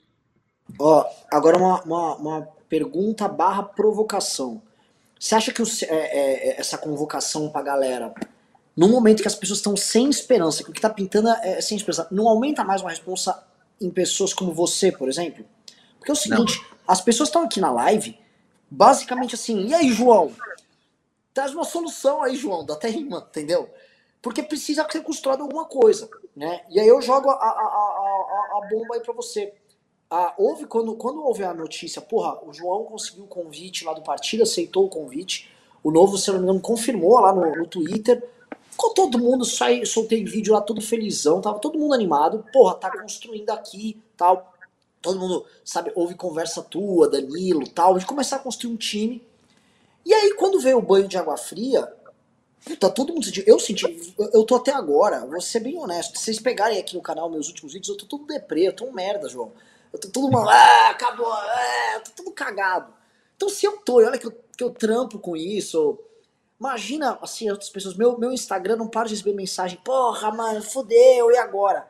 Ó, 0.79 1.05
agora 1.31 1.57
uma, 1.57 1.81
uma, 1.83 2.15
uma 2.15 2.41
pergunta 2.67 3.27
barra 3.27 3.63
provocação. 3.63 4.61
Você 5.25 5.33
acha 5.33 5.51
que 5.51 5.59
o, 5.59 5.65
é, 5.65 5.85
é, 5.89 6.49
é, 6.49 6.59
essa 6.59 6.77
convocação 6.77 7.49
pra 7.49 7.63
galera, 7.63 8.13
no 8.77 8.87
momento 8.87 9.23
que 9.23 9.27
as 9.27 9.33
pessoas 9.33 9.57
estão 9.57 9.75
sem 9.75 10.07
esperança, 10.07 10.63
que 10.63 10.69
o 10.69 10.71
que 10.73 10.79
tá 10.79 10.87
pintando 10.87 11.29
é 11.29 11.59
sem 11.61 11.75
esperança, 11.75 12.07
não 12.11 12.27
aumenta 12.29 12.63
mais 12.63 12.81
uma 12.81 12.91
responsa 12.91 13.43
em 13.81 13.89
pessoas 13.89 14.35
como 14.35 14.53
você, 14.53 14.91
por 14.91 15.09
exemplo? 15.09 15.43
Porque 15.97 16.11
é 16.11 16.13
o 16.13 16.15
seguinte, 16.15 16.61
não. 16.61 16.77
as 16.87 17.01
pessoas 17.01 17.29
estão 17.29 17.41
aqui 17.41 17.59
na 17.59 17.71
live, 17.71 18.19
basicamente 18.69 19.33
assim, 19.33 19.65
e 19.65 19.73
aí, 19.73 19.91
João? 19.91 20.31
Traz 21.33 21.55
uma 21.55 21.63
solução 21.63 22.21
aí, 22.21 22.35
João, 22.35 22.63
dá 22.63 22.75
até 22.75 22.87
rima, 22.87 23.25
entendeu? 23.27 23.67
Porque 24.21 24.43
precisa 24.43 24.87
ser 24.87 25.01
construído 25.01 25.41
alguma 25.41 25.65
coisa, 25.65 26.07
né? 26.35 26.61
E 26.69 26.79
aí 26.79 26.87
eu 26.87 27.01
jogo 27.01 27.31
a, 27.31 27.33
a, 27.33 27.49
a, 27.49 28.59
a 28.59 28.67
bomba 28.69 28.93
aí 28.93 29.01
pra 29.01 29.11
você. 29.11 29.55
Ah, 30.09 30.33
houve 30.37 30.65
quando, 30.65 30.95
quando 30.95 31.23
houve 31.23 31.43
a 31.43 31.53
notícia, 31.53 32.01
porra, 32.01 32.39
o 32.47 32.53
João 32.53 32.85
conseguiu 32.85 33.23
o 33.23 33.27
convite 33.27 33.83
lá 33.83 33.93
do 33.93 34.01
partido, 34.01 34.43
aceitou 34.43 34.85
o 34.85 34.89
convite. 34.89 35.49
O 35.83 35.91
novo, 35.91 36.17
se 36.17 36.29
não 36.31 36.39
me 36.39 36.43
engano, 36.43 36.61
confirmou 36.61 37.19
lá 37.19 37.33
no, 37.33 37.55
no 37.55 37.67
Twitter. 37.67 38.23
Ficou 38.69 38.93
todo 38.93 39.19
mundo, 39.19 39.45
sai, 39.45 39.85
soltei 39.85 40.23
vídeo 40.23 40.53
lá 40.53 40.61
todo 40.61 40.81
felizão, 40.81 41.41
tava 41.41 41.59
todo 41.59 41.79
mundo 41.79 41.93
animado. 41.93 42.45
Porra, 42.51 42.75
tá 42.75 42.91
construindo 42.91 43.49
aqui, 43.49 44.01
tal. 44.17 44.53
Todo 45.01 45.19
mundo, 45.19 45.45
sabe, 45.63 45.91
houve 45.95 46.15
conversa 46.15 46.61
tua, 46.61 47.09
Danilo, 47.09 47.67
tal, 47.69 47.97
de 47.97 48.05
começar 48.05 48.37
a 48.37 48.39
construir 48.39 48.73
um 48.73 48.77
time. 48.77 49.23
E 50.05 50.13
aí, 50.13 50.33
quando 50.35 50.59
veio 50.59 50.77
o 50.77 50.81
banho 50.81 51.07
de 51.07 51.17
água 51.17 51.37
fria, 51.37 51.91
Puta, 52.65 52.89
todo 52.89 53.13
mundo 53.13 53.23
sentiu. 53.23 53.43
Eu 53.45 53.59
senti. 53.59 53.85
Eu 54.33 54.43
tô 54.43 54.55
até 54.55 54.71
agora, 54.73 55.23
vou 55.23 55.39
ser 55.39 55.59
bem 55.59 55.77
honesto. 55.77 56.17
Se 56.17 56.25
vocês 56.25 56.39
pegarem 56.39 56.79
aqui 56.79 56.95
no 56.95 57.01
canal 57.01 57.29
meus 57.29 57.47
últimos 57.47 57.73
vídeos, 57.73 57.89
eu 57.89 57.97
tô 57.97 58.07
todo 58.07 58.25
deprê, 58.25 58.67
eu 58.67 58.73
tô 58.73 58.85
um 58.85 58.91
merda, 58.91 59.29
João. 59.29 59.51
Tô 59.97 60.09
todo 60.09 60.31
mundo, 60.31 60.49
ah, 60.49 60.89
acabou, 60.89 61.31
ah, 61.31 62.03
tô 62.15 62.31
cagado. 62.31 62.93
Então, 63.35 63.49
se 63.49 63.65
eu 63.65 63.77
tô, 63.77 64.01
e 64.01 64.05
olha 64.05 64.17
que 64.17 64.27
eu, 64.27 64.31
que 64.31 64.63
eu 64.63 64.69
trampo 64.71 65.19
com 65.19 65.35
isso, 65.35 65.99
imagina, 66.59 67.17
assim, 67.21 67.49
outras 67.49 67.69
pessoas, 67.69 67.95
meu, 67.95 68.17
meu 68.17 68.31
Instagram 68.31 68.77
não 68.77 68.87
para 68.87 69.07
de 69.07 69.15
receber 69.15 69.33
mensagem, 69.33 69.77
porra, 69.83 70.31
mano, 70.31 70.61
fodeu, 70.61 71.31
e 71.31 71.37
agora? 71.37 71.89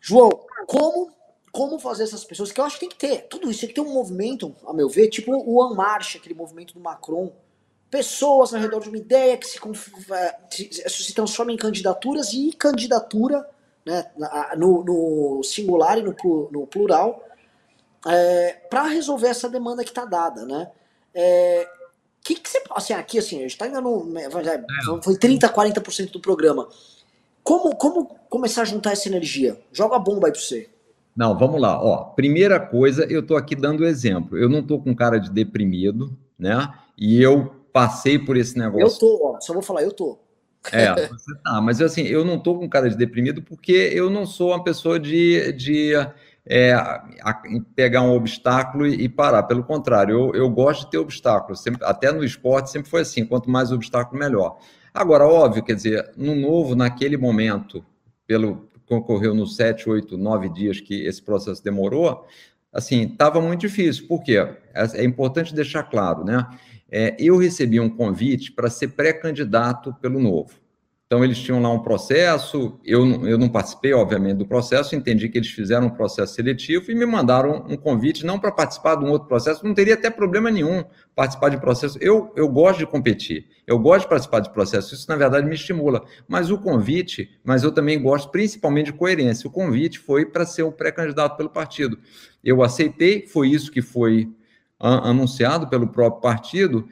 João, 0.00 0.30
como 0.66 1.14
como 1.56 1.78
fazer 1.78 2.02
essas 2.02 2.22
pessoas, 2.22 2.52
que 2.52 2.60
eu 2.60 2.64
acho 2.66 2.74
que 2.74 2.80
tem 2.80 2.88
que 2.90 2.96
ter, 2.96 3.28
tudo 3.28 3.50
isso 3.50 3.60
tem 3.60 3.70
que 3.70 3.74
ter 3.74 3.80
um 3.80 3.94
movimento, 3.94 4.54
a 4.66 4.74
meu 4.74 4.90
ver, 4.90 5.08
tipo 5.08 5.32
o 5.32 5.58
One 5.58 5.74
March, 5.74 6.16
aquele 6.16 6.34
movimento 6.34 6.74
do 6.74 6.80
Macron, 6.80 7.32
pessoas 7.90 8.52
ao 8.52 8.60
redor 8.60 8.80
de 8.80 8.90
uma 8.90 8.98
ideia 8.98 9.38
que 9.38 9.46
se, 9.46 9.58
se, 10.50 11.02
se 11.02 11.14
transforma 11.14 11.52
em 11.52 11.56
candidaturas 11.56 12.34
e 12.34 12.52
candidatura, 12.52 13.48
né, 13.86 14.04
no, 14.56 14.82
no 14.82 15.42
singular 15.44 15.96
e 15.96 16.02
no, 16.02 16.14
no 16.50 16.66
plural, 16.66 17.22
é, 18.04 18.52
para 18.68 18.82
resolver 18.88 19.28
essa 19.28 19.48
demanda 19.48 19.84
que 19.84 19.90
está 19.90 20.04
dada, 20.04 20.44
né? 20.44 20.68
É, 21.14 21.68
que, 22.22 22.34
que 22.34 22.48
você. 22.48 22.62
Assim, 22.72 22.92
aqui, 22.92 23.18
assim, 23.18 23.36
a 23.38 23.42
gente 23.42 23.52
está 23.52 23.64
ainda 23.64 23.80
no. 23.80 24.04
Né, 24.04 24.24
é. 24.24 25.02
Foi 25.02 25.14
30%, 25.14 25.52
40% 25.52 26.10
do 26.10 26.20
programa. 26.20 26.68
Como, 27.44 27.76
como 27.76 28.06
começar 28.28 28.62
a 28.62 28.64
juntar 28.64 28.92
essa 28.92 29.08
energia? 29.08 29.56
Joga 29.72 29.94
a 29.94 30.00
bomba 30.00 30.26
aí 30.26 30.32
para 30.32 30.40
você. 30.40 30.68
Não, 31.16 31.38
vamos 31.38 31.60
lá. 31.60 31.82
Ó, 31.82 32.04
primeira 32.10 32.58
coisa, 32.58 33.04
eu 33.04 33.20
estou 33.20 33.36
aqui 33.36 33.54
dando 33.54 33.86
exemplo. 33.86 34.36
Eu 34.36 34.48
não 34.48 34.58
estou 34.58 34.82
com 34.82 34.94
cara 34.94 35.18
de 35.18 35.30
deprimido, 35.30 36.12
né? 36.36 36.68
E 36.98 37.22
eu 37.22 37.54
passei 37.72 38.18
por 38.18 38.36
esse 38.36 38.58
negócio. 38.58 38.84
Eu 38.84 38.98
tô, 38.98 39.26
ó, 39.28 39.40
só 39.40 39.52
vou 39.52 39.62
falar, 39.62 39.82
eu 39.82 39.92
tô. 39.92 40.18
É, 40.72 41.08
você 41.08 41.34
tá, 41.44 41.60
mas 41.60 41.80
assim, 41.80 42.02
eu 42.02 42.24
não 42.24 42.38
tô 42.38 42.58
com 42.58 42.68
cara 42.68 42.88
de 42.88 42.96
deprimido 42.96 43.42
porque 43.42 43.72
eu 43.72 44.10
não 44.10 44.26
sou 44.26 44.50
uma 44.50 44.62
pessoa 44.62 44.98
de, 44.98 45.52
de 45.52 45.92
é, 46.46 46.72
a, 46.72 47.42
pegar 47.74 48.02
um 48.02 48.12
obstáculo 48.12 48.86
e, 48.86 49.04
e, 49.04 49.08
parar. 49.08 49.42
Pelo 49.44 49.64
contrário, 49.64 50.14
eu, 50.14 50.34
eu 50.34 50.50
gosto 50.50 50.84
de 50.84 50.92
ter 50.92 50.98
obstáculos. 50.98 51.60
Sempre, 51.60 51.84
até 51.84 52.12
no 52.12 52.24
esporte 52.24 52.70
sempre 52.70 52.88
foi 52.88 53.02
assim: 53.02 53.24
quanto 53.24 53.50
mais 53.50 53.72
obstáculo, 53.72 54.18
melhor. 54.18 54.58
Agora, 54.94 55.26
óbvio, 55.26 55.62
quer 55.62 55.74
dizer, 55.74 56.12
no 56.16 56.34
novo, 56.34 56.74
naquele 56.74 57.16
momento, 57.16 57.84
pelo 58.26 58.66
que 58.86 58.94
ocorreu 58.94 59.34
nos 59.34 59.56
sete, 59.56 59.90
oito, 59.90 60.16
nove 60.16 60.48
dias 60.48 60.80
que 60.80 61.04
esse 61.04 61.20
processo 61.20 61.62
demorou, 61.62 62.24
assim, 62.72 63.02
estava 63.02 63.40
muito 63.40 63.60
difícil. 63.60 64.06
Por 64.06 64.22
quê? 64.22 64.36
É, 64.72 65.00
é 65.00 65.04
importante 65.04 65.54
deixar 65.54 65.82
claro, 65.82 66.24
né? 66.24 66.46
É, 66.90 67.16
eu 67.18 67.36
recebi 67.36 67.80
um 67.80 67.88
convite 67.88 68.52
para 68.52 68.70
ser 68.70 68.88
pré-candidato 68.88 69.94
pelo 70.00 70.20
novo. 70.20 70.66
Então, 71.06 71.24
eles 71.24 71.38
tinham 71.38 71.62
lá 71.62 71.70
um 71.70 71.78
processo, 71.78 72.80
eu, 72.84 73.24
eu 73.24 73.38
não 73.38 73.48
participei, 73.48 73.92
obviamente, 73.92 74.38
do 74.38 74.46
processo, 74.46 74.96
entendi 74.96 75.28
que 75.28 75.38
eles 75.38 75.50
fizeram 75.50 75.86
um 75.86 75.90
processo 75.90 76.34
seletivo 76.34 76.90
e 76.90 76.96
me 76.96 77.06
mandaram 77.06 77.64
um 77.68 77.76
convite, 77.76 78.26
não 78.26 78.40
para 78.40 78.50
participar 78.50 78.96
de 78.96 79.04
um 79.04 79.10
outro 79.10 79.28
processo, 79.28 79.64
não 79.64 79.72
teria 79.72 79.94
até 79.94 80.10
problema 80.10 80.50
nenhum 80.50 80.82
participar 81.14 81.50
de 81.50 81.60
processo. 81.60 81.96
Eu, 82.00 82.32
eu 82.34 82.48
gosto 82.48 82.80
de 82.80 82.86
competir, 82.86 83.46
eu 83.68 83.78
gosto 83.78 84.02
de 84.02 84.08
participar 84.08 84.40
de 84.40 84.52
processo, 84.52 84.94
isso, 84.94 85.08
na 85.08 85.14
verdade, 85.14 85.46
me 85.46 85.54
estimula. 85.54 86.04
Mas 86.26 86.50
o 86.50 86.58
convite, 86.58 87.30
mas 87.44 87.62
eu 87.62 87.70
também 87.70 88.02
gosto 88.02 88.28
principalmente 88.30 88.86
de 88.86 88.94
coerência. 88.94 89.46
O 89.46 89.50
convite 89.52 90.00
foi 90.00 90.26
para 90.26 90.44
ser 90.44 90.64
o 90.64 90.72
pré-candidato 90.72 91.36
pelo 91.36 91.50
partido. 91.50 92.00
Eu 92.42 92.64
aceitei, 92.64 93.28
foi 93.28 93.50
isso 93.50 93.70
que 93.70 93.80
foi 93.80 94.28
anunciado 94.78 95.68
pelo 95.68 95.88
próprio 95.88 96.20
partido, 96.20 96.88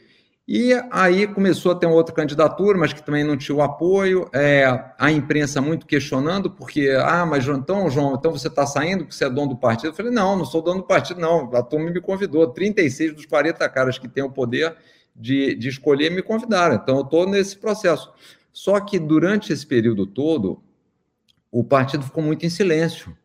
e 0.46 0.74
aí 0.90 1.26
começou 1.26 1.72
a 1.72 1.74
ter 1.74 1.86
uma 1.86 1.94
outra 1.94 2.14
candidatura, 2.14 2.76
mas 2.76 2.92
que 2.92 3.02
também 3.02 3.24
não 3.24 3.34
tinha 3.34 3.56
o 3.56 3.62
apoio, 3.62 4.28
é, 4.30 4.92
a 4.98 5.10
imprensa 5.10 5.58
muito 5.58 5.86
questionando, 5.86 6.50
porque, 6.50 6.90
ah, 7.02 7.24
mas 7.24 7.46
então, 7.48 7.88
João, 7.88 8.14
então 8.14 8.30
você 8.30 8.48
está 8.48 8.66
saindo 8.66 9.04
porque 9.04 9.14
você 9.14 9.24
é 9.24 9.30
dono 9.30 9.50
do 9.50 9.56
partido? 9.56 9.88
Eu 9.88 9.94
falei, 9.94 10.12
não, 10.12 10.36
não 10.36 10.44
sou 10.44 10.60
dono 10.60 10.82
do 10.82 10.86
partido, 10.86 11.18
não, 11.18 11.50
a 11.54 11.62
turma 11.62 11.90
me 11.90 12.00
convidou, 12.00 12.46
36 12.46 13.14
dos 13.14 13.24
40 13.24 13.66
caras 13.70 13.98
que 13.98 14.06
têm 14.06 14.22
o 14.22 14.30
poder 14.30 14.76
de, 15.16 15.54
de 15.54 15.68
escolher 15.68 16.10
me 16.10 16.22
convidaram, 16.22 16.74
então 16.74 16.96
eu 16.96 17.04
estou 17.04 17.26
nesse 17.26 17.56
processo. 17.56 18.12
Só 18.52 18.78
que 18.80 18.98
durante 18.98 19.50
esse 19.50 19.66
período 19.66 20.06
todo, 20.06 20.62
o 21.50 21.64
partido 21.64 22.04
ficou 22.04 22.22
muito 22.22 22.44
em 22.44 22.50
silêncio. 22.50 23.16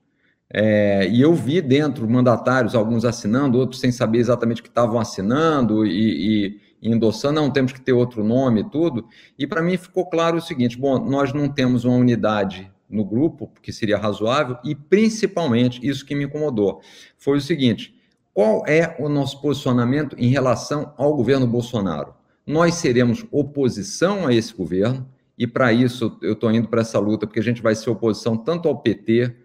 É, 0.51 1.07
e 1.07 1.21
eu 1.21 1.33
vi 1.33 1.61
dentro 1.61 2.09
mandatários, 2.09 2.73
alguns 2.73 3.05
assinando, 3.05 3.57
outros 3.59 3.79
sem 3.79 3.91
saber 3.91 4.17
exatamente 4.17 4.61
o 4.61 4.63
que 4.63 4.69
estavam 4.69 4.99
assinando 4.99 5.85
e, 5.85 6.57
e 6.81 6.89
endossando, 6.89 7.39
não 7.39 7.51
temos 7.51 7.71
que 7.71 7.81
ter 7.81 7.93
outro 7.93 8.23
nome 8.23 8.61
e 8.61 8.69
tudo. 8.69 9.07
E 9.37 9.45
para 9.45 9.61
mim 9.61 9.77
ficou 9.77 10.05
claro 10.07 10.37
o 10.37 10.41
seguinte: 10.41 10.77
bom, 10.77 10.97
nós 11.05 11.33
não 11.33 11.47
temos 11.47 11.85
uma 11.85 11.95
unidade 11.95 12.71
no 12.89 13.05
grupo, 13.05 13.51
que 13.61 13.71
seria 13.71 13.97
razoável, 13.97 14.57
e 14.63 14.73
principalmente 14.73 15.85
isso 15.87 16.05
que 16.05 16.15
me 16.15 16.25
incomodou 16.25 16.81
foi 17.17 17.37
o 17.37 17.41
seguinte: 17.41 17.95
qual 18.33 18.63
é 18.65 18.95
o 18.99 19.07
nosso 19.07 19.39
posicionamento 19.41 20.15
em 20.17 20.29
relação 20.29 20.93
ao 20.97 21.15
governo 21.15 21.45
Bolsonaro? 21.45 22.13
Nós 22.45 22.75
seremos 22.75 23.23
oposição 23.31 24.25
a 24.25 24.33
esse 24.33 24.55
governo, 24.55 25.07
e 25.37 25.45
para 25.45 25.71
isso 25.71 26.17
eu 26.23 26.33
estou 26.33 26.51
indo 26.51 26.67
para 26.67 26.81
essa 26.81 26.97
luta, 26.97 27.27
porque 27.27 27.39
a 27.39 27.43
gente 27.43 27.61
vai 27.61 27.75
ser 27.75 27.91
oposição 27.91 28.35
tanto 28.35 28.67
ao 28.67 28.79
PT, 28.79 29.35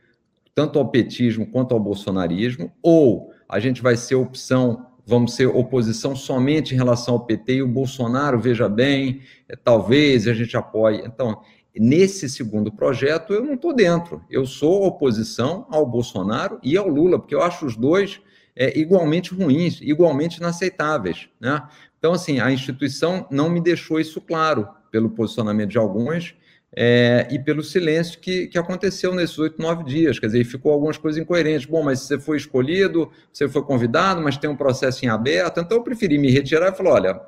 tanto 0.55 0.79
ao 0.79 0.89
petismo 0.89 1.47
quanto 1.47 1.75
ao 1.75 1.81
bolsonarismo, 1.81 2.73
ou 2.83 3.33
a 3.49 3.59
gente 3.59 3.83
vai 3.83 3.97
ser 3.97 4.15
opção 4.15 4.87
vamos 5.07 5.35
ser 5.35 5.47
oposição 5.47 6.17
somente 6.17 6.75
em 6.75 6.77
relação 6.77 7.15
ao 7.15 7.27
PT 7.27 7.57
e 7.57 7.63
o 7.63 7.69
Bolsonaro, 7.69 8.41
veja 8.41 8.69
bem, 8.69 9.21
é, 9.49 9.57
talvez 9.57 10.27
a 10.27 10.33
gente 10.33 10.57
apoie. 10.57 11.03
Então, 11.05 11.43
nesse 11.77 12.29
segundo 12.29 12.73
projeto, 12.73 13.33
eu 13.33 13.45
não 13.45 13.55
estou 13.55 13.75
dentro. 13.75 14.23
Eu 14.31 14.47
sou 14.47 14.87
oposição 14.87 15.67
ao 15.71 15.87
Bolsonaro 15.87 16.59
e 16.63 16.77
ao 16.77 16.89
Lula, 16.89 17.19
porque 17.19 17.35
eu 17.35 17.43
acho 17.43 17.67
os 17.67 17.77
dois 17.77 18.21
é, 18.57 18.79
igualmente 18.79 19.35
ruins, 19.35 19.81
igualmente 19.83 20.39
inaceitáveis. 20.39 21.29
Né? 21.41 21.63
Então, 21.99 22.13
assim, 22.13 22.41
a 22.41 22.51
instituição 22.51 23.27
não 23.31 23.51
me 23.51 23.61
deixou 23.61 24.01
isso 24.01 24.21
claro 24.21 24.69
pelo 24.91 25.11
posicionamento 25.11 25.71
de 25.71 25.79
alguns 25.79 26.35
é, 26.77 27.29
e 27.31 27.39
pelo 27.39 27.62
silêncio 27.62 28.18
que, 28.18 28.49
que 28.49 28.59
aconteceu 28.59 29.14
nesses 29.14 29.39
oito, 29.39 29.62
nove 29.62 29.85
dias. 29.85 30.18
Quer 30.18 30.27
dizer, 30.27 30.45
ficou 30.45 30.72
algumas 30.72 30.97
coisas 30.97 31.20
incoerentes. 31.20 31.66
Bom, 31.66 31.83
mas 31.83 32.01
você 32.01 32.18
foi 32.18 32.37
escolhido, 32.37 33.11
você 33.33 33.49
foi 33.49 33.62
convidado, 33.62 34.20
mas 34.20 34.37
tem 34.37 34.51
um 34.51 34.57
processo 34.57 35.05
em 35.05 35.09
aberto. 35.09 35.61
Então, 35.61 35.79
eu 35.79 35.85
preferi 35.85 36.18
me 36.18 36.31
retirar 36.31 36.72
e 36.72 36.77
falar: 36.77 36.91
olha, 36.91 37.20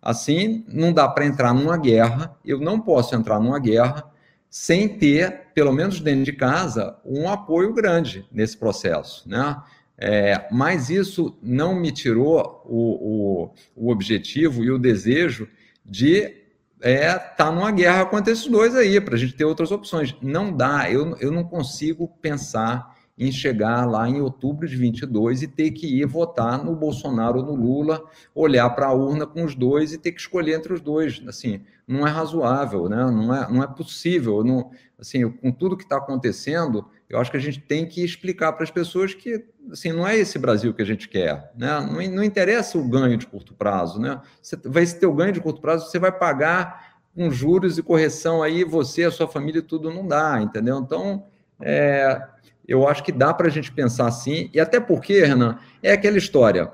assim 0.00 0.64
não 0.68 0.92
dá 0.92 1.06
para 1.06 1.26
entrar 1.26 1.52
numa 1.52 1.76
guerra, 1.76 2.34
eu 2.44 2.58
não 2.58 2.80
posso 2.80 3.14
entrar 3.14 3.38
numa 3.38 3.58
guerra 3.58 4.10
sem 4.48 4.88
ter, 4.88 5.48
pelo 5.52 5.72
menos 5.72 6.00
dentro 6.00 6.24
de 6.24 6.32
casa, 6.32 6.96
um 7.04 7.28
apoio 7.28 7.74
grande 7.74 8.24
nesse 8.30 8.56
processo. 8.56 9.28
Né? 9.28 9.56
É, 9.98 10.46
mas 10.50 10.90
isso 10.90 11.36
não 11.42 11.74
não 11.74 12.62
o, 12.64 12.64
o, 12.64 13.50
o 13.74 13.90
objetivo 13.90 14.64
e 14.64 14.70
o 14.70 14.78
desejo 14.78 15.48
de 15.84 16.43
é 16.84 17.18
tá 17.18 17.50
numa 17.50 17.70
guerra 17.70 18.04
contra 18.04 18.30
esses 18.30 18.46
dois 18.46 18.76
aí, 18.76 19.00
para 19.00 19.14
a 19.14 19.18
gente 19.18 19.34
ter 19.34 19.46
outras 19.46 19.72
opções. 19.72 20.14
Não 20.20 20.54
dá, 20.54 20.90
eu, 20.90 21.16
eu 21.16 21.32
não 21.32 21.42
consigo 21.42 22.06
pensar 22.20 22.94
em 23.16 23.32
chegar 23.32 23.86
lá 23.86 24.06
em 24.06 24.20
outubro 24.20 24.68
de 24.68 24.76
22 24.76 25.42
e 25.42 25.48
ter 25.48 25.70
que 25.70 25.86
ir 25.86 26.04
votar 26.04 26.62
no 26.62 26.76
Bolsonaro 26.76 27.38
ou 27.38 27.46
no 27.46 27.54
Lula, 27.54 28.04
olhar 28.34 28.68
para 28.70 28.88
a 28.88 28.92
urna 28.92 29.26
com 29.26 29.44
os 29.44 29.54
dois 29.54 29.94
e 29.94 29.98
ter 29.98 30.12
que 30.12 30.20
escolher 30.20 30.56
entre 30.56 30.74
os 30.74 30.80
dois. 30.80 31.22
Assim, 31.26 31.62
não 31.88 32.06
é 32.06 32.10
razoável, 32.10 32.86
né? 32.86 32.96
não, 33.10 33.34
é, 33.34 33.50
não 33.50 33.62
é 33.62 33.66
possível. 33.66 34.44
Não, 34.44 34.70
assim, 34.98 35.30
com 35.30 35.50
tudo 35.50 35.78
que 35.78 35.84
está 35.84 35.96
acontecendo, 35.96 36.84
eu 37.08 37.18
acho 37.18 37.30
que 37.30 37.36
a 37.36 37.40
gente 37.40 37.60
tem 37.60 37.86
que 37.86 38.04
explicar 38.04 38.52
para 38.52 38.64
as 38.64 38.70
pessoas 38.70 39.14
que 39.14 39.44
assim, 39.70 39.92
não 39.92 40.06
é 40.06 40.16
esse 40.16 40.38
Brasil 40.38 40.72
que 40.74 40.82
a 40.82 40.86
gente 40.86 41.08
quer. 41.08 41.52
Né? 41.56 41.68
Não, 41.80 42.16
não 42.16 42.24
interessa 42.24 42.78
o 42.78 42.88
ganho 42.88 43.16
de 43.16 43.26
curto 43.26 43.54
prazo. 43.54 44.00
Né? 44.00 44.20
Você 44.40 44.56
vai 44.64 44.86
ter 44.86 45.06
o 45.06 45.14
ganho 45.14 45.32
de 45.32 45.40
curto 45.40 45.60
prazo, 45.60 45.90
você 45.90 45.98
vai 45.98 46.12
pagar 46.12 46.94
com 47.14 47.30
juros 47.30 47.78
e 47.78 47.82
correção 47.82 48.42
aí, 48.42 48.64
você, 48.64 49.04
a 49.04 49.10
sua 49.10 49.28
família, 49.28 49.62
tudo 49.62 49.90
não 49.90 50.06
dá, 50.06 50.40
entendeu? 50.42 50.78
Então, 50.78 51.26
é, 51.60 52.20
eu 52.66 52.88
acho 52.88 53.04
que 53.04 53.12
dá 53.12 53.32
para 53.32 53.46
a 53.46 53.50
gente 53.50 53.70
pensar 53.70 54.08
assim, 54.08 54.50
e 54.52 54.58
até 54.58 54.80
porque, 54.80 55.24
Renan, 55.24 55.58
é 55.80 55.92
aquela 55.92 56.18
história. 56.18 56.72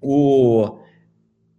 O, 0.00 0.78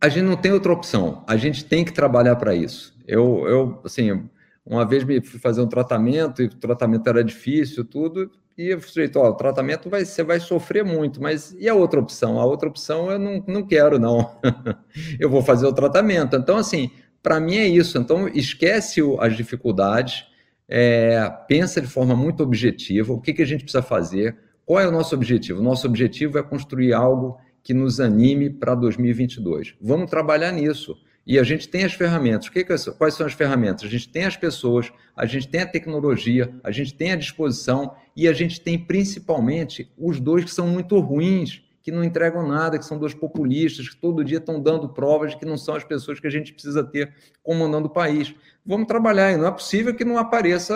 a 0.02 0.10
gente 0.10 0.24
não 0.24 0.36
tem 0.36 0.52
outra 0.52 0.74
opção, 0.74 1.24
a 1.28 1.38
gente 1.38 1.64
tem 1.64 1.86
que 1.86 1.93
trabalhar 1.93 2.36
para 2.38 2.56
isso. 2.56 2.97
Eu, 3.08 3.47
eu, 3.47 3.82
assim, 3.86 4.28
uma 4.70 4.86
vez 4.86 5.04
me 5.04 5.20
fui 5.20 5.40
fazer 5.40 5.62
um 5.62 5.68
tratamento 5.68 6.44
e 6.44 6.46
o 6.46 6.50
tratamento 6.50 7.10
era 7.10 7.24
difícil, 7.24 7.84
tudo, 7.84 8.30
e 8.56 8.74
o 8.74 8.82
sujeito, 8.82 9.18
ó, 9.18 9.30
o 9.30 9.34
tratamento 9.34 9.90
vai, 9.90 10.06
você 10.06 10.22
vai 10.22 10.40
sofrer 10.40 10.86
muito, 10.86 11.22
mas 11.22 11.56
e 11.58 11.68
a 11.68 11.74
outra 11.74 12.00
opção? 12.00 12.40
A 12.40 12.46
outra 12.46 12.70
opção 12.70 13.10
eu 13.10 13.18
não, 13.18 13.44
não 13.48 13.66
quero, 13.66 13.98
não. 13.98 14.38
eu 15.20 15.30
vou 15.30 15.42
fazer 15.42 15.66
o 15.66 15.74
tratamento. 15.74 16.36
Então, 16.36 16.58
assim, 16.58 16.92
para 17.24 17.40
mim 17.40 17.56
é 17.56 17.68
isso. 17.68 17.98
Então, 17.98 18.28
esquece 18.28 19.02
as 19.20 19.36
dificuldades, 19.36 20.26
é, 20.68 21.28
pensa 21.48 21.82
de 21.82 21.88
forma 21.88 22.16
muito 22.16 22.44
objetiva 22.44 23.12
o 23.12 23.20
que, 23.20 23.34
que 23.34 23.42
a 23.42 23.46
gente 23.46 23.64
precisa 23.64 23.82
fazer, 23.82 24.38
qual 24.66 24.80
é 24.80 24.88
o 24.88 24.92
nosso 24.92 25.16
objetivo? 25.16 25.62
O 25.62 25.64
nosso 25.64 25.88
objetivo 25.88 26.38
é 26.38 26.44
construir 26.44 26.94
algo 26.94 27.40
que 27.64 27.74
nos 27.74 28.00
anime 28.00 28.50
para 28.50 28.76
2022. 28.76 29.74
Vamos 29.82 30.12
trabalhar 30.12 30.52
nisso. 30.52 30.96
E 31.30 31.38
a 31.38 31.44
gente 31.44 31.70
tem 31.70 31.84
as 31.84 31.94
ferramentas. 31.94 32.50
Que 32.50 32.64
que, 32.64 32.76
quais 32.98 33.14
são 33.14 33.28
as 33.28 33.34
ferramentas? 33.34 33.84
A 33.84 33.88
gente 33.88 34.10
tem 34.10 34.24
as 34.24 34.36
pessoas, 34.36 34.92
a 35.16 35.28
gente 35.28 35.48
tem 35.48 35.62
a 35.62 35.68
tecnologia, 35.68 36.52
a 36.64 36.72
gente 36.72 36.92
tem 36.96 37.12
a 37.12 37.16
disposição 37.16 37.94
e 38.16 38.28
a 38.28 38.34
gente 38.34 38.60
tem 38.60 38.80
principalmente 38.80 39.94
os 39.96 40.20
dois 40.20 40.44
que 40.44 40.50
são 40.50 40.66
muito 40.66 41.00
ruins 41.00 41.64
que 41.84 41.92
não 41.92 42.04
entregam 42.04 42.48
nada, 42.48 42.80
que 42.80 42.86
são 42.86 42.98
duas 42.98 43.14
populistas, 43.14 43.88
que 43.88 43.96
todo 43.96 44.24
dia 44.24 44.40
estão 44.40 44.60
dando 44.60 44.90
provas 44.90 45.30
de 45.30 45.38
que 45.38 45.46
não 45.46 45.56
são 45.56 45.76
as 45.76 45.84
pessoas 45.84 46.20
que 46.20 46.26
a 46.26 46.32
gente 46.32 46.52
precisa 46.52 46.84
ter 46.84 47.14
comandando 47.44 47.86
o 47.86 47.92
país. 47.92 48.34
Vamos 48.66 48.88
trabalhar, 48.88 49.32
e 49.32 49.38
não 49.38 49.46
é 49.46 49.52
possível 49.52 49.94
que 49.94 50.04
não 50.04 50.18
apareça 50.18 50.76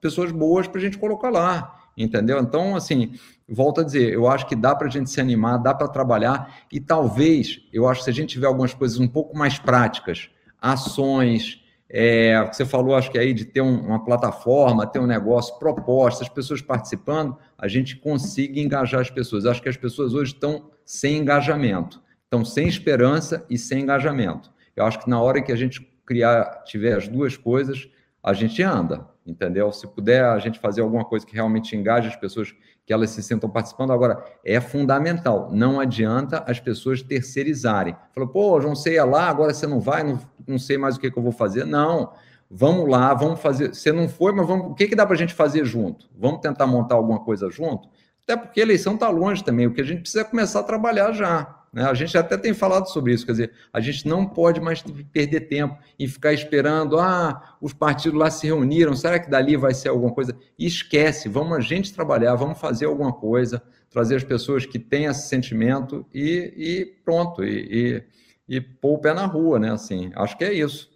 pessoas 0.00 0.30
boas 0.30 0.68
para 0.68 0.78
a 0.78 0.82
gente 0.82 0.98
colocar 0.98 1.30
lá, 1.30 1.90
entendeu? 1.96 2.38
Então, 2.38 2.76
assim, 2.76 3.12
volto 3.50 3.80
a 3.80 3.84
dizer, 3.84 4.12
eu 4.12 4.28
acho 4.28 4.46
que 4.46 4.54
dá 4.54 4.74
para 4.74 4.86
a 4.86 4.90
gente 4.90 5.10
se 5.10 5.20
animar, 5.20 5.58
dá 5.58 5.74
para 5.74 5.88
trabalhar, 5.88 6.62
e 6.72 6.80
talvez, 6.80 7.60
eu 7.72 7.88
acho 7.88 8.00
que 8.00 8.04
se 8.04 8.10
a 8.10 8.14
gente 8.14 8.30
tiver 8.30 8.46
algumas 8.46 8.72
coisas 8.72 8.98
um 8.98 9.08
pouco 9.08 9.36
mais 9.36 9.58
práticas, 9.58 10.30
ações, 10.60 11.60
é, 11.92 12.44
você 12.44 12.64
falou, 12.64 12.94
acho 12.94 13.10
que 13.10 13.18
aí, 13.18 13.34
de 13.34 13.44
ter 13.44 13.60
um, 13.60 13.80
uma 13.88 14.04
plataforma, 14.04 14.86
ter 14.86 15.00
um 15.00 15.06
negócio, 15.06 15.58
propostas, 15.58 16.28
pessoas 16.28 16.62
participando, 16.62 17.36
a 17.58 17.66
gente 17.66 17.96
consiga 17.96 18.60
engajar 18.60 19.00
as 19.00 19.10
pessoas. 19.10 19.44
Acho 19.44 19.60
que 19.60 19.68
as 19.68 19.76
pessoas 19.76 20.14
hoje 20.14 20.32
estão 20.32 20.70
sem 20.84 21.18
engajamento, 21.18 22.00
estão 22.22 22.44
sem 22.44 22.68
esperança 22.68 23.44
e 23.50 23.58
sem 23.58 23.82
engajamento. 23.82 24.52
Eu 24.76 24.84
acho 24.84 25.00
que 25.00 25.10
na 25.10 25.20
hora 25.20 25.42
que 25.42 25.50
a 25.50 25.56
gente 25.56 25.80
criar, 26.06 26.62
tiver 26.64 26.96
as 26.96 27.08
duas 27.08 27.36
coisas, 27.36 27.88
a 28.22 28.32
gente 28.32 28.62
anda, 28.62 29.08
entendeu? 29.26 29.72
Se 29.72 29.86
puder 29.88 30.24
a 30.24 30.38
gente 30.38 30.60
fazer 30.60 30.82
alguma 30.82 31.04
coisa 31.04 31.26
que 31.26 31.34
realmente 31.34 31.74
engaje 31.74 32.06
as 32.06 32.16
pessoas, 32.16 32.54
que 32.86 32.92
elas 32.92 33.10
se 33.10 33.22
sentam 33.22 33.48
participando. 33.48 33.92
Agora, 33.92 34.24
é 34.44 34.60
fundamental, 34.60 35.48
não 35.52 35.78
adianta 35.78 36.44
as 36.46 36.58
pessoas 36.58 37.02
terceirizarem. 37.02 37.96
Falou, 38.12 38.28
pô, 38.28 38.60
João, 38.60 38.74
você 38.74 38.94
ia 38.94 39.04
lá, 39.04 39.28
agora 39.28 39.54
você 39.54 39.66
não 39.66 39.80
vai, 39.80 40.02
não, 40.02 40.18
não 40.46 40.58
sei 40.58 40.76
mais 40.76 40.96
o 40.96 41.00
que, 41.00 41.10
que 41.10 41.18
eu 41.18 41.22
vou 41.22 41.32
fazer. 41.32 41.64
Não, 41.64 42.12
vamos 42.50 42.88
lá, 42.88 43.14
vamos 43.14 43.40
fazer. 43.40 43.74
Você 43.74 43.92
não 43.92 44.08
foi, 44.08 44.32
mas 44.32 44.46
vamos, 44.46 44.72
o 44.72 44.74
que, 44.74 44.88
que 44.88 44.96
dá 44.96 45.06
para 45.06 45.14
a 45.14 45.18
gente 45.18 45.34
fazer 45.34 45.64
junto? 45.64 46.08
Vamos 46.16 46.40
tentar 46.40 46.66
montar 46.66 46.96
alguma 46.96 47.20
coisa 47.20 47.48
junto? 47.50 47.88
Até 48.24 48.36
porque 48.36 48.60
a 48.60 48.64
eleição 48.64 48.94
está 48.94 49.08
longe 49.08 49.44
também, 49.44 49.66
o 49.66 49.72
que 49.72 49.80
a 49.80 49.84
gente 49.84 50.02
precisa 50.02 50.22
é 50.22 50.24
começar 50.24 50.60
a 50.60 50.64
trabalhar 50.64 51.12
já. 51.12 51.59
Né? 51.72 51.84
A 51.84 51.94
gente 51.94 52.18
até 52.18 52.36
tem 52.36 52.52
falado 52.52 52.88
sobre 52.88 53.14
isso, 53.14 53.24
quer 53.24 53.32
dizer, 53.32 53.52
a 53.72 53.80
gente 53.80 54.06
não 54.06 54.26
pode 54.26 54.60
mais 54.60 54.82
perder 55.12 55.42
tempo 55.42 55.78
em 55.98 56.08
ficar 56.08 56.32
esperando, 56.32 56.98
ah, 56.98 57.56
os 57.60 57.72
partidos 57.72 58.18
lá 58.18 58.30
se 58.30 58.46
reuniram, 58.46 58.94
será 58.96 59.18
que 59.18 59.30
dali 59.30 59.56
vai 59.56 59.72
ser 59.72 59.88
alguma 59.88 60.12
coisa? 60.12 60.36
E 60.58 60.66
esquece, 60.66 61.28
vamos 61.28 61.56
a 61.56 61.60
gente 61.60 61.94
trabalhar, 61.94 62.34
vamos 62.34 62.58
fazer 62.58 62.86
alguma 62.86 63.12
coisa, 63.12 63.62
trazer 63.88 64.16
as 64.16 64.24
pessoas 64.24 64.66
que 64.66 64.78
têm 64.78 65.04
esse 65.04 65.28
sentimento 65.28 66.04
e, 66.12 66.52
e 66.56 66.86
pronto, 67.04 67.44
e, 67.44 68.04
e, 68.48 68.56
e 68.56 68.60
pôr 68.60 68.94
o 68.94 68.98
pé 68.98 69.14
na 69.14 69.26
rua, 69.26 69.58
né? 69.58 69.70
Assim, 69.70 70.10
acho 70.16 70.36
que 70.36 70.44
é 70.44 70.52
isso. 70.52 70.90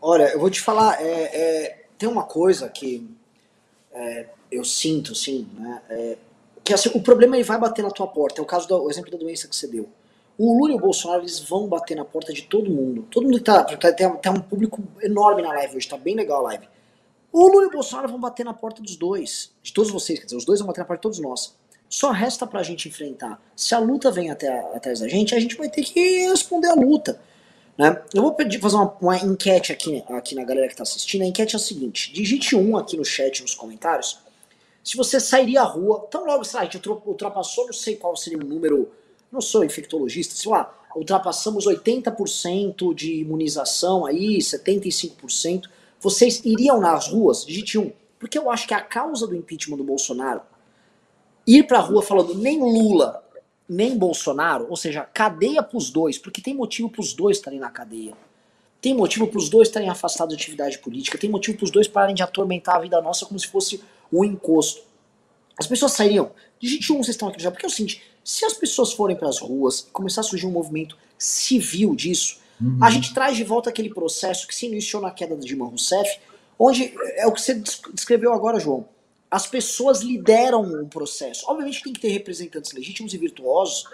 Olha, 0.00 0.24
eu 0.24 0.40
vou 0.40 0.50
te 0.50 0.60
falar, 0.60 1.00
é, 1.00 1.06
é, 1.06 1.86
tem 1.96 2.08
uma 2.08 2.24
coisa 2.24 2.68
que 2.68 3.08
é, 3.92 4.26
eu 4.50 4.64
sinto, 4.64 5.12
assim, 5.12 5.48
né? 5.54 6.16
É, 6.62 6.64
que 6.64 6.72
assim, 6.72 6.90
o 6.94 7.02
problema 7.02 7.36
ele 7.36 7.44
vai 7.44 7.58
bater 7.58 7.82
na 7.82 7.90
tua 7.90 8.06
porta. 8.06 8.40
É 8.40 8.42
o 8.42 8.46
caso 8.46 8.68
do 8.68 8.84
o 8.84 8.90
exemplo 8.90 9.10
da 9.10 9.18
doença 9.18 9.48
que 9.48 9.54
você 9.54 9.66
deu. 9.66 9.88
O 10.38 10.58
Lula 10.58 10.72
e 10.72 10.76
o 10.76 10.78
Bolsonaro 10.78 11.22
eles 11.22 11.40
vão 11.40 11.68
bater 11.68 11.96
na 11.96 12.04
porta 12.04 12.32
de 12.32 12.42
todo 12.42 12.70
mundo. 12.70 13.06
Todo 13.10 13.24
mundo 13.24 13.38
que 13.38 13.44
tá. 13.44 13.64
tá 13.64 13.92
tem, 13.92 14.16
tem 14.16 14.32
um 14.32 14.40
público 14.40 14.82
enorme 15.02 15.42
na 15.42 15.50
live 15.50 15.76
hoje, 15.76 15.88
tá 15.88 15.96
bem 15.96 16.14
legal 16.14 16.40
a 16.40 16.48
live. 16.50 16.68
O 17.32 17.48
Lula 17.48 17.64
e 17.64 17.66
o 17.66 17.70
Bolsonaro 17.70 18.08
vão 18.08 18.20
bater 18.20 18.44
na 18.44 18.54
porta 18.54 18.82
dos 18.82 18.96
dois. 18.96 19.52
De 19.62 19.72
todos 19.72 19.90
vocês, 19.90 20.18
quer 20.18 20.26
dizer, 20.26 20.36
os 20.36 20.44
dois 20.44 20.60
vão 20.60 20.66
bater 20.66 20.80
na 20.80 20.86
porta 20.86 21.00
de 21.00 21.02
todos 21.02 21.18
nós. 21.18 21.54
Só 21.88 22.10
resta 22.10 22.46
pra 22.46 22.62
gente 22.62 22.88
enfrentar. 22.88 23.40
Se 23.54 23.74
a 23.74 23.78
luta 23.78 24.10
vem 24.10 24.30
até 24.30 24.48
atrás 24.74 25.00
da 25.00 25.08
gente, 25.08 25.34
a 25.34 25.40
gente 25.40 25.56
vai 25.56 25.68
ter 25.68 25.82
que 25.82 26.26
responder 26.26 26.68
a 26.68 26.74
luta. 26.74 27.20
Né? 27.76 28.02
Eu 28.14 28.22
vou 28.22 28.32
pedir, 28.32 28.58
fazer 28.60 28.76
uma, 28.76 28.96
uma 29.00 29.16
enquete 29.16 29.72
aqui, 29.72 30.02
aqui 30.08 30.34
na 30.34 30.44
galera 30.44 30.68
que 30.68 30.76
tá 30.76 30.82
assistindo. 30.82 31.22
A 31.22 31.26
enquete 31.26 31.54
é 31.54 31.58
a 31.58 31.60
seguinte: 31.60 32.12
digite 32.12 32.56
um 32.56 32.76
aqui 32.76 32.96
no 32.96 33.04
chat, 33.04 33.42
nos 33.42 33.54
comentários 33.54 34.21
se 34.82 34.96
você 34.96 35.20
sairia 35.20 35.62
à 35.62 35.64
rua, 35.64 36.06
tão 36.10 36.24
logo, 36.24 36.44
sei 36.44 36.58
lá, 36.58 36.66
a 36.66 36.68
gente 36.68 36.88
ultrapassou, 36.88 37.66
não 37.66 37.72
sei 37.72 37.96
qual 37.96 38.16
seria 38.16 38.38
o 38.38 38.44
número, 38.44 38.90
não 39.30 39.40
sou 39.40 39.64
infectologista, 39.64 40.34
sei 40.34 40.50
lá, 40.50 40.74
ultrapassamos 40.96 41.66
80% 41.66 42.94
de 42.94 43.20
imunização 43.20 44.04
aí, 44.04 44.38
75%, 44.38 45.68
vocês 46.00 46.44
iriam 46.44 46.80
nas 46.80 47.08
ruas? 47.08 47.46
Digite 47.46 47.78
um. 47.78 47.92
Porque 48.18 48.36
eu 48.36 48.50
acho 48.50 48.66
que 48.66 48.74
a 48.74 48.80
causa 48.80 49.26
do 49.26 49.36
impeachment 49.36 49.76
do 49.76 49.84
Bolsonaro, 49.84 50.42
ir 51.46 51.66
pra 51.66 51.78
rua 51.78 52.02
falando 52.02 52.34
nem 52.34 52.60
Lula, 52.60 53.22
nem 53.68 53.96
Bolsonaro, 53.96 54.66
ou 54.68 54.76
seja, 54.76 55.02
cadeia 55.02 55.62
pros 55.62 55.90
dois, 55.90 56.18
porque 56.18 56.42
tem 56.42 56.54
motivo 56.54 56.90
pros 56.90 57.12
dois 57.14 57.38
estarem 57.38 57.58
na 57.58 57.70
cadeia. 57.70 58.14
Tem 58.80 58.94
motivo 58.94 59.28
pros 59.28 59.48
dois 59.48 59.68
estarem 59.68 59.88
afastados 59.88 60.34
da 60.34 60.40
atividade 60.40 60.78
política, 60.78 61.16
tem 61.16 61.30
motivo 61.30 61.56
pros 61.56 61.70
dois 61.70 61.86
pararem 61.86 62.14
de 62.14 62.22
atormentar 62.22 62.76
a 62.76 62.80
vida 62.80 63.00
nossa 63.00 63.24
como 63.24 63.38
se 63.38 63.46
fosse 63.46 63.80
o 64.12 64.24
encosto. 64.24 64.82
As 65.58 65.66
pessoas 65.66 65.92
sairiam. 65.92 66.30
Digite 66.60 66.92
um, 66.92 66.96
vocês 66.96 67.16
estão 67.16 67.28
aqui 67.28 67.42
já, 67.42 67.50
porque 67.50 67.66
é 67.66 67.68
o 67.68 67.72
seguinte: 67.72 68.02
se 68.22 68.44
as 68.44 68.52
pessoas 68.52 68.92
forem 68.92 69.16
para 69.16 69.28
as 69.28 69.40
ruas 69.40 69.80
e 69.80 69.90
começar 69.90 70.20
a 70.20 70.24
surgir 70.24 70.46
um 70.46 70.50
movimento 70.50 70.96
civil 71.18 71.94
disso, 71.94 72.38
uhum. 72.60 72.78
a 72.80 72.90
gente 72.90 73.12
traz 73.14 73.36
de 73.36 73.44
volta 73.44 73.70
aquele 73.70 73.92
processo 73.92 74.46
que 74.46 74.54
se 74.54 74.66
iniciou 74.66 75.02
na 75.02 75.10
queda 75.10 75.36
de 75.36 75.46
Dilma 75.46 75.66
Rousseff, 75.66 76.20
onde 76.58 76.94
é 77.16 77.26
o 77.26 77.32
que 77.32 77.40
você 77.40 77.54
descreveu 77.92 78.32
agora, 78.32 78.60
João. 78.60 78.86
As 79.30 79.46
pessoas 79.46 80.02
lideram 80.02 80.62
um 80.62 80.86
processo. 80.86 81.46
Obviamente 81.48 81.82
tem 81.82 81.92
que 81.92 82.00
ter 82.00 82.08
representantes 82.08 82.72
legítimos 82.72 83.14
e 83.14 83.18
virtuosos, 83.18 83.84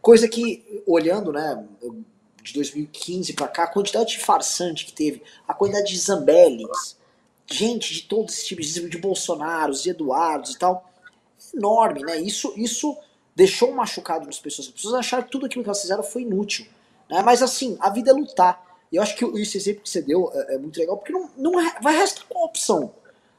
coisa 0.00 0.26
que, 0.26 0.82
olhando, 0.86 1.32
né, 1.32 1.64
de 2.42 2.54
2015 2.54 3.32
para 3.34 3.48
cá, 3.48 3.64
a 3.64 3.66
quantidade 3.66 4.10
de 4.10 4.18
farsante 4.20 4.86
que 4.86 4.92
teve, 4.92 5.22
a 5.46 5.52
quantidade 5.52 5.88
de 5.88 5.98
Zambellings, 5.98 6.96
gente 7.46 7.94
de 7.94 8.02
todos 8.02 8.34
esses 8.34 8.46
tipos, 8.46 8.66
de 8.66 8.98
Bolsonaros, 8.98 9.82
de 9.82 9.90
Eduardos 9.90 10.54
e 10.54 10.58
tal, 10.58 10.90
enorme, 11.54 12.02
né? 12.02 12.18
Isso, 12.18 12.52
isso 12.56 12.96
deixou 13.34 13.72
machucado 13.72 14.26
nas 14.26 14.38
pessoas. 14.38 14.68
As 14.68 14.74
pessoas 14.74 14.94
acharam 14.94 15.24
que 15.24 15.30
tudo 15.30 15.46
aquilo 15.46 15.62
que 15.62 15.68
elas 15.68 15.80
fizeram 15.80 16.02
foi 16.02 16.22
inútil. 16.22 16.66
Né? 17.10 17.22
Mas 17.22 17.42
assim, 17.42 17.76
a 17.80 17.90
vida 17.90 18.10
é 18.10 18.14
lutar. 18.14 18.64
E 18.90 18.96
eu 18.96 19.02
acho 19.02 19.16
que 19.16 19.24
esse 19.40 19.56
exemplo 19.56 19.82
que 19.82 19.90
você 19.90 20.00
deu 20.00 20.30
é, 20.32 20.54
é 20.54 20.58
muito 20.58 20.78
legal, 20.78 20.96
porque 20.96 21.12
não, 21.12 21.30
não 21.36 21.52
vai 21.82 21.96
restar 21.96 22.24
qual 22.28 22.44
opção. 22.44 22.92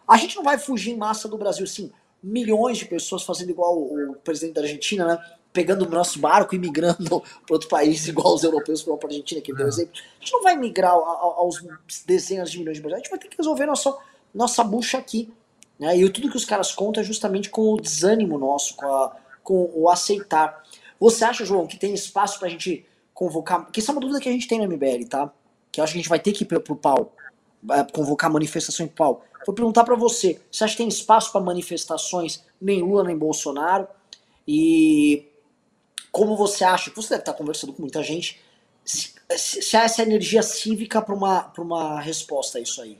A 0.07 0.17
gente 0.17 0.35
não 0.35 0.43
vai 0.43 0.57
fugir 0.57 0.91
em 0.91 0.97
massa 0.97 1.27
do 1.27 1.37
Brasil, 1.37 1.63
assim, 1.63 1.91
milhões 2.21 2.77
de 2.77 2.85
pessoas 2.85 3.23
fazendo 3.23 3.49
igual 3.49 3.77
o 3.77 4.15
presidente 4.23 4.53
da 4.53 4.61
Argentina, 4.61 5.05
né? 5.05 5.19
Pegando 5.57 5.87
o 5.87 5.89
nosso 5.89 6.19
barco 6.19 6.53
e 6.53 6.59
migrando 6.59 7.19
para 7.47 7.53
outro 7.53 7.67
país, 7.67 8.07
igual 8.07 8.35
os 8.35 8.43
europeus 8.43 8.83
para 8.83 8.93
a 8.93 8.97
Argentina, 9.07 9.41
que 9.41 9.51
deu 9.51 9.67
exemplo. 9.67 9.93
A 9.95 10.23
gente 10.23 10.31
não 10.31 10.43
vai 10.43 10.55
migrar 10.55 10.91
aos 10.91 11.65
dezenas 12.05 12.51
de 12.51 12.59
milhões 12.59 12.77
de 12.77 12.83
brasileiros, 12.83 12.93
a 12.93 13.03
gente 13.03 13.09
vai 13.09 13.19
ter 13.19 13.27
que 13.27 13.37
resolver 13.37 13.65
nossa, 13.65 13.97
nossa 14.31 14.63
bucha 14.63 14.99
aqui. 14.99 15.33
Né? 15.79 15.97
E 15.97 16.07
tudo 16.11 16.29
que 16.29 16.37
os 16.37 16.45
caras 16.45 16.71
contam 16.71 17.01
é 17.01 17.03
justamente 17.03 17.49
com 17.49 17.73
o 17.73 17.81
desânimo 17.81 18.37
nosso, 18.37 18.75
com, 18.75 18.85
a, 18.85 19.15
com 19.43 19.71
o 19.73 19.89
aceitar. 19.89 20.63
Você 20.99 21.25
acha, 21.25 21.43
João, 21.43 21.65
que 21.65 21.75
tem 21.75 21.91
espaço 21.91 22.37
para 22.37 22.49
a 22.49 22.51
gente 22.51 22.85
convocar? 23.11 23.65
Que 23.71 23.79
isso 23.79 23.89
é 23.89 23.95
uma 23.95 24.01
dúvida 24.01 24.19
que 24.19 24.29
a 24.29 24.31
gente 24.31 24.47
tem 24.47 24.59
no 24.59 24.71
MBL, 24.71 25.07
tá? 25.09 25.33
Que 25.71 25.79
eu 25.79 25.83
acho 25.83 25.93
que 25.93 25.97
a 25.97 26.01
gente 26.03 26.09
vai 26.09 26.19
ter 26.19 26.33
que 26.33 26.43
ir 26.43 26.59
pro 26.59 26.75
pau, 26.75 27.15
é, 27.71 27.83
convocar 27.91 28.31
manifestação 28.31 28.85
em 28.85 28.89
pau. 28.89 29.25
Vou 29.43 29.55
perguntar 29.55 29.83
para 29.83 29.95
você: 29.95 30.39
você 30.51 30.63
acha 30.63 30.73
que 30.73 30.77
tem 30.77 30.87
espaço 30.87 31.31
para 31.31 31.41
manifestações 31.41 32.45
nem 32.61 32.83
Lula 32.83 33.03
nem 33.03 33.17
Bolsonaro? 33.17 33.87
E 34.47 35.25
como 36.11 36.35
você 36.35 36.63
acha, 36.63 36.91
você 36.95 37.09
deve 37.09 37.21
estar 37.21 37.33
conversando 37.33 37.73
com 37.73 37.81
muita 37.81 38.01
gente, 38.03 38.39
se, 38.83 39.13
se 39.37 39.75
há 39.75 39.83
essa 39.83 40.01
energia 40.01 40.41
cívica 40.41 41.01
para 41.01 41.13
uma, 41.13 41.51
uma 41.57 41.99
resposta 41.99 42.57
a 42.57 42.61
isso 42.61 42.81
aí? 42.81 42.97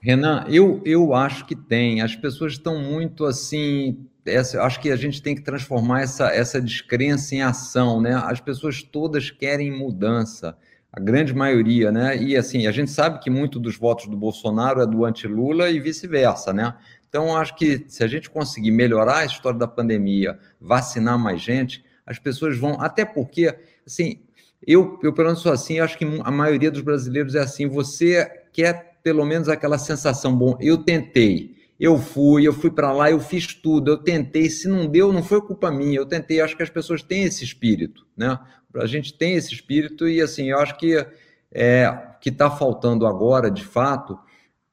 Renan, 0.00 0.46
eu, 0.48 0.80
eu 0.84 1.14
acho 1.14 1.44
que 1.46 1.54
tem. 1.54 2.00
As 2.00 2.16
pessoas 2.16 2.52
estão 2.52 2.78
muito 2.80 3.24
assim. 3.24 4.06
Essa, 4.24 4.62
acho 4.62 4.80
que 4.80 4.90
a 4.90 4.96
gente 4.96 5.22
tem 5.22 5.34
que 5.34 5.42
transformar 5.42 6.02
essa, 6.02 6.28
essa 6.28 6.60
descrença 6.60 7.34
em 7.34 7.42
ação, 7.42 8.00
né? 8.00 8.14
As 8.24 8.40
pessoas 8.40 8.82
todas 8.82 9.30
querem 9.30 9.70
mudança, 9.70 10.56
a 10.92 10.98
grande 10.98 11.34
maioria, 11.34 11.92
né? 11.92 12.16
E 12.16 12.36
assim, 12.36 12.66
a 12.66 12.72
gente 12.72 12.90
sabe 12.90 13.18
que 13.20 13.30
muito 13.30 13.58
dos 13.58 13.76
votos 13.76 14.06
do 14.06 14.16
Bolsonaro 14.16 14.80
é 14.80 14.86
do 14.86 15.04
anti-Lula 15.04 15.70
e 15.70 15.78
vice-versa, 15.80 16.52
né? 16.52 16.74
Então, 17.08 17.36
acho 17.36 17.56
que 17.56 17.84
se 17.88 18.04
a 18.04 18.06
gente 18.06 18.30
conseguir 18.30 18.70
melhorar 18.70 19.18
a 19.18 19.24
história 19.24 19.58
da 19.58 19.66
pandemia, 19.66 20.38
vacinar 20.60 21.18
mais 21.18 21.42
gente, 21.42 21.84
as 22.10 22.18
pessoas 22.18 22.58
vão. 22.58 22.80
Até 22.80 23.04
porque, 23.04 23.56
assim, 23.86 24.18
eu, 24.66 24.98
eu 25.00 25.12
pelo 25.12 25.28
menos 25.28 25.40
sou 25.40 25.52
assim, 25.52 25.78
acho 25.78 25.96
que 25.96 26.04
a 26.04 26.30
maioria 26.30 26.70
dos 26.70 26.82
brasileiros 26.82 27.36
é 27.36 27.40
assim. 27.40 27.68
Você 27.68 28.28
quer 28.52 28.98
pelo 29.02 29.24
menos 29.24 29.48
aquela 29.48 29.78
sensação, 29.78 30.36
bom, 30.36 30.58
eu 30.60 30.78
tentei, 30.78 31.54
eu 31.78 31.96
fui, 31.96 32.46
eu 32.46 32.52
fui 32.52 32.70
para 32.70 32.92
lá, 32.92 33.10
eu 33.10 33.20
fiz 33.20 33.54
tudo, 33.54 33.92
eu 33.92 33.96
tentei, 33.96 34.50
se 34.50 34.68
não 34.68 34.86
deu, 34.86 35.10
não 35.10 35.22
foi 35.22 35.40
culpa 35.40 35.70
minha, 35.70 35.96
eu 35.96 36.04
tentei, 36.04 36.40
acho 36.40 36.54
que 36.54 36.62
as 36.62 36.68
pessoas 36.68 37.02
têm 37.02 37.22
esse 37.22 37.42
espírito, 37.42 38.06
né? 38.14 38.38
A 38.74 38.86
gente 38.86 39.14
tem 39.14 39.34
esse 39.34 39.54
espírito 39.54 40.06
e, 40.06 40.20
assim, 40.20 40.50
eu 40.50 40.58
acho 40.58 40.76
que 40.76 41.06
é, 41.50 41.90
que 42.20 42.28
está 42.28 42.50
faltando 42.50 43.06
agora, 43.06 43.50
de 43.50 43.64
fato, 43.64 44.18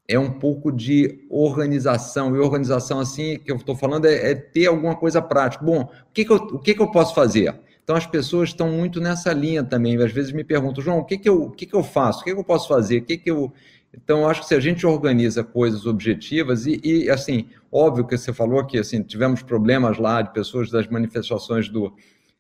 é 0.08 0.18
um 0.18 0.32
pouco 0.32 0.72
de 0.72 1.26
organização, 1.30 2.36
e 2.36 2.40
organização, 2.40 3.00
assim, 3.00 3.38
que 3.38 3.52
eu 3.52 3.58
estou 3.58 3.76
falando, 3.76 4.06
é, 4.06 4.32
é, 4.32 4.36
ter 4.36 4.68
alguma 4.68 4.96
coisa 4.96 5.22
prática. 5.22 5.66
Bom, 5.66 5.82
o 5.82 6.14
que, 6.14 6.24
que, 6.24 6.32
eu, 6.32 6.38
o 6.38 6.60
que, 6.60 6.74
que 6.74 6.82
eu 6.82 6.90
posso 6.90 7.14
fazer? 7.14 7.54
Então, 7.84 7.96
as 7.96 8.08
pessoas 8.08 8.50
estão 8.50 8.70
muito 8.70 9.02
nessa 9.02 9.34
linha 9.34 9.64
também. 9.64 10.02
Às 10.02 10.12
vezes 10.12 10.32
me 10.32 10.44
perguntam, 10.44 10.84
João, 10.84 11.00
o 11.00 11.06
que, 11.06 11.18
que, 11.18 11.28
eu, 11.28 11.44
o 11.44 11.52
que, 11.52 11.66
que 11.66 11.76
eu 11.76 11.84
faço? 11.84 12.22
O 12.22 12.24
que, 12.24 12.34
que 12.34 12.40
eu 12.40 12.44
posso 12.44 12.68
fazer? 12.68 13.00
O 13.00 13.06
que, 13.06 13.18
que 13.18 13.30
eu 13.30 13.52
Então, 13.94 14.22
eu 14.22 14.30
acho 14.30 14.42
que 14.42 14.48
se 14.48 14.56
a 14.56 14.60
gente 14.60 14.86
organiza 14.86 15.44
coisas 15.44 15.86
objetivas, 15.86 16.66
e, 16.66 16.80
e, 16.84 17.10
assim, 17.10 17.50
óbvio 17.72 18.08
que 18.08 18.18
você 18.18 18.32
falou 18.32 18.66
que 18.66 18.78
assim, 18.78 19.02
tivemos 19.02 19.42
problemas 19.42 19.98
lá 19.98 20.22
de 20.22 20.32
pessoas 20.32 20.70
das 20.70 20.88
manifestações 20.88 21.70
do 21.70 21.94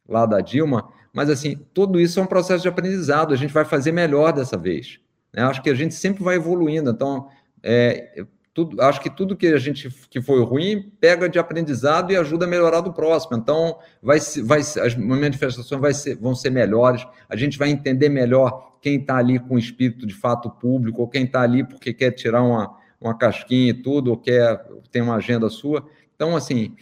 lá 0.07 0.25
da 0.25 0.39
Dilma, 0.39 0.87
mas 1.11 1.29
assim, 1.29 1.59
tudo 1.73 1.99
isso 1.99 2.19
é 2.19 2.23
um 2.23 2.27
processo 2.27 2.61
de 2.61 2.69
aprendizado, 2.69 3.33
a 3.33 3.37
gente 3.37 3.53
vai 3.53 3.65
fazer 3.65 3.91
melhor 3.91 4.31
dessa 4.31 4.57
vez. 4.57 4.99
Né? 5.33 5.43
Acho 5.43 5.61
que 5.61 5.69
a 5.69 5.75
gente 5.75 5.93
sempre 5.93 6.23
vai 6.23 6.35
evoluindo, 6.35 6.89
então 6.91 7.27
é, 7.69 8.25
tudo, 8.53 8.81
acho 8.81 9.01
que 9.01 9.09
tudo 9.09 9.35
que 9.35 9.47
a 9.47 9.57
gente 9.59 9.89
que 10.09 10.21
foi 10.21 10.43
ruim 10.43 10.91
pega 10.99 11.27
de 11.29 11.37
aprendizado 11.37 12.11
e 12.11 12.15
ajuda 12.15 12.45
a 12.45 12.47
melhorar 12.47 12.81
do 12.81 12.93
próximo. 12.93 13.37
Então, 13.37 13.77
vai, 14.01 14.19
vai, 14.43 14.59
as 14.59 14.95
manifestações 14.95 15.79
vai 15.79 15.93
ser, 15.93 16.15
vão 16.15 16.33
ser 16.33 16.49
melhores, 16.49 17.05
a 17.29 17.35
gente 17.35 17.57
vai 17.57 17.69
entender 17.69 18.09
melhor 18.09 18.77
quem 18.81 18.99
está 18.99 19.17
ali 19.17 19.37
com 19.37 19.57
espírito 19.57 20.07
de 20.07 20.13
fato 20.13 20.49
público, 20.49 21.01
ou 21.01 21.07
quem 21.07 21.25
está 21.25 21.41
ali 21.41 21.63
porque 21.63 21.93
quer 21.93 22.11
tirar 22.11 22.41
uma, 22.41 22.73
uma 23.01 23.15
casquinha 23.15 23.71
e 23.71 23.73
tudo, 23.73 24.11
ou 24.11 24.17
quer 24.17 24.65
tem 24.91 25.01
uma 25.01 25.17
agenda 25.17 25.49
sua. 25.49 25.85
Então, 26.15 26.35
assim, 26.35 26.73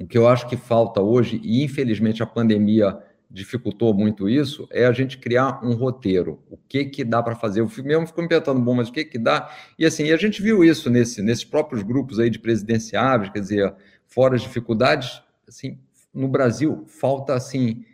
o 0.00 0.06
que 0.06 0.16
eu 0.16 0.26
acho 0.26 0.48
que 0.48 0.56
falta 0.56 1.00
hoje, 1.00 1.38
e 1.44 1.62
infelizmente 1.62 2.22
a 2.22 2.26
pandemia 2.26 2.98
dificultou 3.30 3.92
muito 3.92 4.28
isso 4.28 4.66
é 4.70 4.86
a 4.86 4.92
gente 4.92 5.18
criar 5.18 5.64
um 5.64 5.74
roteiro. 5.74 6.42
O 6.50 6.56
que 6.56 6.86
que 6.86 7.04
dá 7.04 7.22
para 7.22 7.34
fazer? 7.34 7.60
Eu 7.60 7.70
mesmo 7.84 8.06
fico 8.06 8.22
me 8.22 8.28
perguntando, 8.28 8.60
bom, 8.60 8.74
mas 8.74 8.88
o 8.88 8.92
que 8.92 9.04
que 9.04 9.18
dá? 9.18 9.50
E 9.78 9.84
assim, 9.84 10.10
a 10.10 10.16
gente 10.16 10.40
viu 10.40 10.64
isso 10.64 10.88
nesse, 10.88 11.20
nesses 11.20 11.44
próprios 11.44 11.82
grupos 11.82 12.18
aí 12.18 12.30
de 12.30 12.38
presidenciáveis, 12.38 13.30
quer 13.30 13.40
dizer, 13.40 13.74
fora 14.06 14.34
as 14.34 14.42
dificuldades, 14.42 15.22
assim, 15.46 15.78
no 16.12 16.28
Brasil 16.28 16.84
falta 16.86 17.34
assim, 17.34 17.84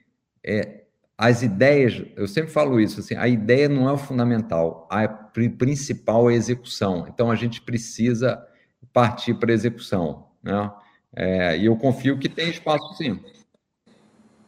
é, 0.43 0.83
as 1.19 1.43
ideias, 1.43 2.05
eu 2.17 2.29
sempre 2.29 2.51
falo 2.51 2.81
isso, 2.81 3.01
assim, 3.01 3.17
a 3.17 3.27
ideia 3.27 3.69
não 3.69 3.89
é 3.89 3.93
o 3.93 3.99
fundamental, 3.99 4.89
a 4.91 5.07
principal 5.09 6.31
é 6.31 6.35
a 6.35 6.37
execução. 6.37 7.07
Então 7.09 7.31
a 7.31 7.35
gente 7.35 7.61
precisa 7.61 8.45
partir 8.93 9.35
para 9.35 9.51
a 9.51 9.55
execução, 9.55 10.27
né? 10.43 10.71
É, 11.17 11.57
e 11.57 11.67
eu 11.67 11.77
confio 11.77 12.19
que 12.19 12.29
tem 12.29 12.51
espaço 12.51 12.95
sim. 12.95 13.21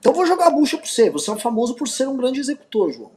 Então 0.06 0.14
vou 0.14 0.24
jogar 0.24 0.46
a 0.46 0.50
bucha 0.50 0.78
para 0.78 0.86
você. 0.86 1.10
Você 1.10 1.32
é 1.32 1.36
famoso 1.36 1.74
por 1.74 1.88
ser 1.88 2.06
um 2.06 2.16
grande 2.16 2.38
executor, 2.38 2.92
João. 2.92 3.10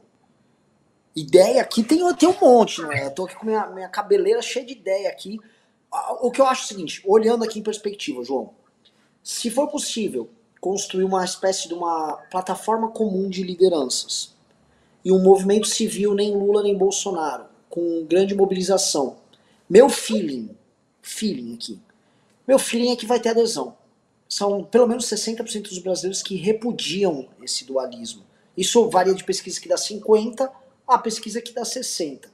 Ideia 1.14 1.62
aqui 1.62 1.84
tem, 1.84 2.00
tem 2.14 2.28
um 2.28 2.40
monte, 2.40 2.82
né? 2.82 3.06
Eu 3.06 3.12
tô 3.12 3.26
aqui 3.26 3.36
com 3.36 3.46
minha, 3.46 3.64
minha 3.68 3.88
cabeleira 3.88 4.42
cheia 4.42 4.66
de 4.66 4.72
ideia 4.72 5.08
aqui. 5.08 5.38
O 6.20 6.32
que 6.32 6.40
eu 6.40 6.46
acho 6.46 6.62
é 6.62 6.64
o 6.64 6.66
seguinte, 6.66 7.00
olhando 7.06 7.44
aqui 7.44 7.60
em 7.60 7.62
perspectiva, 7.62 8.24
João, 8.24 8.50
se 9.22 9.50
for 9.50 9.68
possível 9.68 10.30
construir 10.60 11.04
uma 11.04 11.24
espécie 11.24 11.68
de 11.68 11.74
uma 11.74 12.14
plataforma 12.28 12.88
comum 12.88 13.30
de 13.30 13.44
lideranças 13.44 14.34
e 15.04 15.12
um 15.12 15.22
movimento 15.22 15.68
civil 15.68 16.12
nem 16.12 16.36
Lula 16.36 16.64
nem 16.64 16.76
Bolsonaro, 16.76 17.44
com 17.68 18.04
grande 18.04 18.34
mobilização, 18.34 19.18
meu 19.68 19.88
feeling, 19.88 20.50
feeling 21.00 21.54
aqui, 21.54 21.80
meu 22.48 22.58
feeling 22.58 22.90
é 22.90 22.96
que 22.96 23.06
vai 23.06 23.20
ter 23.20 23.28
adesão 23.28 23.76
são 24.30 24.62
pelo 24.62 24.86
menos 24.86 25.06
60% 25.06 25.62
dos 25.62 25.80
brasileiros 25.80 26.22
que 26.22 26.36
repudiam 26.36 27.28
esse 27.42 27.64
dualismo. 27.64 28.24
Isso 28.56 28.88
varia 28.88 29.12
de 29.12 29.24
pesquisa 29.24 29.60
que 29.60 29.68
dá 29.68 29.76
50 29.76 30.50
a 30.86 30.98
pesquisa 30.98 31.42
que 31.42 31.52
dá 31.52 31.64
60. 31.64 32.30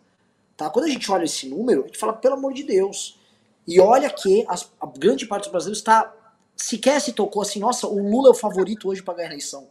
Tá? 0.56 0.68
Quando 0.68 0.84
a 0.84 0.88
gente 0.88 1.10
olha 1.10 1.24
esse 1.24 1.48
número, 1.48 1.84
a 1.84 1.86
gente 1.86 1.98
fala, 1.98 2.12
pelo 2.12 2.34
amor 2.34 2.52
de 2.52 2.64
Deus. 2.64 3.18
E 3.66 3.80
olha 3.80 4.10
que 4.10 4.44
as, 4.46 4.70
a 4.78 4.86
grande 4.86 5.26
parte 5.26 5.44
dos 5.44 5.52
brasileiros 5.52 5.78
está 5.78 6.14
sequer 6.54 7.00
se 7.00 7.12
tocou 7.12 7.40
assim, 7.40 7.60
nossa, 7.60 7.86
o 7.86 8.10
Lula 8.10 8.28
é 8.28 8.30
o 8.32 8.34
favorito 8.34 8.88
hoje 8.88 9.02
para 9.02 9.14
ganhar 9.14 9.28
a 9.28 9.32
eleição. 9.32 9.66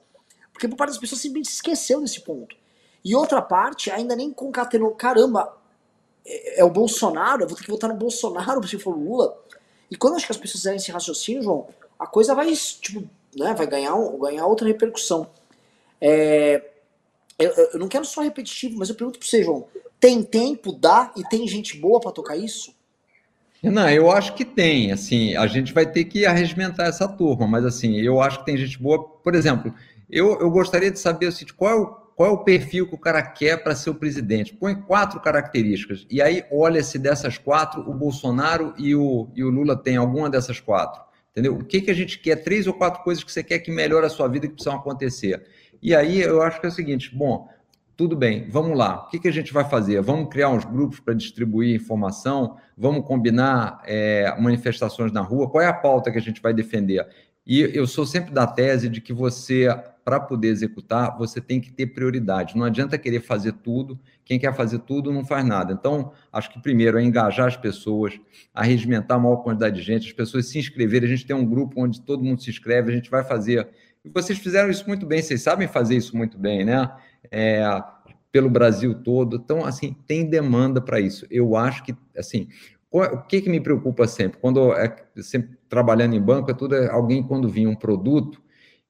Porque 0.51 0.67
por 0.67 0.75
parte 0.75 0.91
das 0.91 0.99
pessoas 0.99 1.21
simplesmente 1.21 1.49
se 1.49 1.55
esqueceu 1.55 2.01
desse 2.01 2.21
ponto. 2.21 2.55
E 3.03 3.15
outra 3.15 3.39
parte 3.39 3.91
ainda 3.91 4.15
nem 4.15 4.31
concatenou, 4.31 4.91
caramba, 4.91 5.55
é, 6.25 6.61
é 6.61 6.63
o 6.63 6.71
Bolsonaro, 6.71 7.43
eu 7.43 7.47
vou 7.47 7.55
ter 7.55 7.63
que 7.63 7.71
votar 7.71 7.89
no 7.89 7.95
Bolsonaro 7.95 8.65
se 8.67 8.79
for 8.79 8.95
o 8.95 8.99
Lula. 8.99 9.37
E 9.91 9.95
quando 9.95 10.15
acho 10.15 10.25
que 10.25 10.31
as 10.31 10.37
pessoas 10.37 10.61
fizerem 10.61 10.77
esse 10.77 10.91
raciocínio, 10.91 11.43
João, 11.43 11.67
a 11.99 12.07
coisa 12.07 12.35
vai, 12.35 12.51
tipo, 12.53 13.03
né, 13.35 13.53
vai 13.53 13.67
ganhar, 13.67 13.95
ganhar 14.19 14.45
outra 14.45 14.67
repercussão. 14.67 15.27
É, 15.99 16.63
eu, 17.37 17.51
eu, 17.73 17.79
não 17.79 17.87
quero 17.87 18.05
só 18.05 18.21
repetitivo, 18.21 18.77
mas 18.77 18.89
eu 18.89 18.95
pergunto 18.95 19.19
para 19.19 19.27
você, 19.27 19.43
João, 19.43 19.65
tem 19.99 20.23
tempo, 20.23 20.71
dá 20.71 21.11
e 21.15 21.23
tem 21.23 21.47
gente 21.47 21.77
boa 21.77 21.99
para 21.99 22.11
tocar 22.11 22.37
isso? 22.37 22.73
Não, 23.63 23.89
eu 23.89 24.11
acho 24.11 24.35
que 24.35 24.45
tem, 24.45 24.91
assim, 24.91 25.35
a 25.35 25.47
gente 25.47 25.73
vai 25.73 25.85
ter 25.85 26.05
que 26.05 26.25
arregimentar 26.25 26.87
essa 26.87 27.07
turma, 27.07 27.47
mas 27.47 27.65
assim, 27.65 27.99
eu 27.99 28.21
acho 28.21 28.39
que 28.39 28.45
tem 28.45 28.57
gente 28.57 28.77
boa, 28.77 29.03
por 29.03 29.33
exemplo, 29.33 29.73
eu, 30.09 30.39
eu 30.39 30.51
gostaria 30.51 30.91
de 30.91 30.99
saber 30.99 31.27
assim, 31.27 31.45
qual, 31.57 31.71
é 31.71 31.75
o, 31.75 31.87
qual 31.87 32.29
é 32.29 32.31
o 32.31 32.43
perfil 32.43 32.87
que 32.87 32.93
o 32.93 32.99
cara 32.99 33.23
quer 33.23 33.63
para 33.63 33.73
ser 33.73 33.89
o 33.89 33.95
presidente. 33.95 34.53
Põe 34.53 34.75
quatro 34.75 35.19
características, 35.19 36.05
e 36.11 36.21
aí 36.21 36.43
olha 36.51 36.83
se 36.83 36.99
dessas 36.99 37.39
quatro, 37.39 37.81
o 37.89 37.93
Bolsonaro 37.93 38.73
e 38.77 38.95
o, 38.95 39.29
e 39.35 39.43
o 39.43 39.49
Lula 39.49 39.75
têm 39.75 39.97
alguma 39.97 40.29
dessas 40.29 40.59
quatro. 40.59 41.01
Entendeu? 41.35 41.55
O 41.55 41.65
que, 41.65 41.81
que 41.81 41.91
a 41.91 41.93
gente 41.93 42.17
quer? 42.17 42.37
Três 42.37 42.65
ou 42.65 42.73
quatro 42.73 43.03
coisas 43.03 43.21
que 43.21 43.29
você 43.29 43.43
quer 43.43 43.59
que 43.59 43.69
melhore 43.69 44.05
a 44.05 44.09
sua 44.09 44.25
vida 44.29 44.47
que 44.47 44.53
precisam 44.53 44.75
acontecer. 44.75 45.45
E 45.81 45.93
aí 45.93 46.21
eu 46.21 46.41
acho 46.41 46.61
que 46.61 46.65
é 46.65 46.69
o 46.69 46.71
seguinte: 46.71 47.13
bom, 47.13 47.49
tudo 47.97 48.15
bem, 48.15 48.49
vamos 48.49 48.77
lá. 48.77 49.03
O 49.03 49.09
que, 49.09 49.19
que 49.19 49.27
a 49.27 49.33
gente 49.33 49.51
vai 49.51 49.67
fazer? 49.69 50.01
Vamos 50.01 50.29
criar 50.29 50.49
uns 50.49 50.63
grupos 50.63 51.01
para 51.01 51.13
distribuir 51.13 51.75
informação? 51.75 52.55
Vamos 52.77 53.05
combinar 53.05 53.81
é, 53.85 54.33
manifestações 54.39 55.11
na 55.11 55.21
rua? 55.21 55.49
Qual 55.49 55.61
é 55.61 55.67
a 55.67 55.73
pauta 55.73 56.09
que 56.09 56.17
a 56.17 56.21
gente 56.21 56.41
vai 56.41 56.53
defender? 56.53 57.05
E 57.45 57.61
eu 57.61 57.85
sou 57.85 58.05
sempre 58.05 58.33
da 58.33 58.47
tese 58.47 58.89
de 58.89 58.99
que 58.99 59.13
você, 59.13 59.67
para 60.03 60.19
poder 60.19 60.47
executar, 60.47 61.15
você 61.15 61.39
tem 61.39 61.61
que 61.61 61.71
ter 61.71 61.87
prioridade. 61.87 62.57
Não 62.57 62.65
adianta 62.65 62.97
querer 62.97 63.19
fazer 63.21 63.51
tudo. 63.51 63.99
Quem 64.23 64.39
quer 64.39 64.53
fazer 64.55 64.79
tudo 64.79 65.13
não 65.13 65.23
faz 65.23 65.45
nada. 65.45 65.71
Então, 65.71 66.11
acho 66.33 66.51
que 66.51 66.59
primeiro 66.59 66.97
é 66.97 67.03
engajar 67.03 67.45
as 67.45 67.55
pessoas, 67.55 68.19
a 68.51 68.63
regimentar 68.63 69.17
a 69.17 69.19
maior 69.19 69.37
quantidade 69.37 69.75
de 69.75 69.83
gente, 69.83 70.07
as 70.07 70.13
pessoas 70.13 70.47
se 70.47 70.57
inscreverem. 70.57 71.07
A 71.07 71.15
gente 71.15 71.27
tem 71.27 71.35
um 71.35 71.45
grupo 71.45 71.79
onde 71.81 72.01
todo 72.01 72.23
mundo 72.23 72.41
se 72.41 72.49
inscreve, 72.49 72.91
a 72.91 72.95
gente 72.95 73.11
vai 73.11 73.23
fazer. 73.23 73.69
E 74.03 74.09
vocês 74.09 74.39
fizeram 74.39 74.69
isso 74.69 74.87
muito 74.87 75.05
bem, 75.05 75.21
vocês 75.21 75.43
sabem 75.43 75.67
fazer 75.67 75.95
isso 75.95 76.17
muito 76.17 76.39
bem, 76.39 76.65
né? 76.65 76.91
É, 77.31 77.63
pelo 78.31 78.49
Brasil 78.49 78.95
todo. 78.95 79.35
Então, 79.35 79.63
assim, 79.63 79.95
tem 80.07 80.27
demanda 80.27 80.81
para 80.81 80.99
isso. 80.99 81.27
Eu 81.29 81.55
acho 81.55 81.83
que, 81.83 81.95
assim, 82.17 82.47
o 82.91 83.17
que, 83.17 83.41
que 83.41 83.49
me 83.49 83.59
preocupa 83.59 84.07
sempre? 84.07 84.39
Quando 84.39 84.73
é 84.73 84.95
sempre 85.17 85.57
trabalhando 85.75 86.15
em 86.15 86.21
banco, 86.21 86.49
é 86.49 86.53
tudo 86.53 86.73
é 86.73 86.89
alguém 86.89 87.21
quando 87.21 87.49
vinha 87.49 87.69
um 87.69 87.75
produto 87.75 88.41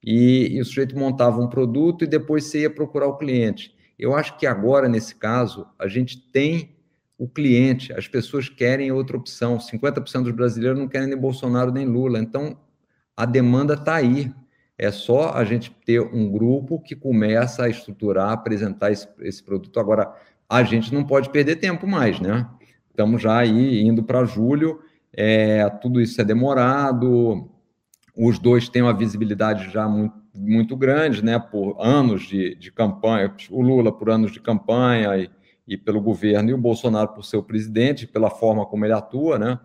e, 0.03 0.49
e, 0.51 0.61
o 0.61 0.65
sujeito 0.65 0.95
montava 0.95 1.41
um 1.41 1.47
produto 1.47 2.03
e 2.03 2.07
depois 2.07 2.43
você 2.43 2.61
ia 2.61 2.69
procurar 2.69 3.07
o 3.07 3.17
cliente. 3.17 3.75
Eu 3.97 4.15
acho 4.15 4.37
que 4.37 4.45
agora, 4.45 4.87
nesse 4.87 5.15
caso, 5.15 5.65
a 5.79 5.87
gente 5.87 6.15
tem 6.31 6.75
o 7.17 7.27
cliente, 7.27 7.91
as 7.91 8.07
pessoas 8.07 8.47
querem 8.47 8.91
outra 8.91 9.17
opção. 9.17 9.57
50% 9.57 10.23
dos 10.25 10.31
brasileiros 10.31 10.77
não 10.77 10.87
querem 10.87 11.07
nem 11.07 11.17
Bolsonaro 11.17 11.71
nem 11.71 11.87
Lula. 11.87 12.19
Então, 12.19 12.55
a 13.17 13.25
demanda 13.25 13.73
está 13.73 13.95
aí. 13.95 14.31
É 14.77 14.91
só 14.91 15.31
a 15.33 15.43
gente 15.43 15.71
ter 15.83 16.01
um 16.01 16.29
grupo 16.29 16.79
que 16.79 16.95
começa 16.95 17.63
a 17.63 17.69
estruturar, 17.69 18.31
apresentar 18.31 18.91
esse, 18.91 19.07
esse 19.21 19.41
produto. 19.41 19.79
Agora, 19.79 20.13
a 20.47 20.61
gente 20.61 20.93
não 20.93 21.03
pode 21.03 21.31
perder 21.31 21.55
tempo 21.55 21.87
mais, 21.87 22.19
né? 22.19 22.47
Estamos 22.91 23.23
já 23.23 23.37
aí 23.39 23.81
indo 23.81 24.03
para 24.03 24.23
julho, 24.23 24.81
é, 25.15 25.69
tudo 25.81 26.01
isso 26.01 26.19
é 26.19 26.23
demorado, 26.23 27.49
os 28.15 28.37
dois 28.37 28.67
têm 28.69 28.81
uma 28.81 28.93
visibilidade 28.93 29.71
já 29.71 29.87
muito, 29.87 30.15
muito 30.33 30.75
grande, 30.75 31.23
né, 31.23 31.39
por 31.39 31.77
anos 31.79 32.23
de, 32.23 32.55
de 32.55 32.71
campanha, 32.71 33.33
o 33.49 33.61
Lula 33.61 33.91
por 33.91 34.09
anos 34.09 34.31
de 34.31 34.39
campanha 34.39 35.17
e, 35.17 35.29
e, 35.67 35.77
pelo 35.77 36.01
governo, 36.01 36.49
e 36.49 36.53
o 36.53 36.57
Bolsonaro 36.57 37.09
por 37.09 37.23
ser 37.23 37.37
o 37.37 37.43
presidente, 37.43 38.05
pela 38.05 38.29
forma 38.29 38.65
como 38.65 38.85
ele 38.85 38.93
atua, 38.93 39.39
né, 39.39 39.59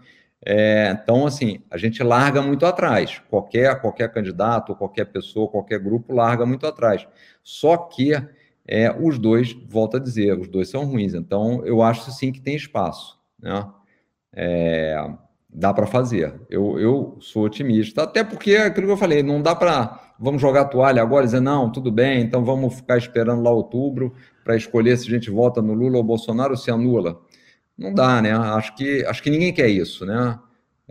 é, 0.44 0.90
então, 0.90 1.26
assim, 1.26 1.60
a 1.70 1.76
gente 1.76 2.02
larga 2.02 2.40
muito 2.40 2.64
atrás, 2.64 3.20
qualquer, 3.28 3.80
qualquer 3.80 4.10
candidato, 4.10 4.74
qualquer 4.74 5.06
pessoa, 5.06 5.48
qualquer 5.48 5.78
grupo 5.78 6.14
larga 6.14 6.46
muito 6.46 6.66
atrás, 6.66 7.06
só 7.42 7.76
que 7.76 8.12
é, 8.66 8.90
os 8.90 9.18
dois, 9.18 9.52
volto 9.68 9.96
a 9.96 10.00
dizer, 10.00 10.38
os 10.38 10.48
dois 10.48 10.68
são 10.68 10.84
ruins, 10.84 11.12
então 11.12 11.64
eu 11.66 11.82
acho 11.82 12.10
sim 12.12 12.32
que 12.32 12.40
tem 12.40 12.54
espaço, 12.54 13.18
né? 13.38 13.68
É, 14.32 14.96
dá 15.52 15.74
para 15.74 15.86
fazer. 15.86 16.34
Eu, 16.48 16.78
eu 16.78 17.16
sou 17.20 17.44
otimista, 17.44 18.02
até 18.02 18.22
porque 18.22 18.52
é 18.52 18.66
aquilo 18.66 18.86
que 18.86 18.92
eu 18.92 18.96
falei, 18.96 19.22
não 19.22 19.42
dá 19.42 19.54
para 19.54 20.00
vamos 20.18 20.40
jogar 20.40 20.66
toalha 20.66 21.00
agora 21.00 21.24
e 21.24 21.26
dizer 21.26 21.40
não, 21.40 21.72
tudo 21.72 21.90
bem, 21.90 22.20
então 22.20 22.44
vamos 22.44 22.74
ficar 22.74 22.98
esperando 22.98 23.42
lá 23.42 23.50
outubro 23.50 24.14
para 24.44 24.54
escolher 24.54 24.96
se 24.98 25.08
a 25.08 25.10
gente 25.10 25.30
vota 25.30 25.62
no 25.62 25.72
Lula 25.72 25.96
ou 25.96 26.04
Bolsonaro 26.04 26.50
ou 26.50 26.56
se 26.56 26.70
anula. 26.70 27.18
Não 27.76 27.94
dá, 27.94 28.20
né? 28.20 28.32
Acho 28.32 28.74
que 28.74 29.04
acho 29.06 29.22
que 29.22 29.30
ninguém 29.30 29.52
quer 29.52 29.68
isso, 29.68 30.04
né? 30.04 30.38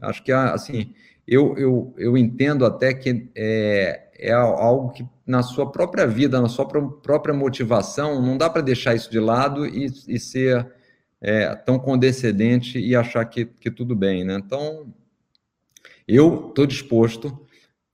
Acho 0.02 0.24
que 0.24 0.32
assim, 0.32 0.94
eu, 1.28 1.56
eu, 1.58 1.94
eu 1.98 2.18
entendo 2.18 2.66
até 2.66 2.94
que 2.94 3.30
é, 3.36 4.10
é 4.18 4.32
algo 4.34 4.90
que 4.90 5.06
na 5.26 5.44
sua 5.44 5.72
própria 5.72 6.08
vida, 6.08 6.42
na 6.42 6.50
sua 6.50 6.66
própria 6.66 7.34
motivação, 7.34 8.20
não 8.20 8.36
dá 8.36 8.50
para 8.50 8.64
deixar 8.64 8.96
isso 8.96 9.12
de 9.12 9.20
lado 9.20 9.68
e, 9.68 9.86
e 10.08 10.20
ser 10.20 10.68
é, 11.22 11.54
tão 11.56 11.78
condescendente 11.78 12.80
e 12.80 12.96
achar 12.96 13.26
que, 13.26 13.46
que 13.46 13.70
tudo 13.70 13.96
bem, 13.96 14.24
né? 14.24 14.36
Então, 14.36 14.94
eu 16.08 16.50
estou 16.50 16.66
disposto, 16.66 17.46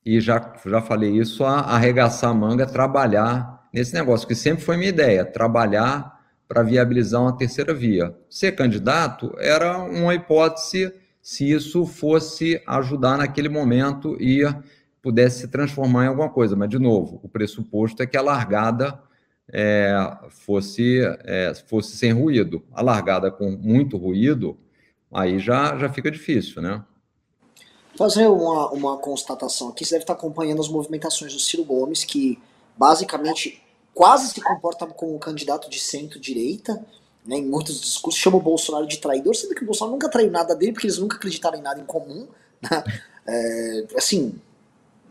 e 0.06 0.22
já, 0.22 0.54
já 0.66 0.82
falei 0.82 1.12
isso, 1.18 1.44
a 1.44 1.60
arregaçar 1.60 2.30
a 2.30 2.34
manga, 2.34 2.66
trabalhar 2.66 3.68
nesse 3.74 3.94
negócio, 3.94 4.28
que 4.28 4.36
sempre 4.36 4.64
foi 4.64 4.78
minha 4.78 4.90
ideia, 4.90 5.26
trabalhar 5.26 6.16
para 6.48 6.62
viabilizar 6.62 7.22
uma 7.22 7.36
terceira 7.36 7.74
via. 7.74 8.16
Ser 8.30 8.54
candidato 8.54 9.36
era 9.40 9.80
uma 9.80 10.14
hipótese 10.14 10.94
se 11.22 11.50
isso 11.52 11.86
fosse 11.86 12.62
ajudar 12.68 13.18
naquele 13.18 13.50
momento 13.50 14.16
e 14.22 14.44
pudesse 15.02 15.42
se 15.42 15.48
transformar 15.48 16.06
em 16.06 16.08
alguma 16.08 16.30
coisa. 16.30 16.56
Mas, 16.56 16.70
de 16.70 16.78
novo, 16.78 17.20
o 17.24 17.28
pressuposto 17.28 18.02
é 18.04 18.06
que 18.06 18.16
a 18.16 18.22
largada 18.22 19.00
é, 19.52 19.94
fosse, 20.30 21.02
é, 21.24 21.54
fosse 21.68 21.98
sem 21.98 22.12
ruído. 22.12 22.64
A 22.74 22.82
largada 22.82 23.32
com 23.32 23.52
muito 23.52 23.98
ruído, 23.98 24.58
aí 25.12 25.40
já, 25.40 25.78
já 25.78 25.90
fica 25.90 26.12
difícil, 26.12 26.62
né? 26.62 26.84
Fazer 27.98 28.28
uma, 28.28 28.72
uma 28.72 28.98
constatação 28.98 29.70
aqui, 29.70 29.86
você 29.86 29.92
deve 29.92 30.04
estar 30.04 30.14
acompanhando 30.14 30.62
as 30.62 30.68
movimentações 30.68 31.34
do 31.34 31.40
Ciro 31.40 31.64
Gomes, 31.64 32.04
que 32.04 32.38
basicamente 32.76 33.62
quase 33.94 34.34
se 34.34 34.42
comporta 34.42 34.86
como 34.88 35.16
um 35.16 35.20
candidato 35.20 35.70
de 35.70 35.80
centro-direita, 35.80 36.86
né, 37.26 37.38
em 37.38 37.46
muitos 37.46 37.80
discursos, 37.80 38.22
chama 38.22 38.38
o 38.38 38.42
Bolsonaro 38.42 38.86
de 38.86 38.98
traidor, 38.98 39.34
sendo 39.34 39.56
que 39.56 39.64
o 39.64 39.66
Bolsonaro 39.66 39.94
nunca 39.94 40.10
traiu 40.10 40.30
nada 40.30 40.54
dele, 40.54 40.74
porque 40.74 40.86
eles 40.86 41.00
nunca 41.00 41.16
acreditaram 41.16 41.58
em 41.58 41.62
nada 41.62 41.80
em 41.80 41.86
comum. 41.86 42.28
Né? 42.62 42.84
É, 43.28 43.86
assim, 43.98 44.40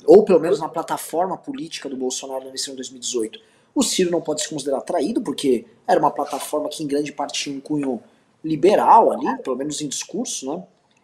ou 0.06 0.24
pelo 0.24 0.38
menos 0.38 0.60
na 0.60 0.68
plataforma 0.68 1.36
política 1.36 1.88
do 1.88 1.96
Bolsonaro 1.96 2.42
na 2.42 2.46
eleição 2.46 2.72
de 2.72 2.76
2018. 2.76 3.40
O 3.74 3.82
Ciro 3.82 4.10
não 4.10 4.20
pode 4.20 4.42
se 4.42 4.48
considerar 4.48 4.80
traído, 4.82 5.20
porque 5.20 5.66
era 5.86 5.98
uma 5.98 6.10
plataforma 6.10 6.68
que 6.68 6.82
em 6.82 6.86
grande 6.86 7.12
parte 7.12 7.42
tinha 7.42 7.56
um 7.56 7.60
cunho 7.60 8.00
liberal 8.42 9.10
ali, 9.10 9.42
pelo 9.42 9.56
menos 9.56 9.80
em 9.80 9.88
discurso, 9.88 10.52
né? 10.52 10.62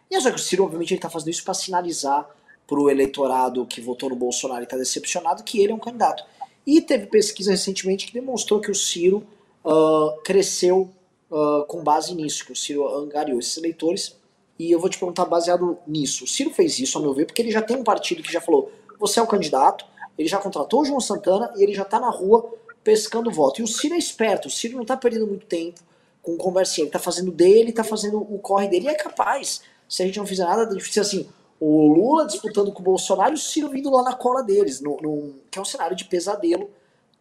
E 0.09 0.19
só 0.21 0.29
que 0.29 0.35
o 0.35 0.39
Ciro, 0.39 0.63
obviamente, 0.63 0.91
ele 0.93 0.97
está 0.97 1.09
fazendo 1.09 1.29
isso 1.29 1.43
para 1.43 1.53
sinalizar 1.53 2.29
para 2.67 2.79
o 2.79 2.89
eleitorado 2.89 3.65
que 3.65 3.81
votou 3.81 4.09
no 4.09 4.15
Bolsonaro 4.15 4.61
e 4.61 4.63
está 4.63 4.77
decepcionado 4.77 5.43
que 5.43 5.59
ele 5.59 5.71
é 5.71 5.75
um 5.75 5.79
candidato. 5.79 6.23
E 6.65 6.81
teve 6.81 7.07
pesquisa 7.07 7.51
recentemente 7.51 8.05
que 8.05 8.13
demonstrou 8.13 8.61
que 8.61 8.69
o 8.69 8.75
Ciro 8.75 9.27
uh, 9.65 10.21
cresceu 10.23 10.89
uh, 11.29 11.65
com 11.65 11.83
base 11.83 12.13
nisso, 12.13 12.45
que 12.45 12.51
o 12.51 12.55
Ciro 12.55 12.87
angariou 12.87 13.39
esses 13.39 13.57
eleitores. 13.57 14.15
E 14.59 14.71
eu 14.71 14.79
vou 14.79 14.89
te 14.89 14.99
perguntar 14.99 15.25
baseado 15.25 15.77
nisso. 15.87 16.25
O 16.25 16.27
Ciro 16.27 16.51
fez 16.51 16.79
isso, 16.79 16.97
a 16.97 17.01
meu 17.01 17.13
ver, 17.13 17.25
porque 17.25 17.41
ele 17.41 17.51
já 17.51 17.61
tem 17.61 17.75
um 17.75 17.83
partido 17.83 18.21
que 18.21 18.31
já 18.31 18.39
falou: 18.39 18.71
você 18.99 19.19
é 19.19 19.23
o 19.23 19.27
candidato, 19.27 19.85
ele 20.17 20.27
já 20.27 20.37
contratou 20.37 20.81
o 20.81 20.85
João 20.85 20.99
Santana 20.99 21.51
e 21.57 21.63
ele 21.63 21.73
já 21.73 21.83
está 21.83 21.99
na 21.99 22.09
rua 22.09 22.53
pescando 22.83 23.31
voto. 23.31 23.61
E 23.61 23.63
o 23.63 23.67
Ciro 23.67 23.95
é 23.95 23.97
esperto, 23.97 24.47
o 24.47 24.51
Ciro 24.51 24.75
não 24.75 24.81
está 24.81 24.97
perdendo 24.97 25.27
muito 25.27 25.45
tempo 25.45 25.81
com 26.21 26.37
conversinha, 26.37 26.83
ele 26.83 26.89
está 26.89 26.99
fazendo 26.99 27.31
dele, 27.31 27.71
está 27.71 27.83
fazendo 27.83 28.17
o 28.17 28.37
corre 28.39 28.67
dele 28.67 28.85
e 28.85 28.89
é 28.89 28.93
capaz. 28.93 29.61
Se 29.87 30.03
a 30.03 30.05
gente 30.05 30.19
não 30.19 30.25
fizer 30.25 30.45
nada, 30.45 30.65
difícil 30.75 31.01
assim, 31.01 31.29
o 31.59 31.87
Lula 31.87 32.25
disputando 32.25 32.71
com 32.71 32.81
o 32.81 32.85
Bolsonaro 32.85 33.31
e 33.31 33.35
o 33.35 33.37
Ciro 33.37 33.69
vindo 33.69 33.89
lá 33.89 34.03
na 34.03 34.15
cola 34.15 34.43
deles, 34.43 34.81
no, 34.81 34.97
no, 35.01 35.35
que 35.49 35.57
é 35.57 35.61
um 35.61 35.65
cenário 35.65 35.95
de 35.95 36.05
pesadelo 36.05 36.69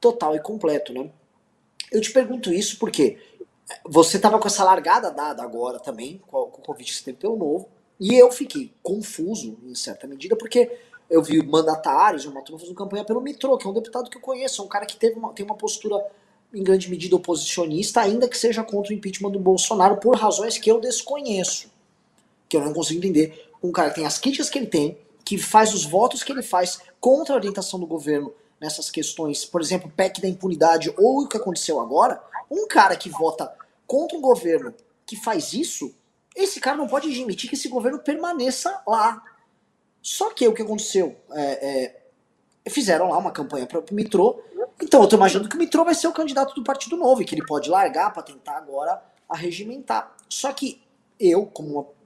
total 0.00 0.34
e 0.36 0.40
completo, 0.40 0.92
né? 0.92 1.10
Eu 1.90 2.00
te 2.00 2.12
pergunto 2.12 2.52
isso 2.52 2.78
porque 2.78 3.18
você 3.84 4.16
estava 4.16 4.38
com 4.38 4.46
essa 4.46 4.64
largada 4.64 5.10
dada 5.10 5.42
agora 5.42 5.78
também, 5.78 6.20
com, 6.26 6.46
com 6.46 6.60
o 6.60 6.64
convite 6.64 6.92
que 6.92 6.98
você 6.98 7.04
teve 7.04 7.18
pelo 7.18 7.36
novo, 7.36 7.68
e 7.98 8.14
eu 8.14 8.32
fiquei 8.32 8.72
confuso, 8.82 9.58
em 9.62 9.74
certa 9.74 10.06
medida, 10.06 10.36
porque 10.36 10.70
eu 11.10 11.22
vi 11.22 11.42
mandatários, 11.42 12.24
uma 12.24 12.40
turma 12.42 12.60
fazendo 12.60 12.76
campanha 12.76 13.04
pelo 13.04 13.20
Mitro, 13.20 13.58
que 13.58 13.66
é 13.66 13.70
um 13.70 13.74
deputado 13.74 14.08
que 14.08 14.16
eu 14.16 14.22
conheço, 14.22 14.62
é 14.62 14.64
um 14.64 14.68
cara 14.68 14.86
que 14.86 14.96
teve 14.96 15.18
uma, 15.18 15.32
tem 15.32 15.44
uma 15.44 15.56
postura 15.56 16.02
em 16.54 16.62
grande 16.62 16.88
medida 16.88 17.16
oposicionista, 17.16 18.00
ainda 18.00 18.28
que 18.28 18.38
seja 18.38 18.62
contra 18.62 18.92
o 18.92 18.96
impeachment 18.96 19.30
do 19.30 19.38
Bolsonaro, 19.38 19.96
por 19.96 20.16
razões 20.16 20.56
que 20.56 20.70
eu 20.70 20.80
desconheço, 20.80 21.70
que 22.48 22.56
eu 22.56 22.64
não 22.64 22.72
consigo 22.72 22.98
entender 22.98 23.50
um 23.62 23.72
cara 23.72 23.90
que 23.90 23.96
tem 23.96 24.06
as 24.06 24.18
críticas 24.18 24.48
que 24.48 24.58
ele 24.58 24.66
tem, 24.66 24.98
que 25.24 25.36
faz 25.36 25.74
os 25.74 25.84
votos 25.84 26.22
que 26.22 26.32
ele 26.32 26.42
faz 26.42 26.80
contra 27.00 27.34
a 27.34 27.38
orientação 27.38 27.78
do 27.78 27.86
governo 27.86 28.32
nessas 28.60 28.90
questões, 28.90 29.44
por 29.44 29.60
exemplo, 29.60 29.92
PEC 29.96 30.20
da 30.20 30.28
impunidade 30.28 30.92
ou 30.96 31.22
o 31.22 31.28
que 31.28 31.36
aconteceu 31.36 31.80
agora, 31.80 32.22
um 32.50 32.66
cara 32.66 32.96
que 32.96 33.08
vota 33.08 33.52
contra 33.86 34.16
um 34.16 34.20
governo 34.20 34.74
que 35.06 35.16
faz 35.16 35.52
isso, 35.52 35.94
esse 36.36 36.60
cara 36.60 36.76
não 36.76 36.86
pode 36.86 37.08
admitir 37.08 37.48
que 37.48 37.56
esse 37.56 37.68
governo 37.68 37.98
permaneça 37.98 38.82
lá. 38.86 39.22
Só 40.02 40.30
que 40.30 40.46
o 40.46 40.54
que 40.54 40.62
aconteceu? 40.62 41.16
É, 41.32 41.94
é, 42.64 42.70
fizeram 42.70 43.10
lá 43.10 43.18
uma 43.18 43.30
campanha 43.30 43.66
para 43.66 43.80
o 43.80 43.84
Mitrô, 43.92 44.42
então 44.82 45.02
eu 45.02 45.08
tô 45.08 45.16
imaginando 45.16 45.48
que 45.48 45.56
o 45.56 45.58
Mitrô 45.58 45.84
vai 45.84 45.94
ser 45.94 46.08
o 46.08 46.12
candidato 46.12 46.54
do 46.54 46.64
Partido 46.64 46.96
Novo 46.96 47.22
e 47.22 47.24
que 47.24 47.34
ele 47.34 47.44
pode 47.44 47.68
largar 47.68 48.12
para 48.12 48.22
tentar 48.22 48.56
agora 48.56 49.02
arregimentar. 49.28 50.14
Só 50.28 50.52
que 50.52 50.82
eu, 51.18 51.46
como 51.46 51.68
uma 51.68 52.00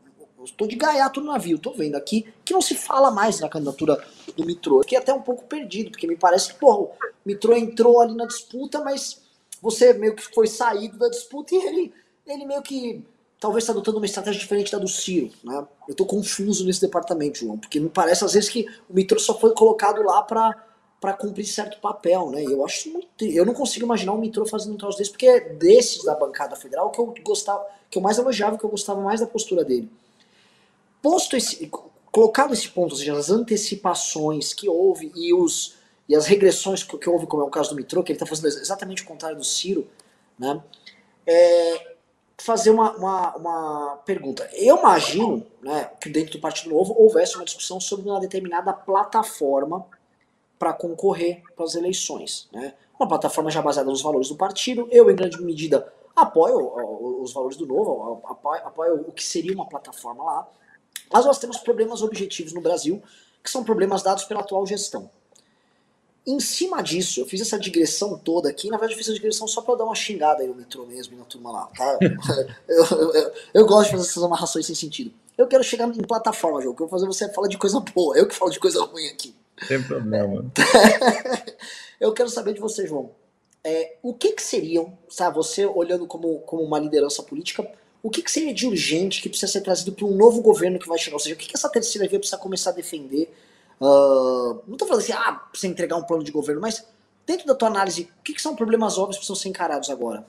Estou 0.44 0.68
de 0.68 0.76
gaiato 0.76 1.20
no 1.20 1.32
navio, 1.32 1.56
estou 1.56 1.74
vendo 1.74 1.96
aqui 1.96 2.26
que 2.44 2.52
não 2.52 2.60
se 2.60 2.74
fala 2.74 3.10
mais 3.10 3.40
na 3.40 3.48
candidatura 3.48 4.02
do 4.36 4.44
Mitro. 4.44 4.80
Fiquei 4.82 4.98
até 4.98 5.12
um 5.12 5.22
pouco 5.22 5.44
perdido, 5.44 5.90
porque 5.90 6.06
me 6.06 6.16
parece 6.16 6.52
que, 6.52 6.58
porra, 6.58 6.80
o 6.80 6.90
Mitro 7.24 7.54
entrou 7.54 8.00
ali 8.00 8.14
na 8.14 8.26
disputa, 8.26 8.80
mas 8.80 9.22
você 9.62 9.94
meio 9.94 10.14
que 10.14 10.22
foi 10.34 10.46
saído 10.46 10.98
da 10.98 11.08
disputa 11.08 11.54
e 11.54 11.58
ele, 11.58 11.94
ele 12.26 12.44
meio 12.44 12.62
que 12.62 13.02
talvez 13.40 13.64
está 13.64 13.72
adotando 13.72 13.98
uma 13.98 14.06
estratégia 14.06 14.40
diferente 14.40 14.72
da 14.72 14.78
do 14.78 14.88
Ciro. 14.88 15.30
Né? 15.42 15.66
Eu 15.88 15.92
estou 15.92 16.06
confuso 16.06 16.64
nesse 16.64 16.80
departamento, 16.80 17.38
João, 17.38 17.58
porque 17.58 17.80
me 17.80 17.88
parece 17.88 18.24
às 18.24 18.32
vezes 18.32 18.48
que 18.48 18.66
o 18.88 18.94
Mitro 18.94 19.18
só 19.20 19.38
foi 19.38 19.52
colocado 19.54 20.02
lá 20.02 20.22
para 20.22 20.64
para 21.00 21.12
cumprir 21.12 21.44
certo 21.44 21.78
papel, 21.82 22.30
né? 22.30 22.42
Eu 22.42 22.64
acho 22.64 22.90
muito, 22.90 23.06
eu 23.26 23.44
não 23.44 23.52
consigo 23.52 23.84
imaginar 23.84 24.14
o 24.14 24.18
Mitro 24.18 24.46
fazendo 24.46 24.72
um 24.72 24.78
troço 24.78 24.96
desse, 24.96 25.10
porque 25.10 25.26
é 25.26 25.38
desses 25.38 26.02
da 26.02 26.14
bancada 26.14 26.56
federal 26.56 26.90
que 26.90 26.98
eu 26.98 27.12
gostava, 27.22 27.62
que 27.90 27.98
eu 27.98 28.02
mais 28.02 28.16
elogiava, 28.16 28.56
que 28.56 28.64
eu 28.64 28.70
gostava 28.70 29.02
mais 29.02 29.20
da 29.20 29.26
postura 29.26 29.62
dele 29.62 29.90
posto 31.04 31.36
esse, 31.36 31.70
colocado 32.10 32.54
esse 32.54 32.70
ponto, 32.70 32.92
ou 32.92 32.96
seja, 32.96 33.12
as 33.12 33.28
antecipações 33.28 34.54
que 34.54 34.66
houve 34.66 35.12
e, 35.14 35.34
os, 35.34 35.76
e 36.08 36.16
as 36.16 36.24
regressões 36.24 36.82
que, 36.82 36.96
que 36.96 37.10
houve, 37.10 37.26
como 37.26 37.42
é 37.42 37.46
o 37.46 37.50
caso 37.50 37.68
do 37.68 37.76
Mitro, 37.76 38.02
que 38.02 38.10
ele 38.10 38.16
está 38.16 38.24
fazendo 38.24 38.46
exatamente 38.46 39.02
o 39.02 39.04
contrário 39.04 39.36
do 39.36 39.44
Ciro, 39.44 39.86
né? 40.38 40.62
É, 41.26 41.93
fazer 42.38 42.70
uma, 42.70 42.92
uma, 42.92 43.36
uma, 43.36 43.96
pergunta. 44.04 44.48
Eu 44.52 44.78
imagino 44.78 45.46
né, 45.62 45.90
que 46.00 46.08
dentro 46.08 46.32
do 46.32 46.40
Partido 46.40 46.70
Novo 46.70 46.94
houvesse 46.98 47.36
uma 47.36 47.44
discussão 47.44 47.80
sobre 47.80 48.08
uma 48.08 48.20
determinada 48.20 48.72
plataforma 48.72 49.86
para 50.58 50.72
concorrer 50.72 51.42
para 51.54 51.64
as 51.64 51.74
eleições. 51.74 52.48
Né? 52.52 52.74
Uma 52.98 53.08
plataforma 53.08 53.50
já 53.50 53.62
baseada 53.62 53.90
nos 53.90 54.02
valores 54.02 54.28
do 54.28 54.36
partido. 54.36 54.88
Eu, 54.90 55.10
em 55.10 55.16
grande 55.16 55.40
medida, 55.42 55.92
apoio 56.14 57.22
os 57.22 57.32
valores 57.32 57.56
do 57.56 57.66
Novo, 57.66 58.22
apoio, 58.26 58.60
apoio 58.64 59.04
o 59.08 59.12
que 59.12 59.22
seria 59.22 59.54
uma 59.54 59.68
plataforma 59.68 60.24
lá. 60.24 60.48
Mas 61.12 61.24
nós 61.24 61.38
temos 61.38 61.58
problemas 61.58 62.02
objetivos 62.02 62.52
no 62.52 62.60
Brasil, 62.60 63.02
que 63.42 63.50
são 63.50 63.62
problemas 63.62 64.02
dados 64.02 64.24
pela 64.24 64.40
atual 64.40 64.66
gestão. 64.66 65.10
Em 66.26 66.40
cima 66.40 66.82
disso, 66.82 67.20
eu 67.20 67.26
fiz 67.26 67.42
essa 67.42 67.58
digressão 67.58 68.18
toda 68.18 68.48
aqui, 68.48 68.70
na 68.70 68.78
verdade 68.78 68.94
eu 68.94 68.98
fiz 68.98 69.08
essa 69.08 69.14
digressão 69.14 69.46
só 69.46 69.60
pra 69.60 69.74
dar 69.74 69.84
uma 69.84 69.94
xingada 69.94 70.42
aí 70.42 70.48
no 70.48 70.54
metrô 70.54 70.86
mesmo 70.86 71.14
e 71.14 71.18
na 71.18 71.24
turma 71.24 71.52
lá, 71.52 71.66
tá? 71.76 71.98
eu, 72.66 72.84
eu, 72.84 73.14
eu, 73.14 73.32
eu, 73.52 73.66
gosto 73.66 73.86
de 73.86 73.90
fazer 73.92 74.08
essas 74.08 74.22
amarrações 74.22 74.64
sem 74.64 74.74
sentido. 74.74 75.12
Eu 75.36 75.46
quero 75.46 75.62
chegar 75.62 75.86
em 75.86 76.02
plataforma, 76.02 76.62
jogo, 76.62 76.76
que 76.76 76.82
eu 76.82 76.88
vou 76.88 76.98
fazer 76.98 77.06
você 77.06 77.30
falar 77.30 77.48
de 77.48 77.58
coisa 77.58 77.78
boa, 77.80 78.16
eu 78.16 78.26
que 78.26 78.34
falo 78.34 78.50
de 78.50 78.58
coisa 78.58 78.82
ruim 78.84 79.06
aqui. 79.08 79.34
Sem 79.68 79.82
problema. 79.82 80.50
eu 82.00 82.12
quero 82.14 82.30
saber 82.30 82.54
de 82.54 82.60
você, 82.60 82.86
João. 82.86 83.10
É, 83.62 83.96
o 84.02 84.14
que 84.14 84.32
que 84.32 84.42
seriam, 84.42 84.96
sabe, 85.08 85.36
você 85.36 85.66
olhando 85.66 86.06
como, 86.06 86.38
como 86.40 86.62
uma 86.62 86.78
liderança 86.78 87.22
política, 87.22 87.70
o 88.02 88.10
que, 88.10 88.22
que 88.22 88.30
seria 88.30 88.52
de 88.52 88.66
urgente 88.66 89.22
que 89.22 89.28
precisa 89.30 89.50
ser 89.50 89.62
trazido 89.62 89.92
para 89.92 90.04
um 90.04 90.14
novo 90.14 90.42
governo 90.42 90.78
que 90.78 90.86
vai 90.86 90.98
chegar? 90.98 91.16
Ou 91.16 91.20
seja, 91.20 91.34
o 91.34 91.38
que, 91.38 91.46
que 91.46 91.56
essa 91.56 91.70
terceira 91.70 92.06
via 92.06 92.18
precisa 92.18 92.36
começar 92.36 92.70
a 92.70 92.74
defender? 92.74 93.32
Uh, 93.80 94.62
não 94.66 94.74
estou 94.74 94.88
falando 94.88 95.02
assim, 95.02 95.12
ah, 95.12 95.32
precisa 95.50 95.72
entregar 95.72 95.96
um 95.96 96.04
plano 96.04 96.24
de 96.24 96.32
governo, 96.32 96.60
mas 96.60 96.86
dentro 97.26 97.46
da 97.46 97.54
tua 97.54 97.68
análise, 97.68 98.08
o 98.20 98.22
que, 98.22 98.34
que 98.34 98.42
são 98.42 98.54
problemas 98.54 98.98
óbvios 98.98 99.16
que 99.16 99.20
precisam 99.20 99.36
ser 99.36 99.48
encarados 99.48 99.90
agora? 99.90 100.24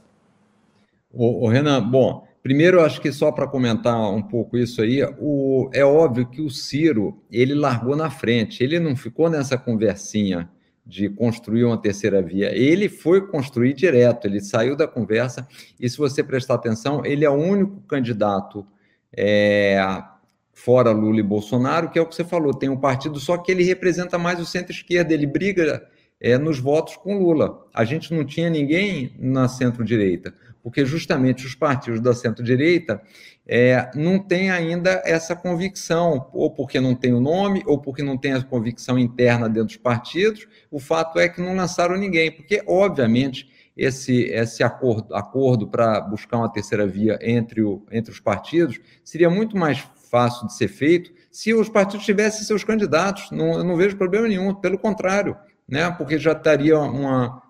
O, 1.17 1.47
Renan, 1.47 1.81
bom, 1.81 2.27
primeiro 2.43 2.81
acho 2.81 2.99
que 2.99 3.09
só 3.11 3.31
para 3.31 3.47
comentar 3.47 3.97
um 4.11 4.21
pouco 4.21 4.57
isso 4.57 4.81
aí, 4.81 5.01
o, 5.17 5.69
é 5.73 5.85
óbvio 5.85 6.27
que 6.29 6.41
o 6.41 6.49
Ciro, 6.49 7.21
ele 7.31 7.53
largou 7.53 7.95
na 7.95 8.09
frente, 8.09 8.61
ele 8.61 8.79
não 8.79 8.97
ficou 8.97 9.29
nessa 9.29 9.57
conversinha 9.57 10.49
de 10.85 11.09
construir 11.09 11.63
uma 11.63 11.77
terceira 11.77 12.21
via. 12.21 12.53
Ele 12.53 12.89
foi 12.89 13.25
construir 13.27 13.73
direto, 13.73 14.27
ele 14.27 14.41
saiu 14.41 14.75
da 14.75 14.87
conversa, 14.87 15.47
e 15.79 15.89
se 15.89 15.97
você 15.97 16.21
prestar 16.21 16.55
atenção, 16.55 17.05
ele 17.05 17.23
é 17.23 17.29
o 17.29 17.33
único 17.33 17.79
candidato 17.87 18.67
é, 19.15 19.79
fora 20.55 20.91
Lula 20.91 21.19
e 21.19 21.23
Bolsonaro, 21.23 21.91
que 21.91 21.99
é 21.99 22.01
o 22.01 22.07
que 22.07 22.15
você 22.15 22.23
falou, 22.23 22.53
tem 22.53 22.69
um 22.69 22.77
partido, 22.77 23.19
só 23.19 23.37
que 23.37 23.51
ele 23.51 23.63
representa 23.63 24.17
mais 24.17 24.39
o 24.39 24.45
centro-esquerda, 24.45 25.13
ele 25.13 25.27
briga 25.27 25.85
é, 26.19 26.37
nos 26.37 26.59
votos 26.59 26.95
com 26.95 27.19
Lula. 27.19 27.67
A 27.73 27.83
gente 27.83 28.13
não 28.13 28.25
tinha 28.25 28.49
ninguém 28.49 29.13
na 29.19 29.49
centro-direita, 29.49 30.33
porque 30.63 30.85
justamente 30.85 31.45
os 31.45 31.53
partidos 31.53 31.99
da 31.99 32.13
centro-direita 32.13 33.01
é, 33.45 33.91
não 33.93 34.17
tem 34.17 34.49
ainda 34.49 35.03
essa 35.05 35.35
convicção, 35.35 36.29
ou 36.33 36.49
porque 36.49 36.79
não 36.79 36.95
tem 36.95 37.13
o 37.13 37.19
nome, 37.19 37.61
ou 37.67 37.77
porque 37.77 38.01
não 38.01 38.17
tem 38.17 38.33
a 38.33 38.41
convicção 38.41 38.97
interna 38.97 39.47
dentro 39.47 39.67
dos 39.67 39.77
partidos. 39.77 40.47
O 40.71 40.79
fato 40.79 41.19
é 41.19 41.27
que 41.27 41.41
não 41.41 41.55
lançaram 41.55 41.97
ninguém, 41.97 42.31
porque, 42.31 42.63
obviamente, 42.65 43.47
esse, 43.77 44.23
esse 44.23 44.63
acordo, 44.63 45.13
acordo 45.13 45.67
para 45.67 45.99
buscar 45.99 46.37
uma 46.37 46.49
terceira 46.51 46.87
via 46.87 47.19
entre, 47.21 47.61
o, 47.61 47.85
entre 47.91 48.11
os 48.11 48.21
partidos 48.21 48.79
seria 49.03 49.29
muito 49.29 49.57
mais 49.57 49.85
fácil 50.09 50.47
de 50.47 50.53
ser 50.55 50.67
feito 50.67 51.11
se 51.31 51.53
os 51.53 51.67
partidos 51.67 52.05
tivessem 52.05 52.43
seus 52.45 52.63
candidatos. 52.63 53.29
Não, 53.31 53.63
não 53.63 53.75
vejo 53.75 53.97
problema 53.97 54.27
nenhum, 54.27 54.53
pelo 54.53 54.77
contrário, 54.77 55.35
né? 55.67 55.91
porque 55.91 56.17
já 56.17 56.31
estaria 56.31 56.79
uma, 56.79 57.41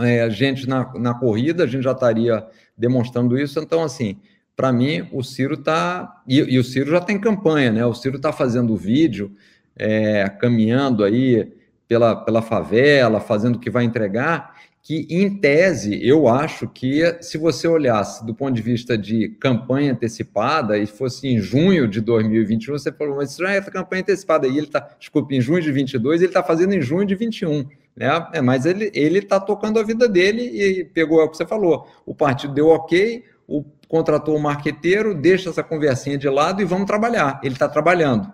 é, 0.00 0.28
gente 0.30 0.68
na, 0.68 0.92
na 0.94 1.14
corrida, 1.14 1.64
a 1.64 1.66
gente 1.66 1.84
já 1.84 1.92
estaria 1.92 2.44
demonstrando 2.76 3.38
isso. 3.38 3.60
Então, 3.60 3.82
assim, 3.82 4.18
para 4.56 4.72
mim, 4.72 5.08
o 5.12 5.22
Ciro 5.22 5.54
está. 5.54 6.22
E, 6.26 6.38
e, 6.38 6.58
o 6.58 6.64
Ciro 6.64 6.90
já 6.90 7.00
tem 7.00 7.18
campanha, 7.18 7.70
né? 7.70 7.86
O 7.86 7.94
Ciro 7.94 8.16
está 8.16 8.32
fazendo 8.32 8.76
vídeo, 8.76 9.32
é, 9.76 10.28
caminhando 10.28 11.04
aí 11.04 11.52
pela, 11.86 12.16
pela 12.16 12.42
favela, 12.42 13.20
fazendo 13.20 13.56
o 13.56 13.58
que 13.58 13.70
vai 13.70 13.84
entregar, 13.84 14.54
que, 14.84 15.06
em 15.08 15.38
tese, 15.38 16.06
eu 16.06 16.28
acho 16.28 16.68
que 16.68 17.00
se 17.22 17.38
você 17.38 17.66
olhasse 17.66 18.24
do 18.24 18.34
ponto 18.34 18.52
de 18.52 18.60
vista 18.60 18.98
de 18.98 19.30
campanha 19.40 19.92
antecipada 19.92 20.76
e 20.76 20.86
fosse 20.86 21.26
em 21.26 21.40
junho 21.40 21.88
de 21.88 22.02
2021, 22.02 22.78
você 22.78 22.92
falou, 22.92 23.16
mas 23.16 23.30
isso 23.30 23.42
já 23.42 23.50
é 23.50 23.62
campanha 23.62 24.02
antecipada. 24.02 24.46
E 24.46 24.50
ele 24.50 24.66
está, 24.66 24.86
desculpe, 24.98 25.34
em 25.34 25.40
junho 25.40 25.62
de 25.62 25.72
22, 25.72 26.20
ele 26.20 26.28
está 26.28 26.42
fazendo 26.42 26.74
em 26.74 26.82
junho 26.82 27.06
de 27.06 27.14
21. 27.14 27.66
Né? 27.96 28.28
É, 28.34 28.42
mas 28.42 28.66
ele 28.66 28.90
está 28.94 29.40
tocando 29.40 29.80
a 29.80 29.82
vida 29.82 30.06
dele 30.06 30.42
e 30.42 30.84
pegou 30.84 31.22
é 31.22 31.24
o 31.24 31.30
que 31.30 31.38
você 31.38 31.46
falou. 31.46 31.88
O 32.04 32.14
partido 32.14 32.52
deu 32.52 32.68
ok, 32.68 33.24
o, 33.48 33.64
contratou 33.88 34.36
o 34.36 34.40
marqueteiro, 34.40 35.14
deixa 35.14 35.48
essa 35.48 35.62
conversinha 35.62 36.18
de 36.18 36.28
lado 36.28 36.60
e 36.60 36.64
vamos 36.66 36.84
trabalhar. 36.84 37.40
Ele 37.42 37.54
está 37.54 37.70
trabalhando. 37.70 38.30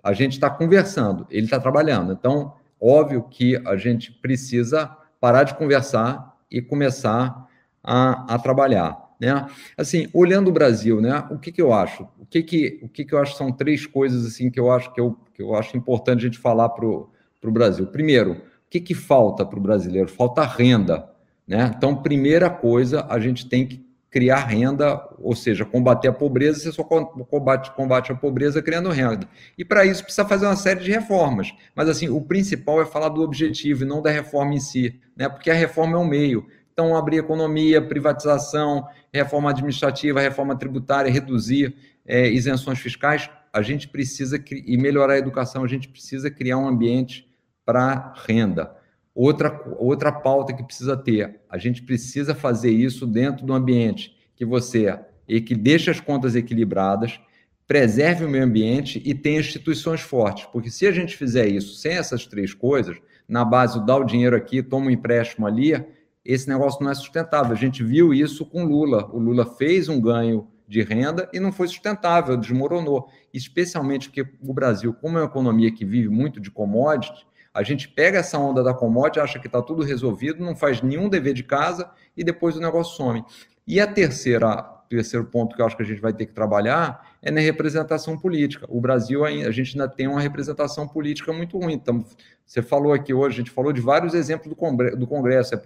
A 0.00 0.12
gente 0.12 0.34
está 0.34 0.48
conversando, 0.48 1.26
ele 1.28 1.46
está 1.46 1.58
trabalhando. 1.58 2.12
Então, 2.12 2.54
óbvio 2.80 3.24
que 3.28 3.60
a 3.66 3.76
gente 3.76 4.12
precisa 4.12 4.96
parar 5.26 5.42
de 5.42 5.56
conversar 5.56 6.36
e 6.48 6.62
começar 6.62 7.48
a, 7.82 8.34
a 8.34 8.38
trabalhar. 8.38 8.96
Né? 9.20 9.44
Assim, 9.76 10.08
olhando 10.12 10.50
o 10.50 10.52
Brasil, 10.52 11.00
né? 11.00 11.26
O 11.32 11.36
que, 11.36 11.50
que 11.50 11.60
eu 11.60 11.72
acho? 11.72 12.06
O 12.16 12.24
que 12.24 12.44
que, 12.44 12.78
o 12.80 12.88
que 12.88 13.04
que 13.04 13.12
eu 13.12 13.18
acho 13.18 13.36
são 13.36 13.50
três 13.50 13.84
coisas 13.86 14.24
assim 14.24 14.48
que 14.48 14.60
eu 14.60 14.70
acho 14.70 14.92
que 14.94 15.00
eu, 15.00 15.18
que 15.34 15.42
eu 15.42 15.56
acho 15.56 15.76
importante 15.76 16.20
a 16.20 16.28
gente 16.28 16.38
falar 16.38 16.68
para 16.68 16.86
o 16.86 17.10
Brasil. 17.42 17.88
Primeiro, 17.88 18.34
o 18.34 18.38
que, 18.70 18.78
que 18.78 18.94
falta 18.94 19.44
para 19.44 19.58
o 19.58 19.62
brasileiro? 19.62 20.08
Falta 20.08 20.44
renda. 20.44 21.10
Né? 21.44 21.72
Então, 21.76 21.96
primeira 21.96 22.48
coisa, 22.48 23.04
a 23.08 23.18
gente 23.18 23.48
tem 23.48 23.66
que 23.66 23.84
criar 24.16 24.46
renda, 24.46 25.06
ou 25.18 25.36
seja, 25.36 25.62
combater 25.66 26.08
a 26.08 26.12
pobreza, 26.12 26.58
você 26.58 26.72
só 26.72 26.82
combate, 26.82 27.70
combate 27.72 28.10
a 28.10 28.14
pobreza 28.14 28.62
criando 28.62 28.88
renda. 28.88 29.28
E 29.58 29.62
para 29.62 29.84
isso 29.84 30.02
precisa 30.02 30.26
fazer 30.26 30.46
uma 30.46 30.56
série 30.56 30.80
de 30.80 30.90
reformas. 30.90 31.52
Mas 31.74 31.86
assim, 31.86 32.08
o 32.08 32.18
principal 32.18 32.80
é 32.80 32.86
falar 32.86 33.10
do 33.10 33.20
objetivo 33.20 33.84
e 33.84 33.86
não 33.86 34.00
da 34.00 34.10
reforma 34.10 34.54
em 34.54 34.58
si, 34.58 34.98
né? 35.14 35.28
Porque 35.28 35.50
a 35.50 35.54
reforma 35.54 35.98
é 35.98 36.00
um 36.00 36.06
meio. 36.06 36.46
Então, 36.72 36.96
abrir 36.96 37.18
economia, 37.18 37.82
privatização, 37.82 38.86
reforma 39.12 39.50
administrativa, 39.50 40.18
reforma 40.18 40.56
tributária, 40.56 41.12
reduzir 41.12 41.76
é, 42.06 42.26
isenções 42.30 42.78
fiscais, 42.78 43.28
a 43.52 43.60
gente 43.60 43.86
precisa 43.86 44.42
e 44.50 44.78
melhorar 44.78 45.12
a 45.12 45.18
educação, 45.18 45.62
a 45.62 45.68
gente 45.68 45.90
precisa 45.90 46.30
criar 46.30 46.56
um 46.56 46.66
ambiente 46.66 47.28
para 47.66 48.14
renda. 48.26 48.74
Outra, 49.16 49.62
outra 49.78 50.12
pauta 50.12 50.52
que 50.52 50.62
precisa 50.62 50.94
ter, 50.94 51.40
a 51.48 51.56
gente 51.56 51.82
precisa 51.82 52.34
fazer 52.34 52.70
isso 52.70 53.06
dentro 53.06 53.46
do 53.46 53.54
ambiente 53.54 54.14
que 54.36 54.44
você 54.44 54.94
e 55.26 55.40
que 55.40 55.54
deixe 55.54 55.90
as 55.90 55.98
contas 55.98 56.36
equilibradas, 56.36 57.18
preserve 57.66 58.26
o 58.26 58.28
meio 58.28 58.44
ambiente 58.44 59.00
e 59.06 59.14
tenha 59.14 59.40
instituições 59.40 60.02
fortes. 60.02 60.44
Porque 60.52 60.70
se 60.70 60.86
a 60.86 60.92
gente 60.92 61.16
fizer 61.16 61.48
isso 61.48 61.76
sem 61.76 61.92
essas 61.92 62.26
três 62.26 62.52
coisas, 62.52 62.98
na 63.26 63.42
base 63.42 63.84
dá 63.86 63.96
o 63.96 64.04
dinheiro 64.04 64.36
aqui, 64.36 64.62
toma 64.62 64.88
um 64.88 64.90
empréstimo 64.90 65.46
ali, 65.46 65.82
esse 66.22 66.46
negócio 66.46 66.84
não 66.84 66.90
é 66.90 66.94
sustentável. 66.94 67.52
A 67.52 67.58
gente 67.58 67.82
viu 67.82 68.12
isso 68.12 68.44
com 68.44 68.64
Lula. 68.64 69.08
O 69.14 69.18
Lula 69.18 69.46
fez 69.46 69.88
um 69.88 69.98
ganho 69.98 70.46
de 70.68 70.82
renda 70.82 71.26
e 71.32 71.40
não 71.40 71.52
foi 71.52 71.68
sustentável, 71.68 72.36
desmoronou. 72.36 73.08
Especialmente 73.32 74.10
porque 74.10 74.30
o 74.42 74.52
Brasil, 74.52 74.92
como 74.92 75.16
é 75.16 75.22
uma 75.22 75.26
economia 75.26 75.72
que 75.72 75.86
vive 75.86 76.10
muito 76.10 76.38
de 76.38 76.50
commodities, 76.50 77.24
a 77.56 77.62
gente 77.62 77.88
pega 77.88 78.18
essa 78.18 78.38
onda 78.38 78.62
da 78.62 78.74
commodity, 78.74 79.18
acha 79.18 79.38
que 79.38 79.46
está 79.46 79.62
tudo 79.62 79.82
resolvido, 79.82 80.44
não 80.44 80.54
faz 80.54 80.82
nenhum 80.82 81.08
dever 81.08 81.32
de 81.32 81.42
casa 81.42 81.90
e 82.14 82.22
depois 82.22 82.54
o 82.54 82.60
negócio 82.60 82.94
some. 82.94 83.24
E 83.66 83.80
a 83.80 83.86
terceira, 83.86 84.62
terceiro 84.90 85.24
ponto 85.24 85.56
que 85.56 85.62
eu 85.62 85.66
acho 85.66 85.74
que 85.74 85.82
a 85.82 85.86
gente 85.86 86.00
vai 86.00 86.12
ter 86.12 86.26
que 86.26 86.34
trabalhar 86.34 87.16
é 87.22 87.30
na 87.30 87.40
representação 87.40 88.18
política. 88.18 88.66
O 88.68 88.78
Brasil, 88.78 89.24
a 89.24 89.50
gente 89.50 89.72
ainda 89.72 89.88
tem 89.88 90.06
uma 90.06 90.20
representação 90.20 90.86
política 90.86 91.32
muito 91.32 91.58
ruim. 91.58 91.72
Então, 91.72 92.04
você 92.44 92.60
falou 92.60 92.92
aqui 92.92 93.14
hoje, 93.14 93.36
a 93.36 93.38
gente 93.38 93.50
falou 93.50 93.72
de 93.72 93.80
vários 93.80 94.12
exemplos 94.12 94.54
do 94.96 95.06
Congresso. 95.06 95.54
É, 95.54 95.60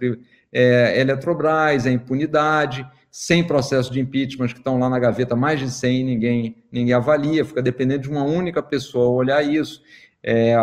é 0.51 0.99
Eletrobras, 1.01 1.85
é 1.85 1.91
impunidade, 1.91 2.87
sem 3.11 3.45
processo 3.45 3.91
de 3.91 3.99
impeachment 3.99 4.47
que 4.47 4.59
estão 4.59 4.79
lá 4.79 4.89
na 4.89 4.97
gaveta, 4.97 5.35
mais 5.35 5.59
de 5.59 5.69
100, 5.69 6.05
ninguém, 6.05 6.55
ninguém 6.71 6.93
avalia, 6.93 7.43
fica 7.43 7.61
dependendo 7.61 8.03
de 8.03 8.09
uma 8.09 8.23
única 8.23 8.63
pessoa 8.63 9.09
olhar 9.09 9.43
isso. 9.43 9.83
É, 10.23 10.55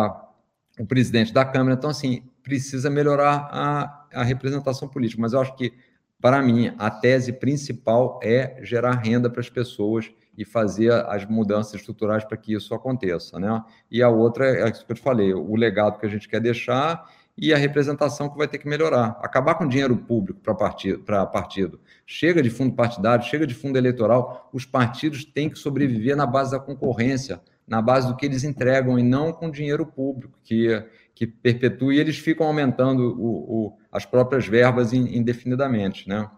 o 0.79 0.87
presidente 0.87 1.33
da 1.33 1.45
Câmara. 1.45 1.75
Então, 1.75 1.91
assim, 1.91 2.23
precisa 2.43 2.89
melhorar 2.89 3.49
a, 3.51 4.07
a 4.15 4.23
representação 4.23 4.89
política. 4.89 5.21
Mas 5.21 5.33
eu 5.33 5.41
acho 5.41 5.55
que, 5.57 5.73
para 6.21 6.41
mim, 6.43 6.75
a 6.79 6.91
tese 6.91 7.33
principal 7.33 8.19
é 8.23 8.59
gerar 8.63 8.93
renda 8.93 9.29
para 9.29 9.41
as 9.41 9.51
pessoas 9.51 10.11
e 10.37 10.45
fazer 10.45 10.93
as 10.93 11.27
mudanças 11.27 11.75
estruturais 11.75 12.25
para 12.25 12.37
que 12.37 12.55
isso 12.55 12.73
aconteça. 12.75 13.39
Né? 13.41 13.63
E 13.91 14.03
a 14.03 14.09
outra 14.09 14.47
é 14.47 14.71
isso 14.71 14.87
que 14.87 14.93
eu 14.93 14.97
te 14.97 15.03
falei, 15.03 15.35
o 15.35 15.57
legado 15.57 15.99
que 15.99 16.07
a 16.07 16.09
gente 16.09 16.29
quer 16.29 16.41
deixar 16.41 17.05
e 17.37 17.53
a 17.53 17.57
representação 17.57 18.29
que 18.29 18.37
vai 18.37 18.49
ter 18.49 18.59
que 18.59 18.69
melhorar. 18.69 19.19
Acabar 19.23 19.55
com 19.55 19.67
dinheiro 19.67 19.97
público 19.97 20.41
para 20.41 20.55
partido, 20.55 21.03
partido. 21.33 21.81
Chega 22.05 22.43
de 22.43 22.51
fundo 22.51 22.75
partidário, 22.75 23.25
chega 23.25 23.47
de 23.47 23.55
fundo 23.55 23.79
eleitoral. 23.79 24.49
Os 24.53 24.65
partidos 24.65 25.25
têm 25.25 25.49
que 25.49 25.59
sobreviver 25.59 26.17
na 26.17 26.27
base 26.27 26.51
da 26.51 26.59
concorrência 26.59 27.41
na 27.69 27.83
base 27.83 28.09
do 28.09 28.17
que 28.17 28.27
eles 28.27 28.45
entregam 28.45 28.99
e 28.99 29.03
não 29.03 29.33
com 29.33 29.51
dinheiro 29.51 29.87
público, 29.87 30.39
que, 30.43 30.83
que 31.15 31.27
perpetua 31.27 31.95
e 31.95 31.99
eles 31.99 32.19
ficam 32.19 32.47
aumentando 32.47 33.15
o, 33.19 33.67
o, 33.67 33.79
as 33.93 34.07
próprias 34.07 34.47
verbas 34.47 34.93
indefinidamente. 34.93 36.09
Né? 36.09 36.29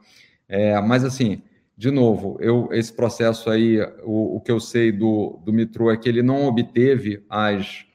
É, 0.49 0.81
mas, 0.81 1.05
assim, 1.05 1.43
de 1.77 1.91
novo, 1.91 2.37
eu, 2.41 2.69
esse 2.73 2.93
processo 2.93 3.49
aí, 3.49 3.81
o, 4.03 4.37
o 4.37 4.41
que 4.41 4.51
eu 4.51 4.61
sei 4.61 4.93
do, 4.93 5.41
do 5.45 5.53
Mitro 5.53 5.91
é 5.91 5.97
que 5.97 6.09
ele 6.09 6.23
não 6.23 6.47
obteve 6.47 7.25
as. 7.29 7.87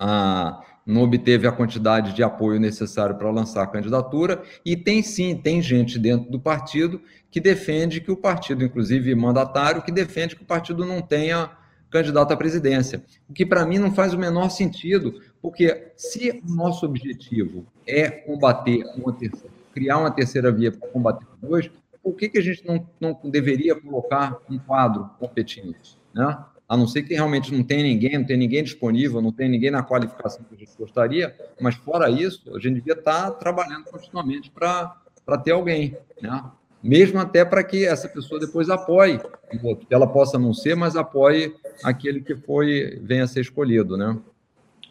A, 0.00 0.64
não 0.88 1.02
obteve 1.02 1.46
a 1.46 1.52
quantidade 1.52 2.14
de 2.14 2.22
apoio 2.22 2.58
necessário 2.58 3.14
para 3.16 3.30
lançar 3.30 3.62
a 3.62 3.66
candidatura, 3.66 4.42
e 4.64 4.74
tem 4.74 5.02
sim, 5.02 5.36
tem 5.36 5.60
gente 5.60 5.98
dentro 5.98 6.30
do 6.30 6.40
partido 6.40 7.02
que 7.30 7.40
defende 7.40 8.00
que 8.00 8.10
o 8.10 8.16
partido, 8.16 8.64
inclusive 8.64 9.14
mandatário, 9.14 9.82
que 9.82 9.92
defende 9.92 10.34
que 10.34 10.42
o 10.42 10.46
partido 10.46 10.86
não 10.86 11.02
tenha 11.02 11.50
candidato 11.90 12.32
à 12.32 12.36
presidência. 12.36 13.02
O 13.28 13.32
que 13.32 13.44
para 13.44 13.64
mim 13.64 13.78
não 13.78 13.92
faz 13.92 14.14
o 14.14 14.18
menor 14.18 14.50
sentido, 14.50 15.20
porque 15.40 15.92
se 15.96 16.42
o 16.46 16.54
nosso 16.54 16.86
objetivo 16.86 17.66
é 17.86 18.10
combater 18.10 18.84
uma 18.96 19.12
terceira, 19.12 19.54
criar 19.72 19.98
uma 19.98 20.10
terceira 20.10 20.50
via 20.52 20.72
para 20.72 20.88
combater 20.88 21.26
dois, 21.40 21.70
por 22.02 22.14
que, 22.14 22.28
que 22.28 22.38
a 22.38 22.42
gente 22.42 22.66
não, 22.66 22.88
não 23.00 23.30
deveria 23.30 23.74
colocar 23.74 24.38
um 24.48 24.58
quadro 24.58 25.10
competindo? 25.18 25.74
Né? 26.14 26.38
A 26.68 26.76
não 26.76 26.86
ser 26.86 27.02
que 27.02 27.14
realmente 27.14 27.52
não 27.54 27.62
tem 27.62 27.82
ninguém, 27.82 28.18
não 28.18 28.26
tem 28.26 28.36
ninguém 28.36 28.62
disponível, 28.62 29.22
não 29.22 29.32
tem 29.32 29.48
ninguém 29.48 29.70
na 29.70 29.82
qualificação 29.82 30.44
que 30.44 30.54
a 30.54 30.58
gente 30.58 30.76
gostaria, 30.78 31.34
mas 31.60 31.74
fora 31.76 32.10
isso, 32.10 32.54
a 32.54 32.58
gente 32.58 32.76
devia 32.76 32.94
estar 32.94 33.30
trabalhando 33.32 33.84
continuamente 33.84 34.50
para 34.50 34.94
ter 35.42 35.52
alguém. 35.52 35.96
Né? 36.20 36.44
Mesmo 36.82 37.18
até 37.18 37.44
para 37.44 37.64
que 37.64 37.84
essa 37.84 38.08
pessoa 38.08 38.40
depois 38.40 38.70
apoie, 38.70 39.18
que 39.18 39.94
ela 39.94 40.06
possa 40.06 40.38
não 40.38 40.54
ser, 40.54 40.74
mas 40.74 40.96
apoie 40.96 41.54
aquele 41.82 42.20
que 42.20 42.36
foi 42.36 43.00
venha 43.02 43.24
a 43.24 43.28
ser 43.28 43.40
escolhido, 43.40 43.96
né? 43.96 44.16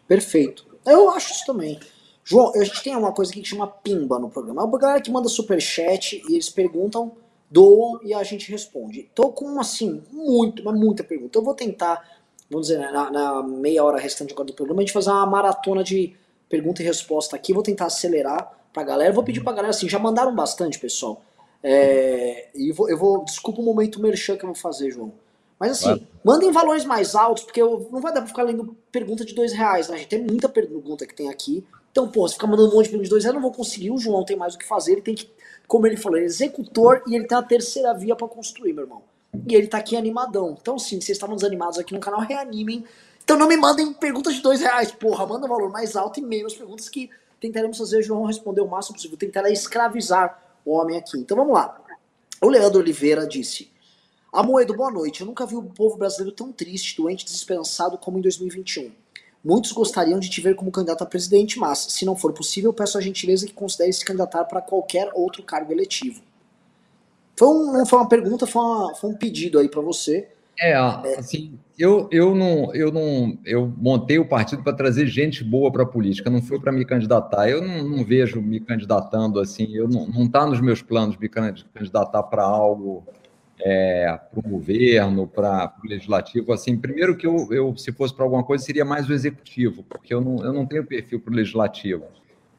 Perfeito. 0.07 0.65
Eu 0.85 1.09
acho 1.09 1.33
isso 1.33 1.45
também. 1.45 1.79
João, 2.23 2.51
a 2.55 2.63
gente 2.63 2.83
tem 2.83 2.95
uma 2.95 3.13
coisa 3.13 3.31
aqui 3.31 3.41
que 3.41 3.47
chama 3.47 3.67
pimba 3.67 4.19
no 4.19 4.29
programa. 4.29 4.61
É 4.61 4.65
uma 4.65 4.77
galera 4.77 5.01
que 5.01 5.11
manda 5.11 5.29
super 5.29 5.61
chat 5.61 6.21
e 6.27 6.33
eles 6.33 6.49
perguntam, 6.49 7.13
doam 7.49 7.99
e 8.03 8.13
a 8.13 8.23
gente 8.23 8.51
responde. 8.51 9.09
Tô 9.15 9.31
com 9.31 9.59
assim 9.59 10.03
muito, 10.11 10.63
mas 10.63 10.77
muita 10.77 11.03
pergunta. 11.03 11.39
Eu 11.39 11.43
vou 11.43 11.53
tentar, 11.53 12.03
vamos 12.49 12.67
dizer, 12.67 12.79
na, 12.79 13.09
na 13.09 13.43
meia 13.43 13.83
hora 13.83 13.97
restante 13.97 14.33
agora 14.33 14.47
do 14.47 14.53
programa, 14.53 14.81
a 14.81 14.83
gente 14.83 14.93
fazer 14.93 15.09
uma 15.09 15.25
maratona 15.25 15.83
de 15.83 16.15
pergunta 16.49 16.81
e 16.81 16.85
resposta 16.85 17.35
aqui. 17.35 17.53
Vou 17.53 17.63
tentar 17.63 17.85
acelerar 17.85 18.51
pra 18.73 18.83
galera. 18.83 19.13
Vou 19.13 19.23
pedir 19.23 19.41
pra 19.41 19.53
galera 19.53 19.69
assim, 19.69 19.87
já 19.87 19.99
mandaram 19.99 20.35
bastante, 20.35 20.77
pessoal. 20.79 21.21
É, 21.63 22.49
e 22.55 22.71
vou, 22.71 22.89
eu 22.89 22.97
vou. 22.97 23.25
Desculpa 23.25 23.61
o 23.61 23.63
momento 23.63 24.01
merchan 24.01 24.37
que 24.37 24.43
eu 24.43 24.47
vou 24.47 24.55
fazer, 24.55 24.91
João. 24.91 25.13
Mas 25.59 25.71
assim, 25.71 25.85
claro. 25.85 26.07
mandem 26.23 26.51
valores 26.51 26.85
mais 26.85 27.15
altos, 27.15 27.43
porque 27.43 27.61
eu, 27.61 27.89
não 27.91 27.99
vai 27.99 28.13
dar 28.13 28.21
pra 28.21 28.27
ficar 28.27 28.43
lendo 28.43 28.77
pergunta 28.91 29.25
de 29.25 29.33
dois 29.33 29.51
reais, 29.51 29.89
né? 29.89 29.97
gente 29.97 30.09
tem 30.09 30.21
muita 30.21 30.47
pergunta 30.47 31.05
que 31.05 31.15
tem 31.15 31.29
aqui. 31.29 31.65
Então, 31.91 32.07
pô, 32.07 32.27
se 32.27 32.35
ficar 32.35 32.45
mandando 32.45 32.69
um 32.69 32.75
monte 32.75 32.85
de 32.85 32.91
pergunta 32.91 33.05
de 33.05 33.09
dois 33.09 33.23
reais, 33.23 33.35
eu 33.35 33.41
não 33.41 33.49
vou 33.49 33.57
conseguir. 33.57 33.89
O 33.89 33.97
João 33.97 34.23
tem 34.23 34.37
mais 34.37 34.53
o 34.53 34.57
que 34.57 34.67
fazer. 34.67 34.91
Ele 34.93 35.01
tem 35.01 35.15
que, 35.15 35.27
como 35.67 35.87
ele 35.87 35.97
falou, 35.97 36.17
ele 36.17 36.25
é 36.25 36.29
executor 36.29 37.01
e 37.07 37.15
ele 37.15 37.25
tem 37.25 37.35
a 37.35 37.41
terceira 37.41 37.91
via 37.93 38.15
para 38.15 38.27
construir, 38.27 38.71
meu 38.71 38.83
irmão. 38.83 39.01
E 39.47 39.55
ele 39.55 39.65
tá 39.65 39.79
aqui 39.79 39.97
animadão. 39.97 40.55
Então, 40.61 40.77
sim, 40.77 41.01
vocês 41.01 41.15
estavam 41.17 41.35
desanimados 41.35 41.79
aqui 41.79 41.93
no 41.93 41.99
canal, 41.99 42.19
reanimem. 42.19 42.85
Então 43.23 43.37
não 43.37 43.47
me 43.47 43.57
mandem 43.57 43.91
perguntas 43.93 44.35
de 44.35 44.41
dois 44.41 44.61
reais, 44.61 44.91
porra. 44.91 45.25
Manda 45.25 45.47
valor 45.47 45.71
mais 45.71 45.95
alto 45.95 46.19
e 46.19 46.23
menos 46.23 46.55
perguntas 46.55 46.87
que 46.87 47.09
tentaremos 47.41 47.77
fazer 47.77 47.99
o 47.99 48.03
João 48.03 48.25
responder 48.25 48.61
o 48.61 48.67
máximo 48.67 48.95
possível. 48.95 49.17
Tentará 49.17 49.49
escravizar 49.49 50.46
homem 50.69 50.97
aqui. 50.97 51.17
Então 51.17 51.37
vamos 51.37 51.53
lá. 51.53 51.79
O 52.41 52.49
Leandro 52.49 52.79
Oliveira 52.79 53.25
disse: 53.25 53.71
Amoedo, 54.31 54.75
boa 54.75 54.91
noite. 54.91 55.21
Eu 55.21 55.27
nunca 55.27 55.45
vi 55.45 55.55
o 55.55 55.63
povo 55.63 55.97
brasileiro 55.97 56.35
tão 56.35 56.51
triste, 56.51 56.97
doente, 56.97 57.25
desesperançado 57.25 57.97
como 57.97 58.17
em 58.17 58.21
2021. 58.21 58.91
Muitos 59.43 59.71
gostariam 59.71 60.19
de 60.19 60.29
te 60.29 60.41
ver 60.41 60.55
como 60.55 60.71
candidato 60.71 61.03
a 61.03 61.07
presidente, 61.07 61.57
mas, 61.57 61.79
se 61.79 62.05
não 62.05 62.15
for 62.15 62.33
possível, 62.33 62.73
peço 62.73 62.97
a 62.97 63.01
gentileza 63.01 63.45
que 63.45 63.53
considere 63.53 63.93
se 63.93 64.03
candidatar 64.03 64.43
para 64.45 64.61
qualquer 64.61 65.09
outro 65.13 65.41
cargo 65.41 65.71
eletivo. 65.71 66.21
Foi 67.35 67.47
um, 67.47 67.71
não 67.71 67.85
foi 67.85 67.99
uma 67.99 68.09
pergunta, 68.09 68.45
foi, 68.45 68.61
uma, 68.61 68.95
foi 68.95 69.09
um 69.09 69.15
pedido 69.15 69.59
aí 69.59 69.69
para 69.69 69.81
você. 69.81 70.27
É, 70.59 70.73
assim, 70.73 71.59
eu, 71.77 72.09
eu 72.11 72.33
não, 72.33 72.73
eu 72.73 72.91
não, 72.91 73.37
eu 73.45 73.71
montei 73.77 74.17
o 74.17 74.27
partido 74.27 74.63
para 74.63 74.73
trazer 74.73 75.05
gente 75.05 75.43
boa 75.43 75.71
para 75.71 75.83
a 75.83 75.85
política, 75.85 76.29
não 76.29 76.41
foi 76.41 76.59
para 76.59 76.71
me 76.71 76.83
candidatar. 76.83 77.47
Eu 77.49 77.61
não, 77.61 77.87
não, 77.87 78.03
vejo 78.03 78.41
me 78.41 78.59
candidatando 78.59 79.39
assim, 79.39 79.75
eu 79.75 79.87
não, 79.87 80.07
não 80.07 80.27
tá 80.27 80.45
nos 80.45 80.59
meus 80.59 80.81
planos 80.81 81.17
me 81.17 81.29
candidatar 81.29 82.23
para 82.23 82.43
algo, 82.43 83.05
é, 83.59 84.19
para 84.31 84.39
o 84.39 84.49
governo, 84.49 85.27
para 85.27 85.73
o 85.83 85.87
legislativo. 85.87 86.51
Assim, 86.51 86.77
primeiro 86.77 87.15
que 87.15 87.27
eu, 87.27 87.47
eu 87.51 87.77
se 87.77 87.91
fosse 87.91 88.13
para 88.13 88.23
alguma 88.23 88.43
coisa 88.43 88.63
seria 88.63 88.83
mais 88.83 89.07
o 89.07 89.13
executivo, 89.13 89.83
porque 89.83 90.13
eu 90.13 90.21
não, 90.21 90.43
eu 90.43 90.51
não 90.51 90.65
tenho 90.65 90.85
perfil 90.85 91.19
para 91.19 91.31
o 91.31 91.35
legislativo 91.35 92.05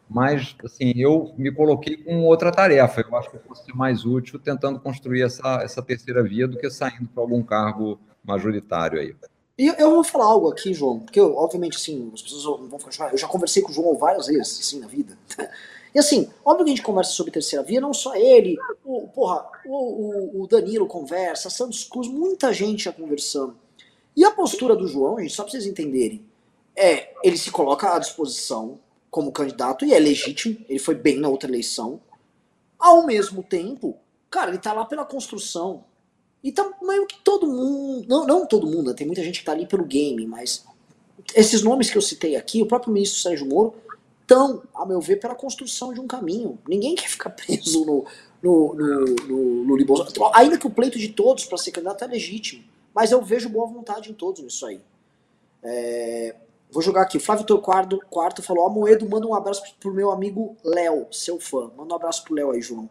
mas 0.09 0.57
assim 0.65 0.93
eu 0.97 1.33
me 1.37 1.53
coloquei 1.53 1.97
com 1.97 2.25
outra 2.25 2.51
tarefa. 2.51 3.01
Eu 3.01 3.17
acho 3.17 3.31
que 3.31 3.37
eu 3.37 3.41
posso 3.41 3.65
ser 3.65 3.75
mais 3.75 4.05
útil 4.05 4.39
tentando 4.39 4.81
construir 4.81 5.23
essa, 5.23 5.61
essa 5.63 5.83
terceira 5.83 6.23
via 6.23 6.49
do 6.49 6.59
que 6.59 6.71
saindo 6.71 7.09
para 7.09 7.23
algum 7.23 7.43
cargo 7.43 7.99
majoritário 8.25 9.01
aí. 9.01 9.15
E 9.59 9.67
eu 9.67 9.91
vou 9.91 10.05
falar 10.05 10.27
algo 10.27 10.49
aqui, 10.49 10.73
João, 10.73 11.01
porque 11.01 11.19
eu, 11.19 11.35
obviamente, 11.35 11.77
assim, 11.77 12.11
as 12.15 12.23
pessoas 12.23 12.45
vão 12.71 12.79
ficar 12.79 13.11
Eu 13.11 13.19
já 13.19 13.27
conversei 13.27 13.61
com 13.61 13.71
o 13.71 13.75
João 13.75 13.99
várias 13.99 14.29
vezes, 14.29 14.61
assim, 14.61 14.81
na 14.81 14.87
vida. 14.87 15.19
E 15.95 15.99
assim, 15.99 16.31
óbvio 16.45 16.67
que 16.67 16.71
a 16.71 16.77
gente 16.77 16.85
conversa 16.85 17.13
sobre 17.13 17.33
terceira 17.33 17.65
via, 17.65 17.81
não 17.81 17.95
só 17.95 18.15
ele, 18.15 18.59
o, 18.85 19.09
porra, 19.09 19.45
o, 19.65 20.43
o 20.43 20.47
Danilo 20.47 20.87
conversa, 20.87 21.49
Santos 21.49 21.85
Cruz, 21.85 22.07
muita 22.07 22.53
gente 22.53 22.85
já 22.85 22.93
conversando. 22.93 23.57
E 24.15 24.23
a 24.23 24.31
postura 24.31 24.77
do 24.77 24.87
João, 24.87 25.19
gente, 25.19 25.33
só 25.33 25.43
pra 25.43 25.51
vocês 25.51 25.65
entenderem, 25.67 26.23
é, 26.77 27.13
ele 27.25 27.39
se 27.39 27.51
coloca 27.51 27.95
à 27.95 27.99
disposição 27.99 28.79
como 29.11 29.33
candidato 29.33 29.85
e 29.85 29.93
é 29.93 29.99
legítimo, 29.99 30.59
ele 30.69 30.79
foi 30.79 30.95
bem 30.95 31.19
na 31.19 31.29
outra 31.29 31.49
eleição. 31.49 32.01
Ao 32.79 33.05
mesmo 33.07 33.43
tempo, 33.43 33.97
cara, 34.31 34.51
ele 34.51 34.59
tá 34.59 34.73
lá 34.73 34.85
pela 34.85 35.05
construção. 35.05 35.85
E 36.43 36.53
tá 36.53 36.71
meio 36.83 37.07
que 37.07 37.19
todo 37.23 37.47
mundo, 37.47 38.07
não, 38.09 38.27
não 38.27 38.47
todo 38.47 38.67
mundo, 38.67 38.91
né, 38.91 38.95
tem 38.95 39.07
muita 39.07 39.25
gente 39.25 39.41
que 39.41 39.45
tá 39.45 39.53
ali 39.53 39.67
pelo 39.67 39.85
game, 39.85 40.25
mas 40.25 40.65
esses 41.35 41.63
nomes 41.63 41.91
que 41.91 41.99
eu 41.99 42.03
citei 42.03 42.37
aqui, 42.37 42.63
o 42.63 42.67
próprio 42.67 42.93
ministro 42.93 43.21
Sérgio 43.21 43.47
Moro, 43.47 43.75
estão, 44.23 44.63
a 44.75 44.85
meu 44.87 45.01
ver, 45.01 45.17
pela 45.17 45.35
construção 45.35 45.93
de 45.93 46.01
um 46.01 46.07
caminho. 46.07 46.59
Ninguém 46.69 46.95
quer 46.95 47.09
ficar 47.09 47.31
preso 47.31 47.85
no, 47.85 48.05
no, 48.43 48.75
no, 48.75 49.05
no, 49.27 49.65
no 49.65 49.85
Bolsonaro. 49.85 50.31
Ainda 50.35 50.59
que 50.59 50.67
o 50.67 50.71
pleito 50.71 50.99
de 50.99 51.09
todos 51.09 51.45
para 51.45 51.59
ser 51.59 51.73
candidato 51.73 52.05
é 52.05 52.07
legítimo, 52.07 52.63
mas 52.95 53.11
eu 53.11 53.23
vejo 53.23 53.49
boa 53.49 53.67
vontade 53.67 54.11
em 54.11 54.15
todos 54.15 54.43
nisso 54.43 54.67
aí. 54.67 54.81
É, 55.63 56.37
Vou 56.71 56.83
jogar 56.83 57.03
aqui. 57.03 57.19
Flávio 57.19 57.45
Torquato 57.45 57.99
quarto 58.11 58.43
falou: 58.43 58.67
Amoedo, 58.67 59.09
manda 59.09 59.27
um 59.27 59.35
abraço 59.35 59.63
pro 59.81 59.93
meu 59.93 60.11
amigo 60.11 60.57
Léo, 60.65 61.07
seu 61.11 61.41
fã. 61.41 61.71
Manda 61.77 61.95
um 61.95 61.97
abraço 61.97 62.25
pro 62.25 62.35
Léo 62.35 62.51
aí, 62.51 62.61
João. 62.61 62.89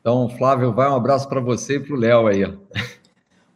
Então, 0.00 0.28
Flávio, 0.30 0.72
vai 0.72 0.90
um 0.90 0.96
abraço 0.96 1.28
para 1.28 1.40
você 1.40 1.76
e 1.76 1.80
pro 1.80 1.94
Léo 1.94 2.26
aí. 2.26 2.42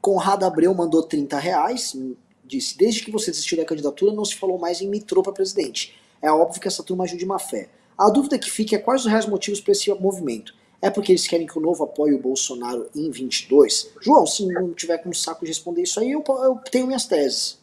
Conrado 0.01 0.45
Abreu 0.45 0.73
mandou 0.73 1.03
30 1.03 1.39
reais. 1.39 1.97
Disse: 2.45 2.79
Desde 2.79 3.05
que 3.05 3.11
você 3.11 3.31
desistiu 3.31 3.59
da 3.59 3.65
candidatura, 3.65 4.13
não 4.13 4.25
se 4.25 4.37
falou 4.37 4.59
mais 4.59 4.81
em 4.81 4.89
mitrô 4.89 5.23
para 5.23 5.33
presidente. 5.33 5.97
É 6.23 6.31
óbvio 6.31 6.61
que 6.61 6.69
essa 6.69 6.83
turma 6.83 7.05
ajude 7.05 7.21
de 7.21 7.27
má 7.27 7.39
fé. 7.39 7.69
A 7.99 8.09
dúvida 8.11 8.39
que 8.39 8.51
fica 8.51 8.77
é 8.77 8.79
quais 8.79 9.03
os 9.03 9.11
reais 9.11 9.27
motivos 9.27 9.61
para 9.61 9.73
esse 9.73 9.93
movimento. 9.95 10.55
É 10.81 10.91
porque 10.91 11.11
eles 11.11 11.27
querem 11.27 11.47
que 11.47 11.59
o 11.59 11.61
novo 11.61 11.83
apoie 11.83 12.15
o 12.15 12.21
Bolsonaro 12.21 12.89
em 12.95 13.11
22? 13.11 13.93
João, 14.01 14.27
se 14.27 14.47
não 14.47 14.73
tiver 14.73 14.99
com 14.99 15.13
saco 15.13 15.45
de 15.45 15.51
responder 15.51 15.83
isso 15.83 15.99
aí, 15.99 16.13
eu, 16.13 16.23
eu 16.29 16.61
tenho 16.71 16.87
minhas 16.87 17.07
teses. 17.07 17.59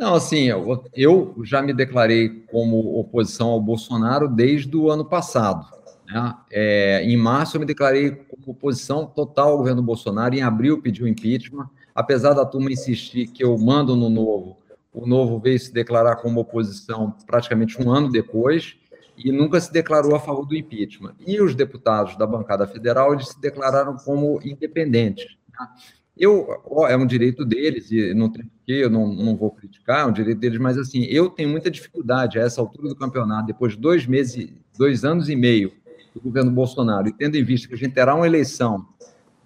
Não, 0.00 0.14
assim, 0.14 0.44
eu, 0.44 0.82
eu 0.94 1.34
já 1.44 1.60
me 1.60 1.74
declarei 1.74 2.30
como 2.50 2.98
oposição 2.98 3.48
ao 3.48 3.60
Bolsonaro 3.60 4.26
desde 4.26 4.74
o 4.74 4.90
ano 4.90 5.04
passado. 5.04 5.66
Né? 6.06 6.34
É, 6.50 7.02
em 7.04 7.18
março, 7.18 7.56
eu 7.56 7.60
me 7.60 7.66
declarei 7.66 8.12
como 8.12 8.42
oposição 8.46 9.04
total 9.04 9.50
ao 9.50 9.58
governo 9.58 9.82
Bolsonaro. 9.82 10.34
Em 10.34 10.40
abril, 10.40 10.80
pedi 10.80 11.04
o 11.04 11.06
impeachment. 11.06 11.68
Apesar 11.94 12.32
da 12.32 12.46
turma 12.46 12.72
insistir 12.72 13.26
que 13.26 13.44
eu 13.44 13.58
mando 13.58 13.94
no 13.94 14.08
novo, 14.08 14.56
o 14.90 15.06
novo 15.06 15.38
veio 15.38 15.58
se 15.58 15.70
declarar 15.70 16.16
como 16.16 16.40
oposição 16.40 17.14
praticamente 17.26 17.78
um 17.82 17.90
ano 17.90 18.10
depois 18.10 18.76
e 19.18 19.30
nunca 19.30 19.60
se 19.60 19.70
declarou 19.70 20.14
a 20.14 20.20
favor 20.20 20.46
do 20.46 20.56
impeachment. 20.56 21.12
E 21.26 21.42
os 21.42 21.54
deputados 21.54 22.16
da 22.16 22.26
bancada 22.26 22.66
federal 22.66 23.12
eles 23.12 23.28
se 23.28 23.38
declararam 23.38 23.98
como 23.98 24.40
independentes. 24.42 25.36
Né? 25.52 25.68
Eu, 26.16 26.46
ó, 26.66 26.86
é 26.86 26.96
um 26.96 27.06
direito 27.06 27.44
deles, 27.44 27.90
e 27.90 28.12
não 28.14 28.30
tem 28.30 28.44
que 28.66 28.72
eu 28.72 28.90
não, 28.90 29.12
não 29.12 29.36
vou 29.36 29.50
criticar, 29.50 30.02
é 30.02 30.04
um 30.06 30.12
direito 30.12 30.38
deles, 30.38 30.58
mas 30.58 30.78
assim, 30.78 31.04
eu 31.04 31.28
tenho 31.30 31.48
muita 31.48 31.70
dificuldade 31.70 32.38
a 32.38 32.42
essa 32.42 32.60
altura 32.60 32.88
do 32.88 32.96
campeonato, 32.96 33.46
depois 33.46 33.72
de 33.72 33.78
dois 33.78 34.06
meses, 34.06 34.52
dois 34.78 35.04
anos 35.04 35.28
e 35.28 35.34
meio 35.34 35.72
do 36.14 36.20
governo 36.20 36.50
Bolsonaro, 36.50 37.08
e 37.08 37.12
tendo 37.12 37.36
em 37.36 37.42
vista 37.42 37.66
que 37.68 37.74
a 37.74 37.76
gente 37.76 37.94
terá 37.94 38.14
uma 38.14 38.26
eleição 38.26 38.86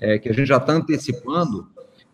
é, 0.01 0.19
que 0.19 0.29
a 0.29 0.33
gente 0.33 0.47
já 0.47 0.57
está 0.57 0.73
antecipando, 0.73 1.69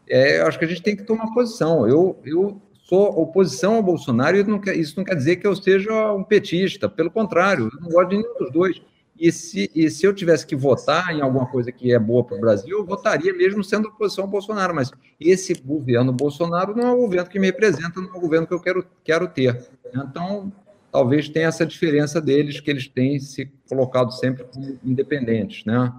é, 0.08 0.40
acho 0.40 0.58
que 0.58 0.64
a 0.64 0.68
gente 0.68 0.82
tem 0.82 0.96
que 0.96 1.04
tomar 1.04 1.32
posição. 1.32 1.88
Eu, 1.88 2.18
eu 2.24 2.60
sou 2.84 3.06
oposição 3.20 3.76
ao 3.76 3.82
Bolsonaro 3.82 4.36
e 4.36 4.44
não 4.44 4.58
quer, 4.58 4.76
isso 4.76 4.94
não 4.96 5.04
quer 5.04 5.14
dizer 5.14 5.36
que 5.36 5.46
eu 5.46 5.54
seja 5.54 6.12
um 6.12 6.24
petista, 6.24 6.88
pelo 6.88 7.10
contrário, 7.10 7.70
eu 7.72 7.80
não 7.80 7.88
gosto 7.88 8.10
de 8.10 8.16
nenhum 8.18 8.38
dos 8.38 8.52
dois. 8.52 8.82
E 9.20 9.30
se, 9.30 9.70
e 9.74 9.90
se 9.90 10.06
eu 10.06 10.14
tivesse 10.14 10.46
que 10.46 10.56
votar 10.56 11.14
em 11.14 11.20
alguma 11.20 11.44
coisa 11.44 11.70
que 11.70 11.92
é 11.92 11.98
boa 11.98 12.24
para 12.24 12.38
o 12.38 12.40
Brasil, 12.40 12.78
eu 12.78 12.86
votaria 12.86 13.34
mesmo 13.34 13.62
sendo 13.62 13.88
oposição 13.88 14.24
ao 14.24 14.30
Bolsonaro. 14.30 14.74
Mas 14.74 14.90
esse 15.20 15.52
governo 15.62 16.10
Bolsonaro 16.10 16.74
não 16.74 16.88
é 16.88 16.90
o 16.90 16.96
governo 16.96 17.28
que 17.28 17.38
me 17.38 17.46
representa, 17.46 18.00
não 18.00 18.14
é 18.14 18.16
o 18.16 18.20
governo 18.20 18.46
que 18.46 18.54
eu 18.54 18.60
quero, 18.60 18.86
quero 19.04 19.28
ter. 19.28 19.68
Então, 19.94 20.50
talvez 20.90 21.28
tenha 21.28 21.48
essa 21.48 21.66
diferença 21.66 22.18
deles, 22.18 22.60
que 22.60 22.70
eles 22.70 22.88
têm 22.88 23.20
se 23.20 23.52
colocado 23.68 24.10
sempre 24.10 24.44
como 24.44 24.78
independentes. 24.82 25.66
Né? 25.66 25.92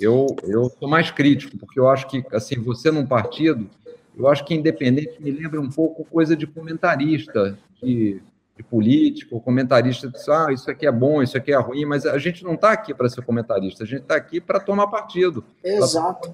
Eu, 0.00 0.26
eu 0.42 0.68
sou 0.76 0.88
mais 0.88 1.12
crítico, 1.12 1.56
porque 1.56 1.78
eu 1.78 1.88
acho 1.88 2.08
que, 2.08 2.24
assim, 2.32 2.56
você 2.56 2.90
num 2.90 3.06
partido, 3.06 3.70
eu 4.16 4.26
acho 4.26 4.44
que 4.44 4.52
independente 4.52 5.22
me 5.22 5.30
lembra 5.30 5.60
um 5.60 5.70
pouco 5.70 6.04
coisa 6.04 6.36
de 6.36 6.44
comentarista, 6.44 7.56
de 7.80 8.20
de 8.56 8.62
político, 8.62 9.40
comentarista 9.40 10.08
diz, 10.08 10.28
ah, 10.28 10.52
isso 10.52 10.70
aqui 10.70 10.86
é 10.86 10.92
bom, 10.92 11.22
isso 11.22 11.36
aqui 11.36 11.52
é 11.52 11.58
ruim, 11.58 11.84
mas 11.84 12.06
a 12.06 12.18
gente 12.18 12.44
não 12.44 12.54
está 12.54 12.72
aqui 12.72 12.94
para 12.94 13.08
ser 13.08 13.22
comentarista, 13.22 13.82
a 13.82 13.86
gente 13.86 14.02
está 14.02 14.14
aqui 14.14 14.40
para 14.40 14.60
tomar 14.60 14.86
partido. 14.86 15.44
Exato. 15.62 16.32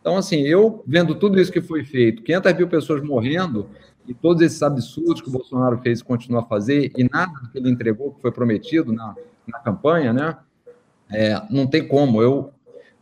Então, 0.00 0.16
assim, 0.16 0.40
eu 0.42 0.82
vendo 0.86 1.14
tudo 1.14 1.40
isso 1.40 1.50
que 1.50 1.62
foi 1.62 1.84
feito, 1.84 2.22
500 2.22 2.54
mil 2.54 2.68
pessoas 2.68 3.02
morrendo, 3.02 3.68
e 4.06 4.14
todos 4.14 4.42
esses 4.42 4.62
absurdos 4.62 5.20
que 5.20 5.28
o 5.28 5.32
Bolsonaro 5.32 5.78
fez 5.78 6.00
e 6.00 6.04
continua 6.04 6.40
a 6.40 6.44
fazer, 6.44 6.92
e 6.96 7.04
nada 7.04 7.32
que 7.52 7.58
ele 7.58 7.70
entregou, 7.70 8.12
que 8.12 8.22
foi 8.22 8.32
prometido 8.32 8.92
na, 8.92 9.14
na 9.46 9.58
campanha, 9.58 10.12
né? 10.12 10.36
É, 11.10 11.40
não 11.50 11.66
tem 11.66 11.86
como. 11.86 12.22
Eu, 12.22 12.50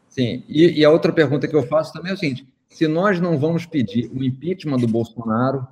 sim. 0.09 0.45
E, 0.49 0.81
e 0.81 0.85
a 0.85 0.91
outra 0.91 1.13
pergunta 1.13 1.47
que 1.47 1.55
eu 1.55 1.63
faço 1.63 1.93
também 1.93 2.11
é 2.11 2.15
o 2.15 2.19
seguinte: 2.19 2.47
se 2.69 2.89
nós 2.89 3.21
não 3.21 3.39
vamos 3.39 3.67
pedir 3.67 4.11
o 4.13 4.23
impeachment 4.23 4.79
do 4.79 4.89
Bolsonaro, 4.89 5.67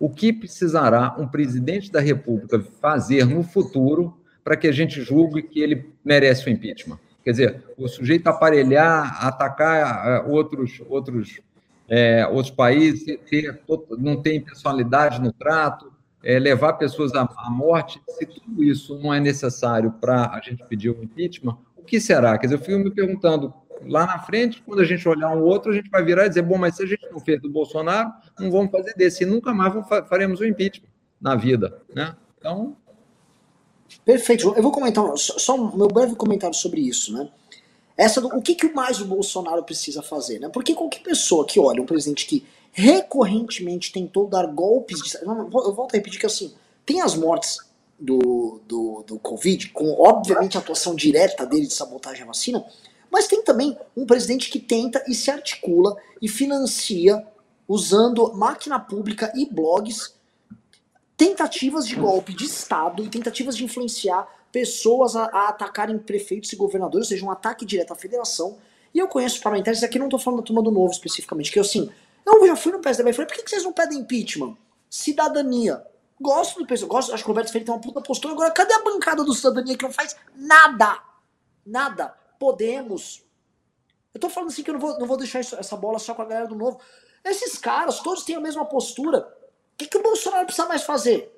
o 0.00 0.08
que 0.08 0.32
precisará 0.32 1.14
um 1.18 1.28
presidente 1.28 1.92
da 1.92 2.00
República 2.00 2.58
fazer 2.80 3.26
no 3.26 3.42
futuro 3.42 4.16
para 4.42 4.56
que 4.56 4.66
a 4.66 4.72
gente 4.72 5.02
julgue 5.02 5.42
que 5.42 5.60
ele 5.60 5.92
merece 6.02 6.48
o 6.48 6.50
impeachment? 6.50 6.98
Quer 7.22 7.30
dizer, 7.32 7.64
o 7.76 7.86
sujeito 7.86 8.26
aparelhar, 8.26 9.22
atacar 9.26 10.06
eh, 10.06 10.24
outros, 10.26 10.82
outros, 10.88 11.38
é, 11.86 12.26
outros 12.26 12.50
países, 12.50 13.18
ter, 13.28 13.60
não 13.98 14.22
tem 14.22 14.40
personalidade 14.40 15.20
no 15.20 15.30
trato, 15.30 15.92
é, 16.24 16.38
levar 16.38 16.74
pessoas 16.74 17.14
à, 17.14 17.28
à, 17.36 17.50
morte, 17.50 18.00
se 18.06 18.24
tudo 18.24 18.64
isso 18.64 18.98
não 18.98 19.12
é 19.12 19.20
necessário 19.20 19.92
para 20.00 20.30
a 20.30 20.40
gente 20.40 20.64
pedir 20.64 20.88
o 20.88 21.04
impeachment, 21.04 21.58
o 21.76 21.82
que 21.82 22.00
será? 22.00 22.38
Quer 22.38 22.46
dizer, 22.46 22.58
eu 22.58 22.64
fico 22.64 22.78
me 22.78 22.90
perguntando 22.90 23.52
lá 23.86 24.06
na 24.06 24.18
frente, 24.18 24.62
quando 24.62 24.80
a 24.80 24.84
gente 24.84 25.08
olhar 25.08 25.30
um 25.30 25.42
outro, 25.42 25.70
a 25.70 25.74
gente 25.74 25.90
vai 25.90 26.04
virar 26.04 26.26
e 26.26 26.28
dizer, 26.28 26.42
bom, 26.42 26.58
mas 26.58 26.76
se 26.76 26.82
a 26.82 26.86
gente 26.86 27.06
não 27.10 27.20
fez 27.20 27.40
do 27.40 27.50
Bolsonaro, 27.50 28.12
não 28.38 28.50
vamos 28.50 28.70
fazer 28.70 28.94
desse, 28.94 29.24
e 29.24 29.26
nunca 29.26 29.52
mais 29.52 29.72
faremos 30.08 30.40
o 30.40 30.44
impeachment 30.44 30.88
na 31.20 31.34
vida, 31.36 31.82
né? 31.94 32.16
Então... 32.38 32.76
Perfeito. 34.04 34.54
Eu 34.56 34.62
vou 34.62 34.70
comentar, 34.70 35.04
só 35.16 35.56
um 35.56 35.76
meu 35.76 35.88
breve 35.88 36.14
comentário 36.14 36.54
sobre 36.54 36.80
isso, 36.80 37.12
né? 37.12 37.28
Essa 37.96 38.20
do, 38.20 38.28
o 38.28 38.40
que, 38.40 38.54
que 38.54 38.72
mais 38.72 39.00
o 39.00 39.04
Bolsonaro 39.04 39.62
precisa 39.62 40.02
fazer, 40.02 40.38
né? 40.38 40.48
Porque 40.48 40.74
qualquer 40.74 41.02
pessoa 41.02 41.44
que 41.44 41.60
olha 41.60 41.82
um 41.82 41.86
presidente 41.86 42.24
que 42.24 42.46
recorrentemente 42.72 43.92
tentou 43.92 44.26
dar 44.26 44.46
golpes 44.46 45.02
de... 45.02 45.16
Eu 45.22 45.74
volto 45.74 45.94
a 45.94 45.96
repetir 45.96 46.20
que, 46.20 46.26
assim, 46.26 46.54
tem 46.86 47.02
as 47.02 47.14
mortes 47.14 47.58
do, 47.98 48.60
do, 48.66 49.04
do 49.06 49.18
Covid, 49.18 49.68
com 49.68 49.92
obviamente 50.00 50.56
a 50.56 50.60
atuação 50.60 50.94
direta 50.94 51.44
dele 51.44 51.66
de 51.66 51.74
sabotagem 51.74 52.22
à 52.22 52.26
vacina, 52.26 52.64
mas 53.10 53.26
tem 53.26 53.42
também 53.42 53.76
um 53.96 54.06
presidente 54.06 54.50
que 54.50 54.60
tenta 54.60 55.02
e 55.08 55.14
se 55.14 55.30
articula 55.30 55.96
e 56.20 56.28
financia, 56.28 57.26
usando 57.66 58.32
máquina 58.34 58.78
pública 58.78 59.32
e 59.34 59.46
blogs, 59.46 60.14
tentativas 61.16 61.86
de 61.86 61.96
golpe 61.96 62.34
de 62.34 62.44
Estado 62.44 63.04
e 63.04 63.08
tentativas 63.08 63.56
de 63.56 63.64
influenciar 63.64 64.26
pessoas 64.50 65.14
a, 65.14 65.24
a 65.24 65.48
atacarem 65.48 65.98
prefeitos 65.98 66.52
e 66.52 66.56
governadores, 66.56 67.06
ou 67.06 67.10
seja, 67.10 67.24
um 67.24 67.30
ataque 67.30 67.64
direto 67.64 67.92
à 67.92 67.96
federação. 67.96 68.58
E 68.92 68.98
eu 68.98 69.06
conheço 69.06 69.40
parlamentares, 69.40 69.82
aqui 69.82 69.98
não 69.98 70.06
estou 70.06 70.18
falando 70.18 70.40
da 70.40 70.46
turma 70.46 70.62
do 70.62 70.70
Novo 70.70 70.90
especificamente, 70.90 71.52
que 71.52 71.58
eu 71.58 71.62
assim, 71.62 71.90
eu 72.26 72.46
já 72.46 72.56
fui 72.56 72.72
no 72.72 72.80
PSDB 72.80 73.10
e 73.10 73.12
falei, 73.12 73.26
por 73.28 73.36
que, 73.36 73.42
que 73.42 73.50
vocês 73.50 73.62
não 73.62 73.72
pedem 73.72 73.98
impeachment? 73.98 74.56
Cidadania. 74.88 75.84
Gosto 76.20 76.58
do 76.58 76.66
pessoal, 76.66 76.90
gosto, 76.90 77.14
acho 77.14 77.22
que 77.22 77.30
o 77.30 77.32
Roberto 77.32 77.50
Freire 77.50 77.64
tem 77.64 77.74
uma 77.74 77.80
puta 77.80 78.00
postura. 78.00 78.34
Agora, 78.34 78.50
cadê 78.50 78.74
a 78.74 78.82
bancada 78.82 79.24
do 79.24 79.32
Cidadania 79.32 79.76
que 79.76 79.84
não 79.84 79.92
faz 79.92 80.16
nada? 80.36 80.98
Nada. 81.64 82.14
Podemos. 82.40 83.22
Eu 84.14 84.18
tô 84.18 84.30
falando 84.30 84.48
assim 84.48 84.62
que 84.62 84.70
eu 84.70 84.74
não 84.74 84.80
vou, 84.80 84.98
não 84.98 85.06
vou 85.06 85.18
deixar 85.18 85.40
isso, 85.40 85.54
essa 85.56 85.76
bola 85.76 85.98
só 85.98 86.14
com 86.14 86.22
a 86.22 86.24
galera 86.24 86.48
do 86.48 86.56
novo. 86.56 86.80
Esses 87.22 87.58
caras, 87.58 88.00
todos 88.00 88.24
têm 88.24 88.34
a 88.34 88.40
mesma 88.40 88.64
postura. 88.64 89.18
O 89.74 89.76
que, 89.76 89.86
que 89.86 89.98
o 89.98 90.02
Bolsonaro 90.02 90.46
precisa 90.46 90.66
mais 90.66 90.82
fazer? 90.82 91.30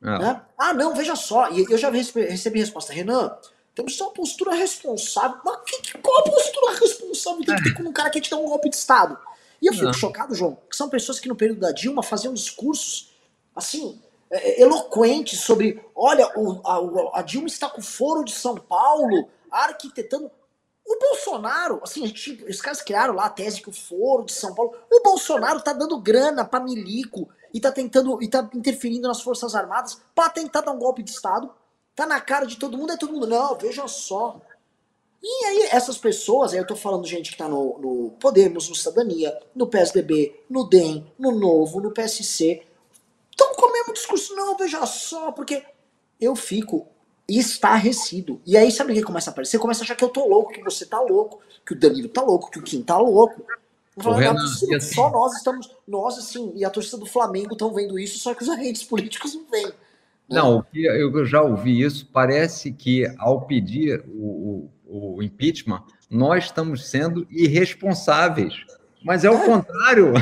É. 0.00 0.18
Né? 0.18 0.42
Ah, 0.56 0.72
não, 0.72 0.94
veja 0.94 1.16
só. 1.16 1.50
E 1.50 1.66
eu 1.68 1.76
já 1.76 1.90
recebi, 1.90 2.26
recebi 2.26 2.60
resposta. 2.60 2.92
Renan, 2.92 3.36
temos 3.74 3.92
que 3.92 3.98
ter 3.98 4.04
uma 4.04 4.12
postura 4.12 4.54
responsável. 4.54 5.38
Mas 5.44 5.60
que, 5.64 5.98
qual 5.98 6.20
a 6.20 6.22
postura 6.22 6.78
responsável 6.78 7.44
tem 7.44 7.56
que 7.56 7.62
ter 7.64 7.74
quando 7.74 7.88
um 7.88 7.92
cara 7.92 8.08
quer 8.08 8.20
te 8.20 8.30
dar 8.30 8.38
um 8.38 8.48
golpe 8.48 8.70
de 8.70 8.76
Estado? 8.76 9.18
E 9.60 9.66
eu 9.66 9.72
fico 9.72 9.86
não. 9.86 9.92
chocado, 9.92 10.34
João, 10.34 10.56
que 10.70 10.76
são 10.76 10.88
pessoas 10.88 11.18
que 11.18 11.28
no 11.28 11.34
período 11.34 11.60
da 11.60 11.72
Dilma 11.72 12.02
faziam 12.02 12.32
discursos 12.32 13.12
assim, 13.54 14.00
é, 14.30 14.60
é, 14.60 14.62
eloquente 14.62 15.36
sobre, 15.36 15.82
olha, 15.94 16.30
o, 16.36 16.60
a, 16.64 17.18
a, 17.18 17.22
Dilma 17.22 17.48
está 17.48 17.68
com 17.68 17.80
o 17.80 17.84
foro 17.84 18.24
de 18.24 18.32
São 18.32 18.54
Paulo, 18.54 19.28
arquitetando. 19.50 20.30
O 20.86 20.98
Bolsonaro, 20.98 21.80
assim, 21.82 22.06
gente, 22.06 22.44
os 22.44 22.60
caras 22.60 22.80
criaram 22.80 23.14
lá 23.14 23.26
a 23.26 23.30
tese 23.30 23.60
que 23.60 23.68
o 23.68 23.72
foro 23.72 24.24
de 24.24 24.32
São 24.32 24.54
Paulo. 24.54 24.74
O 24.90 25.02
Bolsonaro 25.02 25.60
tá 25.60 25.72
dando 25.72 26.00
grana 26.00 26.44
para 26.44 26.64
milico 26.64 27.28
e 27.52 27.60
tá 27.60 27.70
tentando, 27.70 28.22
e 28.22 28.28
tá 28.28 28.48
interferindo 28.54 29.06
nas 29.06 29.20
Forças 29.20 29.54
Armadas 29.54 30.00
para 30.14 30.30
tentar 30.30 30.62
dar 30.62 30.72
um 30.72 30.78
golpe 30.78 31.02
de 31.02 31.10
Estado. 31.10 31.50
Tá 31.94 32.06
na 32.06 32.20
cara 32.20 32.46
de 32.46 32.56
todo 32.56 32.78
mundo, 32.78 32.92
é 32.92 32.96
todo 32.96 33.12
mundo, 33.12 33.26
não, 33.26 33.56
veja 33.56 33.86
só. 33.86 34.40
E 35.22 35.44
aí, 35.46 35.68
essas 35.72 35.98
pessoas, 35.98 36.52
aí 36.52 36.58
eu 36.58 36.66
tô 36.66 36.76
falando 36.76 37.06
gente 37.06 37.32
que 37.32 37.36
tá 37.36 37.48
no, 37.48 37.78
no 37.78 38.10
Podemos, 38.20 38.68
no 38.68 38.74
Cidadania, 38.74 39.36
no 39.54 39.66
PSDB, 39.66 40.44
no 40.48 40.64
DEM, 40.64 41.12
no 41.18 41.32
Novo, 41.32 41.80
no 41.80 41.90
PSC, 41.90 42.62
Estão 43.38 43.54
com 43.54 43.66
o 43.66 43.72
mesmo 43.72 43.92
discurso, 43.92 44.34
não, 44.34 44.56
veja 44.56 44.84
só, 44.84 45.30
porque 45.30 45.64
eu 46.20 46.34
fico 46.34 46.88
estarrecido. 47.28 48.40
E 48.46 48.56
aí, 48.56 48.70
sabe 48.70 48.92
o 48.92 48.94
que 48.94 49.02
começa 49.02 49.30
a 49.30 49.32
aparecer? 49.32 49.58
Começa 49.58 49.82
a 49.82 49.84
achar 49.84 49.96
que 49.96 50.04
eu 50.04 50.08
tô 50.08 50.26
louco, 50.26 50.52
que 50.52 50.62
você 50.62 50.86
tá 50.86 51.00
louco, 51.00 51.40
que 51.66 51.74
o 51.74 51.78
Danilo 51.78 52.08
tá 52.08 52.22
louco, 52.22 52.50
que 52.50 52.58
o 52.58 52.62
Kim 52.62 52.82
tá 52.82 52.96
louco. 52.96 53.44
Falo, 54.00 54.16
Renan, 54.16 54.44
assim, 54.44 54.74
assim, 54.74 54.94
só 54.94 55.10
nós 55.10 55.36
estamos, 55.36 55.68
nós 55.86 56.16
assim, 56.18 56.52
e 56.54 56.64
a 56.64 56.70
torcida 56.70 56.98
do 56.98 57.06
Flamengo 57.06 57.52
estão 57.52 57.74
vendo 57.74 57.98
isso, 57.98 58.18
só 58.18 58.32
que 58.32 58.42
os 58.42 58.48
agentes 58.48 58.84
políticos 58.84 59.34
não 59.34 59.44
veem. 59.50 59.72
Não, 60.28 60.64
eu 60.74 61.24
já 61.24 61.42
ouvi 61.42 61.82
isso. 61.82 62.06
Parece 62.12 62.70
que 62.70 63.10
ao 63.18 63.42
pedir 63.46 64.04
o, 64.06 64.70
o, 64.86 65.16
o 65.16 65.22
impeachment, 65.22 65.82
nós 66.10 66.44
estamos 66.44 66.88
sendo 66.88 67.26
irresponsáveis 67.30 68.54
mas 69.04 69.24
é 69.24 69.30
o 69.30 69.40
contrário. 69.44 70.12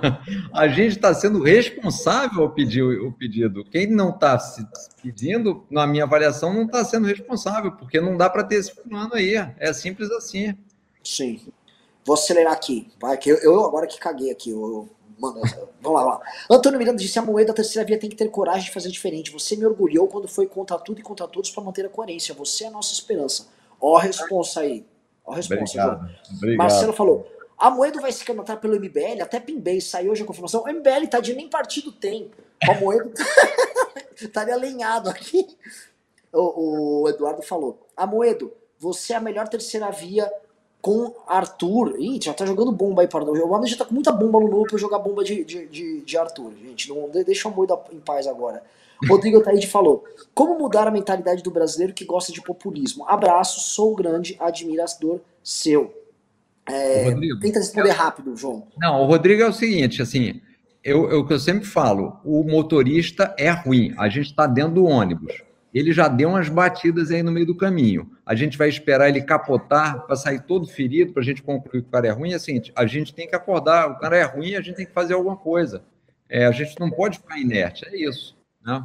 A 0.52 0.68
gente 0.68 0.96
está 0.96 1.14
sendo 1.14 1.42
responsável 1.42 2.42
ao 2.42 2.50
pedir 2.50 2.82
o 2.82 3.12
pedido. 3.12 3.64
Quem 3.64 3.86
não 3.86 4.10
está 4.10 4.38
se 4.38 4.66
pedindo, 5.02 5.64
na 5.70 5.86
minha 5.86 6.04
avaliação, 6.04 6.52
não 6.52 6.64
está 6.64 6.84
sendo 6.84 7.06
responsável, 7.06 7.72
porque 7.72 8.00
não 8.00 8.16
dá 8.16 8.28
para 8.28 8.44
ter 8.44 8.56
esse 8.56 8.74
plano 8.74 9.14
aí. 9.14 9.34
É 9.58 9.72
simples 9.72 10.10
assim. 10.10 10.56
Sim. 11.02 11.40
Vou 12.04 12.14
acelerar 12.14 12.52
aqui. 12.52 12.88
Vai, 13.00 13.16
que 13.16 13.30
eu, 13.30 13.36
eu 13.38 13.64
agora 13.64 13.86
que 13.86 13.98
caguei 13.98 14.30
aqui. 14.30 14.50
Eu, 14.50 14.88
mano, 15.18 15.40
vamos 15.80 16.00
lá, 16.00 16.04
lá. 16.04 16.20
Antônio 16.50 16.78
Miranda 16.78 16.98
disse: 16.98 17.18
a 17.18 17.22
moeda 17.22 17.48
da 17.48 17.54
terceira 17.54 17.86
via 17.86 17.98
tem 17.98 18.10
que 18.10 18.16
ter 18.16 18.28
coragem 18.28 18.66
de 18.66 18.72
fazer 18.72 18.90
diferente. 18.90 19.32
Você 19.32 19.56
me 19.56 19.64
orgulhou 19.64 20.06
quando 20.08 20.28
foi 20.28 20.46
contra 20.46 20.78
tudo 20.78 21.00
e 21.00 21.02
contra 21.02 21.26
todos 21.26 21.50
para 21.50 21.64
manter 21.64 21.86
a 21.86 21.88
coerência. 21.88 22.34
Você 22.34 22.64
é 22.64 22.68
a 22.68 22.70
nossa 22.70 22.92
esperança. 22.92 23.48
Ó 23.80 23.96
a 23.96 24.02
responsa 24.02 24.60
aí. 24.60 24.86
Ó 25.24 25.32
a 25.32 25.36
responsa, 25.36 25.62
Obrigado. 25.62 25.98
João. 25.98 26.36
Obrigado. 26.36 26.58
Marcelo 26.58 26.92
falou: 26.92 27.35
a 27.58 27.70
Moedo 27.70 28.00
vai 28.00 28.12
se 28.12 28.24
candidatar 28.24 28.56
pelo 28.58 28.76
MBL, 28.76 29.22
até 29.22 29.40
Pimbay 29.40 29.80
saiu 29.80 30.12
hoje 30.12 30.22
a 30.22 30.26
confirmação. 30.26 30.62
O 30.62 30.68
MBL, 30.68 31.06
tá 31.10 31.20
de 31.20 31.34
nem 31.34 31.48
partido 31.48 31.90
tem. 31.90 32.30
A 32.68 32.74
Moedo 32.74 33.12
estaria 34.20 34.54
alinhado 34.54 35.08
aqui. 35.08 35.46
O, 36.32 37.02
o, 37.02 37.08
Eduardo 37.08 37.42
falou: 37.42 37.86
A 37.96 38.06
Moedo, 38.06 38.52
você 38.78 39.14
é 39.14 39.16
a 39.16 39.20
melhor 39.20 39.48
terceira 39.48 39.90
via 39.90 40.30
com 40.82 41.14
Arthur. 41.26 41.96
Ih, 41.98 42.20
já 42.22 42.34
tá 42.34 42.44
jogando 42.44 42.72
bomba 42.72 43.02
aí 43.02 43.08
para 43.08 43.24
o 43.24 43.48
Moedo 43.48 43.66
já 43.66 43.78
tá 43.78 43.84
com 43.86 43.94
muita 43.94 44.12
bomba 44.12 44.38
no 44.38 44.48
novo 44.48 44.66
pra 44.66 44.76
jogar 44.76 44.98
bomba 44.98 45.24
de, 45.24 45.42
de, 45.42 45.66
de, 45.66 46.00
de 46.02 46.18
Arthur. 46.18 46.52
Gente, 46.62 46.90
não 46.90 47.08
deixa 47.08 47.48
o 47.48 47.54
Moedo 47.54 47.78
em 47.90 48.00
paz 48.00 48.26
agora. 48.26 48.62
Rodrigo 49.08 49.42
Taide 49.42 49.66
falou: 49.66 50.04
Como 50.34 50.58
mudar 50.58 50.86
a 50.86 50.90
mentalidade 50.90 51.42
do 51.42 51.50
brasileiro 51.50 51.94
que 51.94 52.04
gosta 52.04 52.32
de 52.32 52.42
populismo? 52.42 53.08
Abraço, 53.08 53.60
sou 53.60 53.94
grande 53.94 54.36
admirador 54.38 55.20
seu. 55.42 56.05
É, 56.68 57.04
Rodrigo, 57.04 57.38
tenta 57.40 57.58
responder 57.58 57.90
rápido, 57.90 58.36
João. 58.36 58.66
Não, 58.78 59.02
o 59.02 59.06
Rodrigo 59.06 59.42
é 59.42 59.48
o 59.48 59.52
seguinte, 59.52 60.02
assim, 60.02 60.40
eu, 60.82 61.10
eu, 61.10 61.26
que 61.26 61.32
eu 61.32 61.38
sempre 61.38 61.66
falo, 61.66 62.20
o 62.24 62.42
motorista 62.44 63.34
é 63.38 63.50
ruim, 63.50 63.94
a 63.98 64.08
gente 64.08 64.26
está 64.26 64.46
dentro 64.46 64.74
do 64.74 64.84
ônibus. 64.84 65.46
Ele 65.74 65.92
já 65.92 66.08
deu 66.08 66.30
umas 66.30 66.48
batidas 66.48 67.10
aí 67.10 67.22
no 67.22 67.30
meio 67.30 67.44
do 67.44 67.54
caminho. 67.54 68.10
A 68.24 68.34
gente 68.34 68.56
vai 68.56 68.68
esperar 68.68 69.10
ele 69.10 69.20
capotar 69.20 70.06
para 70.06 70.16
sair 70.16 70.40
todo 70.40 70.66
ferido, 70.66 71.12
para 71.12 71.20
a 71.20 71.24
gente 71.24 71.42
concluir 71.42 71.82
que 71.82 71.88
o 71.88 71.90
cara 71.90 72.06
é 72.06 72.10
ruim. 72.10 72.32
Assim, 72.32 72.62
a 72.74 72.86
gente 72.86 73.12
tem 73.12 73.28
que 73.28 73.36
acordar. 73.36 73.90
O 73.90 73.98
cara 73.98 74.16
é 74.16 74.22
ruim, 74.22 74.54
a 74.54 74.62
gente 74.62 74.76
tem 74.76 74.86
que 74.86 74.92
fazer 74.92 75.12
alguma 75.12 75.36
coisa. 75.36 75.84
É, 76.30 76.46
a 76.46 76.50
gente 76.50 76.80
não 76.80 76.90
pode 76.90 77.18
ficar 77.18 77.38
inerte, 77.38 77.86
é 77.86 77.94
isso. 77.94 78.34
Né? 78.64 78.82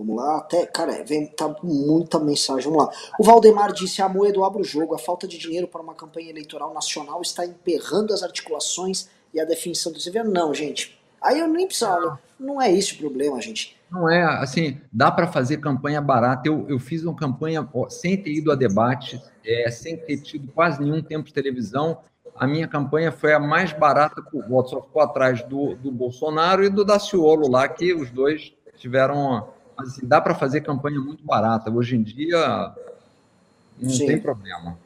Vamos 0.00 0.16
lá, 0.16 0.38
até, 0.38 0.64
cara, 0.64 1.04
vem, 1.04 1.26
tá 1.26 1.54
muita 1.62 2.18
mensagem, 2.18 2.64
vamos 2.64 2.86
lá. 2.86 2.92
O 3.18 3.22
Valdemar 3.22 3.70
disse, 3.70 4.00
a 4.00 4.08
Moedo 4.08 4.42
abre 4.42 4.62
o 4.62 4.64
jogo, 4.64 4.94
a 4.94 4.98
falta 4.98 5.28
de 5.28 5.36
dinheiro 5.36 5.68
para 5.68 5.82
uma 5.82 5.94
campanha 5.94 6.30
eleitoral 6.30 6.72
nacional 6.72 7.20
está 7.20 7.44
emperrando 7.44 8.14
as 8.14 8.22
articulações 8.22 9.10
e 9.34 9.38
a 9.38 9.44
definição 9.44 9.92
do 9.92 10.02
governo. 10.02 10.30
Não, 10.32 10.54
gente, 10.54 10.98
aí 11.20 11.38
eu 11.38 11.46
nem 11.46 11.66
preciso, 11.66 12.18
não 12.38 12.62
é 12.62 12.72
esse 12.72 12.94
o 12.94 12.96
problema, 12.96 13.38
gente. 13.42 13.76
Não 13.90 14.08
é, 14.08 14.22
assim, 14.42 14.80
dá 14.90 15.10
para 15.10 15.26
fazer 15.26 15.58
campanha 15.58 16.00
barata. 16.00 16.48
Eu, 16.48 16.64
eu 16.66 16.78
fiz 16.78 17.04
uma 17.04 17.14
campanha 17.14 17.68
sem 17.90 18.16
ter 18.16 18.30
ido 18.30 18.50
a 18.50 18.54
debate, 18.54 19.22
é, 19.44 19.70
sem 19.70 19.98
ter 19.98 20.22
tido 20.22 20.50
quase 20.50 20.80
nenhum 20.82 21.02
tempo 21.02 21.26
de 21.26 21.34
televisão. 21.34 21.98
A 22.34 22.46
minha 22.46 22.66
campanha 22.66 23.12
foi 23.12 23.34
a 23.34 23.38
mais 23.38 23.74
barata 23.74 24.22
por 24.22 24.48
voto, 24.48 24.70
só 24.70 24.80
ficou 24.80 25.02
atrás 25.02 25.42
do, 25.42 25.74
do 25.74 25.92
Bolsonaro 25.92 26.64
e 26.64 26.70
do 26.70 26.86
Daciolo 26.86 27.50
lá, 27.50 27.68
que 27.68 27.92
os 27.92 28.10
dois 28.10 28.54
tiveram 28.78 29.59
assim, 29.82 30.06
dá 30.06 30.20
para 30.20 30.34
fazer 30.34 30.60
campanha 30.60 31.00
muito 31.00 31.24
barata. 31.24 31.70
Hoje 31.70 31.96
em 31.96 32.02
dia 32.02 32.74
não 33.78 33.90
Sim. 33.90 34.06
tem 34.06 34.20
problema. 34.20 34.78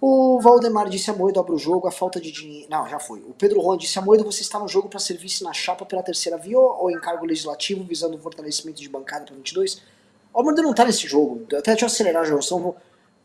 O 0.00 0.40
Valdemar 0.40 0.88
disse 0.88 1.10
a 1.10 1.14
Moedo 1.14 1.40
abre 1.40 1.52
o 1.52 1.58
jogo, 1.58 1.88
a 1.88 1.90
falta 1.90 2.20
de 2.20 2.30
dinheiro. 2.30 2.68
Não, 2.70 2.88
já 2.88 3.00
foi. 3.00 3.18
O 3.20 3.34
Pedro 3.36 3.60
Juan 3.60 3.76
disse 3.76 3.98
a 3.98 4.02
Moedo, 4.02 4.24
você 4.24 4.42
está 4.42 4.58
no 4.58 4.68
jogo 4.68 4.88
para 4.88 5.00
serviço 5.00 5.42
na 5.42 5.52
chapa 5.52 5.84
pela 5.84 6.02
terceira 6.02 6.38
via 6.38 6.58
ou 6.58 6.90
em 6.90 7.00
cargo 7.00 7.26
legislativo 7.26 7.82
visando 7.82 8.16
o 8.16 8.20
fortalecimento 8.20 8.80
de 8.80 8.88
bancada 8.88 9.24
para 9.24 9.34
22? 9.34 9.82
O 10.32 10.42
Moedo 10.42 10.62
não 10.62 10.70
está 10.70 10.84
nesse 10.84 11.08
jogo. 11.08 11.42
Até 11.46 11.72
deixa 11.72 11.84
eu 11.84 11.86
acelerar 11.86 12.22
a 12.22 12.24
jogo. 12.24 12.76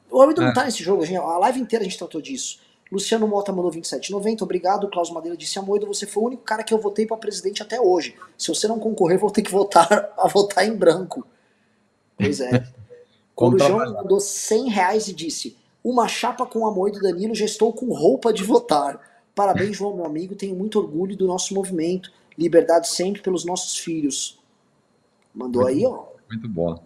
O 0.09 0.17
Moedo 0.17 0.41
é. 0.41 0.45
não 0.45 0.49
está 0.49 0.63
nesse 0.65 0.83
jogo. 0.83 1.03
A 1.03 1.37
live 1.39 1.59
inteira 1.59 1.85
a 1.85 1.87
gente 1.87 1.97
tratou 1.97 2.21
disso. 2.21 2.59
Luciano 2.93 3.27
Mota 3.27 3.51
mandou 3.51 3.71
27,90. 3.71 4.43
Obrigado. 4.43 4.87
Klaus 4.87 5.09
Madeira 5.09 5.35
disse: 5.35 5.57
Amoedo, 5.57 5.87
você 5.87 6.05
foi 6.05 6.23
o 6.23 6.25
único 6.27 6.43
cara 6.43 6.63
que 6.63 6.71
eu 6.71 6.77
votei 6.77 7.07
para 7.07 7.17
presidente 7.17 7.63
até 7.63 7.81
hoje. 7.81 8.15
Se 8.37 8.49
você 8.49 8.67
não 8.67 8.79
concorrer, 8.79 9.17
vou 9.17 9.31
ter 9.31 9.41
que 9.41 9.51
votar 9.51 10.13
a 10.15 10.27
votar 10.27 10.65
em 10.65 10.75
branco. 10.75 11.25
Pois 12.15 12.39
é. 12.39 12.63
Corujão 13.35 13.79
mandou 13.79 14.19
100 14.19 14.69
reais 14.69 15.07
e 15.07 15.13
disse: 15.13 15.57
Uma 15.83 16.07
chapa 16.07 16.45
com 16.45 16.67
Amoedo 16.67 16.99
Danilo, 16.99 17.33
já 17.33 17.45
estou 17.45 17.73
com 17.73 17.91
roupa 17.91 18.31
de 18.31 18.43
votar. 18.43 18.99
Parabéns, 19.33 19.75
João, 19.75 19.95
meu 19.95 20.05
amigo. 20.05 20.35
Tenho 20.35 20.55
muito 20.55 20.77
orgulho 20.77 21.17
do 21.17 21.25
nosso 21.25 21.55
movimento. 21.55 22.11
Liberdade 22.37 22.87
sempre 22.87 23.23
pelos 23.23 23.43
nossos 23.43 23.77
filhos. 23.79 24.39
Mandou 25.33 25.63
muito, 25.63 25.75
aí, 25.75 25.85
ó. 25.85 26.03
Muito 26.29 26.47
bom. 26.47 26.79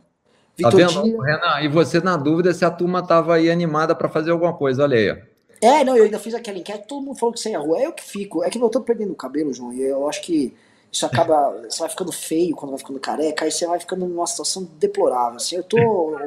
Vitor 0.56 0.72
tá 0.72 1.02
vendo. 1.02 1.20
Renan? 1.20 1.62
E 1.62 1.68
você 1.68 2.00
na 2.00 2.16
dúvida 2.16 2.54
se 2.54 2.64
a 2.64 2.72
turma 2.72 3.06
tava 3.06 3.36
aí 3.36 3.52
animada 3.52 3.94
para 3.94 4.08
fazer 4.08 4.32
alguma 4.32 4.54
coisa, 4.54 4.84
olha 4.84 4.98
aí. 4.98 5.37
É, 5.62 5.84
não, 5.84 5.98
eu 5.98 6.04
ainda 6.04 6.20
fiz 6.20 6.34
aquela 6.34 6.58
enquete, 6.58 6.88
todo 6.88 7.04
mundo 7.04 7.18
falou 7.18 7.34
que 7.34 7.40
você 7.40 7.52
ia 7.52 7.60
rua. 7.60 7.80
É 7.80 7.86
eu 7.86 7.94
que 7.94 8.04
fico. 8.04 8.44
É 8.44 8.50
que 8.50 8.60
eu 8.60 8.70
tô 8.70 8.82
perdendo 8.82 9.14
o 9.14 9.16
cabelo, 9.16 9.54
João, 9.54 9.74
e 9.74 9.82
eu 9.82 10.08
acho 10.08 10.22
que 10.22 10.54
isso 10.92 11.06
acaba. 11.06 11.62
Você 11.70 11.80
vai 11.80 11.90
ficando 11.90 12.12
feio 12.12 12.56
quando 12.56 12.72
vai 12.72 12.80
ficando 12.80 13.00
careca, 13.00 13.46
aí 13.46 13.52
você 13.52 13.66
vai 13.66 13.80
ficando 13.80 14.06
numa 14.06 14.28
situação 14.28 14.68
deplorável. 14.78 15.38
Assim, 15.38 15.56
eu 15.56 15.64
tô. 15.64 16.20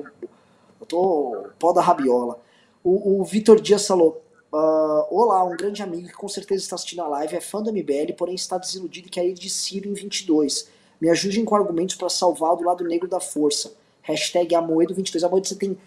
Eu 0.80 0.86
tô 0.86 1.46
pó 1.58 1.72
da 1.72 1.80
rabiola. 1.80 2.40
O, 2.82 3.20
o 3.20 3.24
Vitor 3.24 3.60
Dias 3.60 3.86
falou. 3.86 4.22
Uh, 4.52 5.06
Olá, 5.10 5.44
um 5.44 5.56
grande 5.56 5.80
amigo 5.80 6.08
que 6.08 6.14
com 6.14 6.28
certeza 6.28 6.64
está 6.64 6.74
assistindo 6.74 7.02
a 7.02 7.08
live, 7.08 7.36
é 7.36 7.40
fã 7.40 7.62
do 7.62 7.72
MBL, 7.72 8.14
porém 8.18 8.34
está 8.34 8.58
desiludido 8.58 9.06
e 9.06 9.10
quer 9.10 9.24
ir 9.24 9.34
de 9.34 9.48
Ciro 9.48 9.88
em 9.88 9.94
22. 9.94 10.68
Me 11.00 11.08
ajudem 11.08 11.44
com 11.44 11.54
argumentos 11.54 11.94
para 11.94 12.08
salvar 12.08 12.56
do 12.56 12.64
lado 12.64 12.82
negro 12.82 13.08
da 13.08 13.20
força. 13.20 13.72
Hashtag 14.02 14.56
Amoedo22. 14.56 15.24
Amoedo, 15.24 15.46
você 15.46 15.54
tem 15.54 15.78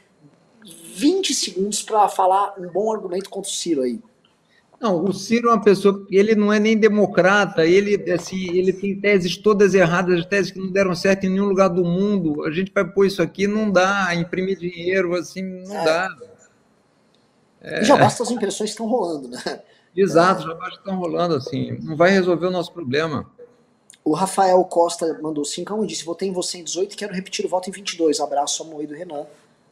20 0.93 1.33
segundos 1.33 1.81
para 1.81 2.07
falar 2.07 2.53
um 2.57 2.67
bom 2.71 2.91
argumento 2.91 3.29
contra 3.29 3.49
o 3.49 3.53
Ciro 3.53 3.81
aí. 3.81 3.99
Não, 4.79 5.01
o 5.05 5.13
Ciro 5.13 5.47
é 5.47 5.53
uma 5.53 5.63
pessoa 5.63 6.05
que 6.05 6.13
ele 6.13 6.35
não 6.35 6.51
é 6.51 6.59
nem 6.59 6.77
democrata, 6.77 7.65
ele 7.65 8.11
assim, 8.11 8.49
ele 8.49 8.73
tem 8.73 8.99
teses 8.99 9.37
todas 9.37 9.73
erradas, 9.73 10.25
teses 10.25 10.51
que 10.51 10.59
não 10.59 10.69
deram 10.69 10.93
certo 10.93 11.25
em 11.25 11.29
nenhum 11.29 11.45
lugar 11.45 11.69
do 11.69 11.85
mundo. 11.85 12.43
A 12.43 12.51
gente 12.51 12.69
vai 12.73 12.83
pôr 12.83 13.05
isso 13.05 13.21
aqui, 13.21 13.47
não 13.47 13.71
dá, 13.71 14.13
imprimir 14.13 14.59
dinheiro 14.59 15.15
assim, 15.15 15.41
não 15.41 15.73
é. 15.73 15.85
dá. 15.85 16.17
É... 17.61 17.83
Já 17.85 17.95
basta 17.95 18.23
as 18.23 18.31
impressões 18.31 18.71
que 18.71 18.73
estão 18.73 18.85
rolando, 18.85 19.29
né? 19.29 19.41
Exato, 19.95 20.43
já 20.43 20.53
basta 20.53 20.71
que 20.71 20.79
estão 20.79 20.97
rolando 20.97 21.35
assim, 21.35 21.77
não 21.81 21.95
vai 21.95 22.11
resolver 22.11 22.47
o 22.47 22.51
nosso 22.51 22.73
problema. 22.73 23.31
O 24.03 24.13
Rafael 24.13 24.61
Costa 24.65 25.17
mandou 25.21 25.45
5 25.45 25.81
e 25.83 25.87
disse: 25.87 26.03
Votei 26.03 26.27
em 26.27 26.33
você 26.33 26.57
em 26.57 26.63
18 26.63 26.91
e 26.91 26.95
quero 26.97 27.13
repetir 27.13 27.45
o 27.45 27.49
voto 27.49 27.69
em 27.69 27.71
22. 27.71 28.19
Abraço, 28.19 28.63
Amoedo 28.63 28.93
Renan. 28.93 29.25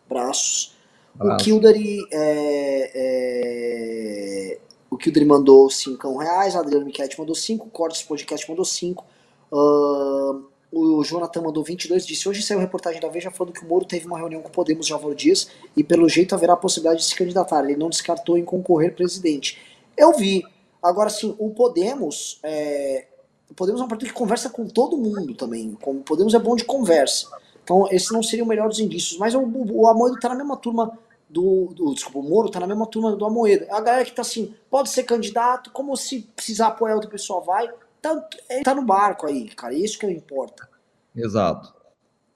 Abraços. 0.10 0.71
O 1.20 1.38
Kildare, 1.38 2.08
é, 2.12 2.92
é, 2.94 4.58
o 4.90 4.98
Kildare 4.98 5.26
mandou 5.26 5.70
5 5.70 6.18
reais, 6.18 6.56
Adriano 6.56 6.86
Michetti 6.86 7.20
mandou 7.20 7.36
5, 7.36 7.70
Cortes 7.70 8.02
Podcast 8.02 8.50
mandou 8.50 8.66
5. 8.66 9.06
Uh, 9.52 10.52
o 10.72 11.04
Jonathan 11.04 11.42
mandou 11.42 11.64
22, 11.64 12.06
disse: 12.06 12.30
Hoje 12.30 12.42
saiu 12.42 12.60
reportagem 12.60 13.02
da 13.02 13.10
Veja 13.10 13.30
falando 13.30 13.54
que 13.54 13.64
o 13.64 13.68
Moro 13.68 13.86
teve 13.86 14.08
uma 14.08 14.18
reunião 14.18 14.42
com 14.42 14.48
o 14.48 14.52
Podemos 14.52 14.86
de 14.86 14.94
Álvaro 14.94 15.14
Dias 15.14 15.50
e, 15.76 15.84
pelo 15.84 16.08
jeito, 16.08 16.34
haverá 16.34 16.54
a 16.54 16.58
possibilidade 16.58 17.02
de 17.02 17.08
se 17.08 17.16
candidatar. 17.16 17.64
Ele 17.64 17.76
não 17.76 17.90
descartou 17.90 18.38
em 18.38 18.46
concorrer 18.46 18.96
presidente. 18.96 19.60
Eu 19.98 20.14
vi. 20.14 20.44
Agora, 20.82 21.10
sim, 21.10 21.36
o 21.38 21.50
Podemos. 21.50 22.40
É, 22.42 23.06
o 23.50 23.54
Podemos 23.54 23.82
é 23.82 23.84
um 23.84 23.88
partido 23.88 24.08
que 24.08 24.14
conversa 24.14 24.50
com 24.50 24.66
todo 24.66 24.98
mundo 24.98 25.36
também. 25.36 25.78
O 25.86 25.96
Podemos 25.96 26.34
é 26.34 26.40
bom 26.40 26.56
de 26.56 26.64
conversa. 26.64 27.28
Então, 27.72 27.88
esse 27.90 28.12
não 28.12 28.22
seria 28.22 28.44
o 28.44 28.48
melhor 28.48 28.68
dos 28.68 28.80
indícios. 28.80 29.18
Mas 29.18 29.34
o, 29.34 29.40
o 29.42 29.88
Amoedo 29.88 30.16
está 30.16 30.28
na 30.28 30.36
mesma 30.36 30.58
turma 30.58 30.92
do, 31.30 31.68
do. 31.74 31.94
Desculpa, 31.94 32.20
o 32.20 32.30
Moro 32.30 32.48
está 32.48 32.60
na 32.60 32.68
mesma 32.68 32.86
turma 32.86 33.16
do 33.16 33.24
Amoedo. 33.24 33.66
A 33.70 33.80
galera 33.80 34.04
que 34.04 34.10
está 34.10 34.24
assim, 34.24 34.54
pode 34.70 34.90
ser 34.90 35.04
candidato, 35.04 35.72
como 35.72 35.96
se 35.96 36.20
precisar 36.36 36.68
apoiar 36.68 36.96
outra 36.96 37.10
pessoa 37.10 37.40
vai 37.40 37.70
tá, 38.02 38.28
ele 38.50 38.64
tá 38.64 38.76
no 38.76 38.82
barco 38.82 39.26
aí, 39.26 39.48
cara. 39.50 39.74
Isso 39.74 39.98
que 39.98 40.06
importa. 40.06 40.68
Exato. 41.16 41.74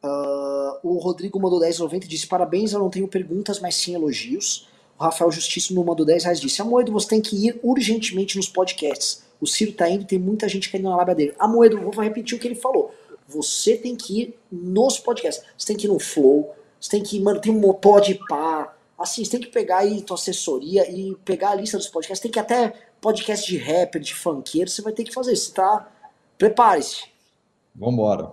Uh, 0.02 0.80
o 0.84 1.00
Rodrigo 1.00 1.38
mandou 1.40 1.60
10,90 1.60 2.06
e 2.06 2.08
disse: 2.08 2.28
Parabéns, 2.28 2.72
eu 2.72 2.80
não 2.80 2.90
tenho 2.90 3.08
perguntas, 3.08 3.60
mas 3.60 3.76
sim 3.76 3.94
elogios. 3.94 4.70
O 4.98 5.04
Rafael 5.04 5.30
Justiça 5.32 5.74
no 5.74 5.84
mandou 5.84 6.06
10 6.06 6.24
reais 6.24 6.40
disse: 6.40 6.62
Amoedo, 6.62 6.94
você 6.94 7.10
tem 7.10 7.22
que 7.22 7.48
ir 7.48 7.60
urgentemente 7.62 8.38
nos 8.38 8.48
podcasts. 8.48 9.26
O 9.42 9.46
Ciro 9.46 9.74
tá 9.74 9.90
indo 9.90 10.04
e 10.04 10.08
tem 10.08 10.18
muita 10.18 10.48
gente 10.48 10.70
querendo 10.70 10.90
na 10.90 10.96
lábia 10.96 11.16
dele. 11.16 11.36
Amoedo, 11.38 11.82
vou 11.82 11.92
repetir 12.02 12.38
o 12.38 12.40
que 12.40 12.48
ele 12.48 12.56
falou. 12.56 12.94
Você 13.28 13.78
tem 13.78 13.96
que 13.96 14.22
ir 14.22 14.40
nos 14.52 15.00
podcasts. 15.00 15.46
Você 15.58 15.68
tem 15.68 15.78
que 15.78 15.88
ir 15.88 15.90
no 15.90 16.00
Flow, 16.00 16.56
você 16.80 16.92
tem 16.92 17.04
que 17.04 17.20
mano, 17.20 17.40
tem 17.40 17.52
um 17.52 17.74
pode 17.74 18.20
pá. 18.28 18.74
Assim, 18.98 19.26
você 19.26 19.32
tem 19.32 19.42
que 19.42 19.48
pegar 19.48 19.80
aí 19.80 20.02
tua 20.02 20.16
assessoria 20.16 20.90
e 20.90 21.16
pegar 21.26 21.50
a 21.50 21.56
lista 21.56 21.78
dos 21.78 21.88
podcasts. 21.88 22.22
Tem 22.22 22.32
que 22.32 22.40
até 22.40 22.74
podcast 23.02 23.46
de 23.46 23.58
rapper, 23.58 24.02
de 24.02 24.16
funkeiro, 24.16 24.70
você 24.70 24.82
vai 24.82 24.94
ter 24.94 25.04
que 25.04 25.14
fazer. 25.14 25.36
Você 25.36 25.52
tá. 25.52 25.92
Prepare-se. 26.38 27.06
Vambora. 27.76 28.32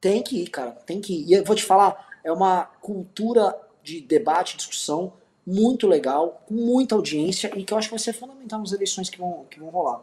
Tem 0.00 0.22
que 0.22 0.42
ir, 0.42 0.48
cara. 0.48 0.72
Tem 0.72 1.00
que 1.00 1.12
ir. 1.12 1.28
E 1.28 1.32
eu 1.34 1.44
vou 1.44 1.54
te 1.54 1.62
falar, 1.62 2.08
é 2.24 2.32
uma 2.32 2.64
cultura 2.80 3.58
de 3.82 4.00
debate, 4.00 4.56
discussão 4.56 5.12
muito 5.46 5.86
legal, 5.86 6.42
com 6.46 6.54
muita 6.54 6.94
audiência 6.94 7.50
e 7.56 7.64
que 7.64 7.72
eu 7.72 7.78
acho 7.78 7.88
que 7.88 7.94
vai 7.94 7.98
ser 7.98 8.12
fundamental 8.12 8.60
nas 8.60 8.72
eleições 8.72 9.10
que 9.10 9.18
vão, 9.18 9.44
que 9.50 9.58
vão 9.58 9.68
rolar. 9.68 10.02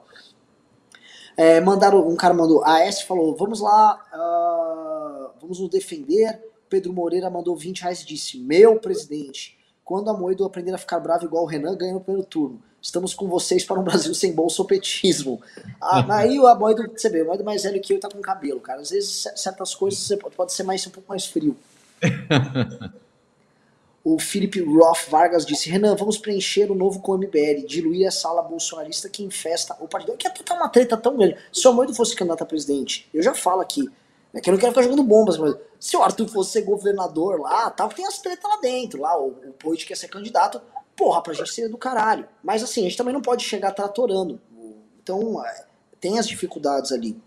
É, 1.38 1.62
mandaram, 1.62 2.08
um 2.08 2.16
cara 2.16 2.34
mandou, 2.34 2.66
a 2.66 2.80
S 2.80 3.06
falou, 3.06 3.36
vamos 3.36 3.62
lá, 3.62 4.04
uh, 4.12 5.40
vamos 5.40 5.60
nos 5.60 5.70
defender. 5.70 6.42
Pedro 6.68 6.92
Moreira 6.92 7.30
mandou 7.30 7.56
20 7.56 7.82
reais 7.82 8.02
e 8.02 8.08
disse, 8.08 8.40
meu 8.40 8.80
presidente, 8.80 9.56
quando 9.86 10.10
a 10.10 10.14
Moedo 10.14 10.44
aprender 10.44 10.74
a 10.74 10.80
ficar 10.80 11.00
bravo 11.00 11.26
igual 11.26 11.44
o 11.44 11.48
Renan, 11.48 11.78
ganha 11.78 11.94
no 11.94 12.02
primeiro 12.02 12.28
turno. 12.28 12.60
Estamos 12.82 13.14
com 13.14 13.28
vocês 13.28 13.64
para 13.64 13.80
um 13.80 13.84
Brasil 13.84 14.14
sem 14.16 14.34
bolsopetismo. 14.34 15.40
Ah, 15.80 16.06
aí 16.18 16.40
o 16.40 16.48
Amoedo, 16.48 16.92
você 16.92 17.08
vê, 17.08 17.22
o 17.22 17.26
Amoedo 17.26 17.44
mais 17.44 17.64
velho 17.64 17.82
que 17.82 17.94
eu 17.94 18.00
tá 18.00 18.10
com 18.10 18.20
cabelo, 18.20 18.60
cara. 18.60 18.82
Às 18.82 18.90
vezes 18.90 19.28
certas 19.36 19.76
coisas 19.76 20.00
você 20.00 20.18
pode 20.18 20.52
ser 20.52 20.64
mais, 20.64 20.86
um 20.88 20.90
pouco 20.90 21.10
mais 21.10 21.26
frio. 21.26 21.56
o 24.10 24.18
Felipe 24.18 24.62
Roth 24.62 25.10
Vargas 25.10 25.46
disse: 25.46 25.70
Renan, 25.70 25.94
vamos 25.94 26.18
preencher 26.18 26.72
o 26.72 26.76
novo 26.76 27.02
com 27.02 27.12
o 27.12 27.18
MBL, 27.18 27.66
diluir 27.68 28.08
a 28.08 28.12
sala 28.12 28.42
bolsonarista 28.42 29.10
que 29.10 29.22
infesta 29.22 29.76
o 29.82 29.88
partido. 29.88 30.16
Que 30.16 30.30
tá 30.44 30.54
uma 30.54 30.70
treta 30.70 30.96
tão 30.96 31.18
grande. 31.18 31.36
Se 31.52 31.68
o 31.68 31.72
Amoedo 31.72 31.94
fosse 31.94 32.16
candidato 32.16 32.42
a 32.42 32.46
presidente, 32.46 33.10
eu 33.14 33.22
já 33.22 33.34
falo 33.34 33.60
aqui, 33.60 33.84
né, 34.32 34.40
que 34.40 34.50
eu 34.50 34.54
não 34.54 34.60
quero 34.60 34.72
ficar 34.72 34.84
jogando 34.84 35.04
bombas, 35.04 35.38
mas 35.38 35.56
se 35.78 35.98
o 35.98 36.02
Arthur 36.02 36.30
fosse 36.30 36.52
ser 36.52 36.62
governador 36.62 37.42
lá, 37.42 37.70
tal, 37.70 37.90
tem 37.90 38.08
as 38.08 38.18
tretas 38.20 38.50
lá 38.50 38.62
dentro. 38.62 39.02
Lá, 39.02 39.20
o, 39.20 39.28
o 39.28 39.54
Poit 39.60 39.86
quer 39.86 39.98
ser 39.98 40.08
candidato, 40.08 40.62
porra, 40.96 41.22
pra 41.22 41.34
gente 41.34 41.52
ser 41.52 41.68
do 41.68 41.78
caralho. 41.78 42.30
Mas 42.42 42.64
assim, 42.64 42.82
a 42.82 42.84
gente 42.86 42.96
também 42.96 43.14
não 43.14 43.22
pode 43.22 43.44
chegar 43.44 43.72
tratorando. 43.72 44.40
Então, 45.04 45.46
é, 45.46 45.66
tem 46.00 46.18
as 46.18 46.26
dificuldades 46.26 46.94
ali. 46.94 47.22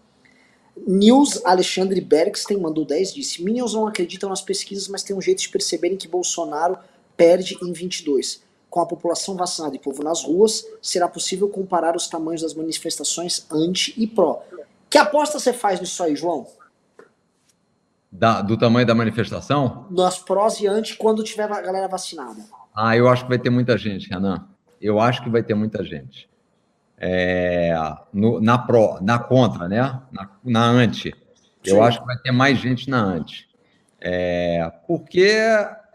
Nils 0.87 1.45
Alexandre 1.45 2.01
Bergsten 2.01 2.59
mandou 2.59 2.85
10 2.85 3.15
disse: 3.15 3.43
Minions 3.43 3.75
não 3.75 3.87
acreditam 3.87 4.29
nas 4.29 4.43
pesquisas, 4.43 4.89
mas 4.89 5.03
tem 5.03 5.15
um 5.17 5.21
jeito 5.21 5.43
de 5.43 5.49
perceberem 5.49 5.97
que 5.97 6.09
Bolsonaro 6.09 6.79
perde 7.17 7.59
em 7.63 7.73
22. 7.73 8.43
Com 8.71 8.81
a 8.81 8.87
população 8.87 9.37
vacinada 9.37 9.75
e 9.75 9.79
povo 9.81 10.03
nas 10.03 10.23
ruas, 10.23 10.65
será 10.81 11.09
possível 11.09 11.49
comparar 11.49 11.97
os 11.97 12.07
tamanhos 12.07 12.43
das 12.43 12.55
manifestações 12.55 13.45
anti 13.51 13.93
e 13.97 14.07
pró. 14.07 14.45
Que 14.89 14.97
aposta 14.97 15.39
você 15.39 15.53
faz 15.53 15.81
nisso 15.81 16.03
aí, 16.03 16.15
João? 16.15 16.47
Da, 18.13 18.41
do 18.43 18.57
tamanho 18.57 18.87
da 18.87 18.95
manifestação? 18.95 19.87
Nas 19.91 20.19
prós 20.19 20.61
e 20.61 20.69
anti 20.69 20.97
quando 20.97 21.25
tiver 21.25 21.51
a 21.51 21.61
galera 21.61 21.89
vacinada. 21.89 22.45
Ah, 22.75 22.97
eu 22.97 23.09
acho 23.09 23.25
que 23.25 23.29
vai 23.29 23.39
ter 23.39 23.51
muita 23.51 23.77
gente, 23.77 24.09
Renan. 24.09 24.47
Eu 24.81 25.01
acho 25.01 25.23
que 25.23 25.29
vai 25.29 25.43
ter 25.43 25.55
muita 25.55 25.85
gente. 25.85 26.30
É, 27.01 27.75
no, 28.13 28.41
na 28.41 28.59
pró, 28.59 28.99
na 29.01 29.19
contra, 29.19 29.67
né? 29.69 29.81
Na, 30.13 30.31
na 30.45 30.65
anti. 30.67 31.15
Eu 31.65 31.77
Sim. 31.77 31.83
acho 31.83 32.01
que 32.01 32.07
vai 32.07 32.19
ter 32.19 32.31
mais 32.31 32.59
gente 32.59 32.91
na 32.91 33.03
anti. 33.03 33.49
É, 34.01 34.71
porque 34.87 35.35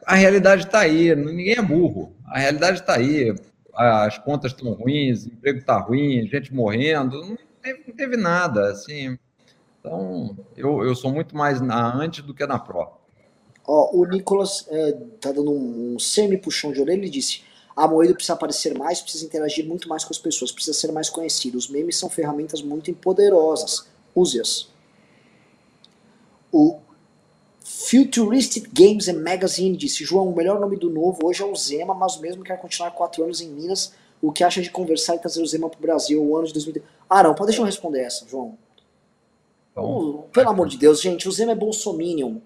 a 0.05 0.15
realidade 0.15 0.65
está 0.65 0.79
aí, 0.79 1.15
ninguém 1.15 1.53
é 1.53 1.61
burro. 1.61 2.15
A 2.25 2.39
realidade 2.39 2.79
está 2.79 2.95
aí. 2.95 3.35
As 3.73 4.17
contas 4.17 4.51
estão 4.51 4.71
ruins, 4.73 5.25
o 5.25 5.29
emprego 5.29 5.59
está 5.59 5.77
ruim, 5.77 6.25
gente 6.27 6.53
morrendo, 6.53 7.21
não 7.25 7.37
teve, 7.61 7.83
não 7.87 7.95
teve, 7.95 8.17
nada. 8.17 8.71
Assim. 8.71 9.17
Então, 9.79 10.37
eu, 10.55 10.83
eu 10.83 10.95
sou 10.95 11.11
muito 11.11 11.35
mais 11.35 11.59
na 11.59 11.93
anti 11.93 12.21
do 12.21 12.33
que 12.33 12.45
na 12.45 12.57
pró. 12.57 13.01
Ó, 13.67 13.97
o 13.97 14.05
Nicolas 14.05 14.65
é, 14.69 14.91
tá 15.19 15.31
dando 15.31 15.51
um, 15.51 15.95
um 15.95 15.99
semi-puxão 15.99 16.71
de 16.71 16.79
orelha 16.79 17.05
e 17.05 17.09
disse: 17.09 17.41
a 17.75 17.87
Moedo 17.87 18.13
precisa 18.13 18.33
aparecer 18.33 18.77
mais, 18.77 19.01
precisa 19.01 19.25
interagir 19.25 19.65
muito 19.65 19.89
mais 19.89 20.05
com 20.05 20.13
as 20.13 20.17
pessoas, 20.17 20.51
precisa 20.51 20.77
ser 20.77 20.91
mais 20.91 21.09
conhecido. 21.09 21.57
Os 21.57 21.67
memes 21.67 21.97
são 21.97 22.09
ferramentas 22.09 22.61
muito 22.61 22.93
poderosas. 22.93 23.85
Use-as. 24.15 24.69
O 26.51 26.79
Futuristic 27.59 28.69
Games 28.73 29.09
and 29.09 29.21
Magazine 29.21 29.75
disse: 29.75 30.05
João, 30.05 30.29
o 30.29 30.35
melhor 30.35 30.59
nome 30.59 30.77
do 30.77 30.89
novo 30.89 31.19
hoje 31.25 31.41
é 31.41 31.45
o 31.45 31.55
Zema, 31.55 31.93
mas 31.93 32.15
o 32.15 32.21
mesmo 32.21 32.43
quer 32.43 32.57
continuar 32.59 32.91
quatro 32.91 33.23
anos 33.23 33.41
em 33.41 33.49
Minas. 33.49 33.93
O 34.21 34.31
que 34.31 34.43
acha 34.43 34.61
de 34.61 34.71
conversar 34.71 35.15
e 35.15 35.19
trazer 35.19 35.41
o 35.41 35.45
Zema 35.45 35.69
pro 35.69 35.81
Brasil 35.81 36.23
o 36.23 36.37
ano 36.37 36.47
de 36.47 36.53
2010? 36.53 36.85
Ah, 37.09 37.23
não, 37.23 37.35
pode 37.35 37.47
deixar 37.47 37.61
eu 37.61 37.65
responder 37.65 37.99
essa, 37.99 38.25
João. 38.27 38.57
Bom, 39.75 40.29
pelo 40.31 40.49
amor 40.49 40.69
de 40.69 40.77
Deus, 40.77 41.01
gente, 41.01 41.27
o 41.27 41.31
Zema 41.31 41.51
é 41.51 41.55
bolsominion. 41.55 42.37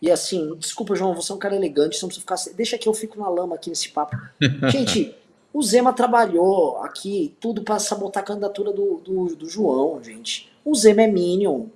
E 0.00 0.10
assim, 0.10 0.54
desculpa, 0.56 0.94
João, 0.94 1.14
você 1.14 1.32
é 1.32 1.34
um 1.34 1.38
cara 1.38 1.56
elegante, 1.56 1.96
você 1.96 2.02
não 2.02 2.08
precisa 2.08 2.20
ficar. 2.20 2.56
Deixa 2.56 2.78
que 2.78 2.88
eu 2.88 2.94
fico 2.94 3.18
na 3.18 3.28
lama 3.28 3.56
aqui 3.56 3.68
nesse 3.68 3.88
papo. 3.88 4.16
Gente, 4.70 5.14
o 5.52 5.62
Zema 5.62 5.92
trabalhou 5.92 6.78
aqui 6.78 7.34
tudo 7.40 7.62
para 7.62 7.78
sabotar 7.78 8.22
a 8.22 8.26
candidatura 8.26 8.72
do, 8.72 8.98
do, 8.98 9.34
do, 9.34 9.48
João, 9.48 10.02
gente. 10.02 10.52
O 10.64 10.74
Zema 10.74 11.02
é 11.02 11.06
Minion. 11.06 11.66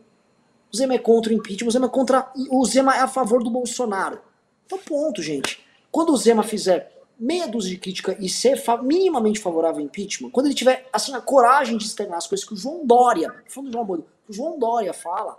O 0.73 0.77
Zema 0.77 0.95
é 0.95 0.99
contra 0.99 1.33
o 1.33 1.35
impeachment, 1.35 1.69
o 1.69 1.73
Zema 1.73 1.87
é 1.87 1.89
contra. 1.89 2.31
O 2.51 2.65
Zema 2.65 2.95
é 2.95 3.01
a 3.01 3.09
favor 3.09 3.43
do 3.43 3.51
Bolsonaro. 3.51 4.21
Então, 4.67 4.79
ponto, 4.79 5.23
gente. 5.23 5.61
Quando 5.91 6.13
o 6.13 6.17
Zema 6.17 6.43
fizer 6.43 6.93
meia 7.19 7.47
dúzia 7.47 7.71
de 7.71 7.79
crítica 7.79 8.17
e 8.21 8.29
ser 8.29 8.57
fa 8.57 8.77
minimamente 8.81 9.41
favorável 9.41 9.81
ao 9.81 9.87
impeachment, 9.87 10.31
quando 10.31 10.47
ele 10.47 10.55
tiver 10.55 10.89
assim, 10.93 11.15
a 11.15 11.21
coragem 11.21 11.77
de 11.77 11.85
externar 11.85 12.19
as 12.19 12.27
coisas 12.27 12.47
que 12.47 12.55
o 12.55 12.57
João 12.57 12.87
Dória, 12.87 13.35
falando 13.49 13.71
do 13.71 13.73
João 13.73 14.05
o 14.29 14.33
João 14.33 14.59
Dória 14.59 14.93
fala, 14.93 15.39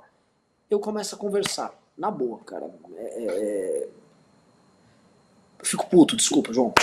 eu 0.70 0.80
começo 0.80 1.16
a 1.16 1.18
conversar. 1.18 1.74
Na 1.98 2.10
boa, 2.10 2.40
cara. 2.40 2.70
É, 2.95 3.24
é... 3.24 3.84
é 3.84 3.88
fico 5.64 5.88
puto, 5.90 6.15
desculpa, 6.15 6.53
João. 6.53 6.74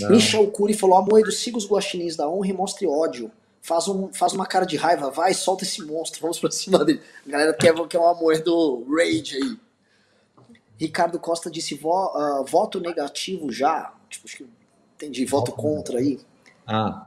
Não. 0.00 0.10
Michel 0.10 0.50
Cury 0.50 0.74
falou: 0.74 0.98
Amoedo, 0.98 1.32
siga 1.32 1.56
os 1.56 1.68
guaxinins 1.68 2.16
da 2.16 2.28
honra 2.28 2.48
e 2.48 2.52
mostre 2.52 2.86
ódio. 2.86 3.30
Faz, 3.60 3.88
um, 3.88 4.12
faz 4.12 4.32
uma 4.32 4.46
cara 4.46 4.64
de 4.64 4.76
raiva, 4.76 5.10
vai, 5.10 5.34
solta 5.34 5.64
esse 5.64 5.84
monstro, 5.84 6.20
vamos 6.22 6.38
pra 6.38 6.50
cima 6.50 6.84
dele. 6.84 7.02
A 7.26 7.30
galera 7.30 7.52
quer, 7.52 7.74
quer 7.88 7.98
um 7.98 8.06
Amoedo 8.06 8.86
rage 8.88 9.36
aí. 9.36 9.58
Ricardo 10.78 11.18
Costa 11.18 11.50
disse: 11.50 11.74
vo, 11.74 11.90
uh, 11.90 12.44
voto 12.44 12.80
negativo 12.80 13.50
já. 13.50 13.92
Tipo, 14.08 14.26
acho 14.26 14.36
que 14.38 14.46
entendi, 14.94 15.24
voto 15.24 15.52
contra 15.52 15.98
aí. 15.98 16.20
Ah. 16.66 17.06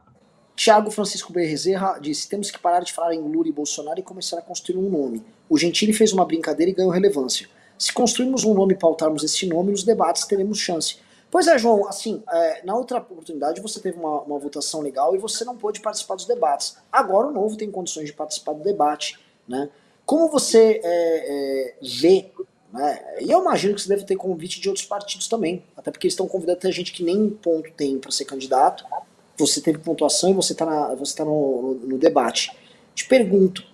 Tiago 0.55 0.91
Francisco 0.91 1.31
Bezerra 1.31 1.97
disse: 1.99 2.27
temos 2.27 2.51
que 2.51 2.59
parar 2.59 2.81
de 2.81 2.93
falar 2.93 3.15
em 3.15 3.22
Lula 3.22 3.47
e 3.47 3.51
Bolsonaro 3.51 3.99
e 3.99 4.03
começar 4.03 4.39
a 4.39 4.41
construir 4.41 4.77
um 4.77 4.89
nome. 4.89 5.23
O 5.52 5.57
Gentili 5.57 5.91
fez 5.91 6.14
uma 6.14 6.23
brincadeira 6.23 6.72
e 6.72 6.73
ganhou 6.73 6.90
relevância. 6.90 7.45
Se 7.78 7.91
construirmos 7.91 8.45
um 8.45 8.53
nome 8.53 8.73
e 8.73 8.78
pautarmos 8.78 9.22
esse 9.22 9.45
nome, 9.45 9.72
nos 9.72 9.84
debates 9.84 10.23
teremos 10.23 10.57
chance. 10.57 10.95
Pois 11.30 11.45
é, 11.45 11.57
João, 11.57 11.90
assim, 11.90 12.23
é, 12.32 12.65
na 12.65 12.73
outra 12.73 12.99
oportunidade 12.99 13.60
você 13.60 13.82
teve 13.82 13.99
uma, 13.99 14.22
uma, 14.22 14.40
votação 14.40 14.80
legal 14.80 15.14
e 15.14 15.18
você 15.18 15.44
não 15.44 15.57
pôde 15.57 15.82
participar 15.82 16.15
dos 16.15 16.26
debates. 16.26 16.78
Agora 16.90 17.28
o 17.28 17.34
novo 17.34 17.57
tem 17.57 17.69
condições 17.69 18.06
de 18.06 18.14
participar 18.14 18.53
do 18.53 18.64
debate, 18.64 19.19
né? 19.45 19.69
Como 20.06 20.30
você 20.30 20.80
é, 20.82 20.86
é, 20.86 21.76
vê, 21.82 22.32
né? 22.72 23.18
E 23.19 23.30
eu 23.30 23.41
imagino 23.41 23.76
que 23.76 23.82
você 23.82 23.90
deve 23.90 24.06
ter 24.06 24.15
convite 24.15 24.61
de 24.61 24.69
outros 24.69 24.86
partidos 24.86 25.28
também, 25.28 25.65
até 25.76 25.91
porque 25.91 26.07
eles 26.07 26.14
estão 26.14 26.30
convidando 26.30 26.60
até 26.60 26.72
gente 26.72 26.94
que 26.94 27.03
nem 27.03 27.30
ponto 27.30 27.69
tem 27.73 27.99
para 27.99 28.11
ser 28.11 28.23
candidato, 28.23 28.86
você 29.38 29.60
teve 29.60 29.80
pontuação 29.80 30.32
e 30.32 30.34
você 30.34 30.53
está 30.53 30.95
você 30.95 31.14
tá 31.14 31.26
no, 31.26 31.61
no, 31.61 31.73
no, 31.88 31.98
debate. 31.98 32.56
Te 32.95 33.06
pergunto, 33.06 33.65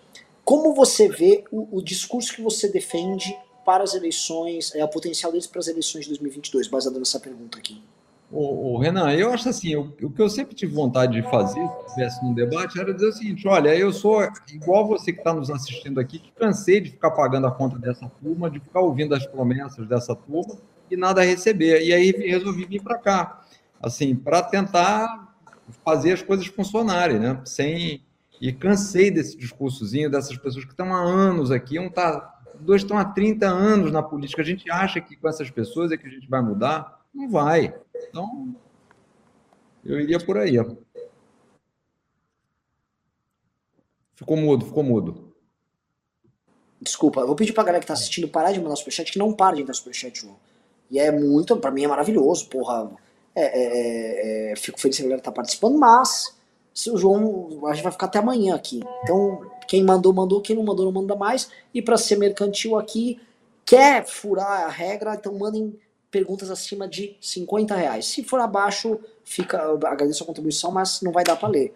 como 0.48 0.74
você 0.74 1.10
vê 1.10 1.44
o, 1.52 1.78
o 1.78 1.82
discurso 1.82 2.34
que 2.34 2.41
você 2.41 2.72
defende 2.72 3.38
para 3.65 3.84
as 3.84 3.94
eleições, 3.94 4.74
é, 4.74 4.82
o 4.82 4.88
potencial 4.88 5.30
deles 5.30 5.45
para 5.45 5.60
as 5.60 5.68
eleições 5.68 6.06
de 6.06 6.11
2022, 6.11 6.69
baseado 6.69 6.98
nessa 6.98 7.19
pergunta 7.19 7.57
aqui? 7.57 7.84
O, 8.32 8.78
Renan, 8.78 9.11
eu 9.11 9.34
acho 9.34 9.49
assim, 9.49 9.76
o, 9.76 9.94
o, 10.02 10.10
que 10.10 10.22
eu 10.22 10.30
sempre 10.30 10.56
tive 10.56 10.74
vontade 10.74 11.22
de 11.22 11.30
fazer, 11.30 11.60
se 11.88 11.95
tivesse 11.95 12.24
num 12.24 12.34
debate, 12.34 12.80
era 12.80 12.94
dizer 12.94 13.10
o 13.10 13.11
seguinte: 13.11 13.45
olha, 13.45 13.76
eu 13.76 13.91
sou 13.91 14.26
igual 14.53 14.88
você 14.88 15.11
que 15.11 15.19
está 15.19 15.34
nos 15.34 15.49
assistindo 15.49 15.99
aqui, 15.99 16.18
que 16.18 16.32
cansei 16.32 16.80
de 16.80 16.91
ficar 16.91 17.11
pagando 17.11 17.48
a 17.48 17.52
conta 17.52 17.78
dessa 17.78 18.10
turma, 18.22 18.49
de 18.49 18.61
ficar 18.61 18.80
ouvindo 18.80 19.14
as 19.15 19.26
promessas 19.26 19.86
dessa 19.86 20.15
turma 20.15 20.56
e 20.90 20.95
nada 20.95 21.19
a 21.19 21.26
receber. 21.26 21.82
E 21.84 21.94
aí 21.94 22.11
resolvi 22.11 22.64
vir 22.64 22.82
para 22.82 22.98
cá, 22.98 23.44
assim, 23.82 24.15
para 24.15 24.41
tentar 24.41 25.36
fazer 25.84 26.14
as 26.14 26.22
coisas 26.22 26.48
funcionarem, 26.48 27.19
né? 27.19 27.41
Sem 27.44 28.07
e 28.39 28.53
cansei 28.53 29.09
desse 29.09 29.38
discursozinho 29.38 30.09
dessas 30.09 30.38
pessoas 30.38 30.65
que 30.65 30.72
estão 30.72 30.93
há 30.93 31.01
anos 31.01 31.51
aqui, 31.51 31.80
um 31.80 31.89
tá, 31.89 32.39
dois 32.59 32.81
estão 32.81 32.97
há 32.97 33.05
30 33.05 33.47
anos 33.47 33.91
na 33.91 34.03
política. 34.03 34.41
A 34.41 34.45
gente 34.45 34.69
acha 34.69 35.01
que 35.01 35.15
com 35.15 35.27
essas 35.27 35.49
pessoas 35.49 35.91
é 35.91 35.97
que 35.97 36.07
a 36.07 36.09
gente 36.09 36.30
vai 36.30 36.41
mudar, 36.41 37.01
não 37.14 37.30
vai. 37.30 37.73
Então, 38.09 38.55
eu 39.84 39.99
iria 39.99 40.19
por 40.19 40.38
aí. 40.38 40.55
Ficou 44.15 44.38
mudo, 44.38 44.65
ficou 44.65 44.84
mudo. 44.84 45.34
Desculpa, 46.80 47.22
eu 47.22 47.27
vou 47.27 47.35
pedir 47.35 47.53
pra 47.53 47.64
galera 47.64 47.81
que 47.81 47.88
tá 47.88 47.93
assistindo 47.93 48.27
parar 48.27 48.51
de 48.51 48.61
mandar 48.61 48.76
superchat, 48.76 49.11
que 49.11 49.19
não 49.19 49.34
para 49.34 49.55
de 49.55 49.64
entrar 49.64 49.73
superchat, 49.73 50.19
João. 50.19 50.38
E 50.91 50.99
é 50.99 51.11
muito, 51.11 51.57
pra 51.57 51.72
mim 51.72 51.84
é 51.84 51.88
maravilhoso, 51.88 52.47
porra. 52.49 52.91
É, 53.35 53.41
é, 53.41 54.49
é, 54.49 54.51
é 54.51 54.55
fico 54.55 54.80
feliz 54.80 54.95
que 54.95 55.03
a 55.03 55.05
galera 55.05 55.22
tá 55.22 55.31
participando, 55.31 55.77
mas 55.77 56.36
se 56.78 56.91
o 56.91 56.98
João, 56.98 57.66
a 57.66 57.74
gente 57.74 57.82
vai 57.82 57.91
ficar 57.91 58.06
até 58.06 58.20
amanhã 58.20 58.54
aqui. 58.54 58.84
Então, 59.02 59.49
quem 59.68 59.84
mandou, 59.84 60.14
mandou, 60.14 60.40
quem 60.40 60.56
não 60.56 60.62
mandou, 60.62 60.86
não 60.86 60.91
manda 60.91 61.16
mais. 61.16 61.49
E 61.74 61.82
para 61.82 61.98
ser 61.98 62.18
mercantil 62.18 62.78
aqui, 62.78 63.20
quer 63.66 64.06
furar 64.06 64.66
a 64.66 64.68
regra, 64.68 65.16
então 65.16 65.34
mandem 65.34 65.76
perguntas 66.12 66.52
acima 66.52 66.88
de 66.88 67.18
50 67.20 67.76
reais. 67.76 68.06
Se 68.06 68.24
for 68.24 68.40
abaixo, 68.40 68.99
fica, 69.24 69.60
agradeço 69.88 70.22
a 70.22 70.28
contribuição, 70.28 70.70
mas 70.72 71.02
não 71.02 71.12
vai 71.12 71.24
dar 71.24 71.36
para 71.36 71.49
ler. 71.49 71.74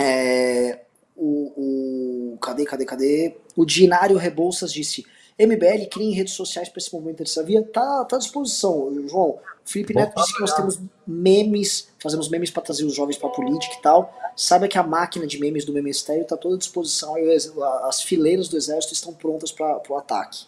É, 0.00 0.80
o, 1.14 2.32
o, 2.32 2.38
cadê, 2.38 2.64
cadê, 2.64 2.86
cadê? 2.86 3.36
O 3.54 3.66
Dinário 3.66 4.16
Rebouças 4.16 4.72
disse: 4.72 5.04
MBL 5.38 5.90
cria 5.90 6.16
redes 6.16 6.32
sociais 6.32 6.70
para 6.70 6.78
esse 6.78 6.90
movimento 6.90 7.18
dessa 7.18 7.42
via. 7.42 7.62
Tá, 7.62 8.02
tá 8.06 8.16
à 8.16 8.18
disposição, 8.18 8.90
João. 9.06 9.38
Felipe 9.64 9.94
Neto 9.94 10.14
disse 10.16 10.34
que 10.34 10.40
nós 10.40 10.54
temos 10.54 10.78
memes, 11.06 11.88
fazemos 11.98 12.28
memes 12.28 12.50
para 12.50 12.62
trazer 12.62 12.84
os 12.84 12.94
jovens 12.94 13.16
para 13.16 13.30
política 13.30 13.74
e 13.78 13.82
tal. 13.82 14.14
Saiba 14.36 14.68
que 14.68 14.76
a 14.76 14.82
máquina 14.82 15.26
de 15.26 15.40
memes 15.40 15.64
do 15.64 15.72
Memestério 15.72 16.22
está 16.22 16.36
toda 16.36 16.56
à 16.56 16.58
disposição. 16.58 17.14
As 17.84 18.02
fileiras 18.02 18.48
do 18.48 18.56
exército 18.56 18.92
estão 18.92 19.14
prontas 19.14 19.50
para 19.50 19.80
o 19.88 19.96
ataque. 19.96 20.44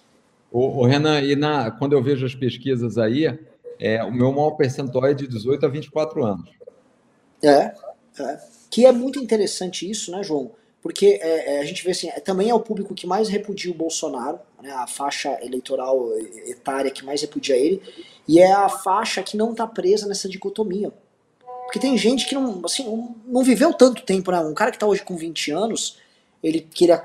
O, 0.52 0.80
o, 0.80 0.86
Renan, 0.86 1.20
e 1.20 1.34
na, 1.34 1.70
quando 1.70 1.94
eu 1.94 2.02
vejo 2.02 2.26
as 2.26 2.34
pesquisas 2.34 2.98
aí, 2.98 3.38
é, 3.78 4.02
o 4.04 4.12
meu 4.12 4.32
maior 4.32 4.52
percentual 4.52 5.06
é 5.06 5.14
de 5.14 5.26
18 5.26 5.64
a 5.64 5.68
24 5.68 6.24
anos. 6.24 6.50
É, 7.42 7.74
é. 8.20 8.40
Que 8.70 8.86
é 8.86 8.92
muito 8.92 9.18
interessante 9.18 9.88
isso, 9.90 10.10
né, 10.10 10.22
João? 10.22 10.52
Porque 10.86 11.18
é, 11.20 11.56
é, 11.56 11.58
a 11.58 11.64
gente 11.64 11.82
vê 11.82 11.90
assim, 11.90 12.08
é, 12.10 12.20
também 12.20 12.48
é 12.48 12.54
o 12.54 12.60
público 12.60 12.94
que 12.94 13.08
mais 13.08 13.28
repudia 13.28 13.72
o 13.72 13.74
Bolsonaro, 13.74 14.38
né, 14.62 14.70
a 14.70 14.86
faixa 14.86 15.36
eleitoral 15.42 16.16
etária 16.46 16.92
que 16.92 17.04
mais 17.04 17.20
repudia 17.20 17.56
ele, 17.56 17.82
e 18.28 18.38
é 18.38 18.52
a 18.52 18.68
faixa 18.68 19.20
que 19.20 19.36
não 19.36 19.50
está 19.50 19.66
presa 19.66 20.06
nessa 20.06 20.28
dicotomia. 20.28 20.92
Porque 21.64 21.80
tem 21.80 21.98
gente 21.98 22.24
que 22.24 22.36
não, 22.36 22.62
assim, 22.64 23.12
não 23.26 23.42
viveu 23.42 23.74
tanto 23.74 24.02
tempo, 24.02 24.30
né? 24.30 24.38
Um 24.38 24.54
cara 24.54 24.70
que 24.70 24.76
está 24.76 24.86
hoje 24.86 25.02
com 25.02 25.16
20 25.16 25.50
anos, 25.50 25.98
ele 26.40 26.60
queria, 26.60 27.02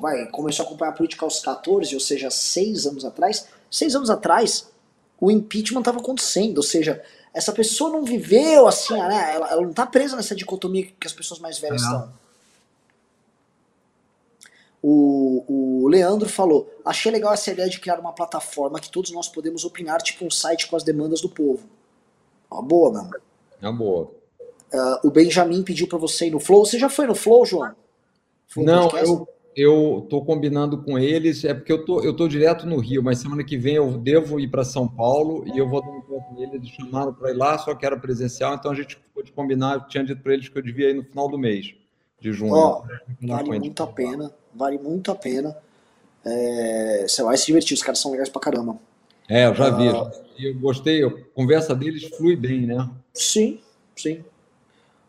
vai, 0.00 0.24
começou 0.30 0.64
a 0.64 0.66
acompanhar 0.66 0.92
a 0.92 0.94
política 0.94 1.26
aos 1.26 1.40
14, 1.40 1.94
ou 1.94 2.00
seja, 2.00 2.30
6 2.30 2.86
anos 2.86 3.04
atrás. 3.04 3.46
6 3.70 3.94
anos 3.94 4.08
atrás, 4.08 4.70
o 5.20 5.30
impeachment 5.30 5.80
estava 5.80 5.98
acontecendo, 5.98 6.56
ou 6.56 6.62
seja, 6.62 7.02
essa 7.34 7.52
pessoa 7.52 7.90
não 7.90 8.06
viveu 8.06 8.66
assim, 8.66 8.94
né? 8.94 9.34
Ela, 9.34 9.50
ela 9.50 9.60
não 9.60 9.70
está 9.70 9.84
presa 9.84 10.16
nessa 10.16 10.34
dicotomia 10.34 10.86
que 10.98 11.06
as 11.06 11.12
pessoas 11.12 11.38
mais 11.38 11.58
velhas 11.58 11.82
estão. 11.82 12.10
O, 14.82 15.82
o 15.84 15.88
Leandro 15.88 16.28
falou: 16.28 16.72
achei 16.84 17.10
legal 17.10 17.32
essa 17.32 17.50
ideia 17.50 17.68
de 17.68 17.80
criar 17.80 17.98
uma 17.98 18.12
plataforma 18.12 18.80
que 18.80 18.90
todos 18.90 19.10
nós 19.10 19.28
podemos 19.28 19.64
opinar, 19.64 20.00
tipo 20.00 20.24
um 20.24 20.30
site 20.30 20.68
com 20.68 20.76
as 20.76 20.84
demandas 20.84 21.20
do 21.20 21.28
povo. 21.28 21.68
Uma 22.50 22.62
boa, 22.62 22.92
mano. 22.92 23.14
Uma 23.60 23.72
boa. 23.72 24.10
Uh, 24.72 25.08
o 25.08 25.10
Benjamin 25.10 25.62
pediu 25.62 25.88
para 25.88 25.98
você 25.98 26.26
ir 26.26 26.30
no 26.30 26.40
Flow. 26.40 26.64
Você 26.64 26.78
já 26.78 26.88
foi 26.88 27.06
no 27.06 27.14
Flow, 27.14 27.44
João? 27.44 27.74
Não, 28.56 28.88
eu, 28.98 29.28
eu 29.56 30.06
tô 30.08 30.22
combinando 30.22 30.82
com 30.82 30.98
eles, 30.98 31.44
é 31.44 31.52
porque 31.52 31.72
eu 31.72 31.84
tô, 31.84 32.02
eu 32.02 32.14
tô 32.14 32.28
direto 32.28 32.66
no 32.66 32.78
Rio, 32.78 33.02
mas 33.02 33.18
semana 33.18 33.44
que 33.44 33.58
vem 33.58 33.74
eu 33.74 33.98
devo 33.98 34.38
ir 34.38 34.48
para 34.48 34.64
São 34.64 34.88
Paulo 34.88 35.44
e 35.46 35.58
eu 35.58 35.68
vou 35.68 35.82
dar 35.82 35.90
um 35.90 35.98
encontro 35.98 36.28
com 36.30 36.42
eles, 36.42 36.54
eles 36.54 36.68
chamaram 36.68 37.12
para 37.12 37.30
ir 37.30 37.36
lá, 37.36 37.58
só 37.58 37.74
que 37.74 37.84
era 37.84 37.98
presencial, 37.98 38.54
então 38.54 38.70
a 38.70 38.74
gente 38.74 38.96
ficou 38.96 39.22
de 39.22 39.32
combinar, 39.32 39.74
eu 39.74 39.86
tinha 39.86 40.04
dito 40.04 40.22
para 40.22 40.32
eles 40.32 40.48
que 40.48 40.56
eu 40.56 40.62
devia 40.62 40.90
ir 40.90 40.94
no 40.94 41.04
final 41.04 41.28
do 41.28 41.38
mês 41.38 41.74
de 42.20 42.32
junho. 42.32 42.52
Ó, 42.52 42.84
vale 43.22 43.58
muito 43.58 43.82
a 43.82 43.86
pena, 43.86 44.32
vale 44.54 44.78
muito 44.78 45.10
a 45.10 45.14
pena. 45.14 45.56
É, 46.24 47.06
você 47.08 47.22
vai 47.22 47.36
se 47.36 47.46
divertir, 47.46 47.74
os 47.74 47.82
caras 47.82 47.98
são 47.98 48.10
legais 48.10 48.28
pra 48.28 48.40
caramba. 48.40 48.78
É, 49.28 49.46
eu 49.46 49.54
já 49.54 49.70
vi, 49.70 49.88
uh, 49.88 50.10
eu 50.38 50.54
gostei, 50.58 51.04
a 51.04 51.10
conversa 51.34 51.74
deles 51.74 52.04
flui 52.16 52.34
bem, 52.34 52.66
né? 52.66 52.88
Sim, 53.12 53.60
sim. 53.96 54.24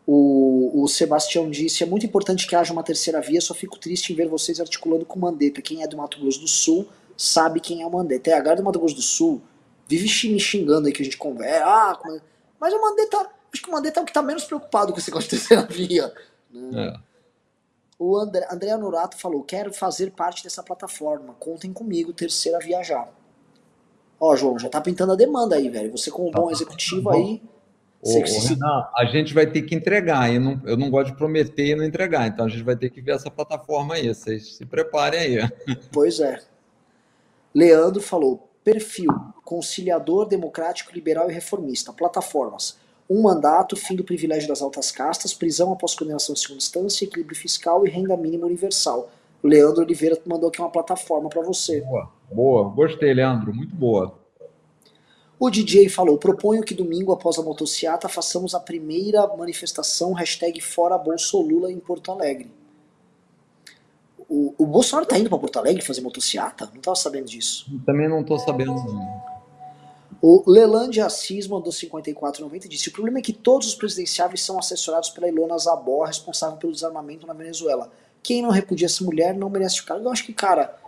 O, 0.06 0.82
o 0.82 0.88
Sebastião 0.88 1.50
disse: 1.50 1.82
é 1.82 1.86
muito 1.86 2.04
importante 2.04 2.46
que 2.46 2.54
haja 2.54 2.72
uma 2.72 2.82
terceira 2.82 3.20
via, 3.20 3.40
só 3.40 3.54
fico 3.54 3.78
triste 3.78 4.12
em 4.12 4.16
ver 4.16 4.28
vocês 4.28 4.60
articulando 4.60 5.06
com 5.06 5.18
Mandetta. 5.18 5.62
Quem 5.62 5.82
é 5.82 5.88
do 5.88 5.96
Mato 5.96 6.20
Grosso 6.20 6.40
do 6.40 6.48
Sul 6.48 6.88
sabe 7.16 7.60
quem 7.60 7.82
é 7.82 7.86
o 7.86 7.90
Mandetta. 7.90 8.30
É, 8.30 8.34
a 8.34 8.40
galera 8.40 8.56
do 8.56 8.64
Mato 8.64 8.78
Grosso 8.78 8.96
do 8.96 9.02
Sul 9.02 9.42
vive 9.86 10.28
me 10.28 10.40
xingando 10.40 10.86
aí 10.86 10.92
que 10.92 11.02
a 11.02 11.04
gente 11.04 11.16
conversa. 11.16 11.64
Ah, 11.64 11.98
mas 12.58 12.72
o 12.72 12.80
Mandetta, 12.80 13.18
acho 13.52 13.62
que 13.62 13.68
o 13.68 13.72
Mandetta 13.72 14.00
é 14.00 14.02
o 14.02 14.06
que 14.06 14.12
tá 14.12 14.22
menos 14.22 14.44
preocupado 14.44 14.92
com 14.92 14.98
esse 14.98 15.10
negócio 15.10 15.30
de 15.30 15.36
terceira 15.36 15.66
via. 15.66 16.12
Né? 16.52 16.88
É. 16.88 17.10
O 17.98 18.16
André, 18.16 18.48
André 18.50 18.70
Anorato 18.70 19.18
falou: 19.18 19.42
quero 19.42 19.72
fazer 19.72 20.12
parte 20.12 20.42
dessa 20.42 20.62
plataforma. 20.62 21.34
Contem 21.38 21.72
comigo, 21.72 22.12
terceira 22.12 22.58
viajar. 22.58 23.12
Ó, 24.18 24.34
João, 24.36 24.58
já 24.58 24.68
tá 24.68 24.80
pintando 24.80 25.12
a 25.12 25.16
demanda 25.16 25.56
aí, 25.56 25.68
velho. 25.68 25.90
Você, 25.92 26.10
como 26.10 26.30
bom 26.30 26.50
executivo 26.50 27.10
aí. 27.10 27.42
O, 28.02 28.14
Renan, 28.14 28.88
a 28.96 29.04
gente 29.04 29.34
vai 29.34 29.46
ter 29.46 29.60
que 29.62 29.74
entregar. 29.74 30.32
Eu 30.32 30.40
não, 30.40 30.60
eu 30.64 30.76
não 30.76 30.90
gosto 30.90 31.10
de 31.10 31.18
prometer 31.18 31.66
e 31.66 31.74
não 31.74 31.84
entregar. 31.84 32.26
Então 32.26 32.46
a 32.46 32.48
gente 32.48 32.62
vai 32.62 32.74
ter 32.74 32.88
que 32.88 33.02
ver 33.02 33.12
essa 33.12 33.30
plataforma 33.30 33.94
aí. 33.94 34.08
Vocês 34.08 34.56
se 34.56 34.64
preparem 34.64 35.20
aí. 35.20 35.50
Pois 35.92 36.20
é. 36.20 36.40
Leandro 37.54 38.00
falou: 38.00 38.48
perfil, 38.64 39.10
conciliador, 39.44 40.26
democrático, 40.26 40.94
liberal 40.94 41.30
e 41.30 41.34
reformista. 41.34 41.92
Plataformas. 41.92 42.79
Um 43.10 43.22
mandato, 43.22 43.74
fim 43.74 43.96
do 43.96 44.04
privilégio 44.04 44.48
das 44.48 44.62
altas 44.62 44.92
castas, 44.92 45.34
prisão 45.34 45.72
após 45.72 45.96
condenação 45.96 46.32
em 46.32 46.38
segunda 46.38 46.58
instância, 46.58 47.04
equilíbrio 47.04 47.36
fiscal 47.36 47.84
e 47.84 47.90
renda 47.90 48.16
mínima 48.16 48.46
universal. 48.46 49.10
O 49.42 49.48
Leandro 49.48 49.82
Oliveira 49.82 50.16
mandou 50.24 50.48
aqui 50.48 50.60
uma 50.60 50.70
plataforma 50.70 51.28
para 51.28 51.42
você. 51.42 51.80
Boa, 51.80 52.08
boa. 52.30 52.68
Gostei, 52.68 53.12
Leandro. 53.12 53.52
Muito 53.52 53.74
boa. 53.74 54.14
O 55.40 55.50
DJ 55.50 55.88
falou: 55.88 56.18
proponho 56.18 56.62
que 56.62 56.74
domingo, 56.74 57.12
após 57.12 57.36
a 57.38 57.42
motociata, 57.42 58.08
façamos 58.08 58.54
a 58.54 58.60
primeira 58.60 59.26
manifestação 59.36 60.12
hashtag 60.12 60.60
Fora 60.60 60.96
Bolsolula 60.96 61.72
em 61.72 61.80
Porto 61.80 62.12
Alegre. 62.12 62.52
O, 64.28 64.54
o 64.56 64.66
Bolsonaro 64.66 65.08
tá 65.08 65.18
indo 65.18 65.28
para 65.28 65.38
Porto 65.38 65.58
Alegre 65.58 65.82
fazer 65.82 66.02
motociata? 66.02 66.70
Não 66.72 66.80
tava 66.80 66.94
sabendo 66.94 67.24
disso. 67.24 67.66
Também 67.84 68.08
não 68.08 68.22
tô 68.22 68.38
sabendo. 68.38 68.72
Não. 68.74 69.29
O 70.22 70.42
Leland 70.46 71.00
Assis 71.00 71.46
mandou 71.46 71.72
54,90 71.72 72.64
e 72.64 72.68
disse: 72.68 72.88
O 72.88 72.92
problema 72.92 73.18
é 73.18 73.22
que 73.22 73.32
todos 73.32 73.68
os 73.68 73.74
presidenciáveis 73.74 74.42
são 74.42 74.58
assessorados 74.58 75.10
pela 75.10 75.28
Ilona 75.28 75.56
Zabó, 75.56 76.04
responsável 76.04 76.58
pelo 76.58 76.72
desarmamento 76.72 77.26
na 77.26 77.32
Venezuela. 77.32 77.90
Quem 78.22 78.42
não 78.42 78.50
repudia 78.50 78.86
essa 78.86 79.02
mulher 79.02 79.34
não 79.34 79.48
merece 79.48 79.80
o 79.80 79.84
cargo. 79.84 80.04
Eu 80.04 80.12
acho 80.12 80.26
que, 80.26 80.34
cara, 80.34 80.78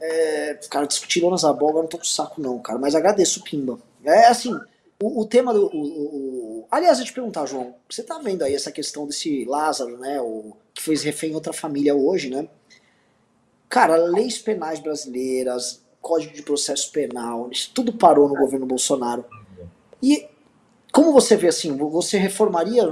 é, 0.00 0.54
cara, 0.68 0.86
discutir 0.86 1.20
Lonas 1.20 1.44
Abol, 1.44 1.74
não 1.74 1.86
tô 1.86 1.98
com 1.98 2.04
saco 2.04 2.40
não, 2.40 2.58
cara. 2.58 2.78
Mas 2.78 2.94
agradeço 2.94 3.40
o 3.40 3.44
Pimba. 3.44 3.78
É 4.04 4.26
assim, 4.26 4.52
o, 5.00 5.20
o 5.20 5.26
tema 5.26 5.54
do... 5.54 5.66
O, 5.66 6.60
o, 6.60 6.66
aliás, 6.70 6.98
eu 6.98 7.04
te 7.04 7.12
perguntar, 7.12 7.46
João, 7.46 7.74
você 7.88 8.02
tá 8.02 8.18
vendo 8.18 8.42
aí 8.42 8.54
essa 8.54 8.72
questão 8.72 9.06
desse 9.06 9.44
Lázaro, 9.44 9.98
né, 9.98 10.20
o, 10.20 10.56
que 10.74 10.82
fez 10.82 11.02
refém 11.02 11.30
em 11.30 11.34
outra 11.34 11.52
família 11.52 11.94
hoje, 11.94 12.30
né? 12.30 12.48
Cara, 13.68 13.96
leis 13.96 14.38
penais 14.38 14.80
brasileiras, 14.80 15.81
código 16.02 16.34
de 16.34 16.42
processo 16.42 16.90
penal, 16.92 17.48
isso 17.50 17.70
tudo 17.72 17.92
parou 17.92 18.28
no 18.28 18.34
governo 18.34 18.66
Bolsonaro. 18.66 19.24
E 20.02 20.26
como 20.92 21.12
você 21.12 21.36
vê 21.36 21.48
assim, 21.48 21.74
você 21.76 22.18
reformaria 22.18 22.82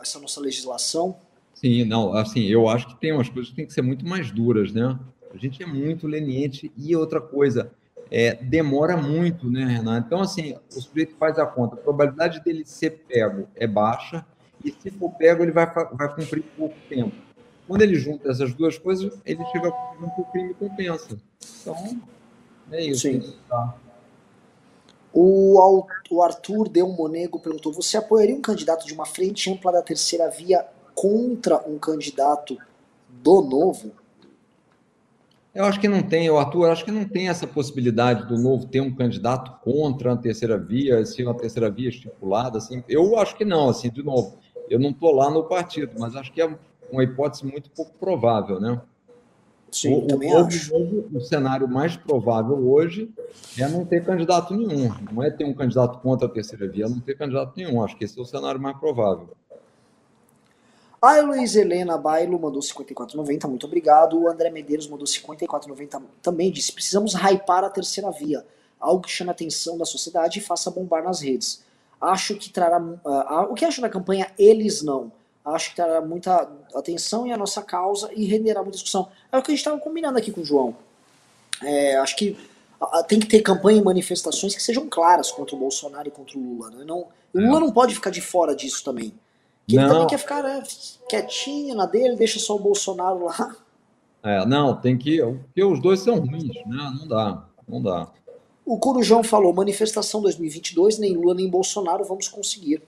essa 0.00 0.18
nossa 0.20 0.40
legislação? 0.40 1.16
Sim, 1.52 1.84
não, 1.84 2.14
assim, 2.14 2.44
eu 2.46 2.68
acho 2.68 2.86
que 2.88 3.00
tem 3.00 3.12
umas 3.12 3.28
coisas 3.28 3.50
que 3.50 3.56
tem 3.56 3.66
que 3.66 3.72
ser 3.72 3.82
muito 3.82 4.06
mais 4.06 4.30
duras, 4.30 4.72
né? 4.72 4.98
A 5.34 5.36
gente 5.36 5.62
é 5.62 5.66
muito 5.66 6.06
leniente 6.06 6.72
e 6.76 6.96
outra 6.96 7.20
coisa, 7.20 7.70
é, 8.10 8.34
demora 8.34 8.96
muito, 8.96 9.50
né, 9.50 9.64
Renato? 9.64 10.06
Então, 10.06 10.20
assim, 10.20 10.56
o 10.74 10.80
sujeito 10.80 11.14
faz 11.16 11.38
a 11.38 11.44
conta, 11.44 11.74
a 11.74 11.78
probabilidade 11.78 12.42
dele 12.42 12.64
ser 12.64 13.04
pego 13.06 13.46
é 13.54 13.66
baixa, 13.66 14.24
e 14.64 14.72
se 14.72 14.90
for 14.90 15.10
pego, 15.10 15.42
ele 15.42 15.52
vai, 15.52 15.66
vai 15.66 16.14
cumprir 16.14 16.42
pouco 16.56 16.76
tempo. 16.88 17.14
Quando 17.66 17.82
ele 17.82 17.94
junta 17.94 18.30
essas 18.30 18.52
duas 18.52 18.78
coisas, 18.78 19.20
ele 19.24 19.44
chega 19.52 19.68
a 19.68 20.20
o 20.20 20.24
crime 20.32 20.54
compensa. 20.54 21.16
Então, 21.60 22.00
é 22.70 22.84
isso. 22.84 23.02
Sim. 23.02 23.34
Tá. 23.48 23.74
O, 25.12 25.84
o 26.10 26.22
Arthur 26.22 26.68
Del 26.68 26.88
Monego 26.88 27.38
perguntou: 27.40 27.72
você 27.72 27.96
apoiaria 27.96 28.34
um 28.34 28.40
candidato 28.40 28.86
de 28.86 28.94
uma 28.94 29.06
frente 29.06 29.50
ampla 29.50 29.72
da 29.72 29.82
terceira 29.82 30.28
via 30.28 30.66
contra 30.94 31.58
um 31.68 31.78
candidato 31.78 32.56
do 33.08 33.42
novo? 33.42 33.92
Eu 35.52 35.64
acho 35.64 35.80
que 35.80 35.88
não 35.88 36.00
tem, 36.00 36.30
o 36.30 36.38
Arthur, 36.38 36.66
eu 36.66 36.72
acho 36.72 36.84
que 36.84 36.92
não 36.92 37.04
tem 37.04 37.28
essa 37.28 37.44
possibilidade 37.44 38.28
do 38.28 38.38
novo 38.38 38.66
ter 38.66 38.80
um 38.80 38.94
candidato 38.94 39.60
contra 39.64 40.12
a 40.12 40.16
terceira 40.16 40.56
via, 40.56 41.04
se 41.04 41.24
uma 41.24 41.34
terceira 41.34 41.68
via 41.68 41.88
estipulada, 41.88 42.58
assim. 42.58 42.84
Eu 42.88 43.18
acho 43.18 43.36
que 43.36 43.44
não, 43.44 43.68
assim, 43.68 43.90
de 43.90 44.00
novo. 44.00 44.38
Eu 44.68 44.78
não 44.78 44.90
estou 44.90 45.12
lá 45.12 45.28
no 45.28 45.42
partido, 45.42 45.92
mas 45.98 46.14
acho 46.14 46.32
que 46.32 46.40
é 46.40 46.56
uma 46.92 47.02
hipótese 47.02 47.44
muito 47.44 47.68
pouco 47.70 47.92
provável, 47.98 48.60
né? 48.60 48.80
Sim, 49.72 49.94
o, 49.94 50.16
o, 50.16 50.38
acho. 50.38 50.74
O, 51.14 51.20
cenário 51.20 51.68
mais 51.68 51.96
provável 51.96 52.56
hoje 52.70 53.10
é 53.58 53.68
não 53.68 53.84
ter 53.84 54.04
candidato 54.04 54.54
nenhum. 54.54 54.92
Não 55.12 55.22
é 55.22 55.30
ter 55.30 55.44
um 55.44 55.54
candidato 55.54 55.98
contra 55.98 56.26
a 56.26 56.30
terceira 56.30 56.68
via, 56.68 56.86
é 56.86 56.88
não 56.88 57.00
ter 57.00 57.16
candidato 57.16 57.52
nenhum. 57.56 57.82
Acho 57.82 57.96
que 57.96 58.04
esse 58.04 58.18
é 58.18 58.22
o 58.22 58.24
cenário 58.24 58.60
mais 58.60 58.76
provável. 58.78 59.28
A 61.00 61.20
Luiz 61.22 61.56
Helena 61.56 61.96
Bailo 61.96 62.38
mandou 62.38 62.60
54,90, 62.60 63.48
muito 63.48 63.66
obrigado. 63.66 64.20
O 64.20 64.28
André 64.28 64.50
Medeiros 64.50 64.86
mandou 64.86 65.06
54,90 65.06 66.02
também, 66.20 66.50
disse: 66.50 66.72
precisamos 66.72 67.14
hypar 67.14 67.64
a 67.64 67.70
terceira 67.70 68.10
via, 68.10 68.44
algo 68.78 69.02
que 69.02 69.10
chame 69.10 69.30
a 69.30 69.32
atenção 69.32 69.78
da 69.78 69.84
sociedade 69.84 70.38
e 70.38 70.42
faça 70.42 70.70
bombar 70.70 71.02
nas 71.02 71.20
redes. 71.20 71.64
Acho 72.00 72.34
que 72.34 72.50
trará. 72.50 72.78
Uh, 72.78 73.50
o 73.50 73.54
que 73.54 73.64
acho 73.64 73.80
da 73.80 73.88
campanha 73.88 74.30
Eles 74.38 74.82
Não? 74.82 75.12
Acho 75.44 75.70
que 75.70 75.76
trará 75.76 76.00
muita 76.00 76.48
atenção 76.74 77.26
em 77.26 77.32
a 77.32 77.36
nossa 77.36 77.62
causa 77.62 78.10
e 78.14 78.26
renderá 78.26 78.60
muita 78.60 78.76
discussão. 78.76 79.08
É 79.32 79.38
o 79.38 79.42
que 79.42 79.50
a 79.50 79.54
gente 79.54 79.60
estava 79.60 79.80
combinando 79.80 80.18
aqui 80.18 80.30
com 80.30 80.42
o 80.42 80.44
João. 80.44 80.76
É, 81.62 81.96
acho 81.96 82.16
que 82.16 82.36
tem 83.08 83.20
que 83.20 83.26
ter 83.26 83.40
campanha 83.40 83.78
e 83.78 83.84
manifestações 83.84 84.54
que 84.54 84.62
sejam 84.62 84.88
claras 84.88 85.30
contra 85.30 85.54
o 85.54 85.58
Bolsonaro 85.58 86.08
e 86.08 86.10
contra 86.10 86.38
o 86.38 86.42
Lula. 86.42 86.70
Né? 86.70 86.84
Não, 86.84 87.06
o 87.32 87.40
Lula 87.40 87.60
não 87.60 87.72
pode 87.72 87.94
ficar 87.94 88.10
de 88.10 88.20
fora 88.20 88.54
disso 88.54 88.84
também. 88.84 89.12
Que 89.66 89.76
ele 89.76 89.86
também 89.86 90.06
quer 90.06 90.18
ficar 90.18 90.42
né, 90.42 90.62
quietinho 91.08 91.74
na 91.74 91.86
dele, 91.86 92.16
deixa 92.16 92.38
só 92.38 92.56
o 92.56 92.58
Bolsonaro 92.58 93.24
lá. 93.24 93.56
É, 94.22 94.44
não, 94.44 94.76
tem 94.76 94.98
que. 94.98 95.22
Porque 95.22 95.64
os 95.64 95.80
dois 95.80 96.00
são 96.00 96.18
ruins, 96.18 96.54
né? 96.66 96.92
Não 96.98 97.06
dá, 97.06 97.44
não 97.66 97.80
dá. 97.80 98.08
O 98.66 98.78
Corujão 98.78 99.22
falou: 99.22 99.52
manifestação 99.52 100.20
2022, 100.20 100.98
nem 100.98 101.14
Lula 101.14 101.34
nem 101.34 101.48
Bolsonaro 101.48 102.04
vamos 102.04 102.28
conseguir. 102.28 102.82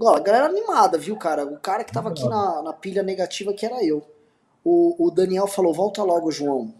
Agora, 0.00 0.16
a 0.16 0.22
galera 0.22 0.46
animada, 0.46 0.96
viu, 0.96 1.14
cara? 1.14 1.44
O 1.44 1.58
cara 1.58 1.84
que 1.84 1.92
tava 1.92 2.08
aqui 2.08 2.26
na, 2.26 2.62
na 2.62 2.72
pilha 2.72 3.02
negativa 3.02 3.52
que 3.52 3.66
era 3.66 3.84
eu. 3.84 4.02
O, 4.64 4.96
o 5.06 5.10
Daniel 5.10 5.46
falou: 5.46 5.74
volta 5.74 6.02
logo, 6.02 6.30
João. 6.30 6.72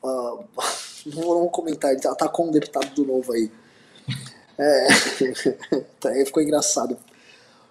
Uh, 0.00 0.44
não 1.12 1.22
vou 1.22 1.50
comentar, 1.50 1.90
ele 1.90 2.00
tá 2.00 2.28
com 2.28 2.46
um 2.46 2.52
deputado 2.52 2.94
do 2.94 3.04
novo 3.04 3.32
aí. 3.32 3.50
É, 4.56 4.86
tá, 5.98 6.10
aí 6.10 6.24
ficou 6.24 6.40
engraçado. 6.40 6.96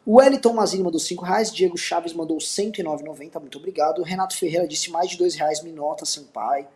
O 0.05 0.17
Wellington 0.17 0.51
Mazini 0.51 0.83
mandou 0.83 0.99
5 0.99 1.23
reais, 1.23 1.53
Diego 1.53 1.77
Chaves 1.77 2.11
mandou 2.11 2.37
109,90, 2.37 3.39
muito 3.39 3.57
obrigado. 3.57 3.99
O 3.99 4.03
Renato 4.03 4.35
Ferreira 4.35 4.67
disse 4.67 4.91
mais 4.91 5.09
de 5.09 5.17
2 5.17 5.35
reais, 5.35 5.63
Minota, 5.63 6.05
Senpai. 6.05 6.67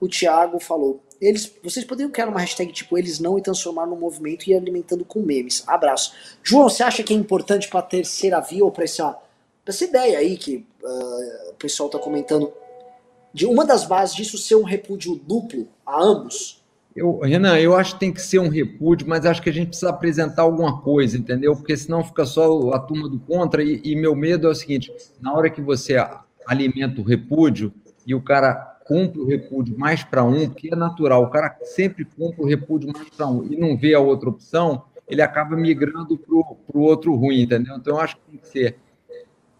O 0.00 0.08
Thiago 0.08 0.60
falou, 0.60 1.02
eles, 1.20 1.52
vocês 1.62 1.84
poderiam 1.84 2.10
criar 2.10 2.28
uma 2.28 2.40
hashtag 2.40 2.72
tipo 2.72 2.96
eles 2.96 3.18
não 3.18 3.38
e 3.38 3.42
transformar 3.42 3.86
no 3.86 3.96
movimento 3.96 4.46
e 4.46 4.52
ir 4.52 4.56
alimentando 4.56 5.04
com 5.04 5.20
memes. 5.20 5.64
Abraço. 5.66 6.12
João, 6.42 6.68
você 6.68 6.82
acha 6.82 7.02
que 7.02 7.12
é 7.12 7.16
importante 7.16 7.68
para 7.68 7.82
terceira 7.82 8.40
via 8.40 8.64
ou 8.64 8.70
para 8.70 8.84
essa, 8.84 9.16
essa 9.66 9.84
ideia 9.84 10.18
aí 10.18 10.36
que 10.36 10.64
uh, 10.82 11.50
o 11.50 11.54
pessoal 11.54 11.88
está 11.88 11.98
comentando, 11.98 12.52
de 13.34 13.46
uma 13.46 13.64
das 13.64 13.84
bases 13.84 14.14
disso 14.14 14.38
ser 14.38 14.54
um 14.54 14.62
repúdio 14.62 15.16
duplo 15.16 15.68
a 15.84 16.02
ambos? 16.02 16.62
Eu, 16.94 17.18
Renan, 17.20 17.58
eu 17.58 17.76
acho 17.76 17.94
que 17.94 18.00
tem 18.00 18.12
que 18.12 18.20
ser 18.20 18.38
um 18.38 18.48
repúdio, 18.48 19.06
mas 19.08 19.24
acho 19.24 19.42
que 19.42 19.50
a 19.50 19.52
gente 19.52 19.68
precisa 19.68 19.90
apresentar 19.90 20.42
alguma 20.42 20.80
coisa, 20.80 21.16
entendeu? 21.16 21.54
Porque 21.54 21.76
senão 21.76 22.02
fica 22.02 22.24
só 22.24 22.70
a 22.72 22.78
turma 22.80 23.08
do 23.08 23.20
contra. 23.20 23.62
E, 23.62 23.80
e 23.84 23.94
meu 23.94 24.16
medo 24.16 24.48
é 24.48 24.50
o 24.50 24.54
seguinte: 24.54 24.92
na 25.20 25.32
hora 25.32 25.48
que 25.48 25.60
você 25.60 25.96
alimenta 26.46 27.00
o 27.00 27.04
repúdio 27.04 27.72
e 28.04 28.14
o 28.14 28.22
cara 28.22 28.67
cumpre 28.88 29.20
o 29.20 29.26
repúdio 29.26 29.78
mais 29.78 30.02
para 30.02 30.24
um, 30.24 30.48
porque 30.48 30.72
é 30.72 30.76
natural, 30.76 31.22
o 31.22 31.28
cara 31.28 31.54
sempre 31.62 32.06
cumpre 32.06 32.40
o 32.40 32.46
repúdio 32.46 32.90
mais 32.90 33.10
para 33.10 33.26
um 33.28 33.44
e 33.44 33.54
não 33.54 33.76
vê 33.76 33.92
a 33.92 34.00
outra 34.00 34.30
opção, 34.30 34.82
ele 35.06 35.20
acaba 35.20 35.54
migrando 35.54 36.16
para 36.16 36.34
o 36.34 36.80
outro 36.80 37.14
ruim, 37.14 37.42
entendeu? 37.42 37.76
Então, 37.76 37.96
eu 37.96 38.00
acho 38.00 38.16
que 38.16 38.22
tem 38.30 38.38
que 38.38 38.48
ser 38.48 38.76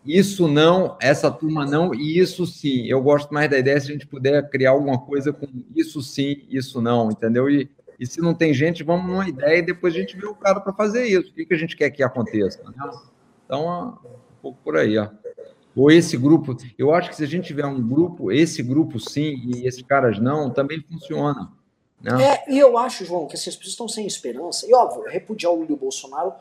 isso 0.04 0.48
não, 0.48 0.96
essa 1.02 1.30
turma 1.30 1.66
não, 1.66 1.94
e 1.94 2.18
isso 2.18 2.46
sim. 2.46 2.86
Eu 2.86 3.02
gosto 3.02 3.32
mais 3.32 3.50
da 3.50 3.58
ideia 3.58 3.78
se 3.78 3.90
a 3.90 3.92
gente 3.92 4.06
puder 4.06 4.48
criar 4.48 4.70
alguma 4.70 4.98
coisa 4.98 5.34
com 5.34 5.46
isso 5.76 6.00
sim, 6.00 6.46
isso 6.48 6.80
não, 6.80 7.10
entendeu? 7.10 7.50
E, 7.50 7.70
e 8.00 8.06
se 8.06 8.22
não 8.22 8.32
tem 8.32 8.54
gente, 8.54 8.82
vamos 8.82 9.06
numa 9.06 9.28
ideia 9.28 9.58
e 9.58 9.62
depois 9.62 9.94
a 9.94 9.98
gente 9.98 10.16
vê 10.16 10.26
o 10.26 10.34
cara 10.34 10.60
para 10.60 10.72
fazer 10.72 11.04
isso. 11.04 11.30
O 11.30 11.34
que, 11.34 11.44
que 11.44 11.52
a 11.52 11.58
gente 11.58 11.76
quer 11.76 11.90
que 11.90 12.02
aconteça? 12.02 12.62
Né? 12.64 12.90
Então, 13.44 13.98
um 14.02 14.40
pouco 14.40 14.58
por 14.64 14.78
aí, 14.78 14.96
ó. 14.96 15.08
Ou 15.78 15.92
esse 15.92 16.16
grupo, 16.16 16.56
eu 16.76 16.92
acho 16.92 17.10
que 17.10 17.14
se 17.14 17.22
a 17.22 17.26
gente 17.26 17.46
tiver 17.46 17.64
um 17.64 17.80
grupo, 17.80 18.32
esse 18.32 18.64
grupo 18.64 18.98
sim 18.98 19.40
e 19.46 19.64
esses 19.64 19.80
caras 19.82 20.18
não, 20.18 20.50
também 20.50 20.82
funciona. 20.82 21.52
Né? 22.02 22.20
É, 22.20 22.52
e 22.52 22.58
eu 22.58 22.76
acho, 22.76 23.04
João, 23.04 23.28
que 23.28 23.36
assim, 23.36 23.48
as 23.48 23.54
pessoas 23.54 23.74
estão 23.74 23.88
sem 23.88 24.04
esperança. 24.04 24.66
E 24.68 24.74
óbvio, 24.74 25.04
repudiar 25.08 25.52
o 25.52 25.54
Lula 25.54 25.68
e 25.70 25.72
o 25.74 25.76
Bolsonaro 25.76 26.32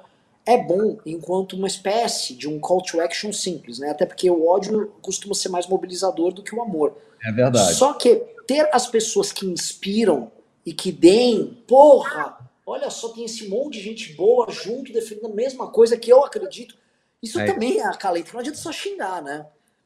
é 0.43 0.57
bom 0.57 0.97
enquanto 1.05 1.53
uma 1.53 1.67
espécie 1.67 2.33
de 2.33 2.47
um 2.47 2.59
call 2.59 2.81
to 2.81 2.99
action 2.99 3.31
simples, 3.31 3.77
né? 3.77 3.91
Até 3.91 4.07
porque 4.07 4.27
o 4.27 4.47
ódio 4.47 4.91
costuma 5.03 5.35
ser 5.35 5.49
mais 5.49 5.67
mobilizador 5.67 6.33
do 6.33 6.41
que 6.41 6.55
o 6.55 6.61
amor. 6.63 6.97
É 7.23 7.31
verdade. 7.31 7.75
Só 7.75 7.93
que 7.93 8.15
ter 8.47 8.67
as 8.73 8.87
pessoas 8.87 9.31
que 9.31 9.45
inspiram 9.45 10.31
e 10.65 10.73
que 10.73 10.91
deem, 10.91 11.63
porra, 11.67 12.39
olha 12.65 12.89
só, 12.89 13.09
tem 13.09 13.25
esse 13.25 13.47
monte 13.47 13.73
de 13.73 13.83
gente 13.83 14.13
boa 14.13 14.49
junto 14.49 14.91
defendendo 14.91 15.31
a 15.31 15.35
mesma 15.35 15.67
coisa 15.67 15.95
que 15.95 16.11
eu 16.11 16.25
acredito. 16.25 16.75
Isso 17.21 17.39
é. 17.39 17.45
também 17.45 17.79
é 17.79 17.85
acalento. 17.85 18.33
Não 18.33 18.39
adianta 18.39 18.57
só 18.57 18.71
xingar, 18.71 19.21
né? 19.21 19.45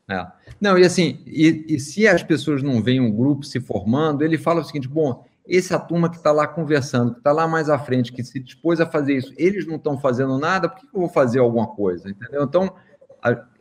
É. 0.09 0.27
Não, 0.59 0.77
e 0.77 0.83
assim, 0.83 1.23
e, 1.25 1.65
e 1.69 1.79
se 1.79 2.07
as 2.07 2.21
pessoas 2.21 2.61
não 2.61 2.81
veem 2.83 2.99
um 2.99 3.11
grupo 3.11 3.45
se 3.45 3.59
formando, 3.59 4.23
ele 4.23 4.37
fala 4.37 4.61
o 4.61 4.63
seguinte: 4.63 4.87
bom, 4.87 5.23
essa 5.47 5.79
turma 5.79 6.09
que 6.09 6.17
está 6.17 6.31
lá 6.31 6.47
conversando, 6.47 7.13
que 7.13 7.19
está 7.19 7.31
lá 7.31 7.47
mais 7.47 7.69
à 7.69 7.79
frente, 7.79 8.11
que 8.11 8.23
se 8.23 8.39
dispôs 8.39 8.81
a 8.81 8.85
fazer 8.85 9.15
isso, 9.15 9.33
eles 9.37 9.65
não 9.65 9.75
estão 9.75 9.97
fazendo 9.99 10.37
nada, 10.37 10.69
por 10.69 10.79
que 10.79 10.85
eu 10.85 10.99
vou 10.99 11.09
fazer 11.09 11.39
alguma 11.39 11.67
coisa? 11.67 12.09
Entendeu? 12.09 12.43
Então, 12.43 12.73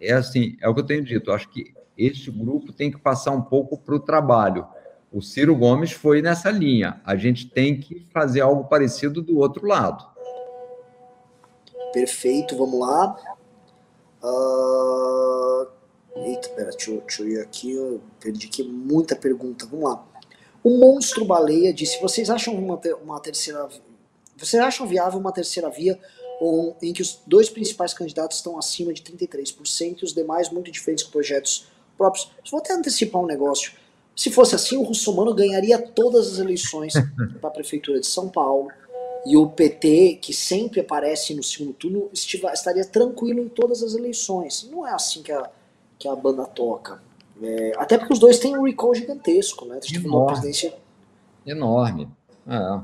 é 0.00 0.12
assim, 0.12 0.56
é 0.60 0.68
o 0.68 0.74
que 0.74 0.80
eu 0.80 0.86
tenho 0.86 1.04
dito. 1.04 1.30
Eu 1.30 1.34
acho 1.34 1.48
que 1.48 1.72
este 1.96 2.30
grupo 2.30 2.72
tem 2.72 2.90
que 2.90 2.98
passar 2.98 3.30
um 3.30 3.42
pouco 3.42 3.78
para 3.78 3.94
o 3.94 4.00
trabalho. 4.00 4.66
O 5.12 5.20
Ciro 5.20 5.56
Gomes 5.56 5.92
foi 5.92 6.22
nessa 6.22 6.50
linha. 6.50 7.00
A 7.04 7.16
gente 7.16 7.48
tem 7.48 7.78
que 7.78 8.06
fazer 8.12 8.40
algo 8.40 8.64
parecido 8.64 9.20
do 9.20 9.38
outro 9.38 9.66
lado. 9.66 10.08
Perfeito, 11.92 12.56
vamos 12.56 12.78
lá. 12.78 13.16
Uh... 14.22 15.66
Eita, 16.16 16.48
pera, 16.50 16.70
deixa 16.70 16.90
eu, 16.90 17.00
deixa 17.00 17.22
eu 17.22 17.28
ir 17.28 17.40
aqui. 17.40 17.72
Eu 17.72 18.00
perdi 18.20 18.46
aqui 18.46 18.62
muita 18.62 19.16
pergunta. 19.16 19.66
Vamos 19.66 19.88
lá. 19.88 20.06
O 20.62 20.78
monstro 20.78 21.24
baleia 21.24 21.72
disse: 21.72 22.00
vocês 22.00 22.28
acham 22.28 22.54
uma, 22.54 22.78
uma 23.02 23.20
terceira 23.20 23.68
vocês 24.40 24.62
acham 24.62 24.86
viável 24.86 25.20
uma 25.20 25.32
terceira 25.32 25.68
via 25.68 25.98
ou, 26.40 26.74
em 26.80 26.94
que 26.94 27.02
os 27.02 27.20
dois 27.26 27.50
principais 27.50 27.92
candidatos 27.92 28.38
estão 28.38 28.58
acima 28.58 28.92
de 28.94 29.02
33% 29.02 30.00
e 30.00 30.04
os 30.04 30.14
demais 30.14 30.48
muito 30.48 30.70
diferentes 30.70 31.04
com 31.04 31.10
projetos 31.10 31.66
próprios? 31.96 32.30
Vou 32.50 32.58
até 32.58 32.72
antecipar 32.72 33.20
um 33.20 33.26
negócio. 33.26 33.72
Se 34.16 34.30
fosse 34.30 34.54
assim, 34.54 34.78
o 34.78 34.82
Russomano 34.82 35.34
ganharia 35.34 35.78
todas 35.78 36.32
as 36.32 36.38
eleições 36.38 36.94
para 37.40 37.50
a 37.50 37.52
Prefeitura 37.52 38.00
de 38.00 38.06
São 38.06 38.30
Paulo 38.30 38.70
e 39.26 39.36
o 39.36 39.48
PT, 39.48 40.18
que 40.20 40.32
sempre 40.32 40.80
aparece 40.80 41.34
no 41.34 41.42
segundo 41.42 41.74
turno, 41.74 42.10
estaria 42.12 42.84
tranquilo 42.84 43.40
em 43.40 43.48
todas 43.48 43.82
as 43.82 43.94
eleições. 43.94 44.68
Não 44.70 44.86
é 44.86 44.92
assim 44.92 45.22
que 45.22 45.32
a, 45.32 45.50
que 45.98 46.08
a 46.08 46.16
banda 46.16 46.44
toca. 46.46 47.02
É, 47.42 47.72
até 47.76 47.96
porque 47.98 48.12
os 48.12 48.18
dois 48.18 48.38
têm 48.38 48.56
um 48.56 48.64
recall 48.64 48.94
gigantesco, 48.94 49.64
né? 49.64 49.80
Enorme. 49.92 50.26
Presidência... 50.26 50.74
Enorme. 51.46 52.08
É. 52.46 52.80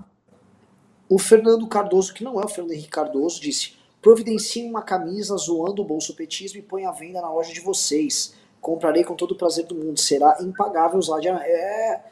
O 1.09 1.19
Fernando 1.19 1.67
Cardoso, 1.67 2.13
que 2.13 2.25
não 2.25 2.41
é 2.41 2.45
o 2.45 2.49
Fernando 2.49 2.73
Henrique 2.73 2.89
Cardoso, 2.89 3.41
disse: 3.41 3.75
providencie 4.03 4.69
uma 4.69 4.83
camisa 4.83 5.37
zoando 5.37 5.83
o 5.83 5.85
bolsopetismo 5.85 6.59
e 6.59 6.63
põe 6.63 6.85
à 6.85 6.93
venda 6.93 7.21
na 7.21 7.31
loja 7.31 7.53
de 7.53 7.61
vocês. 7.61 8.35
Comprarei 8.61 9.05
com 9.05 9.15
todo 9.15 9.33
o 9.33 9.37
prazer 9.37 9.67
do 9.67 9.75
mundo. 9.75 10.01
Será 10.01 10.39
impagável 10.41 10.99
usar 10.99 11.21
de. 11.21 11.29
É... 11.29 12.05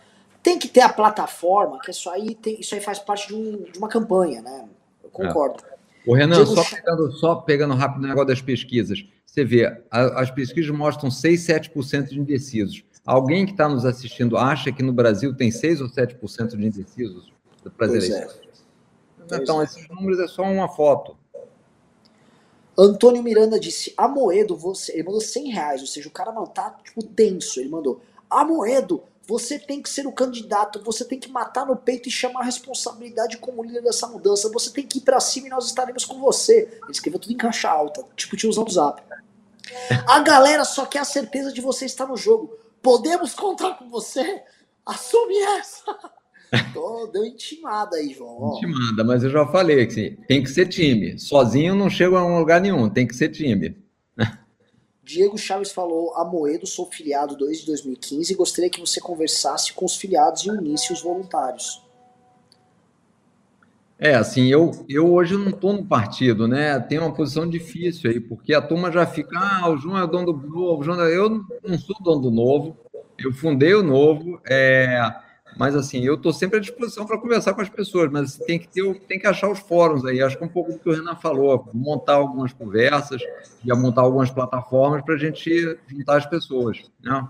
Tem 0.44 0.58
que 0.58 0.68
ter 0.68 0.82
a 0.82 0.88
plataforma, 0.90 1.80
que 1.80 1.90
isso 1.90 2.08
aí, 2.10 2.34
tem, 2.34 2.60
isso 2.60 2.74
aí 2.74 2.80
faz 2.80 2.98
parte 2.98 3.28
de, 3.28 3.34
um, 3.34 3.62
de 3.62 3.78
uma 3.78 3.88
campanha, 3.88 4.42
né? 4.42 4.68
Eu 5.02 5.08
concordo. 5.08 5.64
É. 5.66 5.74
O 6.06 6.14
Renan, 6.14 6.44
só 6.44 6.62
pegando, 6.62 7.12
só 7.12 7.34
pegando 7.36 7.74
rápido 7.74 8.04
o 8.04 8.06
negócio 8.06 8.28
das 8.28 8.42
pesquisas. 8.42 9.04
Você 9.24 9.42
vê, 9.42 9.64
a, 9.90 10.20
as 10.20 10.30
pesquisas 10.30 10.70
mostram 10.70 11.10
6, 11.10 11.40
7% 11.46 12.08
de 12.10 12.20
indecisos. 12.20 12.84
Alguém 13.06 13.46
que 13.46 13.52
está 13.52 13.66
nos 13.66 13.86
assistindo 13.86 14.36
acha 14.36 14.70
que 14.70 14.82
no 14.82 14.92
Brasil 14.92 15.34
tem 15.34 15.50
6 15.50 15.80
ou 15.80 15.88
7% 15.88 16.56
de 16.56 16.66
indecisos 16.66 17.32
para 17.76 17.86
as 17.86 17.92
eleições? 17.94 18.40
É. 19.30 19.36
Então, 19.36 19.62
esses 19.62 19.88
números 19.88 20.20
é 20.20 20.28
só 20.28 20.42
uma 20.42 20.68
foto. 20.68 21.16
Antônio 22.76 23.22
Miranda 23.22 23.58
disse: 23.58 23.94
Amoedo, 23.96 24.56
você. 24.56 24.92
Ele 24.92 25.04
mandou 25.04 25.20
100 25.22 25.50
reais, 25.50 25.80
ou 25.80 25.86
seja, 25.86 26.06
o 26.06 26.12
cara 26.12 26.32
não 26.32 26.44
tá 26.44 26.76
tipo 26.84 27.02
tenso. 27.02 27.60
Ele 27.60 27.70
mandou: 27.70 28.02
Amoedo, 28.28 29.02
você 29.26 29.58
tem 29.58 29.80
que 29.80 29.88
ser 29.88 30.06
o 30.06 30.12
candidato, 30.12 30.82
você 30.82 31.04
tem 31.04 31.18
que 31.18 31.30
matar 31.30 31.66
no 31.66 31.76
peito 31.76 32.08
e 32.08 32.12
chamar 32.12 32.40
a 32.40 32.44
responsabilidade 32.44 33.38
como 33.38 33.62
líder 33.62 33.82
dessa 33.82 34.06
mudança. 34.06 34.50
Você 34.52 34.70
tem 34.70 34.86
que 34.86 34.98
ir 34.98 35.00
para 35.00 35.20
cima 35.20 35.46
e 35.46 35.50
nós 35.50 35.66
estaremos 35.66 36.04
com 36.04 36.20
você. 36.20 36.68
Ele 36.82 36.92
escreveu 36.92 37.18
tudo 37.18 37.32
em 37.32 37.36
caixa 37.36 37.70
alta, 37.70 38.04
tipo 38.14 38.36
tiozão 38.36 38.64
do 38.64 38.72
zap. 38.72 39.02
A 40.06 40.20
galera 40.20 40.64
só 40.64 40.84
quer 40.84 41.00
a 41.00 41.04
certeza 41.04 41.52
de 41.52 41.60
você 41.60 41.86
estar 41.86 42.06
no 42.06 42.16
jogo. 42.16 42.56
Podemos 42.82 43.34
contar 43.34 43.78
com 43.78 43.88
você? 43.88 44.42
Assume 44.84 45.38
essa! 45.58 45.98
Tô, 46.72 47.06
deu 47.06 47.24
intimada 47.24 47.96
aí, 47.96 48.12
João. 48.12 48.56
Intimada, 48.56 49.02
mas 49.02 49.24
eu 49.24 49.30
já 49.30 49.46
falei 49.46 49.86
que 49.86 50.10
tem 50.28 50.42
que 50.42 50.50
ser 50.50 50.66
time. 50.68 51.18
Sozinho 51.18 51.74
não 51.74 51.88
chega 51.88 52.18
a 52.18 52.24
um 52.24 52.38
lugar 52.38 52.60
nenhum, 52.60 52.88
tem 52.88 53.06
que 53.06 53.16
ser 53.16 53.30
time. 53.30 53.76
Diego 55.04 55.36
Chaves 55.36 55.70
falou: 55.70 56.16
Amoedo, 56.16 56.66
sou 56.66 56.86
filiado 56.86 57.36
desde 57.36 57.66
2015 57.66 58.32
e 58.32 58.36
gostaria 58.36 58.70
que 58.70 58.80
você 58.80 59.00
conversasse 59.00 59.72
com 59.72 59.84
os 59.84 59.96
filiados 59.96 60.42
e 60.42 60.50
unisse 60.50 60.92
os 60.92 61.02
voluntários. 61.02 61.82
É, 63.98 64.14
assim, 64.14 64.48
eu, 64.48 64.72
eu 64.88 65.12
hoje 65.12 65.36
não 65.36 65.50
estou 65.50 65.72
no 65.72 65.84
partido, 65.84 66.48
né? 66.48 66.80
Tenho 66.80 67.02
uma 67.02 67.14
posição 67.14 67.48
difícil 67.48 68.10
aí, 68.10 68.18
porque 68.18 68.52
a 68.52 68.60
turma 68.60 68.90
já 68.90 69.06
fica, 69.06 69.38
ah, 69.38 69.70
o 69.70 69.76
João 69.76 70.02
é 70.02 70.06
dono 70.06 70.32
do 70.32 70.48
novo, 70.48 70.80
o 70.80 70.84
João 70.84 71.00
é... 71.02 71.16
eu 71.16 71.28
não 71.30 71.78
sou 71.78 71.96
dono 72.00 72.22
do 72.22 72.30
novo, 72.30 72.76
eu 73.18 73.32
fundei 73.32 73.72
o 73.74 73.82
novo, 73.82 74.40
é, 74.48 75.14
mas 75.56 75.74
assim, 75.76 76.04
eu 76.04 76.14
estou 76.14 76.32
sempre 76.32 76.58
à 76.58 76.60
disposição 76.60 77.06
para 77.06 77.18
conversar 77.18 77.54
com 77.54 77.60
as 77.60 77.68
pessoas, 77.68 78.10
mas 78.10 78.36
tem 78.36 78.58
que 78.58 78.68
ter, 78.68 79.00
tem 79.00 79.18
que 79.18 79.26
achar 79.26 79.50
os 79.50 79.60
fóruns 79.60 80.04
aí. 80.04 80.22
Acho 80.22 80.36
que 80.36 80.44
um 80.44 80.48
pouco 80.48 80.72
do 80.72 80.78
que 80.78 80.88
o 80.88 80.92
Renan 80.92 81.14
falou, 81.16 81.68
montar 81.72 82.14
algumas 82.14 82.52
conversas, 82.52 83.22
e 83.64 83.72
montar 83.74 84.02
algumas 84.02 84.30
plataformas 84.30 85.02
para 85.02 85.14
a 85.14 85.18
gente 85.18 85.78
juntar 85.88 86.16
as 86.16 86.26
pessoas. 86.26 86.82
Né? 87.02 87.28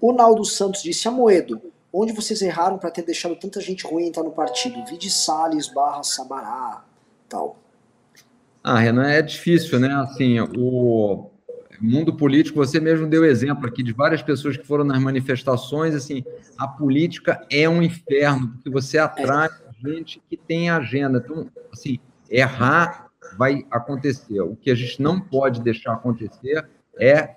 O 0.00 0.12
Naldo 0.12 0.44
Santos 0.44 0.82
disse, 0.82 1.08
Amoedo, 1.08 1.60
onde 1.92 2.12
vocês 2.12 2.42
erraram 2.42 2.78
para 2.78 2.90
ter 2.90 3.02
deixado 3.02 3.36
tanta 3.36 3.60
gente 3.60 3.86
ruim 3.86 4.06
entrar 4.06 4.22
no 4.22 4.32
partido? 4.32 4.84
Vide 4.86 5.10
Salles 5.10 5.68
barra 5.68 6.02
Sabará, 6.02 6.84
tal. 7.28 7.56
Ah, 8.62 8.78
Renan, 8.78 9.08
é 9.08 9.20
difícil, 9.20 9.78
né? 9.78 9.94
Assim, 9.94 10.40
o, 10.40 11.30
mundo 11.80 12.14
político, 12.14 12.58
você 12.58 12.80
mesmo 12.80 13.06
deu 13.06 13.24
exemplo 13.24 13.66
aqui 13.66 13.82
de 13.82 13.92
várias 13.92 14.22
pessoas 14.22 14.56
que 14.56 14.66
foram 14.66 14.84
nas 14.84 15.00
manifestações, 15.00 15.94
assim, 15.94 16.24
a 16.56 16.66
política 16.66 17.44
é 17.50 17.68
um 17.68 17.82
inferno, 17.82 18.48
porque 18.48 18.70
você 18.70 18.98
atrai 18.98 19.48
gente 19.84 20.22
que 20.28 20.36
tem 20.36 20.70
agenda. 20.70 21.22
Então, 21.24 21.46
assim, 21.72 21.98
errar 22.30 23.08
vai 23.36 23.66
acontecer. 23.70 24.40
O 24.40 24.56
que 24.56 24.70
a 24.70 24.74
gente 24.74 25.00
não 25.02 25.20
pode 25.20 25.60
deixar 25.60 25.92
acontecer 25.92 26.66
é 26.98 27.36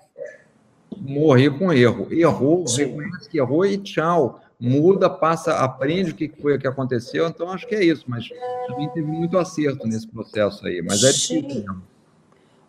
morrer 0.96 1.50
com 1.50 1.72
erro. 1.72 2.08
Errou, 2.10 2.64
reconhece 2.64 3.28
que 3.28 3.38
errou 3.38 3.66
e 3.66 3.78
tchau. 3.78 4.40
Muda, 4.60 5.08
passa, 5.08 5.54
aprende 5.54 6.10
o 6.10 6.14
que 6.14 6.28
foi 6.40 6.58
que 6.58 6.66
aconteceu. 6.66 7.28
Então, 7.28 7.50
acho 7.50 7.66
que 7.66 7.74
é 7.74 7.84
isso. 7.84 8.04
Mas 8.08 8.28
também 8.66 8.88
teve 8.90 9.06
muito 9.06 9.38
acerto 9.38 9.86
nesse 9.86 10.08
processo 10.08 10.66
aí. 10.66 10.82
Mas 10.82 11.02
é 11.04 11.12
difícil 11.12 11.42
mesmo. 11.42 11.82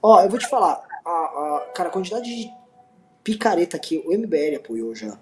Ó, 0.01 0.21
eu 0.21 0.29
vou 0.29 0.39
te 0.39 0.47
falar, 0.47 0.81
a, 1.09 1.57
a, 1.57 1.71
cara, 1.73 1.89
a 1.89 1.91
quantidade 1.91 2.29
de 2.29 2.51
picareta 3.23 3.77
que 3.79 3.97
o 3.97 4.11
MBL 4.11 4.57
apoiou 4.57 4.93
já. 4.95 5.17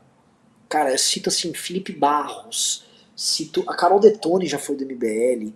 Cara, 0.69 0.91
eu 0.91 0.97
cito 0.97 1.29
assim, 1.29 1.53
Felipe 1.53 1.93
Barros, 1.93 2.85
cito. 3.15 3.63
A 3.67 3.75
Carol 3.75 3.99
Detone 3.99 4.45
já 4.45 4.59
foi 4.59 4.75
do 4.75 4.85
MBL. 4.85 5.53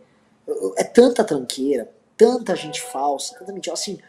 É 0.78 0.84
tanta 0.84 1.24
tranqueira, 1.24 1.92
tanta 2.18 2.56
gente 2.56 2.82
falsa, 2.82 3.38
tanta 3.38 3.52
mentira. 3.52 3.74
Assim, 3.74 4.00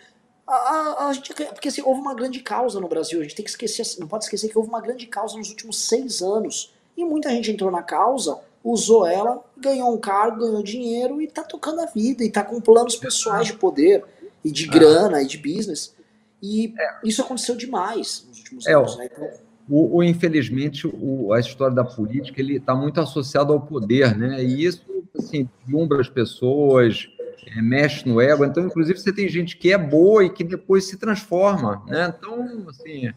a, 0.47 0.55
a, 0.55 1.09
a 1.09 1.13
gente, 1.13 1.33
porque 1.35 1.69
assim, 1.69 1.83
houve 1.83 2.01
uma 2.01 2.15
grande 2.15 2.41
causa 2.41 2.81
no 2.81 2.89
Brasil. 2.89 3.21
A 3.21 3.23
gente 3.23 3.35
tem 3.35 3.45
que 3.45 3.51
esquecer, 3.51 3.99
não 3.99 4.07
pode 4.07 4.25
esquecer 4.25 4.49
que 4.49 4.57
houve 4.57 4.71
uma 4.71 4.81
grande 4.81 5.07
causa 5.07 5.37
nos 5.37 5.51
últimos 5.51 5.79
seis 5.81 6.23
anos. 6.23 6.73
E 6.97 7.05
muita 7.05 7.31
gente 7.31 7.51
entrou 7.51 7.71
na 7.71 7.83
causa, 7.83 8.39
usou 8.63 9.07
ela, 9.07 9.43
ganhou 9.57 9.93
um 9.93 9.99
cargo, 9.99 10.41
ganhou 10.41 10.63
dinheiro 10.63 11.21
e 11.23 11.27
tá 11.27 11.43
tocando 11.43 11.81
a 11.81 11.87
vida, 11.87 12.23
e 12.23 12.31
tá 12.31 12.45
com 12.45 12.61
planos 12.61 12.97
pessoais 12.97 13.47
de 13.47 13.55
poder, 13.55 14.05
e 14.45 14.51
de 14.51 14.67
grana, 14.67 15.23
e 15.23 15.27
de 15.27 15.39
business. 15.39 15.95
E 16.43 16.75
isso 17.05 17.23
aconteceu 17.23 17.57
demais 17.57 18.27
nos 18.29 18.39
últimos 18.39 18.67
é, 18.67 18.75
anos. 18.75 18.97
Né? 18.99 19.09
Então, 19.11 19.29
o, 19.69 19.99
o, 19.99 20.03
infelizmente, 20.03 20.87
o, 20.87 21.33
a 21.33 21.39
história 21.39 21.75
da 21.75 21.85
política 21.85 22.41
ele 22.41 22.57
está 22.57 22.75
muito 22.75 23.01
associado 23.01 23.53
ao 23.53 23.61
poder, 23.61 24.17
né? 24.17 24.43
E 24.43 24.65
isso 24.65 24.85
assim, 25.17 25.49
deslumbra 25.65 26.01
as 26.01 26.09
pessoas, 26.09 27.09
é, 27.47 27.63
mexe 27.63 28.09
no 28.09 28.21
ego. 28.21 28.45
Então, 28.45 28.67
inclusive, 28.67 28.99
você 28.99 29.13
tem 29.13 29.29
gente 29.29 29.57
que 29.57 29.73
é 29.73 29.79
boa 29.79 30.25
e 30.25 30.31
que 30.31 30.43
depois 30.43 30.85
se 30.85 30.97
transforma, 30.97 31.83
né? 31.87 32.13
Então, 32.19 32.67
assim, 32.69 33.13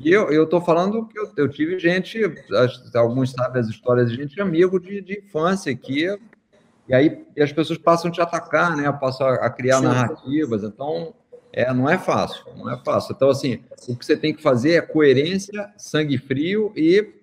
e 0.00 0.12
eu 0.12 0.44
estou 0.44 0.60
falando 0.60 1.06
que 1.06 1.18
eu, 1.18 1.28
eu, 1.36 1.48
tive 1.48 1.78
gente, 1.78 2.20
alguns 2.94 3.32
sabem 3.32 3.60
as 3.60 3.68
histórias 3.68 4.10
de 4.10 4.16
gente 4.16 4.40
amigo 4.40 4.78
de, 4.78 5.00
de 5.00 5.18
infância 5.18 5.74
que 5.74 6.06
e 6.88 6.94
aí 6.94 7.24
e 7.36 7.42
as 7.42 7.52
pessoas 7.52 7.78
passam 7.78 8.08
a 8.08 8.12
te 8.12 8.20
atacar, 8.20 8.76
né? 8.76 8.90
Passam 8.92 9.26
a, 9.26 9.34
a 9.34 9.50
criar 9.50 9.78
Sim. 9.78 9.86
narrativas. 9.86 10.62
Então, 10.62 11.12
é, 11.58 11.74
não 11.74 11.90
é 11.90 11.98
fácil, 11.98 12.44
não 12.56 12.70
é 12.70 12.80
fácil. 12.84 13.12
Então, 13.16 13.28
assim, 13.28 13.60
o 13.88 13.96
que 13.96 14.06
você 14.06 14.16
tem 14.16 14.32
que 14.32 14.40
fazer 14.40 14.74
é 14.74 14.80
coerência, 14.80 15.72
sangue 15.76 16.16
frio 16.16 16.72
e 16.76 17.14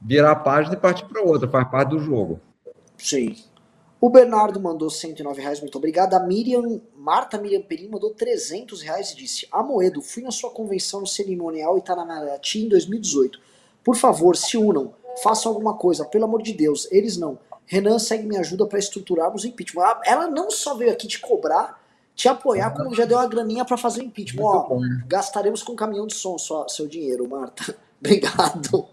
virar 0.00 0.30
a 0.30 0.36
página 0.36 0.76
e 0.76 0.78
partir 0.78 1.04
para 1.06 1.20
outra, 1.20 1.48
faz 1.48 1.68
parte 1.68 1.88
do 1.88 1.98
jogo. 1.98 2.40
Sim. 2.96 3.34
O 4.00 4.08
Bernardo 4.08 4.60
mandou 4.60 4.88
109 4.88 5.42
reais, 5.42 5.60
muito 5.60 5.78
obrigado. 5.78 6.14
A 6.14 6.20
Miriam, 6.20 6.80
Marta 6.94 7.38
Miriam 7.38 7.60
Perim 7.62 7.88
mandou 7.88 8.10
300 8.10 8.82
reais 8.82 9.10
e 9.10 9.16
disse: 9.16 9.48
Amoedo, 9.50 10.00
fui 10.00 10.22
na 10.22 10.30
sua 10.30 10.50
convenção 10.50 11.00
no 11.00 11.06
cerimonial 11.06 11.76
Itanamaraty 11.76 12.66
em 12.66 12.68
2018. 12.68 13.40
Por 13.82 13.96
favor, 13.96 14.36
se 14.36 14.56
unam, 14.56 14.94
façam 15.24 15.50
alguma 15.50 15.74
coisa, 15.74 16.04
pelo 16.04 16.24
amor 16.24 16.40
de 16.40 16.52
Deus. 16.52 16.86
Eles 16.92 17.16
não. 17.16 17.36
Renan 17.64 17.98
segue 17.98 18.28
me 18.28 18.36
ajuda 18.36 18.64
para 18.64 18.78
estruturarmos 18.78 19.42
o 19.42 19.48
impeachment. 19.48 20.02
Ela 20.04 20.28
não 20.28 20.52
só 20.52 20.76
veio 20.76 20.92
aqui 20.92 21.08
te 21.08 21.18
cobrar, 21.18 21.84
te 22.16 22.28
apoiar, 22.28 22.70
como 22.70 22.94
já 22.94 23.04
deu 23.04 23.18
uma 23.18 23.28
graninha 23.28 23.62
para 23.62 23.76
fazer 23.76 24.00
o 24.00 24.04
impeachment. 24.04 24.42
Ó, 24.42 24.80
gastaremos 25.06 25.62
com 25.62 25.76
caminhão 25.76 26.06
de 26.06 26.14
som 26.14 26.38
só, 26.38 26.66
seu 26.66 26.88
dinheiro, 26.88 27.28
Marta. 27.28 27.76
Obrigado. 28.00 28.88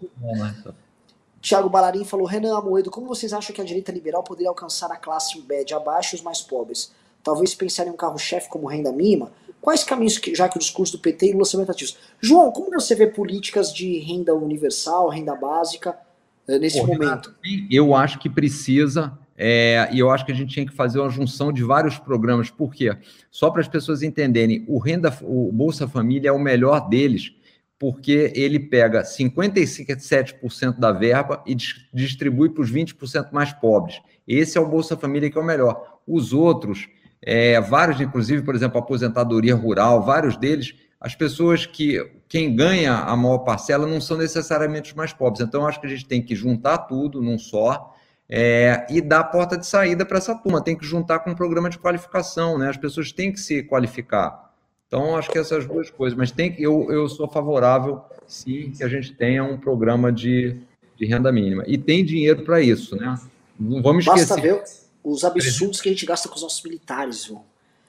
Tiago 1.40 1.70
Balarim 1.70 2.04
falou: 2.04 2.26
Renan 2.26 2.58
Amoedo, 2.58 2.90
como 2.90 3.06
vocês 3.06 3.32
acham 3.32 3.54
que 3.54 3.62
a 3.62 3.64
direita 3.64 3.90
liberal 3.90 4.22
poderia 4.22 4.50
alcançar 4.50 4.92
a 4.92 4.96
classe 4.96 5.42
média 5.48 5.78
abaixo 5.78 6.14
e 6.14 6.16
os 6.18 6.22
mais 6.22 6.42
pobres? 6.42 6.92
Talvez 7.22 7.54
pensar 7.54 7.86
em 7.86 7.90
um 7.90 7.96
carro-chefe 7.96 8.50
como 8.50 8.66
renda 8.66 8.92
mínima? 8.92 9.32
Quais 9.58 9.82
caminhos, 9.82 10.18
que, 10.18 10.34
já 10.34 10.46
que 10.46 10.58
o 10.58 10.60
discurso 10.60 10.98
do 10.98 10.98
PT 10.98 11.30
e 11.30 11.32
Lula 11.32 11.46
são 11.46 11.62
atrativos? 11.62 11.96
João, 12.20 12.52
como 12.52 12.70
você 12.70 12.94
vê 12.94 13.06
políticas 13.06 13.72
de 13.72 13.98
renda 14.00 14.34
universal, 14.34 15.08
renda 15.08 15.34
básica, 15.34 15.98
eh, 16.46 16.58
nesse 16.58 16.78
Pô, 16.78 16.86
momento? 16.86 17.34
Eu 17.70 17.94
acho 17.94 18.18
que 18.18 18.28
precisa 18.28 19.18
é, 19.36 19.88
e 19.92 19.98
eu 19.98 20.10
acho 20.10 20.24
que 20.24 20.32
a 20.32 20.34
gente 20.34 20.52
tinha 20.52 20.66
que 20.66 20.74
fazer 20.74 21.00
uma 21.00 21.10
junção 21.10 21.52
de 21.52 21.62
vários 21.62 21.98
programas. 21.98 22.50
Por 22.50 22.72
quê? 22.72 22.96
Só 23.30 23.50
para 23.50 23.60
as 23.60 23.68
pessoas 23.68 24.02
entenderem, 24.02 24.64
o 24.68 24.78
Renda, 24.78 25.16
o 25.22 25.50
Bolsa 25.52 25.88
Família 25.88 26.28
é 26.28 26.32
o 26.32 26.38
melhor 26.38 26.88
deles, 26.88 27.34
porque 27.78 28.32
ele 28.34 28.60
pega 28.60 29.02
57% 29.02 30.78
da 30.78 30.92
verba 30.92 31.42
e 31.46 31.56
distribui 31.92 32.50
para 32.50 32.62
os 32.62 32.72
20% 32.72 33.32
mais 33.32 33.52
pobres. 33.52 34.00
Esse 34.26 34.56
é 34.56 34.60
o 34.60 34.68
Bolsa 34.68 34.96
Família 34.96 35.28
que 35.28 35.36
é 35.36 35.40
o 35.40 35.44
melhor. 35.44 35.98
Os 36.06 36.32
outros, 36.32 36.88
é, 37.20 37.60
vários, 37.60 38.00
inclusive, 38.00 38.42
por 38.42 38.54
exemplo, 38.54 38.78
aposentadoria 38.78 39.54
rural, 39.54 40.02
vários 40.02 40.36
deles, 40.36 40.74
as 41.00 41.14
pessoas 41.14 41.66
que 41.66 42.00
quem 42.28 42.54
ganha 42.54 42.94
a 42.94 43.14
maior 43.16 43.38
parcela 43.38 43.86
não 43.86 44.00
são 44.00 44.16
necessariamente 44.16 44.90
os 44.90 44.96
mais 44.96 45.12
pobres. 45.12 45.46
Então, 45.46 45.66
acho 45.66 45.80
que 45.80 45.86
a 45.86 45.90
gente 45.90 46.06
tem 46.06 46.22
que 46.22 46.34
juntar 46.34 46.78
tudo 46.78 47.20
num 47.20 47.38
só 47.38 47.94
é, 48.28 48.86
e 48.90 49.00
dar 49.00 49.24
porta 49.24 49.56
de 49.56 49.66
saída 49.66 50.04
para 50.04 50.18
essa 50.18 50.34
turma. 50.34 50.62
Tem 50.62 50.76
que 50.76 50.84
juntar 50.84 51.20
com 51.20 51.30
um 51.30 51.34
programa 51.34 51.68
de 51.68 51.78
qualificação, 51.78 52.58
né? 52.58 52.68
As 52.68 52.76
pessoas 52.76 53.12
têm 53.12 53.32
que 53.32 53.40
se 53.40 53.62
qualificar. 53.62 54.52
Então, 54.86 55.16
acho 55.16 55.30
que 55.30 55.38
essas 55.38 55.66
duas 55.66 55.90
coisas. 55.90 56.16
Mas 56.16 56.30
tem 56.30 56.52
que, 56.52 56.62
eu, 56.62 56.90
eu 56.90 57.08
sou 57.08 57.28
favorável, 57.28 58.00
sim, 58.26 58.70
que 58.70 58.84
a 58.84 58.88
gente 58.88 59.12
tenha 59.12 59.44
um 59.44 59.58
programa 59.58 60.12
de, 60.12 60.56
de 60.96 61.06
renda 61.06 61.32
mínima. 61.32 61.64
E 61.66 61.76
tem 61.76 62.04
dinheiro 62.04 62.44
para 62.44 62.60
isso, 62.60 62.96
né? 62.96 63.18
Não 63.58 63.82
vamos 63.82 64.06
esquecer. 64.06 64.28
Basta 64.28 64.40
ver 64.40 64.62
os 65.02 65.24
absurdos 65.24 65.80
que 65.80 65.88
a 65.88 65.92
gente 65.92 66.06
gasta 66.06 66.28
com 66.28 66.36
os 66.36 66.42
nossos 66.42 66.62
militares, 66.62 67.24
João. 67.24 67.44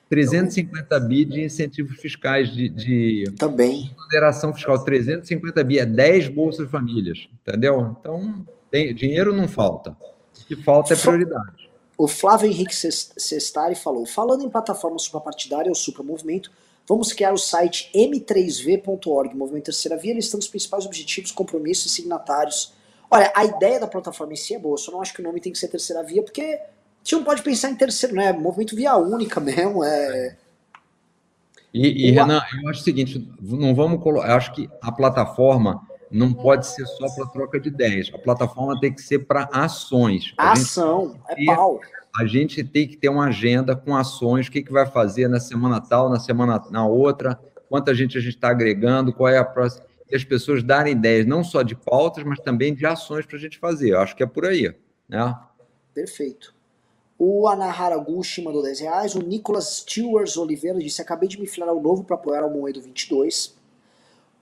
350 0.10 0.99
bi 0.99 1.26
de 1.26 1.41
incentivos 1.44 1.98
fiscais 1.98 2.49
de, 2.53 2.70
de 2.70 3.24
também 3.40 3.91
moderação 3.98 4.53
fiscal 4.53 4.78
350 4.84 5.64
bi 5.64 5.80
é 5.80 5.86
10 5.86 6.28
bolsas 6.28 6.70
famílias 6.70 7.28
entendeu 7.41 7.95
então 7.99 8.45
tem, 8.70 8.94
dinheiro 8.94 9.36
não 9.36 9.48
falta 9.48 9.98
que 10.47 10.55
falta 10.55 10.93
é 10.93 10.97
prioridade. 10.97 11.69
O 11.97 12.07
Flávio 12.07 12.49
Henrique 12.49 12.76
Sestari 12.76 13.76
falou: 13.76 14.05
falando 14.05 14.43
em 14.43 14.49
plataforma 14.49 14.99
suprapartidária 14.99 15.69
ou 15.69 15.76
supramovimento, 15.76 16.51
vamos 16.88 17.13
criar 17.13 17.34
o 17.34 17.38
site 17.38 17.89
m3v.org, 17.95 19.35
Movimento 19.35 19.65
Terceira 19.65 19.97
Via, 19.97 20.13
listando 20.13 20.43
os 20.43 20.49
principais 20.49 20.85
objetivos, 20.85 21.31
compromissos 21.31 21.91
e 21.91 21.95
signatários. 21.95 22.73
Olha, 23.09 23.31
a 23.35 23.45
ideia 23.45 23.80
da 23.80 23.88
plataforma 23.88 24.34
em 24.34 24.35
si 24.35 24.55
é 24.55 24.59
boa, 24.59 24.77
só 24.77 24.91
não 24.91 25.01
acho 25.01 25.13
que 25.13 25.22
o 25.22 25.23
nome 25.23 25.39
tem 25.39 25.51
que 25.51 25.57
ser 25.57 25.67
Terceira 25.67 26.03
Via, 26.03 26.22
porque 26.22 26.41
a 26.41 27.03
gente 27.03 27.15
não 27.15 27.23
pode 27.23 27.43
pensar 27.43 27.69
em 27.69 27.76
terceiro, 27.76 28.15
né? 28.15 28.34
Movimento 28.34 28.76
via 28.76 28.95
única 28.97 29.39
mesmo, 29.39 29.84
é. 29.84 30.35
E, 31.73 32.07
e 32.07 32.11
Renan, 32.11 32.41
eu 32.63 32.69
acho 32.69 32.81
o 32.81 32.84
seguinte, 32.84 33.30
não 33.41 33.76
vamos 33.76 34.01
colocar, 34.01 34.35
acho 34.35 34.53
que 34.53 34.69
a 34.81 34.91
plataforma 34.91 35.85
não 36.15 36.33
pode 36.33 36.65
ser 36.65 36.85
só 36.85 37.09
para 37.13 37.27
troca 37.27 37.59
de 37.59 37.67
ideias. 37.67 38.09
A 38.13 38.17
plataforma 38.17 38.79
tem 38.79 38.93
que 38.93 39.01
ser 39.01 39.19
para 39.19 39.49
ações. 39.51 40.33
A 40.37 40.53
Ação, 40.53 41.19
é 41.27 41.45
pau. 41.45 41.79
A 42.17 42.25
gente 42.25 42.63
tem 42.63 42.87
que 42.87 42.95
ter 42.95 43.09
uma 43.09 43.25
agenda 43.25 43.75
com 43.75 43.93
ações, 43.93 44.47
o 44.47 44.51
que, 44.51 44.63
que 44.63 44.71
vai 44.71 44.85
fazer 44.85 45.27
na 45.27 45.41
semana 45.41 45.81
tal, 45.81 46.09
na 46.09 46.17
semana 46.17 46.63
na 46.71 46.87
outra, 46.87 47.37
quanta 47.67 47.93
gente 47.93 48.17
a 48.17 48.21
gente 48.21 48.35
está 48.35 48.49
agregando, 48.49 49.11
qual 49.11 49.27
é 49.27 49.37
a 49.37 49.43
próxima. 49.43 49.85
E 50.09 50.15
as 50.15 50.23
pessoas 50.23 50.63
darem 50.63 50.93
ideias 50.93 51.25
não 51.25 51.43
só 51.43 51.61
de 51.61 51.75
pautas, 51.75 52.23
mas 52.23 52.39
também 52.39 52.73
de 52.73 52.85
ações 52.85 53.25
para 53.25 53.35
a 53.35 53.39
gente 53.39 53.59
fazer. 53.59 53.89
Eu 53.89 53.99
acho 53.99 54.15
que 54.15 54.23
é 54.23 54.25
por 54.25 54.45
aí. 54.45 54.73
Né? 55.09 55.37
Perfeito. 55.93 56.55
O 57.17 57.47
Anahara 57.47 57.97
Gushi 57.97 58.41
mandou 58.41 58.63
10 58.63 58.79
reais. 58.79 59.15
O 59.15 59.19
Nicolas 59.19 59.77
Stewart 59.77 60.35
Oliveira 60.37 60.79
disse: 60.79 61.01
Acabei 61.01 61.27
de 61.27 61.39
me 61.39 61.47
filar 61.47 61.69
ao 61.69 61.81
novo 61.81 62.03
para 62.03 62.15
apoiar 62.15 62.45
o 62.45 62.51
Moedo 62.51 62.81
22. 62.81 63.55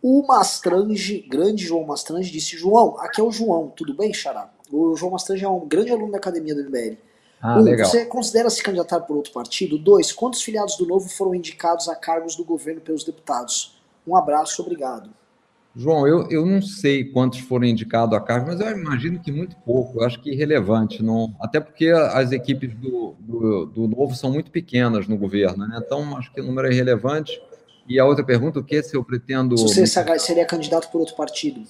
O 0.03 0.27
Mastrange, 0.27 1.25
grande 1.29 1.63
João 1.63 1.85
Mastrange, 1.85 2.29
disse: 2.29 2.57
João, 2.57 2.99
aqui 2.99 3.21
é 3.21 3.23
o 3.23 3.31
João, 3.31 3.71
tudo 3.73 3.93
bem, 3.95 4.13
Xará? 4.13 4.51
O 4.69 4.97
João 4.97 5.13
Mastrange 5.13 5.45
é 5.45 5.47
um 5.47 5.65
grande 5.65 5.91
aluno 5.93 6.11
da 6.11 6.17
academia 6.17 6.53
do 6.53 6.61
MBL. 6.61 6.97
Ah, 7.41 7.57
um, 7.57 7.61
legal. 7.61 7.89
Você 7.89 8.05
considera 8.05 8.49
se 8.49 8.61
candidatar 8.61 8.99
por 8.99 9.15
outro 9.15 9.31
partido? 9.31 9.77
Dois, 9.77 10.11
quantos 10.11 10.41
filiados 10.41 10.75
do 10.75 10.85
Novo 10.85 11.07
foram 11.07 11.33
indicados 11.33 11.87
a 11.87 11.95
cargos 11.95 12.35
do 12.35 12.43
governo 12.43 12.81
pelos 12.81 13.05
deputados? 13.05 13.81
Um 14.05 14.13
abraço, 14.17 14.61
obrigado. 14.61 15.09
João, 15.73 16.05
eu, 16.05 16.29
eu 16.29 16.45
não 16.45 16.61
sei 16.61 17.05
quantos 17.05 17.39
foram 17.39 17.65
indicados 17.65 18.15
a 18.15 18.19
cargo, 18.19 18.47
mas 18.47 18.59
eu 18.59 18.69
imagino 18.71 19.19
que 19.19 19.31
muito 19.31 19.55
pouco, 19.65 19.99
eu 19.99 20.05
acho 20.05 20.21
que 20.21 20.31
irrelevante, 20.31 21.01
não, 21.01 21.33
até 21.39 21.59
porque 21.59 21.87
as 21.87 22.31
equipes 22.31 22.75
do, 22.75 23.15
do, 23.19 23.65
do 23.65 23.87
Novo 23.87 24.13
são 24.13 24.31
muito 24.31 24.51
pequenas 24.51 25.07
no 25.07 25.17
governo, 25.17 25.65
né? 25.65 25.81
então 25.83 26.15
acho 26.15 26.31
que 26.31 26.41
o 26.41 26.43
número 26.43 26.67
é 26.67 26.71
irrelevante. 26.71 27.41
E 27.87 27.99
a 27.99 28.05
outra 28.05 28.23
pergunta, 28.23 28.59
o 28.59 28.63
que 28.63 28.81
se 28.81 28.95
eu 28.95 29.03
pretendo... 29.03 29.57
Se 29.57 29.85
você 29.85 30.19
seria 30.19 30.45
candidato 30.45 30.89
por 30.89 30.99
outro 31.01 31.15
partido? 31.15 31.63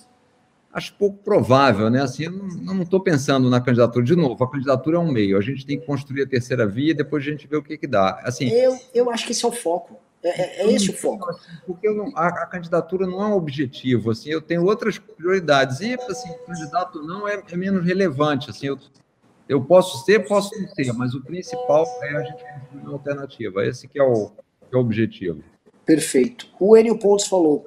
Acho 0.71 0.93
pouco 0.95 1.17
provável, 1.17 1.87
né? 1.89 2.01
Assim, 2.01 2.23
eu 2.23 2.31
não 2.31 2.81
estou 2.81 2.99
pensando 2.99 3.47
na 3.47 3.61
candidatura. 3.61 4.03
De 4.03 4.15
novo, 4.15 4.43
a 4.43 4.49
candidatura 4.49 4.97
é 4.97 4.99
um 4.99 5.11
meio, 5.11 5.37
a 5.37 5.41
gente 5.41 5.65
tem 5.65 5.79
que 5.79 5.85
construir 5.85 6.23
a 6.23 6.27
terceira 6.27 6.65
via 6.65 6.91
e 6.91 6.95
depois 6.95 7.23
a 7.23 7.29
gente 7.29 7.47
vê 7.47 7.55
o 7.55 7.61
que, 7.61 7.77
que 7.77 7.85
dá. 7.85 8.19
Assim, 8.23 8.49
eu, 8.49 8.75
eu 8.93 9.09
acho 9.11 9.25
que 9.25 9.33
esse 9.33 9.45
é 9.45 9.47
o 9.47 9.51
foco. 9.51 9.99
É, 10.23 10.29
é, 10.29 10.61
é 10.63 10.71
esse 10.73 10.89
o 10.89 10.93
foco. 10.93 11.27
Porque 11.67 11.87
não, 11.89 12.11
a, 12.15 12.27
a, 12.27 12.45
candidatura 12.47 13.05
não 13.05 13.21
é 13.21 13.27
um 13.27 13.33
objetivo, 13.33 14.09
assim, 14.09 14.29
eu 14.29 14.41
tenho 14.41 14.63
outras 14.65 14.97
prioridades. 14.97 15.79
E, 15.81 15.93
assim, 15.93 16.33
candidato 16.47 17.03
não 17.03 17.27
é, 17.27 17.43
é 17.51 17.55
menos 17.55 17.85
relevante, 17.85 18.49
assim, 18.49 18.67
eu, 18.67 18.79
eu 19.47 19.61
posso 19.63 20.03
ser, 20.05 20.25
posso 20.25 20.59
não 20.59 20.67
ser, 20.69 20.91
mas 20.93 21.13
o 21.13 21.21
principal 21.21 21.85
é 22.01 22.17
a 22.17 22.23
gente 22.23 22.43
construir 22.43 22.81
uma 22.81 22.93
alternativa. 22.93 23.63
Esse 23.63 23.87
que 23.87 23.99
é 23.99 24.03
o, 24.03 24.31
que 24.69 24.73
é 24.73 24.77
o 24.77 24.81
objetivo. 24.81 25.43
Perfeito. 25.85 26.47
O 26.59 26.77
Enio 26.77 26.97
Pontes 26.97 27.27
falou, 27.27 27.65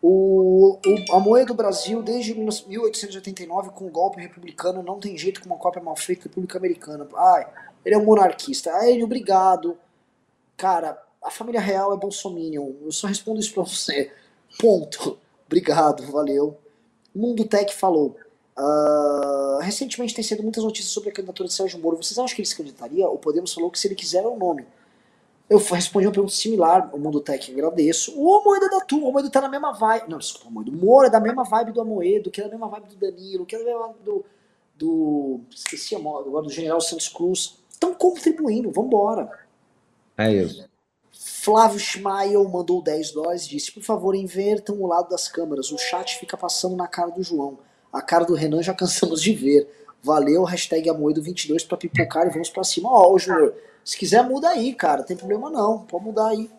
o, 0.00 0.78
o, 0.84 1.14
a 1.14 1.20
moeda 1.20 1.46
do 1.46 1.54
Brasil, 1.54 2.02
desde 2.02 2.34
1889, 2.34 3.70
com 3.70 3.86
o 3.86 3.90
golpe 3.90 4.20
republicano, 4.20 4.82
não 4.82 4.98
tem 4.98 5.16
jeito 5.16 5.40
com 5.40 5.46
uma 5.46 5.58
cópia 5.58 5.80
mal 5.80 5.96
feita 5.96 6.22
da 6.22 6.28
República 6.28 6.58
Americana. 6.58 7.08
Ai, 7.14 7.46
ele 7.84 7.94
é 7.94 7.98
um 7.98 8.04
monarquista. 8.04 8.72
Ai, 8.72 8.92
ele, 8.92 9.04
obrigado. 9.04 9.78
Cara, 10.56 11.00
a 11.22 11.30
família 11.30 11.60
real 11.60 11.94
é 11.94 11.96
bolsominion. 11.96 12.72
Eu 12.82 12.90
só 12.90 13.06
respondo 13.06 13.38
isso 13.38 13.54
pra 13.54 13.62
você. 13.62 14.10
Ponto. 14.58 15.18
Obrigado, 15.46 16.10
valeu. 16.10 16.58
Mundo 17.14 17.44
Tech 17.44 17.72
falou. 17.74 18.16
Uh, 18.58 19.58
recentemente 19.60 20.14
tem 20.14 20.24
sido 20.24 20.42
muitas 20.42 20.64
notícias 20.64 20.92
sobre 20.92 21.10
a 21.10 21.12
candidatura 21.12 21.48
de 21.48 21.54
Sérgio 21.54 21.78
Moro. 21.78 21.96
Vocês 21.96 22.18
acham 22.18 22.34
que 22.34 22.42
ele 22.42 22.48
se 22.48 22.56
candidataria? 22.56 23.08
O 23.08 23.18
Podemos 23.18 23.54
falou 23.54 23.70
que 23.70 23.78
se 23.78 23.86
ele 23.86 23.94
quiser 23.94 24.24
é 24.24 24.26
o 24.26 24.36
nome. 24.36 24.66
Eu 25.52 25.58
respondi 25.58 26.06
uma 26.06 26.12
pergunta 26.12 26.32
similar 26.32 26.88
ao 26.90 26.98
Mundo 26.98 27.20
Tech, 27.20 27.52
agradeço. 27.52 28.14
O 28.16 28.36
Amoedo 28.36 28.64
é 28.64 28.70
da 28.70 28.80
turma, 28.80 29.04
o 29.04 29.10
Amoedo 29.10 29.28
tá 29.28 29.42
na 29.42 29.50
mesma 29.50 29.70
vibe. 29.72 30.08
Não, 30.08 30.16
desculpa, 30.16 30.46
o 30.46 30.48
Amoedo. 30.48 30.72
O 30.72 30.74
Moro 30.74 31.06
é 31.06 31.10
da 31.10 31.20
mesma 31.20 31.44
vibe 31.44 31.72
do 31.72 31.80
Amoedo, 31.82 32.30
que 32.30 32.40
é 32.40 32.44
da 32.44 32.48
mesma 32.48 32.68
vibe 32.68 32.86
do 32.86 32.96
Danilo, 32.96 33.44
que 33.44 33.54
é 33.54 33.58
da 33.58 33.64
mesma 33.66 33.88
vibe 33.88 33.98
do. 34.02 34.24
do 34.74 35.40
esqueci 35.50 35.94
a 35.94 35.98
moda, 35.98 36.26
agora 36.26 36.46
do 36.46 36.50
General 36.50 36.80
Santos 36.80 37.06
Cruz. 37.06 37.58
Estão 37.70 37.92
contribuindo, 37.92 38.70
vambora. 38.70 39.30
É 40.16 40.32
isso. 40.32 40.66
Flávio 41.10 41.78
Schmael 41.78 42.48
mandou 42.48 42.82
10 42.82 43.10
dólares 43.10 43.44
e 43.44 43.50
disse: 43.50 43.72
Por 43.72 43.82
favor, 43.82 44.14
invertam 44.14 44.80
o 44.80 44.86
lado 44.86 45.10
das 45.10 45.28
câmeras. 45.28 45.70
O 45.70 45.76
chat 45.76 46.18
fica 46.18 46.34
passando 46.34 46.76
na 46.76 46.88
cara 46.88 47.10
do 47.10 47.22
João. 47.22 47.58
A 47.92 48.00
cara 48.00 48.24
do 48.24 48.32
Renan 48.32 48.62
já 48.62 48.72
cansamos 48.74 49.20
de 49.20 49.34
ver. 49.34 49.68
Valeu, 50.02 50.44
hashtag 50.44 50.88
Amoedo22 50.88 51.68
pra 51.68 51.76
pipocar 51.76 52.26
e 52.26 52.30
vamos 52.30 52.48
pra 52.48 52.64
cima. 52.64 52.88
Ó, 52.90 53.12
oh, 53.12 53.18
Júnior, 53.18 53.54
se 53.84 53.96
quiser 53.96 54.22
muda 54.24 54.48
aí, 54.48 54.74
cara. 54.74 54.98
Não 54.98 55.06
tem 55.06 55.16
problema 55.16 55.50
não. 55.50 55.80
Pode 55.80 56.04
mudar 56.04 56.28
aí. 56.28 56.50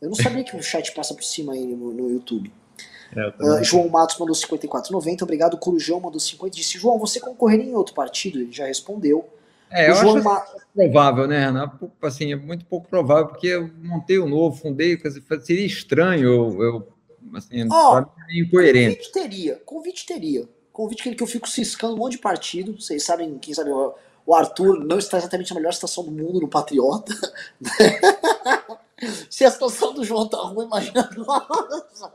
Eu 0.00 0.08
não 0.08 0.16
sabia 0.16 0.42
que 0.42 0.56
o 0.56 0.62
chat 0.62 0.92
passa 0.92 1.14
por 1.14 1.22
cima 1.22 1.52
aí 1.52 1.64
no, 1.64 1.92
no 1.92 2.10
YouTube. 2.10 2.52
É, 3.14 3.28
uh, 3.28 3.62
João 3.62 3.88
Matos 3.88 4.18
mandou 4.18 4.34
54,90. 4.34 5.22
Obrigado. 5.22 5.56
Corujão 5.58 6.00
mandou 6.00 6.18
50. 6.18 6.56
Disse: 6.56 6.78
João, 6.78 6.98
você 6.98 7.20
concorreria 7.20 7.70
em 7.70 7.74
outro 7.74 7.94
partido? 7.94 8.40
Ele 8.40 8.50
já 8.50 8.66
respondeu. 8.66 9.28
É, 9.70 9.90
eu 9.90 9.94
João 9.94 10.16
acho 10.16 10.24
Ma... 10.24 10.44
provável, 10.74 11.26
né, 11.26 11.46
Renan? 11.46 11.72
Assim, 12.02 12.32
é 12.32 12.36
muito 12.36 12.64
pouco 12.66 12.88
provável, 12.88 13.28
porque 13.28 13.46
eu 13.46 13.70
montei 13.82 14.18
o 14.18 14.26
um 14.26 14.28
novo, 14.28 14.56
fundei, 14.56 15.00
seria 15.42 15.64
estranho 15.64 16.24
eu, 16.24 16.62
eu 16.62 16.88
assim, 17.34 17.66
oh, 17.70 17.98
é 17.98 18.38
incoerente. 18.38 18.96
Convite 18.96 19.12
teria, 19.12 19.62
convite 19.64 20.06
teria. 20.06 20.48
Convite 20.72 21.14
que 21.14 21.22
eu 21.22 21.26
fico 21.26 21.48
ciscando 21.48 21.94
um 21.94 21.98
monte 21.98 22.12
de 22.12 22.18
partido, 22.18 22.78
vocês 22.78 23.02
sabem, 23.02 23.38
quem 23.38 23.54
sabe, 23.54 23.70
o 24.26 24.34
Arthur 24.34 24.84
não 24.84 24.98
está 24.98 25.18
exatamente 25.18 25.52
na 25.52 25.60
melhor 25.60 25.72
situação 25.72 26.04
do 26.04 26.10
mundo 26.10 26.40
no 26.40 26.48
Patriota. 26.48 27.12
Se 29.28 29.44
a 29.44 29.50
situação 29.50 29.92
do 29.92 30.04
João 30.04 30.28
tá 30.28 30.38
ruim, 30.38 30.66
imagina 30.66 31.10
nossa. 31.16 32.12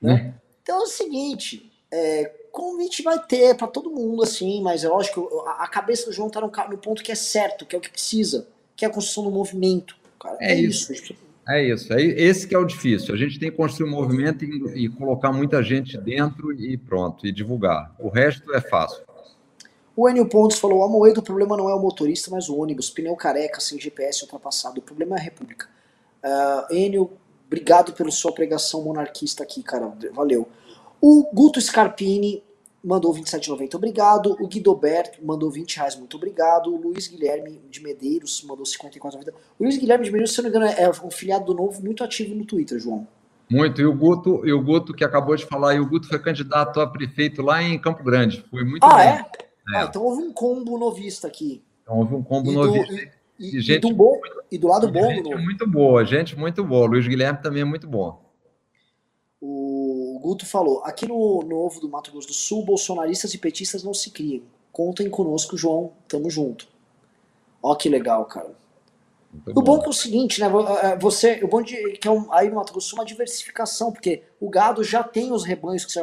Né? 0.00 0.34
Então 0.62 0.80
é 0.80 0.82
o 0.82 0.86
seguinte, 0.86 1.72
é, 1.90 2.32
convite 2.58 3.02
vai 3.02 3.18
ter 3.24 3.56
para 3.56 3.66
todo 3.68 3.90
mundo, 3.90 4.22
assim, 4.22 4.60
mas 4.62 4.82
é 4.82 4.88
lógico, 4.88 5.44
a, 5.46 5.64
a 5.64 5.68
cabeça 5.68 6.06
do 6.06 6.12
João 6.12 6.28
tá 6.28 6.40
no, 6.40 6.50
no, 6.70 6.78
ponto 6.78 7.02
que 7.02 7.12
é 7.12 7.14
certo, 7.14 7.64
que 7.64 7.74
é 7.74 7.78
o 7.78 7.80
que 7.80 7.90
precisa, 7.90 8.48
que 8.76 8.84
é 8.84 8.88
a 8.88 8.90
construção 8.90 9.24
do 9.24 9.30
movimento. 9.30 9.96
Cara, 10.20 10.36
é, 10.40 10.52
é 10.52 10.60
isso. 10.60 10.92
isso. 10.92 11.14
É 11.48 11.64
isso, 11.64 11.90
é 11.94 12.02
esse 12.02 12.46
que 12.46 12.54
é 12.54 12.58
o 12.58 12.64
difícil. 12.64 13.14
A 13.14 13.16
gente 13.16 13.38
tem 13.38 13.50
que 13.50 13.56
construir 13.56 13.88
um 13.88 13.92
movimento 13.92 14.44
e, 14.44 14.84
e, 14.84 14.88
colocar 14.90 15.32
muita 15.32 15.62
gente 15.62 15.96
dentro 15.96 16.52
e 16.52 16.76
pronto, 16.76 17.26
e 17.26 17.32
divulgar. 17.32 17.94
O 17.98 18.10
resto 18.10 18.52
é 18.54 18.60
fácil. 18.60 19.02
O 19.98 20.08
Enio 20.08 20.28
Pontes 20.28 20.60
falou: 20.60 20.84
Amoedo, 20.84 21.18
o 21.18 21.24
problema 21.24 21.56
não 21.56 21.68
é 21.68 21.74
o 21.74 21.80
motorista, 21.80 22.30
mas 22.30 22.48
o 22.48 22.56
ônibus, 22.56 22.88
pneu 22.88 23.16
careca, 23.16 23.60
sem 23.60 23.80
GPS 23.80 24.22
ultrapassado. 24.22 24.78
O 24.78 24.82
problema 24.82 25.16
é 25.16 25.18
a 25.18 25.22
República. 25.22 25.68
Uh, 26.22 26.72
Enio, 26.72 27.10
obrigado 27.48 27.92
pela 27.92 28.12
sua 28.12 28.32
pregação 28.32 28.84
monarquista 28.84 29.42
aqui, 29.42 29.60
cara. 29.60 29.92
Valeu. 30.12 30.46
O 31.00 31.28
Guto 31.34 31.60
Scarpini 31.60 32.44
mandou 32.82 33.12
27,90, 33.12 33.74
obrigado. 33.74 34.36
O 34.38 34.46
Guidoberto 34.46 35.18
mandou 35.20 35.50
20 35.50 35.78
reais, 35.78 35.96
muito 35.96 36.16
obrigado. 36.16 36.72
O 36.72 36.80
Luiz 36.80 37.08
Guilherme 37.08 37.60
de 37.68 37.82
Medeiros 37.82 38.44
mandou 38.44 38.64
54,90. 38.64 39.32
O 39.58 39.64
Luiz 39.64 39.76
Guilherme 39.78 40.04
de 40.04 40.12
Medeiros, 40.12 40.32
se 40.32 40.40
não 40.40 40.48
me 40.48 40.56
engano, 40.56 40.72
é 40.78 40.88
um 41.04 41.10
filiado 41.10 41.46
do 41.46 41.54
Novo 41.54 41.82
muito 41.82 42.04
ativo 42.04 42.36
no 42.36 42.44
Twitter, 42.44 42.78
João. 42.78 43.04
Muito. 43.50 43.80
E 43.80 43.84
o 43.84 43.92
Guto, 43.92 44.46
e 44.46 44.52
o 44.52 44.62
Guto 44.62 44.94
que 44.94 45.02
acabou 45.02 45.34
de 45.34 45.44
falar, 45.44 45.74
e 45.74 45.80
o 45.80 45.88
Guto 45.88 46.06
foi 46.06 46.20
candidato 46.20 46.80
a 46.80 46.86
prefeito 46.86 47.42
lá 47.42 47.60
em 47.60 47.76
Campo 47.80 48.04
Grande. 48.04 48.44
Foi 48.48 48.62
muito 48.62 48.84
ah, 48.84 48.90
bom. 48.90 49.00
É? 49.00 49.47
É? 49.74 49.78
Ah, 49.78 49.84
então 49.88 50.02
houve 50.02 50.22
um 50.22 50.32
combo 50.32 50.78
novista 50.78 51.26
aqui. 51.26 51.62
Então 51.82 51.98
houve 51.98 52.14
um 52.14 52.22
combo 52.22 52.50
e 52.50 52.54
novista. 52.54 52.94
Do, 52.94 53.00
e, 53.38 53.56
e, 53.56 53.60
gente, 53.60 53.86
e, 53.86 53.90
do 53.90 53.94
bom, 53.94 54.20
e 54.50 54.58
do 54.58 54.68
lado 54.68 54.90
bom 54.90 55.08
gente 55.08 55.34
muito 55.36 55.66
boa, 55.66 56.04
gente 56.04 56.36
muito 56.36 56.64
boa. 56.64 56.86
Luiz 56.86 57.06
Guilherme 57.06 57.40
também 57.40 57.62
é 57.62 57.64
muito 57.64 57.86
bom. 57.86 58.20
O 59.40 60.18
Guto 60.20 60.44
falou: 60.44 60.82
aqui 60.84 61.06
no 61.06 61.42
Novo 61.42 61.80
do 61.80 61.88
Mato 61.88 62.10
Grosso 62.10 62.28
do 62.28 62.34
Sul, 62.34 62.64
bolsonaristas 62.64 63.32
e 63.34 63.38
petistas 63.38 63.84
não 63.84 63.94
se 63.94 64.10
criam. 64.10 64.42
Contem 64.72 65.08
conosco, 65.08 65.56
João, 65.56 65.92
tamo 66.08 66.28
junto. 66.28 66.68
Ó 67.62 67.74
que 67.74 67.88
legal, 67.88 68.24
cara. 68.26 68.50
Muito 69.32 69.50
o 69.50 69.62
bom. 69.62 69.76
bom 69.76 69.82
é, 69.82 69.86
é 69.86 69.88
o 69.88 69.92
seguinte, 69.92 70.40
né? 70.40 70.46
É, 70.82 70.96
você, 70.96 71.40
o 71.42 71.48
bom 71.48 71.62
de, 71.62 71.76
que 71.98 72.08
é 72.08 72.10
um, 72.10 72.32
aí 72.32 72.48
no 72.48 72.56
Mato 72.56 72.72
Grosso 72.72 72.94
uma 72.96 73.04
diversificação, 73.04 73.92
porque 73.92 74.22
o 74.40 74.48
gado 74.48 74.82
já 74.82 75.02
tem 75.02 75.32
os 75.32 75.44
rebanhos 75.44 75.84
que 75.84 75.92
já, 75.92 76.02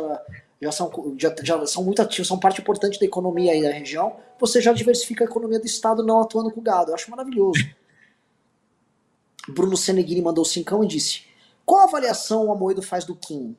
já 0.62 0.72
são, 0.72 1.16
já, 1.18 1.36
já 1.44 1.66
são 1.66 1.84
muito 1.84 2.02
ativos, 2.02 2.28
são 2.28 2.40
parte 2.40 2.62
importante 2.62 3.00
da 3.00 3.06
economia 3.06 3.52
aí 3.52 3.62
da 3.62 3.72
região. 3.72 4.16
Você 4.40 4.62
já 4.62 4.74
diversifica 4.74 5.24
a 5.24 5.28
economia 5.28 5.60
do 5.60 5.66
estado 5.66 6.04
não 6.04 6.22
atuando 6.22 6.52
com 6.52 6.60
o 6.60 6.64
gado. 6.64 6.92
Eu 6.92 6.96
acho 6.96 7.12
maravilhoso. 7.12 7.60
Bruno 9.50 9.78
Seneghini 9.78 10.22
mandou 10.22 10.44
cincão 10.44 10.84
e 10.84 10.88
disse: 10.88 11.24
qual 11.66 11.88
avaliação 11.88 12.46
o 12.46 12.52
Amoedo 12.52 12.82
faz 12.82 13.06
do 13.06 13.16
Kim? 13.16 13.56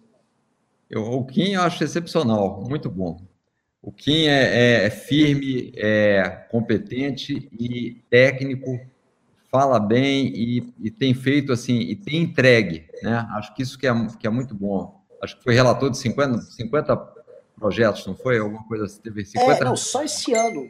Eu, 0.89 1.03
o 1.03 1.25
Kim 1.25 1.55
eu 1.55 1.63
acho 1.63 1.83
excepcional, 1.83 2.63
muito 2.69 2.89
bom. 2.89 3.21
O 3.83 3.93
Kim 3.93 4.27
é, 4.27 4.83
é, 4.83 4.85
é 4.87 4.91
firme, 4.91 5.73
é 5.77 6.47
competente 6.51 7.49
e 7.53 8.03
técnico, 8.09 8.81
fala 9.51 9.79
bem 9.79 10.27
e, 10.35 10.73
e, 10.81 10.91
tem 10.91 11.15
feito 11.15 11.53
assim, 11.53 11.79
e 11.79 11.95
tem 11.95 12.23
entregue, 12.23 12.89
né? 13.03 13.27
Acho 13.33 13.55
que 13.55 13.63
isso 13.63 13.79
que 13.79 13.87
é, 13.87 13.93
que 14.19 14.27
é 14.27 14.31
muito 14.31 14.55
bom. 14.55 14.96
Acho 15.23 15.37
que 15.39 15.45
foi 15.45 15.55
relator 15.55 15.91
de 15.91 15.99
50, 15.99 16.41
50 16.41 16.97
projetos, 17.59 18.07
não 18.07 18.15
foi? 18.15 18.39
Alguma 18.39 18.67
coisa 18.67 18.85
assim, 18.85 19.01
teve 19.01 19.25
50... 19.25 19.53
É, 19.53 19.65
não, 19.65 19.77
só 19.77 20.03
esse 20.03 20.35
ano. 20.35 20.69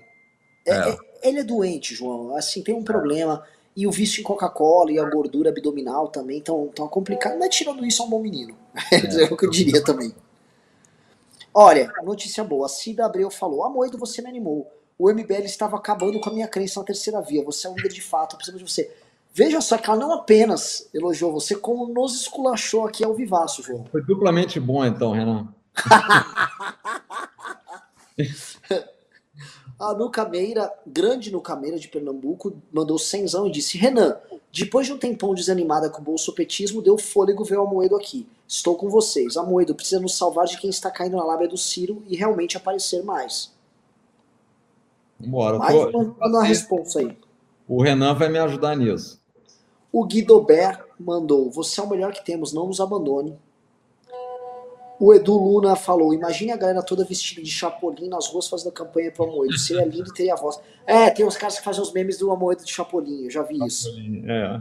É, 0.64 0.70
é. 0.70 0.90
é. 0.90 0.98
ele 1.22 1.40
é 1.40 1.44
doente, 1.44 1.94
João, 1.94 2.36
assim, 2.36 2.62
tem 2.62 2.74
um 2.74 2.82
problema 2.82 3.44
E 3.76 3.86
o 3.86 3.90
vício 3.90 4.20
em 4.20 4.24
Coca-Cola 4.24 4.90
e 4.90 4.98
a 4.98 5.04
gordura 5.04 5.50
abdominal 5.50 6.08
também 6.08 6.38
estão 6.38 6.68
tão 6.74 6.88
complicado. 6.88 7.38
Mas 7.38 7.54
tirando 7.54 7.84
isso, 7.84 8.02
é 8.02 8.06
um 8.06 8.10
bom 8.10 8.20
menino. 8.20 8.56
É, 8.92 9.22
é 9.22 9.24
o 9.24 9.36
que 9.36 9.46
eu 9.46 9.50
diria 9.50 9.82
também. 9.82 10.14
Olha, 11.52 11.90
notícia 12.02 12.44
boa. 12.44 12.66
A 12.66 12.68
Cida 12.68 13.06
Abreu 13.06 13.30
falou: 13.30 13.64
Amoedo, 13.64 13.96
você 13.96 14.20
me 14.20 14.28
animou. 14.28 14.70
O 14.98 15.10
MBL 15.10 15.44
estava 15.44 15.76
acabando 15.76 16.20
com 16.20 16.28
a 16.28 16.32
minha 16.32 16.48
crença 16.48 16.80
na 16.80 16.86
terceira 16.86 17.20
via. 17.20 17.42
Você 17.44 17.66
é 17.66 17.70
um 17.70 17.76
líder 17.76 17.94
de 17.94 18.02
fato, 18.02 18.36
precisamos 18.36 18.62
de 18.62 18.70
você. 18.70 18.94
Veja 19.36 19.60
só 19.60 19.76
que 19.76 19.90
ela 19.90 19.98
não 19.98 20.14
apenas 20.14 20.88
elogiou 20.94 21.30
você, 21.30 21.54
como 21.54 21.92
nos 21.92 22.18
esculachou 22.18 22.86
aqui 22.86 23.04
ao 23.04 23.12
vivaço, 23.12 23.62
João. 23.62 23.84
Foi 23.92 24.00
duplamente 24.00 24.58
bom, 24.58 24.82
então, 24.82 25.12
Renan. 25.12 25.46
A 29.78 29.92
Nucameira, 29.92 30.72
grande 30.86 31.30
Nucameira 31.30 31.78
de 31.78 31.86
Pernambuco, 31.86 32.56
mandou 32.72 32.98
cenzão 32.98 33.46
e 33.46 33.50
disse: 33.50 33.76
Renan, 33.76 34.16
depois 34.50 34.86
de 34.86 34.94
um 34.94 34.98
tempão 34.98 35.34
desanimada 35.34 35.90
com 35.90 36.00
o 36.00 36.04
bolsopetismo, 36.04 36.80
deu 36.80 36.96
fôlego 36.96 37.44
ver 37.44 37.58
o 37.58 37.66
Amoedo 37.66 37.94
aqui. 37.94 38.26
Estou 38.48 38.74
com 38.74 38.88
vocês. 38.88 39.36
Amoedo 39.36 39.74
precisa 39.74 40.00
nos 40.00 40.16
salvar 40.16 40.46
de 40.46 40.56
quem 40.56 40.70
está 40.70 40.90
caindo 40.90 41.18
na 41.18 41.24
lábia 41.24 41.46
do 41.46 41.58
Ciro 41.58 42.02
e 42.08 42.16
realmente 42.16 42.56
aparecer 42.56 43.04
mais. 43.04 43.52
Bora, 45.18 45.58
Mais 45.58 45.74
tô... 45.74 45.98
uma, 45.98 46.26
uma 46.26 46.42
resposta 46.42 47.00
aí. 47.00 47.14
O 47.68 47.82
Renan 47.82 48.14
vai 48.14 48.30
me 48.30 48.38
ajudar 48.38 48.74
nisso. 48.74 49.25
O 49.96 50.04
Guidobert 50.04 50.84
mandou: 51.00 51.50
Você 51.50 51.80
é 51.80 51.82
o 51.82 51.88
melhor 51.88 52.12
que 52.12 52.22
temos, 52.22 52.52
não 52.52 52.66
nos 52.66 52.80
abandone. 52.80 53.34
O 55.00 55.14
Edu 55.14 55.32
Luna 55.32 55.74
falou: 55.74 56.12
imagine 56.12 56.52
a 56.52 56.56
galera 56.56 56.82
toda 56.82 57.02
vestida 57.02 57.40
de 57.42 57.50
Chapolin 57.50 58.10
nas 58.10 58.26
ruas 58.28 58.46
fazendo 58.46 58.72
campanha 58.72 59.10
pro 59.10 59.24
Amoedo. 59.24 59.56
Seria 59.56 59.86
lindo 59.86 60.10
e 60.10 60.12
teria 60.12 60.36
voz. 60.36 60.60
É, 60.86 61.08
tem 61.08 61.24
uns 61.24 61.38
caras 61.38 61.58
que 61.58 61.64
fazem 61.64 61.80
os 61.80 61.94
memes 61.94 62.18
do 62.18 62.30
Amoedo 62.30 62.62
de 62.62 62.70
Chapolin, 62.70 63.24
eu 63.24 63.30
já 63.30 63.42
vi 63.42 63.56
isso. 63.64 63.88
É. 64.28 64.60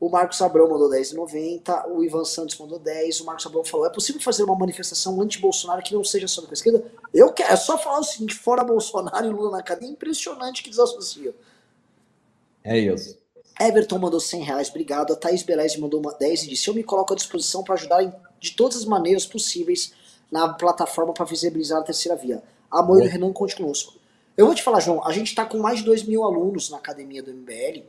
O 0.00 0.08
Marcos 0.08 0.40
Abrão 0.40 0.66
mandou 0.66 0.88
10,90, 0.88 1.90
o 1.90 2.02
Ivan 2.02 2.24
Santos 2.24 2.56
mandou 2.56 2.78
10, 2.78 3.20
o 3.20 3.26
Marcos 3.26 3.44
Abrão 3.44 3.64
falou: 3.64 3.84
é 3.84 3.90
possível 3.90 4.22
fazer 4.22 4.44
uma 4.44 4.56
manifestação 4.56 5.20
anti-Bolsonaro 5.20 5.82
que 5.82 5.92
não 5.92 6.02
seja 6.02 6.26
só 6.26 6.40
com 6.40 6.48
a 6.48 6.54
esquerda? 6.54 6.82
Eu 7.12 7.34
quero, 7.34 7.52
é 7.52 7.56
só 7.56 7.76
falar 7.76 7.98
o 7.98 8.02
seguinte: 8.02 8.34
fora 8.34 8.64
Bolsonaro 8.64 9.26
e 9.26 9.30
Lula 9.30 9.58
na 9.58 9.62
cadeia, 9.62 9.90
é 9.90 9.92
impressionante 9.92 10.62
que 10.62 10.70
desassocia. 10.70 11.34
É 12.64 12.78
isso. 12.78 13.23
Everton 13.60 13.98
mandou 13.98 14.20
100 14.20 14.42
reais, 14.42 14.68
obrigado. 14.68 15.12
A 15.12 15.16
Thaís 15.16 15.42
Beleza 15.42 15.78
mandou 15.78 16.00
10 16.00 16.44
e 16.44 16.48
disse: 16.48 16.68
Eu 16.68 16.74
me 16.74 16.82
coloco 16.82 17.12
à 17.12 17.16
disposição 17.16 17.62
para 17.62 17.74
ajudar 17.74 18.02
de 18.40 18.52
todas 18.52 18.78
as 18.78 18.84
maneiras 18.84 19.24
possíveis 19.24 19.92
na 20.30 20.48
plataforma 20.48 21.12
para 21.12 21.24
visibilizar 21.24 21.80
a 21.80 21.84
terceira 21.84 22.16
via. 22.16 22.42
Amor 22.70 23.02
e 23.02 23.06
Renan, 23.06 23.32
conte 23.32 23.56
conosco. 23.56 23.94
Eu 24.36 24.46
vou 24.46 24.54
te 24.54 24.62
falar, 24.62 24.80
João, 24.80 25.06
a 25.06 25.12
gente 25.12 25.28
está 25.28 25.44
com 25.44 25.58
mais 25.58 25.78
de 25.78 25.84
2 25.84 26.02
mil 26.04 26.24
alunos 26.24 26.68
na 26.70 26.78
academia 26.78 27.22
do 27.22 27.32
MBL 27.32 27.82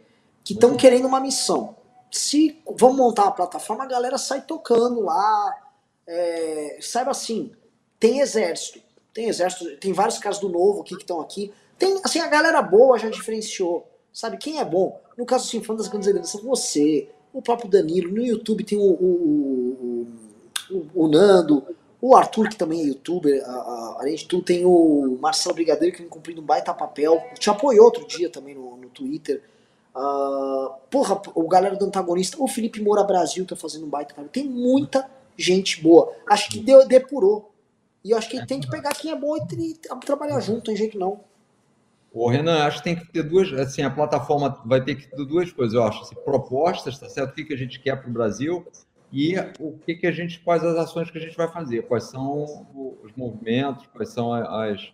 que 0.43 0.53
estão 0.53 0.77
querendo 0.77 1.07
uma 1.07 1.19
missão. 1.19 1.75
Se 2.11 2.61
vamos 2.77 2.97
montar 2.97 3.23
uma 3.23 3.31
plataforma, 3.31 3.83
a 3.83 3.87
galera 3.87 4.17
sai 4.17 4.41
tocando 4.41 5.01
lá. 5.01 5.61
É, 6.07 6.77
saiba 6.81 7.09
assim, 7.09 7.51
tem 7.99 8.19
exército, 8.19 8.79
tem 9.11 9.27
exército, 9.27 9.75
tem 9.77 9.91
vários 9.91 10.19
caras 10.19 10.37
do 10.37 10.47
novo 10.47 10.81
aqui 10.81 10.95
que 10.95 11.01
estão 11.01 11.19
aqui. 11.19 11.51
Tem, 11.79 11.99
assim, 12.03 12.19
a 12.19 12.27
galera 12.27 12.61
boa 12.61 12.99
já 12.99 13.09
diferenciou. 13.09 13.89
Sabe 14.15 14.37
quem 14.37 14.59
é 14.59 14.63
bom? 14.63 15.01
No 15.17 15.25
caso, 15.25 15.45
assim, 15.45 15.61
falando 15.61 15.81
das 15.81 15.89
grandes 15.89 16.07
lideranças, 16.07 16.41
você, 16.41 17.09
o 17.33 17.41
próprio 17.41 17.69
Danilo. 17.69 18.09
No 18.09 18.25
YouTube 18.25 18.63
tem 18.63 18.77
o, 18.77 18.81
o, 18.81 20.07
o 20.71 20.87
o, 20.95 21.07
Nando, 21.09 21.61
o 21.99 22.15
Arthur, 22.15 22.47
que 22.47 22.55
também 22.55 22.79
é 22.79 22.85
youtuber, 22.85 23.43
a, 23.45 23.51
a, 23.51 23.97
além 23.99 24.15
de 24.15 24.25
tudo, 24.25 24.43
tem 24.43 24.63
o 24.63 25.17
Marcelo 25.19 25.53
Brigadeiro, 25.53 25.93
que 25.93 26.01
vem 26.01 26.09
cumprindo 26.09 26.39
um 26.41 26.45
baita 26.45 26.73
papel, 26.73 27.21
te 27.37 27.49
apoiou 27.49 27.83
outro 27.83 28.07
dia 28.07 28.29
também 28.29 28.55
no, 28.55 28.77
no 28.77 28.87
Twitter. 28.87 29.43
Uh, 29.93 30.71
porra, 30.89 31.21
o 31.35 31.45
galera 31.49 31.75
do 31.75 31.83
antagonista, 31.83 32.37
o 32.39 32.47
Felipe 32.47 32.81
Moura 32.81 33.03
Brasil 33.03 33.45
tá 33.45 33.57
fazendo 33.57 33.85
um 33.85 33.89
baita 33.89 34.13
papel. 34.13 34.29
Tem 34.29 34.45
muita 34.45 35.09
gente 35.35 35.83
boa. 35.83 36.13
Acho 36.25 36.49
que 36.49 36.61
deu, 36.61 36.87
depurou. 36.87 37.51
E 38.01 38.11
eu 38.11 38.17
acho 38.17 38.29
que 38.29 38.45
tem 38.45 38.61
que 38.61 38.69
pegar 38.69 38.93
quem 38.93 39.11
é 39.11 39.15
bom 39.15 39.35
e, 39.35 39.41
e 39.71 39.75
trabalhar 40.05 40.39
junto, 40.39 40.55
não 40.55 40.63
tem 40.63 40.75
jeito 40.77 40.97
não. 40.97 41.19
O 42.15 42.29
Renan, 42.29 42.63
acho 42.63 42.77
que 42.77 42.85
tem 42.85 42.95
que 42.95 43.11
ter 43.11 43.23
duas, 43.23 43.51
assim, 43.51 43.81
a 43.81 43.89
plataforma 43.89 44.61
vai 44.65 44.81
ter 44.81 44.95
que 44.95 45.05
ter 45.05 45.25
duas 45.25 45.51
coisas, 45.51 45.75
eu 45.75 45.83
acho, 45.83 46.01
assim, 46.01 46.15
propostas, 46.15 46.97
tá 46.97 47.09
certo? 47.09 47.31
O 47.31 47.33
que, 47.33 47.43
que 47.43 47.53
a 47.53 47.57
gente 47.57 47.77
quer 47.77 47.97
para 47.97 48.09
o 48.09 48.13
Brasil 48.13 48.65
e 49.11 49.35
o 49.59 49.77
que, 49.85 49.95
que 49.95 50.07
a 50.07 50.13
gente, 50.13 50.39
quais 50.39 50.63
as 50.63 50.77
ações 50.77 51.11
que 51.11 51.17
a 51.17 51.21
gente 51.21 51.35
vai 51.35 51.51
fazer, 51.51 51.85
quais 51.85 52.05
são 52.05 52.65
os 53.03 53.11
movimentos, 53.17 53.85
quais 53.87 54.11
são 54.13 54.31
as, 54.31 54.93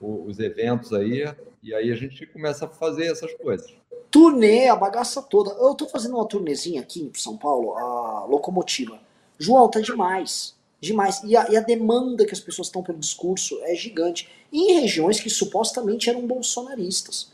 os 0.00 0.38
eventos 0.38 0.92
aí, 0.92 1.24
e 1.60 1.74
aí 1.74 1.90
a 1.90 1.96
gente 1.96 2.24
começa 2.26 2.66
a 2.66 2.68
fazer 2.68 3.06
essas 3.06 3.34
coisas. 3.34 3.74
Turnê, 4.08 4.68
a 4.68 4.76
bagaça 4.76 5.20
toda. 5.22 5.50
Eu 5.54 5.72
estou 5.72 5.88
fazendo 5.88 6.14
uma 6.14 6.28
turnezinha 6.28 6.82
aqui 6.82 7.02
em 7.02 7.18
São 7.18 7.36
Paulo, 7.36 7.74
a 7.76 8.26
locomotiva. 8.26 9.00
João, 9.40 9.68
tá 9.68 9.80
demais. 9.80 10.56
Demais. 10.84 11.22
E 11.24 11.36
a, 11.36 11.50
e 11.50 11.56
a 11.56 11.60
demanda 11.60 12.26
que 12.26 12.32
as 12.32 12.40
pessoas 12.40 12.68
estão 12.68 12.82
pelo 12.82 12.98
discurso 12.98 13.58
é 13.62 13.74
gigante. 13.74 14.28
E 14.52 14.72
em 14.72 14.80
regiões 14.80 15.18
que 15.18 15.30
supostamente 15.30 16.10
eram 16.10 16.26
bolsonaristas. 16.26 17.32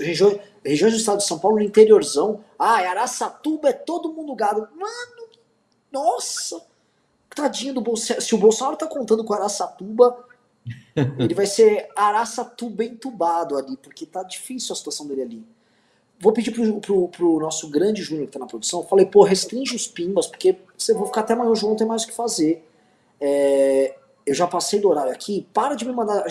Regiões, 0.00 0.40
regiões 0.64 0.94
do 0.94 0.98
estado 0.98 1.18
de 1.18 1.26
São 1.26 1.38
Paulo, 1.38 1.58
no 1.58 1.62
interiorzão. 1.62 2.44
Ah, 2.58 2.76
Araçatuba 2.76 3.70
é 3.70 3.72
todo 3.72 4.12
mundo 4.12 4.34
gado. 4.34 4.68
Mano, 4.74 5.28
nossa, 5.92 6.62
tadinho 7.34 7.74
do 7.74 7.80
Bolsonaro. 7.80 8.22
Se 8.22 8.34
o 8.34 8.38
Bolsonaro 8.38 8.76
tá 8.76 8.86
contando 8.86 9.24
com 9.24 9.34
Araçatuba, 9.34 10.24
ele 11.18 11.34
vai 11.34 11.46
ser 11.46 11.88
Araçatuba 11.96 12.84
entubado 12.84 13.56
ali, 13.56 13.76
porque 13.76 14.06
tá 14.06 14.22
difícil 14.22 14.72
a 14.72 14.76
situação 14.76 15.06
dele 15.06 15.22
ali. 15.22 15.46
Vou 16.18 16.32
pedir 16.32 16.52
pro, 16.52 16.80
pro, 16.80 17.08
pro 17.08 17.38
nosso 17.40 17.68
grande 17.68 18.02
Júnior 18.02 18.26
que 18.26 18.32
tá 18.32 18.38
na 18.38 18.46
produção, 18.46 18.82
falei, 18.84 19.04
pô, 19.04 19.22
restringe 19.22 19.76
os 19.76 19.86
pimbas, 19.86 20.26
porque 20.26 20.56
você 20.78 20.94
vou 20.94 21.06
ficar 21.06 21.20
até 21.20 21.34
amanhã, 21.34 21.50
o 21.50 21.54
João 21.54 21.70
não 21.70 21.76
tem 21.76 21.86
mais 21.86 22.04
o 22.04 22.06
que 22.06 22.14
fazer. 22.14 22.65
É, 23.20 23.96
eu 24.26 24.34
já 24.34 24.46
passei 24.46 24.80
do 24.80 24.88
horário 24.88 25.12
aqui, 25.12 25.46
para 25.54 25.74
de 25.74 25.84
me 25.84 25.92
mandar. 25.92 26.24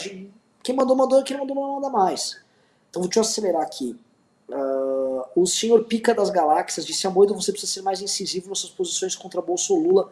Quem 0.61 0.75
mandou, 0.75 0.95
mandou, 0.95 1.23
quem 1.23 1.37
mandou, 1.37 1.55
não 1.55 1.75
manda 1.75 1.89
mais. 1.89 2.41
Então 2.89 3.01
vou 3.01 3.09
te 3.09 3.19
acelerar 3.19 3.61
aqui. 3.61 3.95
Uh, 4.47 5.23
o 5.35 5.47
senhor 5.47 5.85
Pica 5.85 6.13
das 6.13 6.29
Galáxias 6.29 6.85
disse: 6.85 7.07
Amoedo, 7.07 7.33
você 7.33 7.51
precisa 7.51 7.71
ser 7.71 7.81
mais 7.81 8.01
incisivo 8.01 8.49
nas 8.49 8.59
suas 8.59 8.73
posições 8.73 9.15
contra 9.15 9.41
Bolso 9.41 9.75
Lula. 9.75 10.11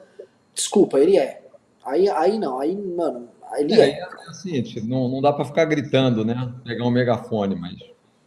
Desculpa, 0.53 0.99
ele 0.99 1.17
é. 1.17 1.43
Aí, 1.85 2.09
aí 2.09 2.39
não, 2.39 2.59
aí, 2.59 2.75
mano, 2.75 3.27
ele 3.57 3.73
é. 3.73 3.89
É, 3.89 3.99
é 3.99 4.29
assim, 4.29 4.63
não, 4.87 5.09
não 5.09 5.21
dá 5.21 5.33
para 5.33 5.45
ficar 5.45 5.65
gritando, 5.65 6.23
né? 6.23 6.53
Pegar 6.63 6.85
um 6.85 6.91
megafone, 6.91 7.55
mas. 7.55 7.77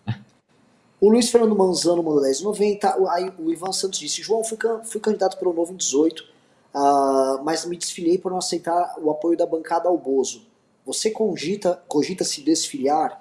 O 0.98 1.10
Luiz 1.10 1.28
Fernando 1.28 1.54
Manzano 1.54 2.02
mandou 2.02 2.22
10,90. 2.22 3.06
Aí 3.10 3.30
o 3.38 3.52
Ivan 3.52 3.70
Santos 3.70 3.98
disse: 3.98 4.22
João, 4.22 4.42
fui, 4.42 4.56
fui 4.84 4.98
candidato 4.98 5.36
pelo 5.38 5.52
Novo 5.52 5.74
em 5.74 5.76
18, 5.76 6.24
uh, 6.74 7.42
mas 7.44 7.64
me 7.64 7.76
desfilei 7.76 8.18
por 8.18 8.30
não 8.30 8.38
aceitar 8.38 8.94
o 8.98 9.10
apoio 9.10 9.36
da 9.36 9.46
bancada 9.46 9.88
ao 9.88 9.98
Bozo. 9.98 10.46
Você 10.84 11.10
cogita, 11.10 11.82
cogita 11.88 12.24
se 12.24 12.42
desfiliar? 12.42 13.20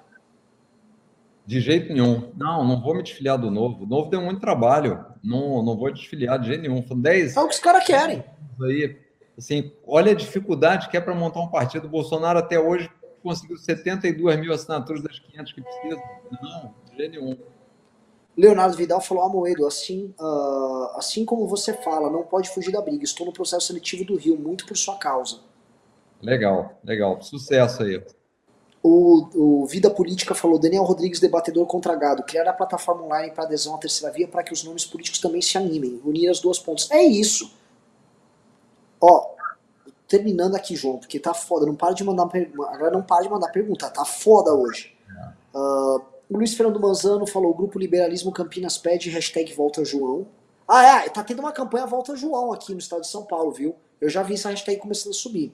De 1.44 1.60
jeito 1.60 1.92
nenhum. 1.92 2.32
Não, 2.36 2.64
não 2.64 2.80
vou 2.80 2.94
me 2.94 3.02
desfiliar 3.02 3.38
do 3.38 3.50
novo. 3.50 3.84
O 3.84 3.86
novo 3.86 4.10
deu 4.10 4.20
muito 4.20 4.40
trabalho. 4.40 5.04
Não, 5.22 5.62
não 5.62 5.76
vou 5.76 5.92
desfiliar 5.92 6.38
de 6.40 6.48
jeito 6.48 6.62
nenhum. 6.62 6.86
São 6.86 6.98
10. 6.98 7.36
É 7.36 7.40
o 7.40 7.48
que 7.48 7.54
os 7.54 7.60
caras 7.60 7.84
querem. 7.84 8.24
Aí, 8.60 8.96
assim, 9.38 9.72
olha 9.86 10.12
a 10.12 10.14
dificuldade 10.14 10.88
que 10.88 10.96
é 10.96 11.00
para 11.00 11.14
montar 11.14 11.40
um 11.40 11.48
partido. 11.48 11.86
O 11.86 11.90
Bolsonaro 11.90 12.38
até 12.38 12.58
hoje 12.58 12.90
conseguiu 13.22 13.56
72 13.56 14.40
mil 14.40 14.52
assinaturas 14.52 15.02
das 15.02 15.18
500 15.18 15.52
que 15.52 15.62
precisa. 15.62 16.02
Não, 16.42 16.74
de 16.90 16.96
jeito 16.96 17.20
nenhum. 17.20 17.36
Leonardo 18.36 18.76
Vidal 18.76 19.00
falou: 19.00 19.24
Amoedo, 19.24 19.66
assim, 19.66 20.14
uh, 20.20 20.96
assim 20.96 21.24
como 21.24 21.46
você 21.46 21.72
fala, 21.72 22.10
não 22.10 22.22
pode 22.22 22.50
fugir 22.50 22.70
da 22.70 22.82
briga. 22.82 23.04
Estou 23.04 23.26
no 23.26 23.32
processo 23.32 23.68
seletivo 23.68 24.04
do 24.04 24.16
Rio, 24.16 24.36
muito 24.36 24.66
por 24.66 24.76
sua 24.76 24.96
causa. 24.96 25.40
Legal, 26.20 26.72
legal. 26.84 27.22
Sucesso 27.22 27.82
aí. 27.82 28.02
O, 28.82 29.62
o, 29.62 29.66
Vida 29.66 29.90
Política 29.90 30.34
falou, 30.34 30.58
Daniel 30.58 30.84
Rodrigues, 30.84 31.18
debatedor 31.18 31.66
contra 31.66 31.96
gado, 31.96 32.22
criar 32.22 32.48
a 32.48 32.52
plataforma 32.52 33.02
online 33.02 33.32
para 33.32 33.44
adesão 33.44 33.74
à 33.74 33.78
terceira 33.78 34.14
via 34.14 34.28
para 34.28 34.44
que 34.44 34.52
os 34.52 34.62
nomes 34.62 34.84
políticos 34.84 35.20
também 35.20 35.42
se 35.42 35.58
animem, 35.58 36.00
unir 36.04 36.28
as 36.28 36.38
duas 36.38 36.58
pontas. 36.58 36.88
É 36.92 37.02
isso. 37.02 37.52
Ó, 39.00 39.34
terminando 40.06 40.54
aqui, 40.54 40.76
João, 40.76 40.98
porque 40.98 41.18
tá 41.18 41.34
foda, 41.34 41.66
não 41.66 41.74
para 41.74 41.94
de 41.94 42.04
mandar 42.04 42.30
agora 42.68 42.90
não 42.92 43.02
para 43.02 43.22
de 43.22 43.28
mandar 43.28 43.48
pergunta, 43.50 43.90
tá 43.90 44.04
foda 44.04 44.54
hoje. 44.54 44.96
Uh, 45.52 46.00
o 46.28 46.36
Luiz 46.36 46.54
Fernando 46.54 46.80
Manzano 46.80 47.26
falou, 47.26 47.54
Grupo 47.54 47.78
Liberalismo 47.78 48.32
Campinas 48.32 48.76
pede 48.76 49.10
hashtag 49.10 49.52
Volta 49.54 49.84
João. 49.84 50.26
Ah, 50.66 51.04
é, 51.04 51.08
tá 51.08 51.22
tendo 51.22 51.40
uma 51.40 51.52
campanha 51.52 51.86
Volta 51.86 52.16
João 52.16 52.52
aqui 52.52 52.72
no 52.72 52.78
estado 52.78 53.02
de 53.02 53.08
São 53.08 53.24
Paulo, 53.24 53.52
viu? 53.52 53.76
Eu 54.00 54.08
já 54.08 54.22
vi 54.22 54.34
essa 54.34 54.50
hashtag 54.50 54.80
começando 54.80 55.12
a 55.12 55.16
subir. 55.16 55.52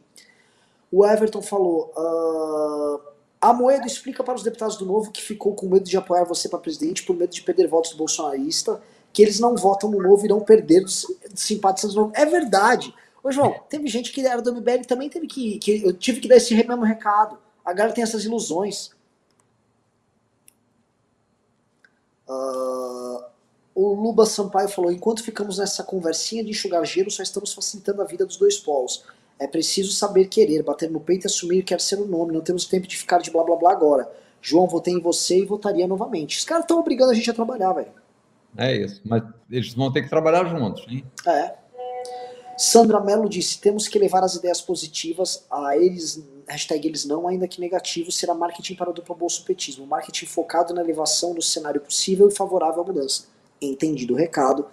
O 0.90 1.07
Everton 1.07 1.43
falou, 1.43 1.93
uh, 1.97 3.01
a 3.40 3.53
Moedo 3.53 3.86
explica 3.86 4.24
para 4.24 4.35
os 4.35 4.43
deputados 4.43 4.77
do 4.77 4.86
Novo 4.86 5.11
que 5.11 5.23
ficou 5.23 5.55
com 5.55 5.69
medo 5.69 5.85
de 5.85 5.97
apoiar 5.97 6.24
você 6.24 6.49
para 6.49 6.59
presidente 6.59 7.03
por 7.03 7.16
medo 7.16 7.32
de 7.32 7.43
perder 7.43 7.66
votos 7.66 7.93
do 7.93 7.97
bolsonarista, 7.99 8.81
que 9.12 9.23
eles 9.23 9.39
não 9.39 9.55
votam 9.55 9.90
no 9.90 10.03
Novo 10.03 10.23
e 10.23 10.27
irão 10.27 10.40
perder 10.40 10.81
dos 10.81 11.07
simpatizantes 11.35 11.94
do 11.94 12.03
Novo. 12.03 12.12
É 12.15 12.24
verdade. 12.24 12.94
Ô, 13.23 13.31
João, 13.31 13.55
teve 13.69 13.86
gente 13.89 14.11
que 14.11 14.27
era 14.27 14.40
do 14.40 14.55
MBL 14.55 14.85
também 14.86 15.09
teve 15.09 15.27
que, 15.27 15.59
que. 15.59 15.82
Eu 15.85 15.93
tive 15.93 16.20
que 16.20 16.28
dar 16.28 16.36
esse 16.36 16.55
mesmo 16.55 16.82
recado. 16.82 17.39
A 17.65 17.73
galera 17.73 17.94
tem 17.94 18.03
essas 18.03 18.24
ilusões. 18.24 18.90
Uh, 22.28 23.24
o 23.74 23.94
Luba 23.94 24.27
Sampaio 24.27 24.69
falou: 24.69 24.90
enquanto 24.90 25.23
ficamos 25.23 25.59
nessa 25.59 25.82
conversinha 25.82 26.44
de 26.44 26.51
enxugar 26.51 26.85
gelo, 26.85 27.11
só 27.11 27.23
estamos 27.23 27.53
facilitando 27.53 28.03
a 28.03 28.05
vida 28.05 28.27
dos 28.27 28.36
dois 28.36 28.59
polos. 28.59 29.05
É 29.39 29.47
preciso 29.47 29.93
saber 29.93 30.27
querer, 30.27 30.62
bater 30.62 30.90
no 30.90 31.01
peito 31.01 31.24
e 31.24 31.28
assumir 31.28 31.59
que 31.59 31.74
quer 31.74 31.81
ser 31.81 31.99
o 31.99 32.07
nome. 32.07 32.32
Não 32.32 32.40
temos 32.40 32.65
tempo 32.65 32.86
de 32.86 32.97
ficar 32.97 33.19
de 33.19 33.31
blá 33.31 33.43
blá 33.43 33.57
blá 33.57 33.73
agora. 33.73 34.11
João, 34.40 34.66
votei 34.66 34.94
em 34.94 35.01
você 35.01 35.39
e 35.39 35.44
votaria 35.44 35.86
novamente. 35.86 36.39
Os 36.39 36.44
caras 36.44 36.65
estão 36.65 36.78
obrigando 36.78 37.12
a 37.12 37.15
gente 37.15 37.31
a 37.31 37.35
trabalhar, 37.35 37.73
velho. 37.73 37.93
É 38.57 38.77
isso. 38.77 39.01
Mas 39.05 39.23
eles 39.51 39.73
vão 39.73 39.93
ter 39.93 40.03
que 40.03 40.11
trabalhar 40.11 40.44
juntos, 40.44 40.85
hein? 40.89 41.05
É. 41.27 41.55
Sandra 42.63 43.01
Mello 43.01 43.29
disse: 43.29 43.59
temos 43.59 43.89
que 43.89 43.99
levar 43.99 44.23
as 44.23 44.37
ideias 44.37 44.61
positivas 44.61 45.45
a 45.51 45.77
eles, 45.77 46.23
hashtag 46.47 46.87
eles 46.87 47.05
não, 47.05 47.27
ainda 47.27 47.49
que 47.49 47.61
negativo, 47.61 48.13
será 48.13 48.35
marketing 48.35 48.77
para 48.77 48.89
o 48.89 48.93
duplo 48.93 49.17
bolsopetismo. 49.17 49.85
Marketing 49.85 50.27
focado 50.27 50.73
na 50.73 50.81
elevação 50.81 51.35
do 51.35 51.43
cenário 51.43 51.81
possível 51.81 52.29
e 52.29 52.31
favorável 52.31 52.85
à 52.85 52.87
mudança. 52.87 53.25
Entendido 53.61 54.15
o 54.15 54.17
recado. 54.17 54.69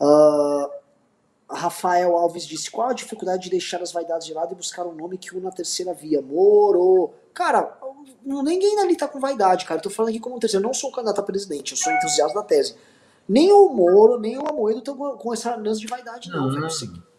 Uh, 0.00 0.70
Rafael 1.50 2.14
Alves 2.14 2.46
disse: 2.46 2.70
qual 2.70 2.90
a 2.90 2.92
dificuldade 2.92 3.42
de 3.42 3.50
deixar 3.50 3.82
as 3.82 3.90
vaidades 3.90 4.28
de 4.28 4.32
lado 4.32 4.52
e 4.52 4.56
buscar 4.56 4.86
um 4.86 4.94
nome 4.94 5.18
que 5.18 5.36
una 5.36 5.48
a 5.48 5.52
terceira 5.52 5.92
via? 5.92 6.22
Moro. 6.22 7.10
Cara, 7.34 7.76
ninguém 8.24 8.78
ali 8.78 8.94
tá 8.94 9.08
com 9.08 9.18
vaidade, 9.18 9.64
cara. 9.64 9.80
Eu 9.80 9.82
tô 9.82 9.90
falando 9.90 10.10
aqui 10.10 10.20
como 10.20 10.36
um 10.36 10.38
terceiro. 10.38 10.62
Eu 10.62 10.68
não 10.68 10.72
sou 10.74 10.92
candidato 10.92 11.18
a 11.20 11.24
presidente, 11.24 11.72
eu 11.72 11.78
sou 11.78 11.92
entusiasta 11.92 12.32
da 12.32 12.44
tese. 12.44 12.76
Nem 13.28 13.50
o 13.50 13.70
Moro, 13.70 14.20
nem 14.20 14.38
o 14.38 14.48
Amoedo 14.48 14.78
estão 14.78 14.96
com, 14.96 15.34
essa 15.34 15.56
lance 15.56 15.80
de 15.80 15.88
vaidade, 15.88 16.30
não, 16.30 16.48
velho. 16.48 17.13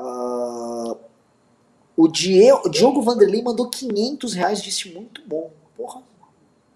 Uh, 0.00 0.98
o 1.96 2.08
Diego, 2.08 2.68
Diogo 2.70 3.02
Vanderlei 3.02 3.42
mandou 3.42 3.68
500 3.68 4.34
reais, 4.34 4.62
disse 4.62 4.92
muito 4.92 5.22
bom. 5.26 5.50
Porra, 5.76 6.02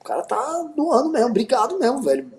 o 0.00 0.04
cara 0.04 0.22
tá 0.22 0.70
doando 0.76 1.08
mesmo, 1.08 1.30
obrigado 1.30 1.78
mesmo, 1.78 2.02
velho. 2.02 2.30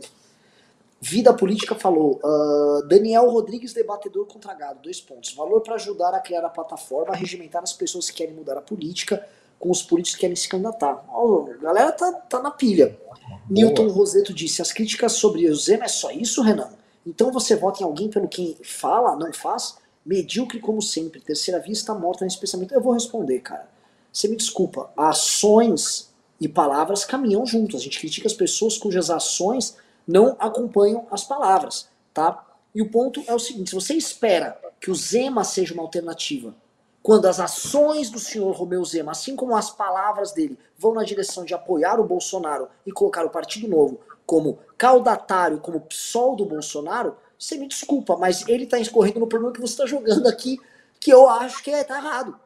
Vida 1.02 1.34
Política 1.34 1.76
falou, 1.76 2.20
uh, 2.24 2.88
Daniel 2.88 3.30
Rodrigues, 3.30 3.74
debatedor 3.74 4.26
contra 4.26 4.54
gado, 4.54 4.82
dois 4.82 5.00
pontos. 5.02 5.34
Valor 5.34 5.62
para 5.62 5.76
ajudar 5.76 6.14
a 6.14 6.20
criar 6.20 6.46
a 6.46 6.50
plataforma, 6.50 7.14
a 7.14 7.16
regimentar 7.16 7.62
as 7.62 7.74
pessoas 7.74 8.10
que 8.10 8.18
querem 8.18 8.34
mudar 8.34 8.58
a 8.58 8.62
política 8.62 9.28
com 9.60 9.70
os 9.70 9.84
políticos 9.84 10.16
que 10.16 10.22
querem 10.22 10.36
se 10.36 10.48
candidatar. 10.50 11.06
Oh, 11.14 11.48
a 11.52 11.58
galera 11.58 11.92
tá, 11.92 12.12
tá 12.12 12.42
na 12.42 12.52
pilha. 12.52 12.98
Boa. 13.04 13.40
Newton 13.50 13.88
Roseto 13.88 14.34
disse, 14.34 14.62
as 14.62 14.72
críticas 14.72 15.14
sobre 15.14 15.48
o 15.48 15.56
Zema 15.56 15.86
é 15.86 15.88
só 15.88 16.12
isso, 16.12 16.42
Renan? 16.42 16.70
Então 17.06 17.32
você 17.32 17.56
vota 17.56 17.82
em 17.82 17.86
alguém 17.86 18.10
pelo 18.10 18.28
quem 18.28 18.58
fala, 18.64 19.16
não 19.16 19.32
faz? 19.32 19.78
Medíocre 20.06 20.60
como 20.60 20.82
sempre, 20.82 21.20
terceira 21.20 21.60
via 21.60 21.74
está 21.74 21.94
morta 21.94 22.24
nesse 22.24 22.40
pensamento. 22.40 22.74
Eu 22.74 22.82
vou 22.82 22.94
responder, 22.94 23.40
cara. 23.40 23.68
Você 24.12 24.28
me 24.28 24.36
desculpa, 24.36 24.92
ações 24.96 26.14
e 26.40 26.48
palavras 26.48 27.04
caminham 27.04 27.46
juntos. 27.46 27.82
A 27.82 27.84
gente 27.84 28.00
critica 28.00 28.28
as 28.28 28.34
pessoas 28.34 28.78
cujas 28.78 29.10
ações 29.10 29.78
não 30.08 30.36
acompanham 30.40 31.08
as 31.10 31.24
palavras, 31.24 31.90
tá? 32.14 32.46
E 32.74 32.82
o 32.82 32.90
ponto 32.90 33.24
é 33.28 33.34
o 33.34 33.40
seguinte: 33.40 33.70
se 33.72 33.76
você 33.76 33.94
espera 33.96 34.60
que 34.80 34.92
o 34.92 34.96
Zema 34.96 35.44
seja 35.44 35.74
uma 35.74 35.84
alternativa, 35.84 36.54
quando 37.02 37.26
as 37.26 37.40
ações 37.40 38.10
do 38.10 38.20
senhor 38.20 38.56
Romeu 38.56 38.84
Zema, 38.84 39.12
assim 39.12 39.36
como 39.36 39.56
as 39.56 39.70
palavras 39.70 40.32
dele, 40.32 40.58
vão 40.78 40.94
na 40.94 41.04
direção 41.04 41.46
de 41.46 41.54
apoiar 41.54 42.00
o 42.00 42.08
Bolsonaro 42.08 42.68
e 42.86 42.92
colocar 42.92 43.26
o 43.26 43.30
Partido 43.30 43.68
Novo 43.68 44.00
como 44.26 44.60
caudatário, 44.78 45.60
como 45.60 45.82
PSOL 45.82 46.36
do 46.36 46.46
Bolsonaro, 46.46 47.16
você 47.38 47.58
me 47.58 47.68
desculpa, 47.68 48.18
mas 48.18 48.48
ele 48.48 48.64
está 48.64 48.80
escorrendo 48.80 49.20
no 49.20 49.28
problema 49.28 49.54
que 49.54 49.62
você 49.62 49.74
está 49.74 49.86
jogando 49.86 50.28
aqui, 50.28 50.60
que 51.00 51.12
eu 51.12 51.30
acho 51.30 51.64
que 51.64 51.72
é, 51.72 51.84
tá 51.84 51.98
errado. 51.98 52.40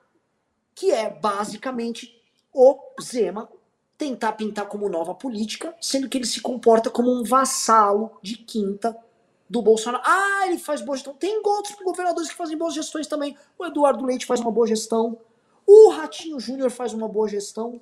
Que 0.73 0.91
é 0.91 1.09
basicamente 1.09 2.19
o 2.53 2.79
Zema 3.01 3.49
tentar 3.97 4.31
pintar 4.31 4.65
como 4.67 4.87
nova 4.87 5.13
política, 5.13 5.75
sendo 5.81 6.07
que 6.07 6.17
ele 6.17 6.25
se 6.25 6.41
comporta 6.41 6.89
como 6.89 7.11
um 7.11 7.23
vassalo 7.23 8.17
de 8.21 8.37
quinta 8.37 8.97
do 9.49 9.61
Bolsonaro. 9.61 10.03
Ah, 10.05 10.47
ele 10.47 10.57
faz 10.57 10.81
boa 10.81 10.95
gestão. 10.95 11.13
Tem 11.13 11.41
outros 11.43 11.75
governadores 11.83 12.29
que 12.29 12.35
fazem 12.35 12.57
boas 12.57 12.73
gestões 12.73 13.07
também. 13.07 13.35
O 13.57 13.65
Eduardo 13.65 14.05
Leite 14.05 14.25
faz 14.25 14.39
uma 14.39 14.51
boa 14.51 14.67
gestão. 14.67 15.19
O 15.65 15.89
Ratinho 15.89 16.39
Júnior 16.39 16.71
faz 16.71 16.93
uma 16.93 17.07
boa 17.07 17.27
gestão. 17.27 17.81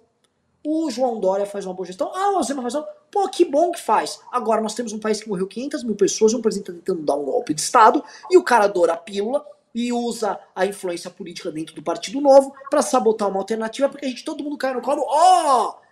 O 0.70 0.92
João 0.92 1.18
Dória 1.18 1.46
faz 1.46 1.66
uma 1.66 1.74
boa 1.74 1.86
gestão. 1.86 2.12
Ah, 2.14 2.38
o 2.38 2.44
Zema 2.44 2.62
faz 2.62 2.76
uma... 2.76 2.84
Pô, 3.10 3.30
que 3.30 3.46
bom 3.46 3.72
que 3.72 3.80
faz. 3.80 4.20
Agora, 4.30 4.60
nós 4.60 4.76
temos 4.76 4.92
um 4.92 5.00
país 5.00 5.22
que 5.22 5.30
morreu 5.30 5.48
500 5.48 5.84
mil 5.86 5.96
pessoas 5.96 6.34
um 6.34 6.42
presidente 6.42 6.74
tentando 6.74 7.04
dar 7.04 7.16
um 7.16 7.24
golpe 7.24 7.54
de 7.54 7.62
Estado 7.62 8.04
e 8.30 8.38
o 8.38 8.44
cara 8.44 8.66
adora 8.66 8.94
a 8.94 8.98
pílula 8.98 9.46
e 9.74 9.94
usa 9.94 10.38
a 10.54 10.66
influência 10.66 11.10
política 11.10 11.52
dentro 11.52 11.74
do 11.74 11.82
Partido 11.82 12.20
Novo 12.20 12.54
para 12.70 12.82
sabotar 12.82 13.30
uma 13.30 13.40
alternativa 13.40 13.88
porque 13.88 14.06
a 14.06 14.10
gente, 14.10 14.26
todo 14.26 14.44
mundo 14.44 14.58
cai 14.58 14.74
no 14.74 14.82
colo. 14.82 15.04
Ó! 15.08 15.70
Oh! 15.70 15.88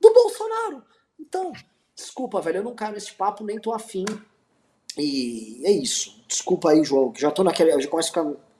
do 0.00 0.12
Bolsonaro. 0.12 0.82
Então, 1.18 1.52
desculpa, 1.94 2.40
velho, 2.40 2.58
eu 2.58 2.64
não 2.64 2.74
caio 2.74 2.94
nesse 2.94 3.12
papo, 3.12 3.44
nem 3.44 3.60
tô 3.60 3.72
afim. 3.72 4.04
E 4.98 5.62
é 5.64 5.70
isso. 5.70 6.22
Desculpa 6.26 6.70
aí, 6.70 6.82
João, 6.82 7.12
que 7.12 7.20
já 7.20 7.30
tô 7.30 7.44
naquela. 7.44 7.80
Já 7.80 7.88
começo 7.88 8.08
a 8.08 8.22
ficar. 8.22 8.50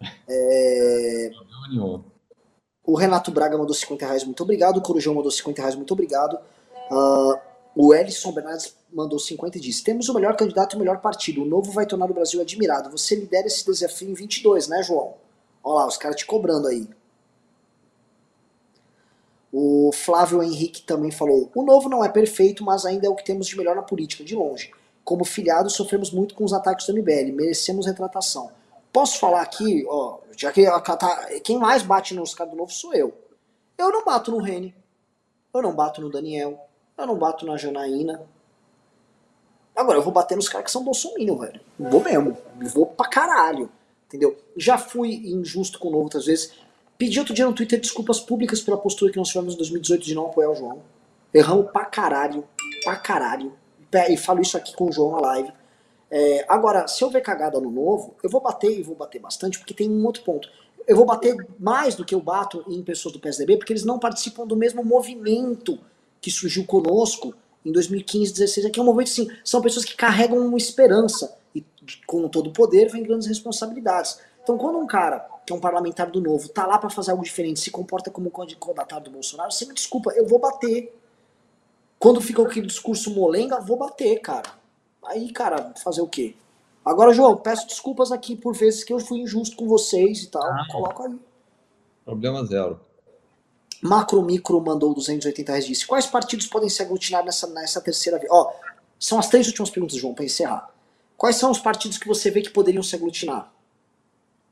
É... 0.28 1.30
O 2.84 2.96
Renato 2.96 3.30
Braga 3.30 3.56
mandou 3.56 3.74
50 3.74 4.04
reais, 4.04 4.24
muito 4.24 4.42
obrigado. 4.42 4.78
O 4.78 4.82
Corujão 4.82 5.14
mandou 5.14 5.30
50 5.30 5.60
reais, 5.60 5.74
muito 5.76 5.92
obrigado. 5.92 6.38
Uh, 6.90 7.38
o 7.74 7.94
Ellison 7.94 8.32
Bernardes 8.32 8.74
mandou 8.92 9.18
50 9.18 9.56
e 9.56 9.60
disse: 9.60 9.84
Temos 9.84 10.08
o 10.08 10.14
melhor 10.14 10.36
candidato 10.36 10.74
e 10.74 10.76
o 10.76 10.78
melhor 10.78 11.00
partido. 11.00 11.42
O 11.42 11.44
novo 11.44 11.70
vai 11.70 11.86
tornar 11.86 12.10
o 12.10 12.14
Brasil 12.14 12.40
admirado. 12.40 12.90
Você 12.90 13.14
lidera 13.14 13.46
esse 13.46 13.64
desafio 13.64 14.10
em 14.10 14.14
22, 14.14 14.68
né, 14.68 14.82
João? 14.82 15.14
Olha 15.62 15.80
lá, 15.80 15.86
os 15.86 15.96
caras 15.96 16.16
te 16.16 16.26
cobrando 16.26 16.66
aí. 16.66 16.88
O 19.52 19.90
Flávio 19.92 20.42
Henrique 20.42 20.82
também 20.82 21.10
falou: 21.10 21.50
o 21.54 21.62
novo 21.62 21.88
não 21.88 22.04
é 22.04 22.08
perfeito, 22.08 22.64
mas 22.64 22.84
ainda 22.84 23.06
é 23.06 23.10
o 23.10 23.14
que 23.14 23.24
temos 23.24 23.46
de 23.46 23.56
melhor 23.56 23.76
na 23.76 23.82
política, 23.82 24.24
de 24.24 24.34
longe. 24.34 24.72
Como 25.04 25.24
filiados, 25.24 25.74
sofremos 25.74 26.10
muito 26.10 26.34
com 26.34 26.44
os 26.44 26.52
ataques 26.52 26.86
do 26.86 26.94
MBL, 26.94 27.32
merecemos 27.32 27.86
retratação. 27.86 28.50
Posso 28.92 29.18
falar 29.18 29.42
aqui, 29.42 29.84
ó, 29.88 30.18
já 30.36 30.52
que 30.52 30.64
tá, 30.64 31.28
quem 31.44 31.58
mais 31.58 31.82
bate 31.82 32.14
nos 32.14 32.34
caras 32.34 32.52
do 32.52 32.56
novo 32.56 32.72
sou 32.72 32.94
eu. 32.94 33.12
Eu 33.78 33.90
não 33.90 34.04
bato 34.04 34.30
no 34.30 34.38
Rene, 34.38 34.74
eu 35.52 35.62
não 35.62 35.74
bato 35.74 36.00
no 36.00 36.10
Daniel, 36.10 36.68
eu 36.96 37.06
não 37.06 37.16
bato 37.16 37.46
na 37.46 37.56
Janaína. 37.56 38.22
Agora, 39.74 39.98
eu 39.98 40.02
vou 40.02 40.12
bater 40.12 40.36
nos 40.36 40.48
caras 40.48 40.66
que 40.66 40.70
são 40.70 40.84
bolsominion, 40.84 41.36
velho. 41.38 41.60
Vou 41.78 42.02
mesmo, 42.02 42.36
vou 42.74 42.86
pra 42.86 43.08
caralho, 43.08 43.70
entendeu? 44.06 44.38
Já 44.56 44.76
fui 44.76 45.14
injusto 45.26 45.78
com 45.78 45.88
o 45.88 45.90
novo 45.90 46.04
outras 46.04 46.26
vezes. 46.26 46.52
Pedi 46.98 47.18
outro 47.18 47.34
dia 47.34 47.46
no 47.46 47.54
Twitter 47.54 47.80
desculpas 47.80 48.20
públicas 48.20 48.60
pela 48.60 48.76
postura 48.76 49.10
que 49.10 49.18
nós 49.18 49.28
tivemos 49.28 49.54
em 49.54 49.56
2018 49.56 50.04
de 50.04 50.14
não 50.14 50.26
apoiar 50.26 50.50
o 50.50 50.54
João. 50.54 50.82
Erramos 51.34 51.70
pra 51.72 51.86
caralho, 51.86 52.46
pra 52.84 52.96
caralho. 52.96 53.52
E 54.08 54.16
falo 54.16 54.40
isso 54.40 54.56
aqui 54.56 54.76
com 54.76 54.88
o 54.88 54.92
João 54.92 55.12
na 55.12 55.20
live. 55.20 55.52
É, 56.14 56.44
agora, 56.46 56.86
se 56.86 57.02
eu 57.02 57.08
ver 57.08 57.22
cagada 57.22 57.58
no 57.58 57.70
novo, 57.70 58.14
eu 58.22 58.28
vou 58.28 58.42
bater 58.42 58.78
e 58.78 58.82
vou 58.82 58.94
bater 58.94 59.18
bastante, 59.18 59.58
porque 59.58 59.72
tem 59.72 59.90
um 59.90 60.04
outro 60.04 60.22
ponto. 60.22 60.46
Eu 60.86 60.94
vou 60.94 61.06
bater 61.06 61.34
mais 61.58 61.94
do 61.94 62.04
que 62.04 62.14
eu 62.14 62.20
bato 62.20 62.62
em 62.68 62.82
pessoas 62.82 63.14
do 63.14 63.18
PSDB, 63.18 63.56
porque 63.56 63.72
eles 63.72 63.82
não 63.82 63.98
participam 63.98 64.46
do 64.46 64.54
mesmo 64.54 64.84
movimento 64.84 65.78
que 66.20 66.30
surgiu 66.30 66.66
conosco 66.66 67.34
em 67.64 67.72
2015, 67.72 68.34
2016, 68.34 68.70
que 68.70 68.78
é 68.78 68.82
um 68.82 68.84
movimento 68.84 69.08
assim, 69.08 69.28
são 69.42 69.62
pessoas 69.62 69.86
que 69.86 69.96
carregam 69.96 70.38
uma 70.38 70.58
esperança 70.58 71.34
e 71.54 71.64
com 72.06 72.28
todo 72.28 72.48
o 72.50 72.52
poder 72.52 72.90
vem 72.90 73.02
grandes 73.02 73.26
responsabilidades. 73.26 74.18
Então, 74.42 74.58
quando 74.58 74.78
um 74.78 74.86
cara 74.86 75.26
que 75.46 75.52
é 75.52 75.56
um 75.56 75.60
parlamentar 75.60 76.10
do 76.10 76.20
novo, 76.20 76.46
tá 76.50 76.66
lá 76.66 76.76
para 76.76 76.90
fazer 76.90 77.12
algo 77.12 77.24
diferente, 77.24 77.58
se 77.58 77.70
comporta 77.70 78.10
como 78.10 78.28
um 78.28 78.30
candidato 78.30 79.00
do 79.00 79.10
Bolsonaro, 79.10 79.50
você 79.50 79.64
me 79.64 79.72
desculpa, 79.72 80.12
eu 80.12 80.26
vou 80.26 80.38
bater. 80.38 80.94
Quando 81.98 82.20
fica 82.20 82.42
aquele 82.42 82.66
discurso 82.66 83.14
molenga, 83.14 83.60
vou 83.60 83.78
bater, 83.78 84.20
cara. 84.20 84.61
Aí, 85.06 85.32
cara, 85.32 85.72
fazer 85.82 86.00
o 86.00 86.06
quê? 86.06 86.34
Agora, 86.84 87.12
João, 87.12 87.36
peço 87.36 87.66
desculpas 87.66 88.10
aqui 88.10 88.36
por 88.36 88.54
vezes 88.54 88.82
que 88.82 88.92
eu 88.92 88.98
fui 88.98 89.20
injusto 89.20 89.56
com 89.56 89.68
vocês 89.68 90.22
e 90.22 90.26
tal. 90.28 90.42
Ah, 90.42 90.66
Coloca 90.70 91.04
aí. 91.04 91.18
Problema 92.04 92.44
zero. 92.44 92.80
Macro 93.82 94.22
Micro 94.22 94.60
mandou 94.60 94.94
280 94.94 95.52
reais 95.52 95.66
disse: 95.66 95.86
Quais 95.86 96.06
partidos 96.06 96.46
podem 96.46 96.68
se 96.68 96.82
aglutinar 96.82 97.24
nessa, 97.24 97.46
nessa 97.48 97.80
terceira 97.80 98.18
vez? 98.18 98.30
Ó, 98.30 98.52
são 98.98 99.18
as 99.18 99.28
três 99.28 99.46
últimas 99.48 99.70
perguntas, 99.70 99.96
João, 99.96 100.14
para 100.14 100.24
encerrar. 100.24 100.70
Quais 101.16 101.36
são 101.36 101.50
os 101.50 101.58
partidos 101.58 101.98
que 101.98 102.06
você 102.06 102.30
vê 102.30 102.42
que 102.42 102.50
poderiam 102.50 102.82
se 102.82 102.94
aglutinar? 102.94 103.52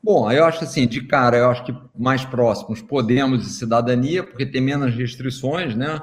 Bom, 0.03 0.31
eu 0.31 0.43
acho 0.45 0.63
assim, 0.63 0.87
de 0.87 1.05
cara, 1.05 1.37
eu 1.37 1.49
acho 1.49 1.63
que 1.63 1.75
mais 1.95 2.25
próximos 2.25 2.81
Podemos 2.81 3.45
e 3.45 3.49
Cidadania, 3.49 4.23
porque 4.23 4.45
tem 4.45 4.61
menos 4.61 4.95
restrições, 4.95 5.75
né? 5.75 6.01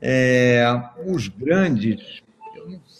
É, 0.00 0.64
os 1.06 1.28
grandes, 1.28 2.22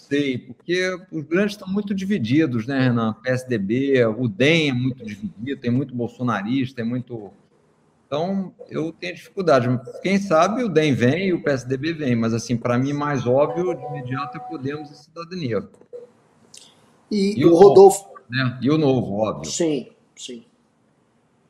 sei, 0.09 0.39
porque 0.39 0.97
os 1.13 1.23
grandes 1.25 1.53
estão 1.53 1.69
muito 1.69 1.95
divididos, 1.95 2.67
né, 2.67 2.81
Renan? 2.81 3.15
PSDB, 3.23 4.05
o 4.07 4.27
DEM 4.27 4.71
é 4.71 4.73
muito 4.73 5.05
dividido, 5.05 5.61
tem 5.61 5.71
muito 5.71 5.95
bolsonarista, 5.95 6.77
tem 6.77 6.85
muito. 6.85 7.31
Então, 8.07 8.55
eu 8.71 8.91
tenho 8.93 9.15
dificuldade. 9.15 9.69
Quem 10.03 10.19
sabe 10.19 10.65
o 10.65 10.69
DEM 10.69 10.95
vem 10.95 11.29
e 11.29 11.33
o 11.35 11.43
PSDB 11.43 11.93
vem, 11.93 12.17
mas, 12.17 12.33
assim, 12.33 12.57
para 12.57 12.79
mim, 12.79 12.93
mais 12.93 13.27
óbvio, 13.27 13.75
de 13.75 13.85
imediato, 13.85 14.39
é 14.39 14.41
Podemos 14.41 14.91
e 14.91 14.97
Cidadania. 14.97 15.69
E, 17.11 17.39
e 17.39 17.45
o 17.45 17.55
Rodolfo. 17.55 18.05
Novo, 18.05 18.21
né? 18.31 18.59
E 18.63 18.71
o 18.71 18.79
novo, 18.79 19.19
óbvio. 19.19 19.51
Sim. 19.51 19.89
Sim. 20.17 20.45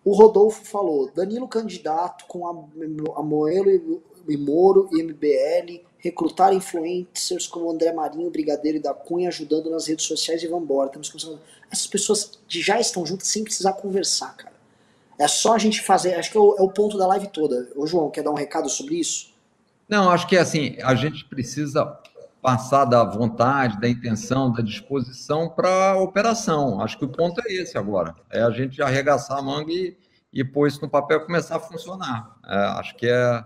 O 0.05 0.13
Rodolfo 0.13 0.65
falou: 0.65 1.11
Danilo 1.15 1.49
candidato 1.49 2.27
com 2.27 2.47
a, 2.47 3.21
a 3.21 3.23
Moelo 3.23 3.71
e, 3.71 4.01
e 4.29 4.37
Moro 4.37 4.89
e 4.93 5.03
MBL 5.03 5.88
recrutar 5.99 6.53
influencers 6.53 7.47
como 7.47 7.71
André 7.71 7.93
Marinho, 7.93 8.31
Brigadeiro 8.31 8.79
e 8.79 8.81
da 8.81 8.95
Cunha 8.95 9.29
ajudando 9.29 9.71
nas 9.71 9.87
redes 9.87 10.07
sociais 10.07 10.43
e 10.43 10.47
vambora. 10.47 10.91
Temos 10.91 11.09
começando... 11.09 11.41
Essas 11.71 11.87
pessoas 11.87 12.39
já 12.49 12.81
estão 12.81 13.05
juntas 13.05 13.29
sem 13.29 13.45
precisar 13.45 13.75
conversar, 13.75 14.35
cara. 14.37 14.55
É 15.19 15.27
só 15.27 15.55
a 15.55 15.59
gente 15.59 15.83
fazer. 15.83 16.15
Acho 16.15 16.31
que 16.31 16.39
é 16.39 16.41
o, 16.41 16.57
é 16.57 16.63
o 16.63 16.71
ponto 16.71 16.97
da 16.97 17.07
live 17.09 17.27
toda. 17.29 17.69
Ô, 17.75 17.87
João, 17.87 18.09
quer 18.09 18.23
dar 18.23 18.31
um 18.31 18.35
recado 18.35 18.69
sobre 18.69 18.95
isso? 18.95 19.35
Não, 19.89 20.11
acho 20.11 20.27
que 20.27 20.37
é 20.37 20.41
assim, 20.41 20.77
a 20.83 20.95
gente 20.95 21.25
precisa 21.25 21.99
passar 22.41 22.85
da 22.85 23.03
vontade, 23.03 23.81
da 23.81 23.89
intenção, 23.89 24.53
da 24.53 24.63
disposição 24.63 25.49
para 25.49 25.91
a 25.91 26.01
operação. 26.01 26.81
Acho 26.81 26.97
que 26.97 27.05
o 27.05 27.09
ponto 27.09 27.41
é 27.45 27.53
esse 27.53 27.77
agora. 27.77 28.15
É 28.31 28.41
a 28.41 28.51
gente 28.51 28.81
arregaçar 28.81 29.39
a 29.39 29.43
manga 29.43 29.73
e, 29.73 29.97
e 30.33 30.45
pôr 30.45 30.69
isso 30.69 30.81
no 30.81 30.89
papel 30.89 31.19
e 31.19 31.25
começar 31.25 31.57
a 31.57 31.61
funcionar. 31.61 32.37
É, 32.47 32.57
acho 32.79 32.95
que 32.97 33.07
é. 33.07 33.45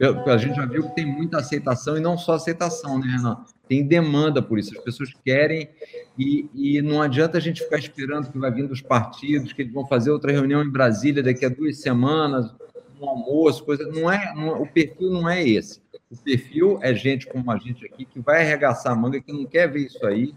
A 0.00 0.36
gente 0.36 0.56
já 0.56 0.66
viu 0.66 0.82
que 0.88 0.94
tem 0.94 1.06
muita 1.06 1.38
aceitação 1.38 1.96
e 1.96 2.00
não 2.00 2.18
só 2.18 2.34
aceitação, 2.34 2.98
né, 2.98 3.06
Renan? 3.06 3.44
Tem 3.68 3.86
demanda 3.86 4.42
por 4.42 4.58
isso. 4.58 4.76
As 4.76 4.82
pessoas 4.82 5.12
querem 5.24 5.68
e, 6.18 6.48
e 6.54 6.82
não 6.82 7.00
adianta 7.00 7.38
a 7.38 7.40
gente 7.40 7.62
ficar 7.62 7.78
esperando 7.78 8.30
que 8.30 8.38
vai 8.38 8.50
vir 8.50 8.66
dos 8.66 8.80
partidos, 8.80 9.52
que 9.52 9.62
eles 9.62 9.72
vão 9.72 9.86
fazer 9.86 10.10
outra 10.10 10.32
reunião 10.32 10.62
em 10.62 10.70
Brasília 10.70 11.22
daqui 11.22 11.44
a 11.44 11.48
duas 11.48 11.80
semanas, 11.80 12.52
um 13.00 13.08
almoço, 13.08 13.64
coisa. 13.64 13.86
Não 13.86 14.10
é, 14.10 14.34
não, 14.34 14.60
o 14.60 14.66
perfil 14.66 15.10
não 15.10 15.28
é 15.28 15.46
esse. 15.46 15.80
O 16.10 16.16
perfil 16.16 16.78
é 16.82 16.94
gente 16.94 17.26
como 17.26 17.50
a 17.50 17.56
gente 17.56 17.86
aqui 17.86 18.04
que 18.04 18.20
vai 18.20 18.42
arregaçar 18.42 18.92
a 18.92 18.96
manga, 18.96 19.20
que 19.20 19.32
não 19.32 19.46
quer 19.46 19.70
ver 19.70 19.86
isso 19.86 20.04
aí, 20.06 20.34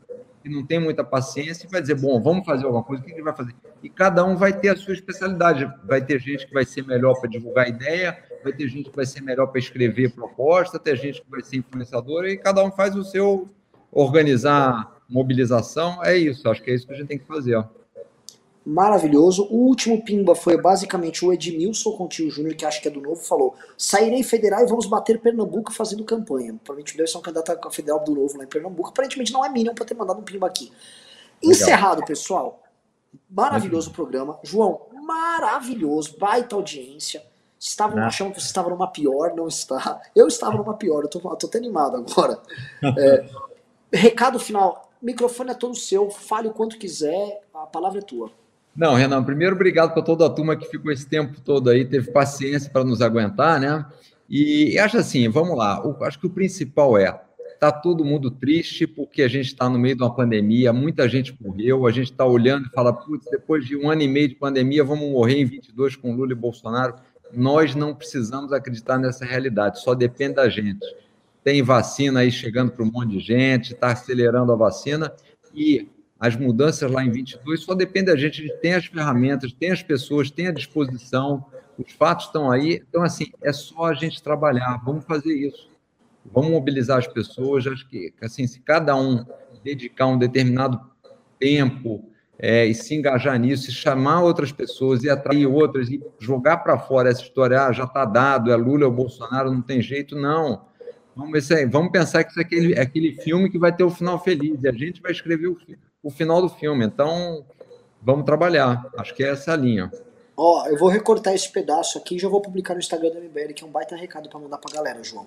que 0.47 0.53
não 0.53 0.65
tem 0.65 0.79
muita 0.79 1.03
paciência 1.03 1.67
e 1.67 1.69
vai 1.69 1.81
dizer, 1.81 1.95
bom, 1.95 2.21
vamos 2.21 2.45
fazer 2.45 2.65
alguma 2.65 2.83
coisa, 2.83 3.03
o 3.03 3.05
que 3.05 3.11
ele 3.11 3.21
vai 3.21 3.35
fazer? 3.35 3.53
E 3.83 3.89
cada 3.89 4.23
um 4.23 4.35
vai 4.35 4.53
ter 4.53 4.69
a 4.69 4.75
sua 4.75 4.93
especialidade. 4.93 5.69
Vai 5.83 6.01
ter 6.01 6.19
gente 6.19 6.47
que 6.47 6.53
vai 6.53 6.65
ser 6.65 6.85
melhor 6.85 7.19
para 7.19 7.29
divulgar 7.29 7.67
ideia, 7.67 8.17
vai 8.43 8.53
ter 8.53 8.67
gente 8.67 8.89
que 8.89 8.95
vai 8.95 9.05
ser 9.05 9.21
melhor 9.21 9.47
para 9.47 9.59
escrever 9.59 10.11
proposta, 10.11 10.79
ter 10.79 10.95
gente 10.95 11.21
que 11.21 11.29
vai 11.29 11.41
ser 11.41 11.57
influenciadora, 11.57 12.31
e 12.31 12.37
cada 12.37 12.63
um 12.63 12.71
faz 12.71 12.95
o 12.95 13.03
seu, 13.03 13.49
organizar 13.91 14.95
mobilização, 15.09 16.03
é 16.03 16.15
isso, 16.17 16.49
acho 16.49 16.61
que 16.61 16.69
é 16.69 16.75
isso 16.75 16.85
que 16.85 16.93
a 16.93 16.97
gente 16.97 17.07
tem 17.07 17.17
que 17.17 17.25
fazer. 17.25 17.55
Ó 17.55 17.76
maravilhoso. 18.67 19.47
O 19.49 19.67
último 19.67 20.03
pimba 20.03 20.35
foi 20.35 20.59
basicamente 20.59 21.25
o 21.25 21.31
Edmilson 21.31 21.93
Contil 21.93 22.29
Júnior, 22.29 22.53
que 22.53 22.65
acho 22.65 22.81
que 22.81 22.89
é 22.89 22.91
do 22.91 22.99
Novo, 22.99 23.21
falou: 23.21 23.55
sairei 23.77 24.21
federal 24.23 24.61
e 24.61 24.67
vamos 24.67 24.85
bater 24.85 25.21
Pernambuco 25.21 25.71
fazendo 25.71 26.03
campanha. 26.03 26.53
Provavelmente 26.63 26.97
deve 26.97 27.09
ser 27.09 27.17
um 27.17 27.21
candidato 27.21 27.57
a 27.65 27.71
federal 27.71 28.03
do 28.03 28.13
Novo 28.13 28.37
lá 28.37 28.43
em 28.43 28.47
Pernambuco. 28.47 28.89
Aparentemente 28.89 29.31
não 29.31 29.45
é 29.45 29.49
Minion 29.49 29.73
para 29.73 29.85
ter 29.85 29.93
mandado 29.93 30.19
um 30.19 30.23
pimba 30.23 30.45
aqui. 30.45 30.71
Encerrado, 31.41 32.03
pessoal. 32.03 32.61
Maravilhoso 33.29 33.89
o 33.89 33.93
programa. 33.93 34.37
João, 34.43 34.81
maravilhoso, 34.93 36.17
baita 36.19 36.55
audiência. 36.55 37.23
Estavam 37.57 38.03
achando 38.03 38.33
que 38.33 38.41
você 38.41 38.47
estava 38.47 38.69
numa 38.69 38.87
pior, 38.87 39.33
não 39.33 39.47
está. 39.47 40.01
Eu 40.13 40.27
estava 40.27 40.57
numa 40.57 40.73
pior, 40.75 41.03
eu 41.03 41.09
tô, 41.09 41.19
tô 41.19 41.47
até 41.47 41.57
animado 41.57 41.95
agora. 41.95 42.37
É, 42.97 43.29
recado 43.93 44.37
final: 44.39 44.91
microfone 45.01 45.51
é 45.51 45.53
todo 45.53 45.73
seu, 45.73 46.09
fale 46.09 46.49
o 46.49 46.53
quanto 46.53 46.77
quiser, 46.77 47.41
a 47.53 47.65
palavra 47.65 47.99
é 47.99 48.01
tua. 48.01 48.29
Não, 48.77 48.93
Renan, 48.93 49.23
primeiro, 49.23 49.55
obrigado 49.55 49.91
para 49.91 50.03
toda 50.03 50.27
a 50.27 50.29
turma 50.29 50.55
que 50.55 50.67
ficou 50.67 50.91
esse 50.91 51.07
tempo 51.07 51.41
todo 51.41 51.67
aí, 51.71 51.83
teve 51.83 52.11
paciência 52.11 52.69
para 52.69 52.83
nos 52.83 53.01
aguentar, 53.01 53.59
né? 53.59 53.83
E, 54.29 54.77
acho 54.77 54.97
assim, 54.97 55.27
vamos 55.29 55.57
lá, 55.57 55.83
o, 55.83 56.03
acho 56.03 56.19
que 56.19 56.27
o 56.27 56.29
principal 56.29 56.95
é, 56.95 57.19
está 57.51 57.71
todo 57.71 58.05
mundo 58.05 58.29
triste 58.29 58.85
porque 58.85 59.23
a 59.23 59.27
gente 59.27 59.47
está 59.47 59.67
no 59.67 59.79
meio 59.79 59.95
de 59.95 60.03
uma 60.03 60.13
pandemia, 60.13 60.71
muita 60.71 61.09
gente 61.09 61.35
morreu, 61.41 61.87
a 61.87 61.91
gente 61.91 62.11
está 62.11 62.23
olhando 62.23 62.67
e 62.67 62.69
fala, 62.69 62.93
putz, 62.93 63.25
depois 63.31 63.65
de 63.65 63.75
um 63.75 63.89
ano 63.89 64.03
e 64.03 64.07
meio 64.07 64.27
de 64.27 64.35
pandemia, 64.35 64.83
vamos 64.83 65.09
morrer 65.09 65.39
em 65.39 65.45
22 65.45 65.95
com 65.95 66.13
Lula 66.13 66.33
e 66.33 66.35
Bolsonaro. 66.35 66.93
Nós 67.33 67.73
não 67.73 67.95
precisamos 67.95 68.53
acreditar 68.53 68.99
nessa 68.99 69.25
realidade, 69.25 69.81
só 69.81 69.95
depende 69.95 70.35
da 70.35 70.47
gente. 70.49 70.85
Tem 71.43 71.63
vacina 71.63 72.19
aí 72.19 72.31
chegando 72.31 72.71
para 72.71 72.83
um 72.83 72.91
monte 72.91 73.17
de 73.17 73.19
gente, 73.21 73.73
está 73.73 73.87
acelerando 73.87 74.51
a 74.51 74.55
vacina, 74.55 75.11
e 75.51 75.89
as 76.19 76.35
mudanças 76.35 76.89
lá 76.91 77.03
em 77.03 77.11
22 77.11 77.61
só 77.61 77.75
depende 77.75 78.07
da 78.07 78.15
gente, 78.15 78.41
a 78.41 78.47
gente 78.47 78.59
tem 78.59 78.73
as 78.73 78.85
ferramentas, 78.85 79.53
tem 79.53 79.71
as 79.71 79.83
pessoas, 79.83 80.31
tem 80.31 80.47
a 80.47 80.51
disposição, 80.51 81.45
os 81.77 81.91
fatos 81.93 82.25
estão 82.25 82.49
aí. 82.49 82.83
Então, 82.89 83.03
assim, 83.03 83.27
é 83.41 83.53
só 83.53 83.85
a 83.85 83.93
gente 83.93 84.21
trabalhar, 84.21 84.81
vamos 84.83 85.05
fazer 85.05 85.33
isso. 85.33 85.69
Vamos 86.25 86.51
mobilizar 86.51 86.97
as 86.97 87.07
pessoas. 87.07 87.67
Acho 87.67 87.87
que, 87.87 88.13
assim, 88.21 88.47
se 88.47 88.59
cada 88.59 88.95
um 88.95 89.23
dedicar 89.63 90.07
um 90.07 90.17
determinado 90.17 90.81
tempo 91.39 92.09
é, 92.39 92.65
e 92.65 92.73
se 92.73 92.95
engajar 92.95 93.39
nisso, 93.39 93.69
e 93.69 93.73
chamar 93.73 94.21
outras 94.23 94.51
pessoas 94.51 95.03
e 95.03 95.09
atrair 95.09 95.45
outras 95.45 95.89
e 95.89 96.03
jogar 96.19 96.57
para 96.57 96.79
fora 96.79 97.09
essa 97.09 97.21
história, 97.21 97.63
ah, 97.63 97.71
já 97.71 97.83
está 97.83 98.05
dado, 98.05 98.51
é 98.51 98.55
Lula 98.55 98.85
ou 98.85 98.91
Bolsonaro, 98.91 99.51
não 99.51 99.61
tem 99.61 99.81
jeito, 99.81 100.15
não. 100.15 100.65
Vamos, 101.15 101.47
ver 101.47 101.69
vamos 101.69 101.91
pensar 101.91 102.23
que 102.23 102.31
isso 102.31 102.39
é 102.39 102.43
aquele, 102.43 102.73
é 102.73 102.81
aquele 102.81 103.13
filme 103.21 103.49
que 103.49 103.57
vai 103.57 103.75
ter 103.75 103.83
o 103.83 103.89
final 103.89 104.23
feliz, 104.23 104.61
e 104.63 104.67
a 104.67 104.71
gente 104.71 105.01
vai 105.01 105.11
escrever 105.11 105.47
o 105.47 105.55
filme 105.55 105.86
o 106.07 106.09
final 106.09 106.41
do 106.41 106.47
filme. 106.47 106.85
Então, 106.85 107.43
vamos 108.01 108.25
trabalhar. 108.25 108.89
Acho 108.97 109.13
que 109.13 109.21
é 109.25 109.31
essa 109.31 109.51
a 109.51 109.57
linha. 109.57 109.91
Ó, 110.37 110.65
eu 110.67 110.77
vou 110.77 110.87
recortar 110.87 111.33
esse 111.33 111.51
pedaço 111.51 111.97
aqui 111.97 112.15
e 112.15 112.19
já 112.19 112.29
vou 112.29 112.39
publicar 112.39 112.73
no 112.75 112.79
Instagram 112.79 113.09
do 113.09 113.19
MBL, 113.19 113.53
que 113.53 113.61
é 113.61 113.67
um 113.67 113.69
baita 113.69 113.93
recado 113.93 114.29
para 114.29 114.39
mandar 114.39 114.57
pra 114.57 114.73
galera, 114.73 115.03
João. 115.03 115.25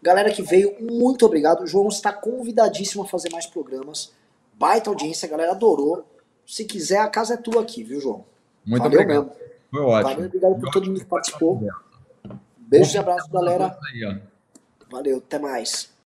Galera 0.00 0.32
que 0.32 0.40
veio, 0.40 0.76
muito 0.80 1.26
obrigado. 1.26 1.64
O 1.64 1.66
João 1.66 1.88
está 1.88 2.10
convidadíssimo 2.10 3.02
a 3.02 3.06
fazer 3.06 3.30
mais 3.30 3.44
programas. 3.44 4.14
Baita 4.54 4.88
audiência, 4.88 5.26
a 5.26 5.30
galera 5.30 5.52
adorou. 5.52 6.06
Se 6.46 6.64
quiser, 6.64 7.00
a 7.00 7.08
casa 7.08 7.34
é 7.34 7.36
tua 7.36 7.60
aqui, 7.60 7.82
viu, 7.82 8.00
João? 8.00 8.24
Muito 8.64 8.82
Valeu 8.82 9.00
obrigado. 9.00 9.26
Mesmo. 9.26 9.40
Foi 9.70 9.80
ótimo. 9.82 10.10
Valeu, 10.10 10.26
obrigado 10.26 10.60
por 10.60 10.70
todo 10.70 10.86
mundo 10.86 11.00
que 11.00 11.06
participou. 11.06 11.68
Beijo 12.56 12.96
e 12.96 12.98
abraço, 12.98 13.28
galera. 13.30 13.78
Valeu, 14.90 15.18
até 15.18 15.38
mais. 15.38 15.93